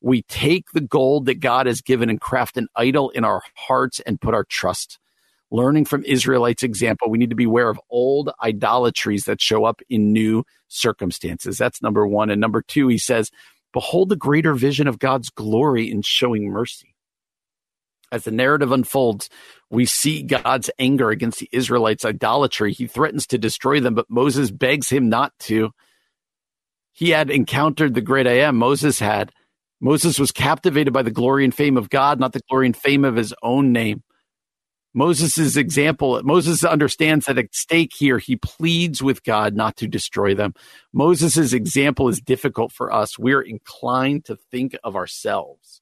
we 0.00 0.22
take 0.22 0.70
the 0.72 0.80
gold 0.80 1.26
that 1.26 1.40
God 1.40 1.66
has 1.66 1.80
given 1.80 2.08
and 2.08 2.20
craft 2.20 2.56
an 2.56 2.68
idol 2.76 3.10
in 3.10 3.24
our 3.24 3.42
hearts 3.56 3.98
and 4.00 4.20
put 4.20 4.34
our 4.34 4.44
trust. 4.44 5.00
Learning 5.50 5.84
from 5.84 6.04
Israelites' 6.04 6.62
example, 6.62 7.10
we 7.10 7.18
need 7.18 7.30
to 7.30 7.36
be 7.36 7.44
aware 7.44 7.68
of 7.68 7.80
old 7.90 8.30
idolatries 8.42 9.24
that 9.24 9.40
show 9.40 9.64
up 9.64 9.80
in 9.88 10.12
new 10.12 10.44
circumstances. 10.68 11.58
That's 11.58 11.82
number 11.82 12.06
one. 12.06 12.30
And 12.30 12.40
number 12.40 12.62
two, 12.62 12.88
he 12.88 12.98
says, 12.98 13.30
behold 13.72 14.08
the 14.08 14.16
greater 14.16 14.54
vision 14.54 14.86
of 14.86 14.98
God's 14.98 15.30
glory 15.30 15.90
in 15.90 16.02
showing 16.02 16.48
mercy 16.48 16.93
as 18.14 18.24
the 18.24 18.30
narrative 18.30 18.70
unfolds, 18.70 19.28
we 19.70 19.84
see 19.86 20.22
God's 20.22 20.70
anger 20.78 21.10
against 21.10 21.40
the 21.40 21.48
Israelites' 21.50 22.04
idolatry. 22.04 22.72
He 22.72 22.86
threatens 22.86 23.26
to 23.26 23.38
destroy 23.38 23.80
them, 23.80 23.94
but 23.94 24.08
Moses 24.08 24.52
begs 24.52 24.88
him 24.88 25.08
not 25.08 25.32
to. 25.40 25.72
He 26.92 27.10
had 27.10 27.28
encountered 27.28 27.94
the 27.94 28.00
great 28.00 28.28
I 28.28 28.38
am, 28.38 28.56
Moses 28.56 29.00
had. 29.00 29.32
Moses 29.80 30.16
was 30.16 30.30
captivated 30.30 30.92
by 30.92 31.02
the 31.02 31.10
glory 31.10 31.44
and 31.44 31.52
fame 31.52 31.76
of 31.76 31.90
God, 31.90 32.20
not 32.20 32.32
the 32.32 32.40
glory 32.48 32.66
and 32.66 32.76
fame 32.76 33.04
of 33.04 33.16
his 33.16 33.34
own 33.42 33.72
name. 33.72 34.04
Moses' 34.96 35.56
example, 35.56 36.22
Moses 36.22 36.62
understands 36.62 37.26
that 37.26 37.36
at 37.36 37.52
stake 37.52 37.90
here, 37.98 38.18
he 38.18 38.36
pleads 38.36 39.02
with 39.02 39.24
God 39.24 39.56
not 39.56 39.76
to 39.78 39.88
destroy 39.88 40.36
them. 40.36 40.54
Moses' 40.92 41.52
example 41.52 42.08
is 42.08 42.20
difficult 42.20 42.70
for 42.70 42.92
us. 42.92 43.18
We're 43.18 43.42
inclined 43.42 44.24
to 44.26 44.36
think 44.36 44.76
of 44.84 44.94
ourselves 44.94 45.80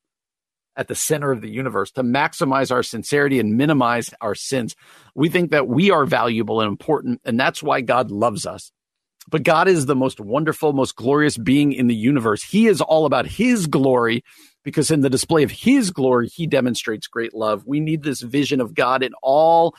at 0.77 0.89
the 0.89 0.95
center 0.95 1.31
of 1.33 1.41
the 1.41 1.51
universe 1.51 1.91
to 1.93 2.03
maximize 2.03 2.71
our 2.71 2.83
sincerity 2.83 3.39
and 3.39 3.57
minimize 3.57 4.11
our 4.21 4.35
sins. 4.35 4.75
We 5.15 5.29
think 5.29 5.51
that 5.51 5.69
we 5.69 5.91
are 5.91 6.07
valuable 6.07 6.61
and 6.61 6.69
important, 6.69 7.21
and 7.25 7.39
that's 7.39 7.63
why 7.63 7.81
God 7.81 8.11
loves 8.11 8.47
us. 8.47 8.73
But 9.31 9.45
God 9.45 9.69
is 9.69 9.87
the 9.87 9.95
most 9.95 10.19
wonderful, 10.19 10.73
most 10.73 10.97
glorious 10.97 11.39
being 11.39 11.73
in 11.73 11.87
the 11.87 11.95
universe. 11.95 12.43
He 12.43 12.67
is 12.67 12.81
all 12.81 13.07
about 13.07 13.27
His 13.27 13.67
glory 13.67 14.25
because 14.65 14.91
in 14.91 15.01
the 15.01 15.11
display 15.11 15.43
of 15.43 15.51
His 15.51 15.91
glory, 15.91 16.29
He 16.29 16.47
demonstrates 16.47 17.07
great 17.07 17.35
love. 17.35 17.65
We 17.67 17.81
need 17.81 18.03
this 18.03 18.21
vision 18.21 18.61
of 18.61 18.75
God 18.75 19.03
in 19.03 19.13
all 19.23 19.75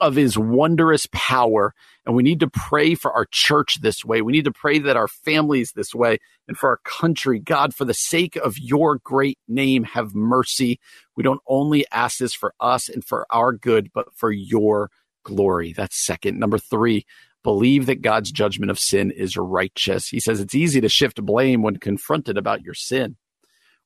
of 0.00 0.16
his 0.16 0.36
wondrous 0.36 1.06
power. 1.12 1.74
And 2.04 2.16
we 2.16 2.22
need 2.22 2.40
to 2.40 2.50
pray 2.50 2.94
for 2.94 3.12
our 3.12 3.26
church 3.30 3.80
this 3.80 4.04
way. 4.04 4.22
We 4.22 4.32
need 4.32 4.44
to 4.46 4.52
pray 4.52 4.80
that 4.80 4.96
our 4.96 5.06
families 5.06 5.72
this 5.72 5.94
way 5.94 6.18
and 6.48 6.56
for 6.56 6.68
our 6.68 6.80
country. 6.84 7.38
God, 7.38 7.74
for 7.74 7.84
the 7.84 7.94
sake 7.94 8.34
of 8.36 8.58
your 8.58 8.98
great 8.98 9.38
name, 9.46 9.84
have 9.84 10.14
mercy. 10.14 10.80
We 11.16 11.22
don't 11.22 11.42
only 11.46 11.86
ask 11.92 12.18
this 12.18 12.34
for 12.34 12.54
us 12.58 12.88
and 12.88 13.04
for 13.04 13.26
our 13.30 13.52
good, 13.52 13.90
but 13.94 14.12
for 14.16 14.32
your 14.32 14.90
glory. 15.22 15.72
That's 15.72 16.04
second. 16.04 16.40
Number 16.40 16.58
three, 16.58 17.06
believe 17.44 17.86
that 17.86 18.02
God's 18.02 18.32
judgment 18.32 18.70
of 18.70 18.78
sin 18.78 19.12
is 19.12 19.36
righteous. 19.36 20.08
He 20.08 20.18
says 20.18 20.40
it's 20.40 20.54
easy 20.54 20.80
to 20.80 20.88
shift 20.88 21.24
blame 21.24 21.62
when 21.62 21.76
confronted 21.76 22.36
about 22.36 22.62
your 22.62 22.74
sin. 22.74 23.16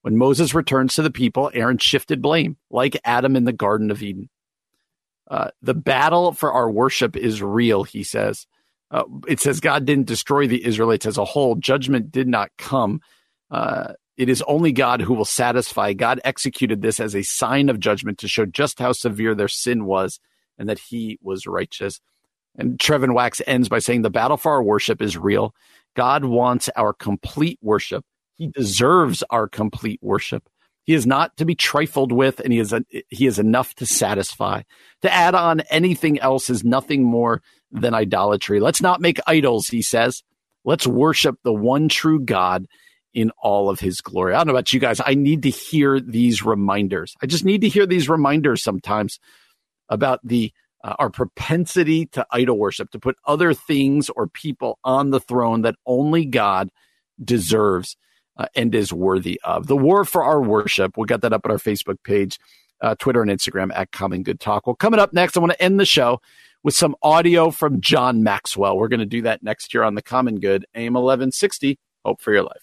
When 0.02 0.16
Moses 0.16 0.54
returns 0.54 0.94
to 0.94 1.02
the 1.02 1.10
people, 1.10 1.50
Aaron 1.52 1.78
shifted 1.78 2.22
blame, 2.22 2.56
like 2.70 3.00
Adam 3.04 3.34
in 3.36 3.44
the 3.44 3.52
Garden 3.52 3.90
of 3.90 4.02
Eden. 4.02 4.30
Uh, 5.28 5.50
the 5.62 5.74
battle 5.74 6.32
for 6.32 6.52
our 6.52 6.70
worship 6.70 7.16
is 7.16 7.42
real, 7.42 7.82
he 7.84 8.02
says. 8.02 8.46
Uh, 8.90 9.04
it 9.26 9.40
says 9.40 9.58
God 9.60 9.84
didn't 9.84 10.06
destroy 10.06 10.46
the 10.46 10.64
Israelites 10.64 11.06
as 11.06 11.18
a 11.18 11.24
whole. 11.24 11.56
Judgment 11.56 12.12
did 12.12 12.28
not 12.28 12.50
come. 12.58 13.00
Uh, 13.50 13.94
it 14.16 14.28
is 14.28 14.42
only 14.42 14.72
God 14.72 15.00
who 15.00 15.14
will 15.14 15.24
satisfy. 15.24 15.92
God 15.92 16.20
executed 16.24 16.80
this 16.80 17.00
as 17.00 17.14
a 17.14 17.22
sign 17.22 17.68
of 17.68 17.80
judgment 17.80 18.18
to 18.18 18.28
show 18.28 18.46
just 18.46 18.78
how 18.78 18.92
severe 18.92 19.34
their 19.34 19.48
sin 19.48 19.84
was 19.84 20.20
and 20.58 20.68
that 20.68 20.78
he 20.78 21.18
was 21.20 21.46
righteous. 21.46 22.00
And 22.56 22.78
Trevin 22.78 23.12
Wax 23.12 23.42
ends 23.46 23.68
by 23.68 23.80
saying 23.80 24.02
the 24.02 24.10
battle 24.10 24.36
for 24.36 24.52
our 24.52 24.62
worship 24.62 25.02
is 25.02 25.18
real. 25.18 25.54
God 25.94 26.24
wants 26.24 26.70
our 26.76 26.92
complete 26.92 27.58
worship. 27.60 28.04
He 28.36 28.48
deserves 28.48 29.22
our 29.30 29.48
complete 29.48 30.00
worship. 30.02 30.48
He 30.86 30.94
is 30.94 31.06
not 31.06 31.36
to 31.36 31.44
be 31.44 31.56
trifled 31.56 32.12
with, 32.12 32.40
and 32.40 32.52
he 32.52 32.60
is 32.60 32.72
a, 32.72 32.84
he 33.08 33.26
is 33.26 33.38
enough 33.38 33.74
to 33.74 33.86
satisfy. 33.86 34.62
To 35.02 35.12
add 35.12 35.34
on 35.34 35.60
anything 35.62 36.20
else 36.20 36.48
is 36.48 36.64
nothing 36.64 37.02
more 37.02 37.42
than 37.72 37.92
idolatry. 37.92 38.60
Let's 38.60 38.80
not 38.80 39.00
make 39.00 39.18
idols, 39.26 39.66
he 39.66 39.82
says. 39.82 40.22
Let's 40.64 40.86
worship 40.86 41.38
the 41.42 41.52
one 41.52 41.88
true 41.88 42.20
God 42.20 42.66
in 43.12 43.32
all 43.42 43.68
of 43.68 43.80
his 43.80 44.00
glory. 44.00 44.34
I 44.34 44.38
don't 44.38 44.48
know 44.48 44.52
about 44.52 44.72
you 44.72 44.78
guys. 44.78 45.00
I 45.04 45.14
need 45.14 45.42
to 45.42 45.50
hear 45.50 45.98
these 45.98 46.44
reminders. 46.44 47.14
I 47.20 47.26
just 47.26 47.44
need 47.44 47.62
to 47.62 47.68
hear 47.68 47.86
these 47.86 48.08
reminders 48.08 48.62
sometimes 48.62 49.18
about 49.88 50.20
the 50.22 50.52
uh, 50.84 50.94
our 50.98 51.10
propensity 51.10 52.06
to 52.06 52.24
idol 52.30 52.58
worship, 52.58 52.90
to 52.90 52.98
put 53.00 53.16
other 53.24 53.54
things 53.54 54.08
or 54.10 54.28
people 54.28 54.78
on 54.84 55.10
the 55.10 55.18
throne 55.18 55.62
that 55.62 55.74
only 55.84 56.24
God 56.24 56.70
deserves. 57.22 57.96
Uh, 58.36 58.46
and 58.54 58.74
is 58.74 58.92
worthy 58.92 59.40
of. 59.44 59.66
The 59.66 59.76
War 59.76 60.04
for 60.04 60.22
Our 60.22 60.42
Worship. 60.42 60.96
We 60.96 61.06
got 61.06 61.22
that 61.22 61.32
up 61.32 61.44
on 61.44 61.50
our 61.52 61.58
Facebook 61.58 62.02
page, 62.02 62.38
uh, 62.80 62.94
Twitter, 62.98 63.22
and 63.22 63.30
Instagram 63.30 63.70
at 63.74 63.92
Common 63.92 64.22
Good 64.22 64.40
Talk. 64.40 64.66
Well, 64.66 64.76
coming 64.76 65.00
up 65.00 65.12
next, 65.12 65.36
I 65.36 65.40
want 65.40 65.52
to 65.52 65.62
end 65.62 65.80
the 65.80 65.86
show 65.86 66.20
with 66.62 66.74
some 66.74 66.96
audio 67.02 67.50
from 67.50 67.80
John 67.80 68.22
Maxwell. 68.22 68.76
We're 68.76 68.88
going 68.88 69.00
to 69.00 69.06
do 69.06 69.22
that 69.22 69.42
next 69.42 69.72
year 69.72 69.82
on 69.82 69.94
the 69.94 70.02
Common 70.02 70.40
Good, 70.40 70.66
AM 70.74 70.94
1160. 70.94 71.78
Hope 72.04 72.20
for 72.20 72.32
your 72.32 72.42
life. 72.42 72.62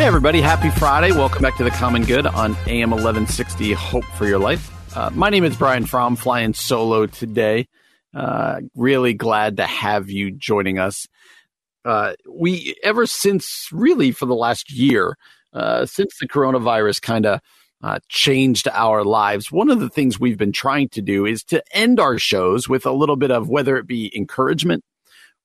Hey, 0.00 0.06
everybody. 0.06 0.40
Happy 0.40 0.70
Friday. 0.70 1.12
Welcome 1.12 1.42
back 1.42 1.56
to 1.58 1.64
the 1.64 1.70
Common 1.70 2.04
Good 2.04 2.26
on 2.26 2.56
AM 2.66 2.90
1160. 2.90 3.74
Hope 3.74 4.04
for 4.16 4.26
your 4.26 4.38
life. 4.38 4.70
Uh, 4.96 5.10
my 5.12 5.28
name 5.28 5.44
is 5.44 5.54
Brian 5.56 5.84
Fromm, 5.84 6.16
flying 6.16 6.54
solo 6.54 7.04
today. 7.04 7.68
Uh, 8.14 8.60
really 8.74 9.14
glad 9.14 9.56
to 9.58 9.66
have 9.66 10.10
you 10.10 10.30
joining 10.30 10.78
us. 10.78 11.06
Uh, 11.84 12.14
we, 12.28 12.74
ever 12.82 13.06
since 13.06 13.68
really 13.72 14.10
for 14.10 14.26
the 14.26 14.34
last 14.34 14.72
year, 14.72 15.16
uh, 15.52 15.86
since 15.86 16.18
the 16.18 16.28
coronavirus 16.28 17.00
kind 17.00 17.26
of 17.26 17.40
uh, 17.82 17.98
changed 18.08 18.68
our 18.68 19.04
lives, 19.04 19.50
one 19.50 19.70
of 19.70 19.80
the 19.80 19.88
things 19.88 20.20
we've 20.20 20.36
been 20.36 20.52
trying 20.52 20.88
to 20.88 21.00
do 21.00 21.24
is 21.24 21.42
to 21.44 21.62
end 21.72 21.98
our 21.98 22.18
shows 22.18 22.68
with 22.68 22.84
a 22.84 22.92
little 22.92 23.16
bit 23.16 23.30
of 23.30 23.48
whether 23.48 23.76
it 23.76 23.86
be 23.86 24.14
encouragement 24.14 24.84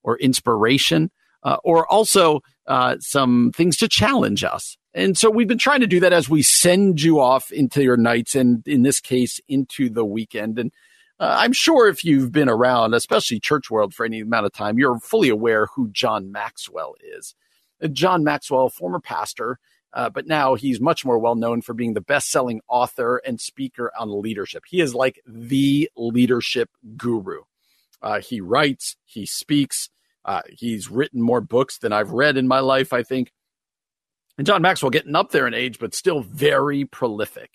or 0.03 0.18
inspiration, 0.18 1.09
uh, 1.43 1.57
or 1.63 1.89
also 1.91 2.41
uh, 2.68 2.97
some 2.99 3.51
things 3.55 3.78
to 3.78 3.88
challenge 3.88 4.43
us. 4.43 4.78
And 4.93 5.18
so 5.18 5.30
we've 5.30 5.47
been 5.47 5.57
trying 5.57 5.82
to 5.82 5.88
do 5.88 5.99
that 5.99 6.13
as 6.13 6.30
we 6.30 6.41
send 6.41 7.01
you 7.01 7.20
off 7.20 7.51
into 7.51 7.84
your 7.84 7.97
nights 7.97 8.34
and 8.36 8.68
in 8.68 8.84
this 8.84 8.99
case 8.99 9.39
into 9.47 9.89
the 9.89 10.05
weekend. 10.05 10.57
And 10.57 10.72
uh, 11.20 11.36
I'm 11.39 11.53
sure 11.53 11.88
if 11.88 12.03
you've 12.03 12.32
been 12.32 12.49
around, 12.49 12.93
especially 12.93 13.39
church 13.39 13.70
world 13.70 13.93
for 13.93 14.05
any 14.05 14.20
amount 14.20 14.45
of 14.45 14.53
time, 14.53 14.78
you're 14.78 14.99
fully 14.99 15.30
aware 15.30 15.68
who 15.68 15.89
John 15.89 16.32
Maxwell 16.32 16.95
is. 17.01 17.36
Uh, 17.82 17.88
John 17.88 18.24
Maxwell, 18.24 18.70
former 18.70 18.99
pastor, 18.99 19.59
uh, 19.93 20.09
but 20.09 20.28
now 20.28 20.55
he's 20.55 20.82
much 20.82 21.05
more 21.05 21.18
well 21.18 21.36
known 21.36 21.61
for 21.61 21.74
being 21.74 21.93
the 21.93 22.01
best 22.01 22.30
selling 22.30 22.59
author 22.68 23.18
and 23.26 23.39
speaker 23.39 23.91
on 23.97 24.22
leadership. 24.22 24.63
He 24.68 24.82
is 24.82 24.93
like 24.93 25.22
the 25.26 25.89
leadership 25.95 26.70
guru. 26.97 27.43
Uh, 28.01 28.20
he 28.20 28.41
writes, 28.41 28.97
he 29.05 29.26
speaks, 29.26 29.89
uh, 30.26 30.41
he's 30.49 30.91
written 30.91 31.22
more 31.22 31.39
books 31.39 31.78
than 31.78 31.93
I've 31.93 32.11
read 32.11 32.36
in 32.36 32.47
my 32.47 32.59
life, 32.59 32.91
I 32.91 33.03
think. 33.03 33.32
And 34.38 34.45
John 34.45 34.61
Maxwell 34.61 34.89
getting 34.89 35.16
up 35.16 35.32
there 35.32 35.47
in 35.47 35.53
age, 35.53 35.80
but 35.80 35.95
still 35.95 36.20
very 36.20 36.84
prolific. 36.84 37.51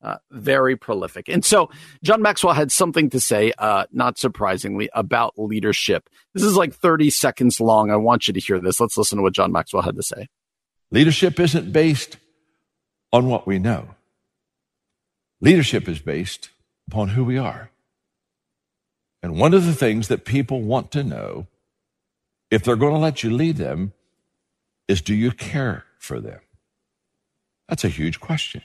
Uh, 0.00 0.16
very 0.30 0.76
prolific. 0.76 1.28
And 1.28 1.44
so 1.44 1.70
John 2.04 2.22
Maxwell 2.22 2.54
had 2.54 2.70
something 2.70 3.10
to 3.10 3.18
say, 3.18 3.52
uh, 3.58 3.86
not 3.90 4.16
surprisingly, 4.16 4.88
about 4.94 5.34
leadership. 5.36 6.08
This 6.34 6.44
is 6.44 6.54
like 6.54 6.72
30 6.72 7.10
seconds 7.10 7.60
long. 7.60 7.90
I 7.90 7.96
want 7.96 8.28
you 8.28 8.34
to 8.34 8.38
hear 8.38 8.60
this. 8.60 8.80
Let's 8.80 8.96
listen 8.96 9.16
to 9.16 9.22
what 9.22 9.32
John 9.32 9.50
Maxwell 9.50 9.82
had 9.82 9.96
to 9.96 10.02
say. 10.04 10.28
Leadership 10.92 11.40
isn't 11.40 11.72
based 11.72 12.16
on 13.12 13.26
what 13.26 13.44
we 13.44 13.58
know. 13.58 13.96
Leadership 15.40 15.88
is 15.88 15.98
based 15.98 16.50
upon 16.86 17.08
who 17.08 17.24
we 17.24 17.36
are. 17.36 17.70
And 19.22 19.38
one 19.38 19.54
of 19.54 19.66
the 19.66 19.74
things 19.74 20.08
that 20.08 20.24
people 20.24 20.62
want 20.62 20.92
to 20.92 21.02
know, 21.02 21.48
if 22.50 22.62
they're 22.62 22.76
going 22.76 22.94
to 22.94 23.00
let 23.00 23.22
you 23.24 23.30
lead 23.30 23.56
them, 23.56 23.92
is 24.86 25.02
do 25.02 25.14
you 25.14 25.32
care 25.32 25.84
for 25.98 26.20
them? 26.20 26.40
That's 27.68 27.84
a 27.84 27.88
huge 27.88 28.20
question. 28.20 28.62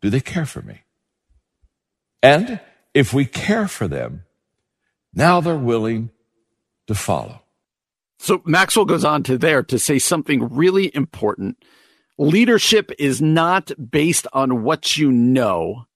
Do 0.00 0.10
they 0.10 0.20
care 0.20 0.46
for 0.46 0.62
me? 0.62 0.82
And 2.22 2.60
if 2.94 3.12
we 3.12 3.24
care 3.24 3.68
for 3.68 3.88
them, 3.88 4.24
now 5.14 5.40
they're 5.40 5.56
willing 5.56 6.10
to 6.86 6.94
follow. 6.94 7.42
So 8.18 8.42
Maxwell 8.44 8.84
goes 8.84 9.04
on 9.04 9.22
to 9.24 9.38
there 9.38 9.62
to 9.62 9.78
say 9.78 9.98
something 9.98 10.48
really 10.54 10.94
important. 10.94 11.56
Leadership 12.18 12.92
is 12.98 13.22
not 13.22 13.70
based 13.90 14.26
on 14.34 14.62
what 14.62 14.98
you 14.98 15.10
know. 15.10 15.86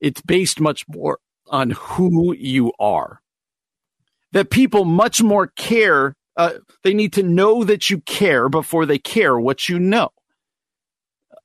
It's 0.00 0.20
based 0.20 0.60
much 0.60 0.86
more 0.88 1.20
on 1.48 1.70
who 1.70 2.34
you 2.34 2.72
are. 2.78 3.20
That 4.32 4.50
people 4.50 4.84
much 4.84 5.22
more 5.22 5.46
care. 5.46 6.16
Uh, 6.36 6.54
they 6.82 6.92
need 6.92 7.14
to 7.14 7.22
know 7.22 7.64
that 7.64 7.88
you 7.88 8.00
care 8.00 8.48
before 8.50 8.84
they 8.84 8.98
care 8.98 9.38
what 9.38 9.68
you 9.68 9.78
know. 9.78 10.10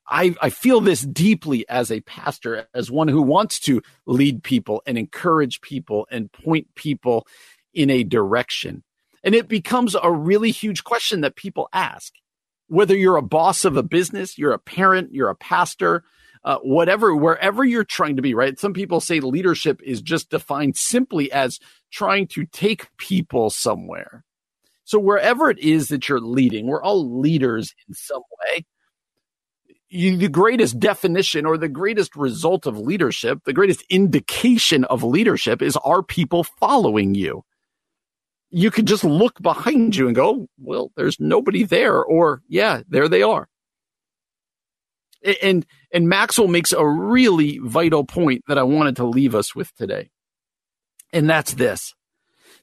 I, 0.10 0.36
I 0.42 0.50
feel 0.50 0.82
this 0.82 1.02
deeply 1.02 1.68
as 1.70 1.92
a 1.92 2.02
pastor, 2.02 2.68
as 2.74 2.90
one 2.90 3.08
who 3.08 3.22
wants 3.22 3.60
to 3.62 3.82
lead 4.06 4.44
people 4.44 4.82
and 4.86 4.98
encourage 4.98 5.62
people 5.62 6.08
and 6.12 6.32
point 6.32 6.74
people 6.76 7.28
in 7.74 7.90
a 7.90 8.04
direction. 8.04 8.84
And 9.24 9.36
it 9.36 9.48
becomes 9.48 9.96
a 10.02 10.12
really 10.12 10.52
huge 10.52 10.84
question 10.84 11.22
that 11.22 11.36
people 11.36 11.70
ask. 11.74 12.14
Whether 12.68 12.96
you're 12.96 13.18
a 13.18 13.22
boss 13.22 13.66
of 13.66 13.78
a 13.78 13.84
business, 13.84 14.38
you're 14.38 14.54
a 14.54 14.60
parent, 14.60 15.14
you're 15.14 15.30
a 15.30 15.36
pastor, 15.36 16.04
uh, 16.44 16.58
whatever, 16.60 17.16
wherever 17.16 17.64
you're 17.64 17.84
trying 17.84 18.16
to 18.16 18.22
be, 18.22 18.34
right? 18.34 18.60
Some 18.60 18.74
people 18.74 19.02
say 19.02 19.20
leadership 19.20 19.82
is 19.84 20.02
just 20.02 20.30
defined 20.30 20.78
simply 20.78 21.32
as 21.32 21.60
trying 21.92 22.28
to 22.28 22.46
take 22.46 22.96
people 22.98 23.50
somewhere. 23.50 24.24
So 24.86 25.00
wherever 25.00 25.50
it 25.50 25.60
is 25.60 25.90
that 25.90 26.08
you're 26.10 26.20
leading, 26.20 26.68
we're 26.68 26.82
all 26.82 27.20
leaders 27.20 27.74
in 27.88 27.94
some 27.94 28.24
way 28.54 28.66
you, 29.90 30.18
the 30.18 30.30
greatest 30.30 30.80
definition 30.80 31.46
or 31.46 31.58
the 31.58 31.70
greatest 31.70 32.16
result 32.16 32.66
of 32.66 32.80
leadership, 32.80 33.44
the 33.46 33.54
greatest 33.54 33.84
indication 33.90 34.84
of 34.86 35.04
leadership 35.04 35.62
is 35.62 35.78
are 35.78 36.04
people 36.04 36.44
following 36.44 37.16
you? 37.16 37.44
You 38.52 38.72
could 38.72 38.88
just 38.88 39.04
look 39.04 39.42
behind 39.42 39.96
you 39.96 40.08
and 40.08 40.16
go, 40.16 40.48
well, 40.60 40.92
there's 40.96 41.20
nobody 41.20 41.64
there. 41.64 42.04
Or 42.04 42.42
yeah, 42.48 42.82
there 42.88 43.08
they 43.08 43.24
are. 43.24 43.48
And, 45.42 45.66
and 45.92 46.08
Maxwell 46.08 46.48
makes 46.48 46.72
a 46.72 46.88
really 46.88 47.60
vital 47.60 48.06
point 48.06 48.44
that 48.48 48.58
I 48.58 48.64
wanted 48.64 48.96
to 48.98 49.06
leave 49.06 49.36
us 49.36 49.54
with 49.54 49.76
today. 49.76 50.10
And 51.12 51.30
that's 51.30 51.54
this. 51.56 51.94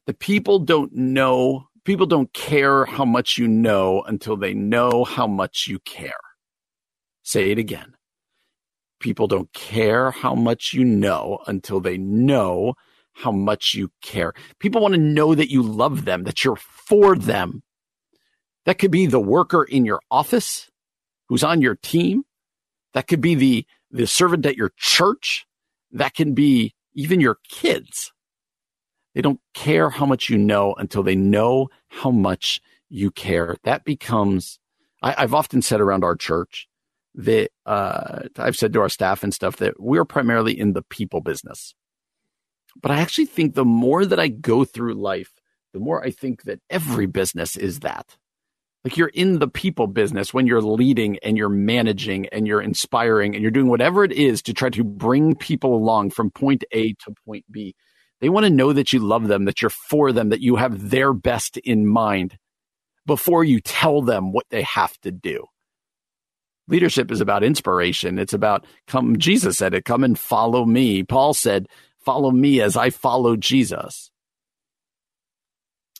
The 0.06 0.14
people 0.14 0.60
don't 0.60 0.92
know, 0.94 1.68
people 1.84 2.06
don't 2.06 2.32
care 2.32 2.84
how 2.84 3.04
much 3.04 3.36
you 3.36 3.46
know 3.48 4.02
until 4.02 4.36
they 4.36 4.54
know 4.54 5.04
how 5.04 5.26
much 5.26 5.66
you 5.68 5.80
care. 5.80 6.14
Say 7.26 7.50
it 7.50 7.58
again. 7.58 7.94
People 9.00 9.26
don't 9.26 9.52
care 9.52 10.12
how 10.12 10.36
much 10.36 10.72
you 10.72 10.84
know 10.84 11.40
until 11.48 11.80
they 11.80 11.98
know 11.98 12.74
how 13.14 13.32
much 13.32 13.74
you 13.74 13.90
care. 14.00 14.32
People 14.60 14.80
want 14.80 14.94
to 14.94 15.00
know 15.00 15.34
that 15.34 15.50
you 15.50 15.60
love 15.60 16.04
them, 16.04 16.22
that 16.22 16.44
you're 16.44 16.54
for 16.54 17.16
them. 17.16 17.64
That 18.64 18.78
could 18.78 18.92
be 18.92 19.06
the 19.06 19.18
worker 19.18 19.64
in 19.64 19.84
your 19.84 20.00
office 20.08 20.70
who's 21.28 21.42
on 21.42 21.60
your 21.60 21.74
team. 21.74 22.22
That 22.94 23.08
could 23.08 23.20
be 23.20 23.34
the, 23.34 23.66
the 23.90 24.06
servant 24.06 24.46
at 24.46 24.56
your 24.56 24.70
church. 24.76 25.46
That 25.90 26.14
can 26.14 26.32
be 26.32 26.76
even 26.94 27.18
your 27.18 27.38
kids. 27.48 28.12
They 29.16 29.20
don't 29.20 29.40
care 29.52 29.90
how 29.90 30.06
much 30.06 30.30
you 30.30 30.38
know 30.38 30.76
until 30.78 31.02
they 31.02 31.16
know 31.16 31.70
how 31.88 32.12
much 32.12 32.60
you 32.88 33.10
care. 33.10 33.56
That 33.64 33.82
becomes, 33.84 34.60
I, 35.02 35.20
have 35.22 35.34
often 35.34 35.60
said 35.60 35.80
around 35.80 36.04
our 36.04 36.14
church, 36.14 36.68
that 37.16 37.50
uh, 37.64 38.22
I've 38.36 38.56
said 38.56 38.72
to 38.74 38.80
our 38.80 38.88
staff 38.88 39.22
and 39.22 39.32
stuff 39.32 39.56
that 39.56 39.80
we're 39.80 40.04
primarily 40.04 40.58
in 40.58 40.74
the 40.74 40.82
people 40.82 41.20
business. 41.20 41.74
But 42.80 42.90
I 42.90 43.00
actually 43.00 43.26
think 43.26 43.54
the 43.54 43.64
more 43.64 44.04
that 44.04 44.20
I 44.20 44.28
go 44.28 44.64
through 44.64 44.94
life, 44.94 45.32
the 45.72 45.80
more 45.80 46.04
I 46.04 46.10
think 46.10 46.42
that 46.44 46.60
every 46.70 47.06
business 47.06 47.56
is 47.56 47.80
that. 47.80 48.16
Like 48.84 48.96
you're 48.96 49.08
in 49.08 49.40
the 49.40 49.48
people 49.48 49.88
business 49.88 50.32
when 50.32 50.46
you're 50.46 50.62
leading 50.62 51.18
and 51.24 51.36
you're 51.36 51.48
managing 51.48 52.26
and 52.28 52.46
you're 52.46 52.60
inspiring 52.60 53.34
and 53.34 53.42
you're 53.42 53.50
doing 53.50 53.68
whatever 53.68 54.04
it 54.04 54.12
is 54.12 54.42
to 54.42 54.54
try 54.54 54.68
to 54.70 54.84
bring 54.84 55.34
people 55.34 55.74
along 55.74 56.10
from 56.10 56.30
point 56.30 56.64
A 56.70 56.92
to 56.92 57.14
point 57.24 57.44
B. 57.50 57.74
They 58.20 58.28
want 58.28 58.44
to 58.44 58.50
know 58.50 58.72
that 58.72 58.92
you 58.92 59.00
love 59.00 59.26
them, 59.26 59.46
that 59.46 59.60
you're 59.60 59.70
for 59.70 60.12
them, 60.12 60.28
that 60.28 60.40
you 60.40 60.56
have 60.56 60.90
their 60.90 61.12
best 61.12 61.56
in 61.58 61.86
mind 61.86 62.38
before 63.06 63.42
you 63.42 63.60
tell 63.60 64.02
them 64.02 64.32
what 64.32 64.46
they 64.50 64.62
have 64.62 64.96
to 65.00 65.10
do. 65.10 65.46
Leadership 66.68 67.10
is 67.10 67.20
about 67.20 67.44
inspiration. 67.44 68.18
It's 68.18 68.32
about 68.32 68.66
come, 68.86 69.18
Jesus 69.18 69.58
said 69.58 69.74
it, 69.74 69.84
come 69.84 70.02
and 70.02 70.18
follow 70.18 70.64
me. 70.64 71.02
Paul 71.02 71.32
said, 71.32 71.68
follow 72.04 72.30
me 72.30 72.60
as 72.60 72.76
I 72.76 72.90
follow 72.90 73.36
Jesus. 73.36 74.10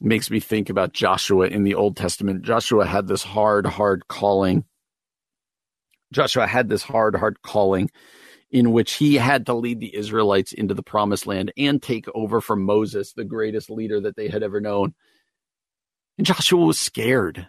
It 0.01 0.07
makes 0.07 0.31
me 0.31 0.41
think 0.41 0.69
about 0.69 0.93
Joshua 0.93 1.47
in 1.47 1.63
the 1.63 1.75
Old 1.75 1.97
Testament. 1.97 2.43
Joshua 2.43 2.85
had 2.85 3.07
this 3.07 3.23
hard, 3.23 3.67
hard 3.67 4.09
calling. 4.09 4.65
Joshua 6.13 6.47
had 6.47 6.69
this 6.69 6.83
hard, 6.83 7.15
hard 7.15 7.43
calling 7.43 7.91
in 8.51 8.73
which 8.73 8.95
he 8.95 9.17
had 9.17 9.47
to 9.47 9.55
lead 9.55 9.81
the 9.81 9.95
Israelites 9.95 10.53
into 10.53 10.75
the 10.75 10.83
promised 10.83 11.27
land 11.27 11.53
and 11.57 11.83
take 11.83 12.07
over 12.15 12.41
from 12.41 12.63
Moses, 12.63 13.13
the 13.13 13.25
greatest 13.25 13.71
leader 13.71 14.01
that 14.01 14.17
they 14.17 14.29
had 14.29 14.43
ever 14.43 14.61
known. 14.61 14.95
And 16.19 16.27
Joshua 16.27 16.65
was 16.65 16.79
scared. 16.79 17.49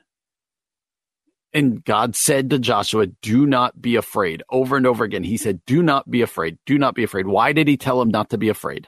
And 1.54 1.84
God 1.86 2.16
said 2.16 2.50
to 2.52 2.60
Joshua, 2.60 3.08
Do 3.08 3.46
not 3.46 3.82
be 3.82 3.96
afraid. 3.96 4.44
Over 4.50 4.78
and 4.78 4.88
over 4.88 5.04
again, 5.04 5.24
he 5.24 5.38
said, 5.38 5.66
Do 5.66 5.84
not 5.84 6.10
be 6.12 6.22
afraid. 6.22 6.58
Do 6.66 6.78
not 6.78 6.96
be 6.96 7.04
afraid. 7.04 7.28
Why 7.28 7.54
did 7.54 7.68
he 7.68 7.78
tell 7.78 8.02
him 8.02 8.10
not 8.10 8.30
to 8.32 8.38
be 8.38 8.50
afraid? 8.50 8.88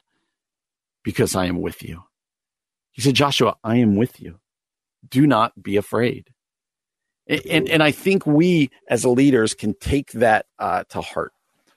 Because 1.03 1.35
I 1.35 1.45
am 1.45 1.61
with 1.61 1.83
you. 1.83 2.03
He 2.91 3.01
said, 3.01 3.15
Joshua, 3.15 3.57
I 3.63 3.77
am 3.77 3.95
with 3.95 4.21
you. 4.21 4.39
do 5.09 5.27
not 5.27 5.61
be 5.61 5.77
afraid. 5.77 6.29
And, 7.27 7.69
and 7.69 7.83
I 7.83 7.91
think 7.91 8.25
we 8.25 8.71
as 8.89 9.05
leaders 9.05 9.53
can 9.53 9.75
take 9.75 10.11
that 10.13 10.47
uh, 10.59 10.83
to 10.89 11.01
heart. 11.01 11.31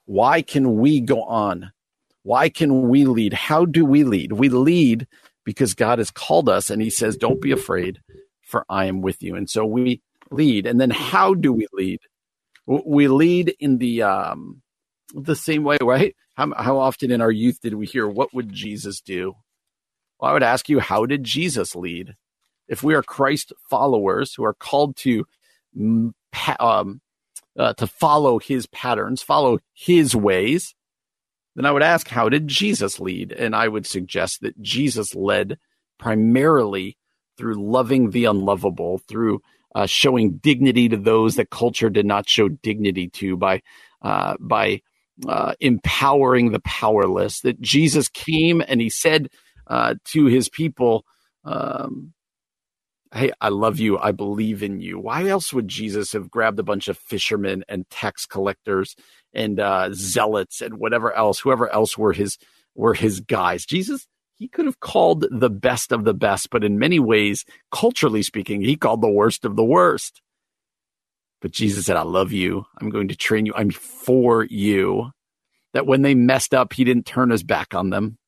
Why 0.06 0.42
can 0.42 0.78
we 0.78 1.00
go 1.00 1.22
on? 1.24 1.72
Why 2.22 2.48
can 2.48 2.88
we 2.88 3.04
lead? 3.04 3.34
How 3.34 3.66
do 3.66 3.84
we 3.84 4.04
lead? 4.04 4.32
We 4.32 4.48
lead 4.48 5.06
because 5.44 5.74
God 5.74 5.98
has 5.98 6.10
called 6.10 6.48
us 6.48 6.70
and 6.70 6.82
he 6.82 6.90
says, 6.90 7.16
don't 7.16 7.40
be 7.40 7.52
afraid 7.52 8.00
for 8.42 8.64
I 8.68 8.86
am 8.86 9.02
with 9.02 9.22
you. 9.22 9.36
And 9.36 9.48
so 9.50 9.64
we 9.66 10.02
lead. 10.32 10.66
And 10.66 10.80
then 10.80 10.90
how 10.90 11.34
do 11.34 11.52
we 11.52 11.66
lead? 11.72 12.00
We 12.66 13.08
lead 13.08 13.54
in 13.60 13.78
the, 13.78 14.02
um, 14.02 14.62
the 15.14 15.36
same 15.36 15.64
way, 15.64 15.78
right? 15.82 16.14
How, 16.34 16.52
how 16.56 16.78
often 16.78 17.10
in 17.10 17.20
our 17.20 17.30
youth 17.30 17.60
did 17.60 17.74
we 17.74 17.86
hear, 17.86 18.08
what 18.08 18.32
would 18.32 18.52
Jesus 18.52 19.00
do? 19.00 19.34
Well, 20.18 20.30
I 20.30 20.34
would 20.34 20.42
ask 20.42 20.68
you, 20.68 20.78
how 20.80 21.06
did 21.06 21.24
Jesus 21.24 21.74
lead? 21.74 22.14
If 22.68 22.82
we 22.82 22.94
are 22.94 23.02
Christ 23.02 23.52
followers 23.68 24.34
who 24.34 24.44
are 24.44 24.54
called 24.54 24.96
to, 24.98 25.24
um, 26.58 27.00
uh, 27.58 27.74
to 27.74 27.86
follow 27.86 28.38
his 28.38 28.66
patterns, 28.66 29.22
follow 29.22 29.58
his 29.74 30.16
ways, 30.16 30.74
then 31.54 31.66
I 31.66 31.72
would 31.72 31.82
ask, 31.82 32.08
how 32.08 32.30
did 32.30 32.48
Jesus 32.48 32.98
lead? 32.98 33.32
And 33.32 33.54
I 33.54 33.68
would 33.68 33.86
suggest 33.86 34.40
that 34.40 34.60
Jesus 34.62 35.14
led 35.14 35.58
primarily 35.98 36.96
through 37.36 37.62
loving 37.62 38.10
the 38.10 38.24
unlovable, 38.24 38.98
through 39.06 39.42
uh, 39.74 39.86
showing 39.86 40.32
dignity 40.38 40.88
to 40.88 40.96
those 40.96 41.36
that 41.36 41.50
culture 41.50 41.90
did 41.90 42.06
not 42.06 42.28
show 42.28 42.48
dignity 42.48 43.08
to, 43.08 43.36
by 43.36 43.62
uh, 44.02 44.36
by 44.40 44.82
uh, 45.28 45.54
empowering 45.60 46.52
the 46.52 46.60
powerless. 46.60 47.40
That 47.40 47.60
Jesus 47.60 48.08
came 48.08 48.62
and 48.66 48.80
he 48.80 48.90
said 48.90 49.28
uh, 49.66 49.94
to 50.06 50.26
his 50.26 50.48
people, 50.48 51.04
um, 51.44 52.12
Hey, 53.14 53.30
I 53.42 53.50
love 53.50 53.78
you. 53.78 53.98
I 53.98 54.12
believe 54.12 54.62
in 54.62 54.80
you. 54.80 54.98
Why 54.98 55.26
else 55.26 55.52
would 55.52 55.68
Jesus 55.68 56.12
have 56.12 56.30
grabbed 56.30 56.58
a 56.58 56.62
bunch 56.62 56.88
of 56.88 56.96
fishermen 56.96 57.62
and 57.68 57.88
tax 57.90 58.24
collectors 58.24 58.96
and 59.34 59.60
uh, 59.60 59.90
zealots 59.92 60.62
and 60.62 60.78
whatever 60.78 61.12
else, 61.12 61.40
whoever 61.40 61.68
else 61.68 61.98
were 61.98 62.14
his 62.14 62.38
were 62.74 62.94
his 62.94 63.20
guys? 63.20 63.66
Jesus, 63.66 64.06
he 64.42 64.48
could 64.48 64.66
have 64.66 64.80
called 64.80 65.24
the 65.30 65.48
best 65.48 65.92
of 65.92 66.02
the 66.02 66.12
best, 66.12 66.50
but 66.50 66.64
in 66.64 66.76
many 66.76 66.98
ways, 66.98 67.44
culturally 67.70 68.24
speaking, 68.24 68.60
he 68.60 68.74
called 68.74 69.00
the 69.00 69.08
worst 69.08 69.44
of 69.44 69.54
the 69.54 69.64
worst. 69.64 70.20
But 71.40 71.52
Jesus 71.52 71.86
said, 71.86 71.96
I 71.96 72.02
love 72.02 72.32
you. 72.32 72.64
I'm 72.80 72.90
going 72.90 73.06
to 73.06 73.14
train 73.14 73.46
you. 73.46 73.52
I'm 73.54 73.70
for 73.70 74.42
you. 74.42 75.12
That 75.74 75.86
when 75.86 76.02
they 76.02 76.16
messed 76.16 76.54
up, 76.54 76.72
he 76.72 76.82
didn't 76.82 77.06
turn 77.06 77.30
his 77.30 77.44
back 77.44 77.72
on 77.72 77.90
them. 77.90 78.18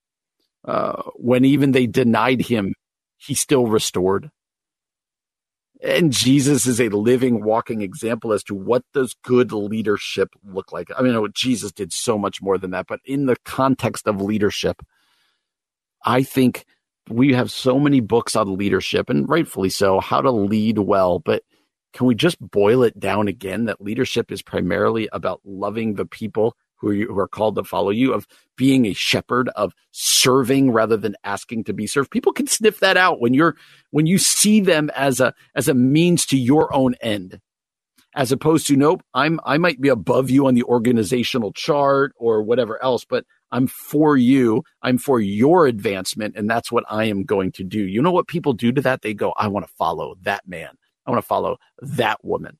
Uh, 0.64 1.02
when 1.16 1.44
even 1.44 1.72
they 1.72 1.88
denied 1.88 2.42
him, 2.42 2.74
he 3.16 3.34
still 3.34 3.66
restored. 3.66 4.30
And 5.82 6.12
Jesus 6.12 6.64
is 6.64 6.80
a 6.80 6.90
living, 6.90 7.42
walking 7.42 7.82
example 7.82 8.32
as 8.32 8.44
to 8.44 8.54
what 8.54 8.84
does 8.94 9.16
good 9.24 9.50
leadership 9.50 10.28
look 10.44 10.70
like. 10.70 10.90
I 10.96 11.02
mean, 11.02 11.28
Jesus 11.34 11.72
did 11.72 11.92
so 11.92 12.16
much 12.16 12.40
more 12.40 12.56
than 12.56 12.70
that, 12.70 12.86
but 12.86 13.00
in 13.04 13.26
the 13.26 13.36
context 13.44 14.06
of 14.06 14.20
leadership, 14.20 14.80
I 16.04 16.22
think 16.22 16.64
we 17.10 17.32
have 17.32 17.50
so 17.50 17.78
many 17.78 18.00
books 18.00 18.36
on 18.36 18.56
leadership, 18.56 19.10
and 19.10 19.28
rightfully 19.28 19.70
so, 19.70 20.00
how 20.00 20.20
to 20.20 20.30
lead 20.30 20.78
well. 20.78 21.18
But 21.18 21.42
can 21.92 22.06
we 22.06 22.14
just 22.14 22.38
boil 22.40 22.82
it 22.82 22.98
down 22.98 23.28
again 23.28 23.66
that 23.66 23.80
leadership 23.80 24.32
is 24.32 24.42
primarily 24.42 25.08
about 25.12 25.40
loving 25.44 25.94
the 25.94 26.06
people 26.06 26.56
who 26.76 26.90
are, 26.90 26.94
who 26.94 27.18
are 27.18 27.28
called 27.28 27.56
to 27.56 27.64
follow 27.64 27.90
you, 27.90 28.12
of 28.12 28.26
being 28.56 28.86
a 28.86 28.92
shepherd, 28.92 29.48
of 29.50 29.74
serving 29.92 30.70
rather 30.70 30.96
than 30.96 31.16
asking 31.24 31.64
to 31.64 31.72
be 31.72 31.86
served. 31.86 32.10
People 32.10 32.32
can 32.32 32.46
sniff 32.46 32.80
that 32.80 32.96
out 32.96 33.20
when 33.20 33.34
you're 33.34 33.56
when 33.90 34.06
you 34.06 34.18
see 34.18 34.60
them 34.60 34.90
as 34.96 35.20
a 35.20 35.34
as 35.54 35.68
a 35.68 35.74
means 35.74 36.26
to 36.26 36.38
your 36.38 36.74
own 36.74 36.94
end, 37.00 37.40
as 38.14 38.32
opposed 38.32 38.66
to 38.66 38.76
nope, 38.76 39.02
I'm 39.12 39.40
I 39.44 39.58
might 39.58 39.80
be 39.80 39.88
above 39.88 40.30
you 40.30 40.46
on 40.46 40.54
the 40.54 40.64
organizational 40.64 41.52
chart 41.52 42.12
or 42.16 42.42
whatever 42.42 42.82
else, 42.82 43.04
but 43.04 43.24
I'm 43.54 43.68
for 43.68 44.16
you. 44.16 44.64
I'm 44.82 44.98
for 44.98 45.20
your 45.20 45.66
advancement, 45.68 46.34
and 46.36 46.50
that's 46.50 46.72
what 46.72 46.82
I 46.90 47.04
am 47.04 47.22
going 47.22 47.52
to 47.52 47.62
do. 47.62 47.78
You 47.78 48.02
know 48.02 48.10
what 48.10 48.26
people 48.26 48.52
do 48.52 48.72
to 48.72 48.80
that? 48.82 49.02
They 49.02 49.14
go, 49.14 49.32
I 49.36 49.46
want 49.46 49.64
to 49.64 49.72
follow 49.78 50.16
that 50.22 50.42
man. 50.44 50.70
I 51.06 51.12
want 51.12 51.22
to 51.22 51.26
follow 51.26 51.58
that 51.80 52.24
woman. 52.24 52.58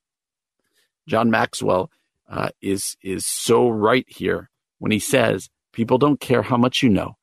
John 1.09 1.33
Maxwell 1.33 1.91
uh, 2.31 2.51
is 2.63 2.97
is 3.03 3.27
so 3.27 3.69
right 3.69 4.07
here 4.09 4.51
when 4.79 4.93
he 4.93 5.01
says 5.01 5.51
people 5.73 5.99
don't 5.99 6.21
care 6.21 6.43
how 6.43 6.57
much 6.57 6.81
you 6.81 6.91
know 6.91 7.17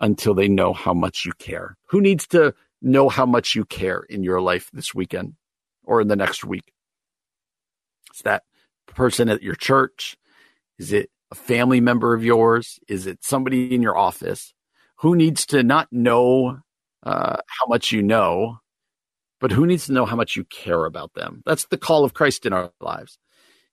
until 0.00 0.32
they 0.32 0.48
know 0.48 0.72
how 0.72 0.94
much 0.94 1.26
you 1.26 1.32
care. 1.38 1.76
Who 1.90 2.00
needs 2.00 2.26
to 2.28 2.54
know 2.80 3.10
how 3.10 3.26
much 3.26 3.54
you 3.54 3.66
care 3.66 4.00
in 4.08 4.22
your 4.22 4.40
life 4.40 4.70
this 4.72 4.94
weekend 4.94 5.34
or 5.84 6.00
in 6.00 6.08
the 6.08 6.16
next 6.16 6.46
week? 6.46 6.72
Is 8.14 8.22
that 8.22 8.44
person 8.86 9.28
at 9.28 9.42
your 9.42 9.54
church? 9.54 10.16
Is 10.78 10.94
it 10.94 11.10
a 11.32 11.34
family 11.34 11.80
member 11.80 12.12
of 12.12 12.22
yours? 12.22 12.78
Is 12.88 13.06
it 13.06 13.24
somebody 13.24 13.74
in 13.74 13.82
your 13.82 13.96
office? 13.96 14.52
Who 14.96 15.16
needs 15.16 15.46
to 15.46 15.62
not 15.62 15.88
know 15.90 16.58
uh, 17.02 17.36
how 17.46 17.66
much 17.68 17.90
you 17.90 18.02
know, 18.02 18.58
but 19.40 19.50
who 19.50 19.66
needs 19.66 19.86
to 19.86 19.92
know 19.92 20.04
how 20.04 20.14
much 20.14 20.36
you 20.36 20.44
care 20.44 20.84
about 20.84 21.14
them? 21.14 21.42
That's 21.46 21.66
the 21.66 21.78
call 21.78 22.04
of 22.04 22.12
Christ 22.12 22.44
in 22.44 22.52
our 22.52 22.70
lives 22.80 23.18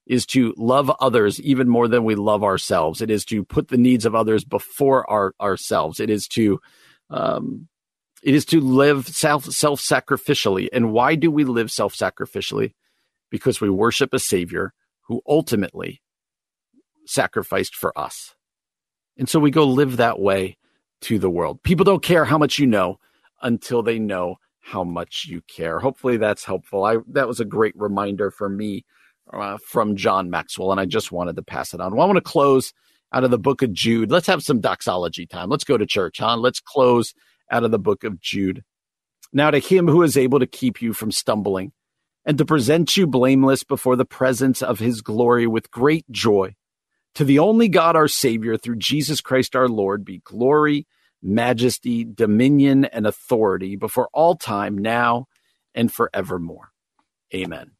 is 0.06 0.24
to 0.26 0.54
love 0.56 0.90
others 1.00 1.38
even 1.42 1.68
more 1.68 1.86
than 1.86 2.02
we 2.02 2.14
love 2.14 2.42
ourselves. 2.42 3.02
It 3.02 3.10
is 3.10 3.26
to 3.26 3.44
put 3.44 3.68
the 3.68 3.76
needs 3.76 4.06
of 4.06 4.14
others 4.14 4.42
before 4.42 5.08
our 5.08 5.34
ourselves. 5.38 6.00
It 6.00 6.08
is 6.08 6.26
to 6.28 6.60
um, 7.10 7.68
it 8.22 8.34
is 8.34 8.46
to 8.46 8.60
live 8.60 9.06
self 9.06 9.44
self 9.44 9.80
sacrificially. 9.82 10.68
And 10.72 10.92
why 10.92 11.14
do 11.14 11.30
we 11.30 11.44
live 11.44 11.70
self 11.70 11.94
sacrificially? 11.94 12.72
Because 13.30 13.60
we 13.60 13.68
worship 13.68 14.14
a 14.14 14.18
Savior 14.18 14.72
who 15.02 15.20
ultimately 15.28 16.00
sacrificed 17.10 17.74
for 17.74 17.96
us. 17.98 18.34
And 19.18 19.28
so 19.28 19.40
we 19.40 19.50
go 19.50 19.64
live 19.64 19.96
that 19.96 20.20
way 20.20 20.56
to 21.02 21.18
the 21.18 21.30
world. 21.30 21.62
People 21.62 21.84
don't 21.84 22.02
care 22.02 22.24
how 22.24 22.38
much 22.38 22.58
you 22.58 22.66
know 22.66 22.98
until 23.42 23.82
they 23.82 23.98
know 23.98 24.36
how 24.60 24.84
much 24.84 25.26
you 25.26 25.42
care. 25.42 25.78
Hopefully 25.78 26.16
that's 26.16 26.44
helpful. 26.44 26.84
I 26.84 26.98
that 27.08 27.28
was 27.28 27.40
a 27.40 27.44
great 27.44 27.74
reminder 27.76 28.30
for 28.30 28.48
me 28.48 28.84
uh, 29.32 29.58
from 29.66 29.96
John 29.96 30.30
Maxwell, 30.30 30.70
and 30.70 30.80
I 30.80 30.86
just 30.86 31.10
wanted 31.10 31.36
to 31.36 31.42
pass 31.42 31.74
it 31.74 31.80
on. 31.80 31.94
Well, 31.94 32.02
I 32.02 32.06
want 32.06 32.18
to 32.18 32.22
close 32.22 32.72
out 33.12 33.24
of 33.24 33.30
the 33.30 33.38
book 33.38 33.62
of 33.62 33.72
Jude. 33.72 34.10
Let's 34.10 34.26
have 34.26 34.42
some 34.42 34.60
doxology 34.60 35.26
time. 35.26 35.48
Let's 35.48 35.64
go 35.64 35.76
to 35.76 35.86
church, 35.86 36.18
huh? 36.18 36.36
Let's 36.36 36.60
close 36.60 37.14
out 37.50 37.64
of 37.64 37.70
the 37.70 37.78
book 37.78 38.04
of 38.04 38.20
Jude. 38.20 38.62
Now, 39.32 39.50
to 39.50 39.58
him 39.58 39.88
who 39.88 40.02
is 40.02 40.16
able 40.16 40.38
to 40.38 40.46
keep 40.46 40.82
you 40.82 40.92
from 40.92 41.10
stumbling 41.10 41.72
and 42.24 42.38
to 42.38 42.44
present 42.44 42.96
you 42.96 43.06
blameless 43.06 43.64
before 43.64 43.96
the 43.96 44.04
presence 44.04 44.62
of 44.62 44.78
his 44.78 45.00
glory 45.00 45.46
with 45.46 45.70
great 45.70 46.04
joy, 46.10 46.54
to 47.14 47.24
the 47.24 47.38
only 47.38 47.68
God 47.68 47.96
our 47.96 48.08
Savior 48.08 48.56
through 48.56 48.76
Jesus 48.76 49.20
Christ 49.20 49.56
our 49.56 49.68
Lord 49.68 50.04
be 50.04 50.18
glory, 50.18 50.86
majesty, 51.22 52.04
dominion, 52.04 52.84
and 52.84 53.06
authority 53.06 53.76
before 53.76 54.08
all 54.12 54.36
time, 54.36 54.78
now 54.78 55.26
and 55.74 55.92
forevermore. 55.92 56.70
Amen. 57.34 57.72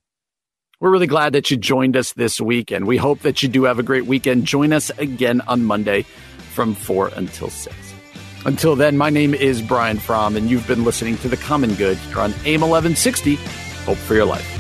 We're 0.81 0.91
really 0.91 1.07
glad 1.07 1.35
that 1.35 1.51
you 1.51 1.57
joined 1.57 1.97
us 1.97 2.15
this 2.15 2.41
week, 2.41 2.71
and 2.71 2.87
we 2.87 2.97
hope 2.97 3.21
that 3.21 3.43
you 3.43 3.49
do 3.49 3.65
have 3.65 3.79
a 3.79 3.83
great 3.83 4.07
weekend. 4.07 4.47
Join 4.47 4.73
us 4.73 4.91
again 4.99 5.43
on 5.43 5.65
Monday 5.65 6.03
from 6.55 6.75
4 6.75 7.09
until 7.17 7.51
6. 7.51 7.77
Until 8.47 8.75
then, 8.77 8.97
my 8.97 9.11
name 9.11 9.35
is 9.35 9.61
Brian 9.61 9.99
Fromm, 9.99 10.37
and 10.37 10.49
you've 10.49 10.67
been 10.67 10.85
listening 10.85 11.19
to 11.19 11.29
The 11.29 11.37
Common 11.37 11.75
Good 11.75 11.99
here 11.99 12.21
on 12.21 12.33
AM 12.47 12.63
1160. 12.63 13.35
Hope 13.85 13.99
for 13.99 14.15
your 14.15 14.25
life. 14.25 14.60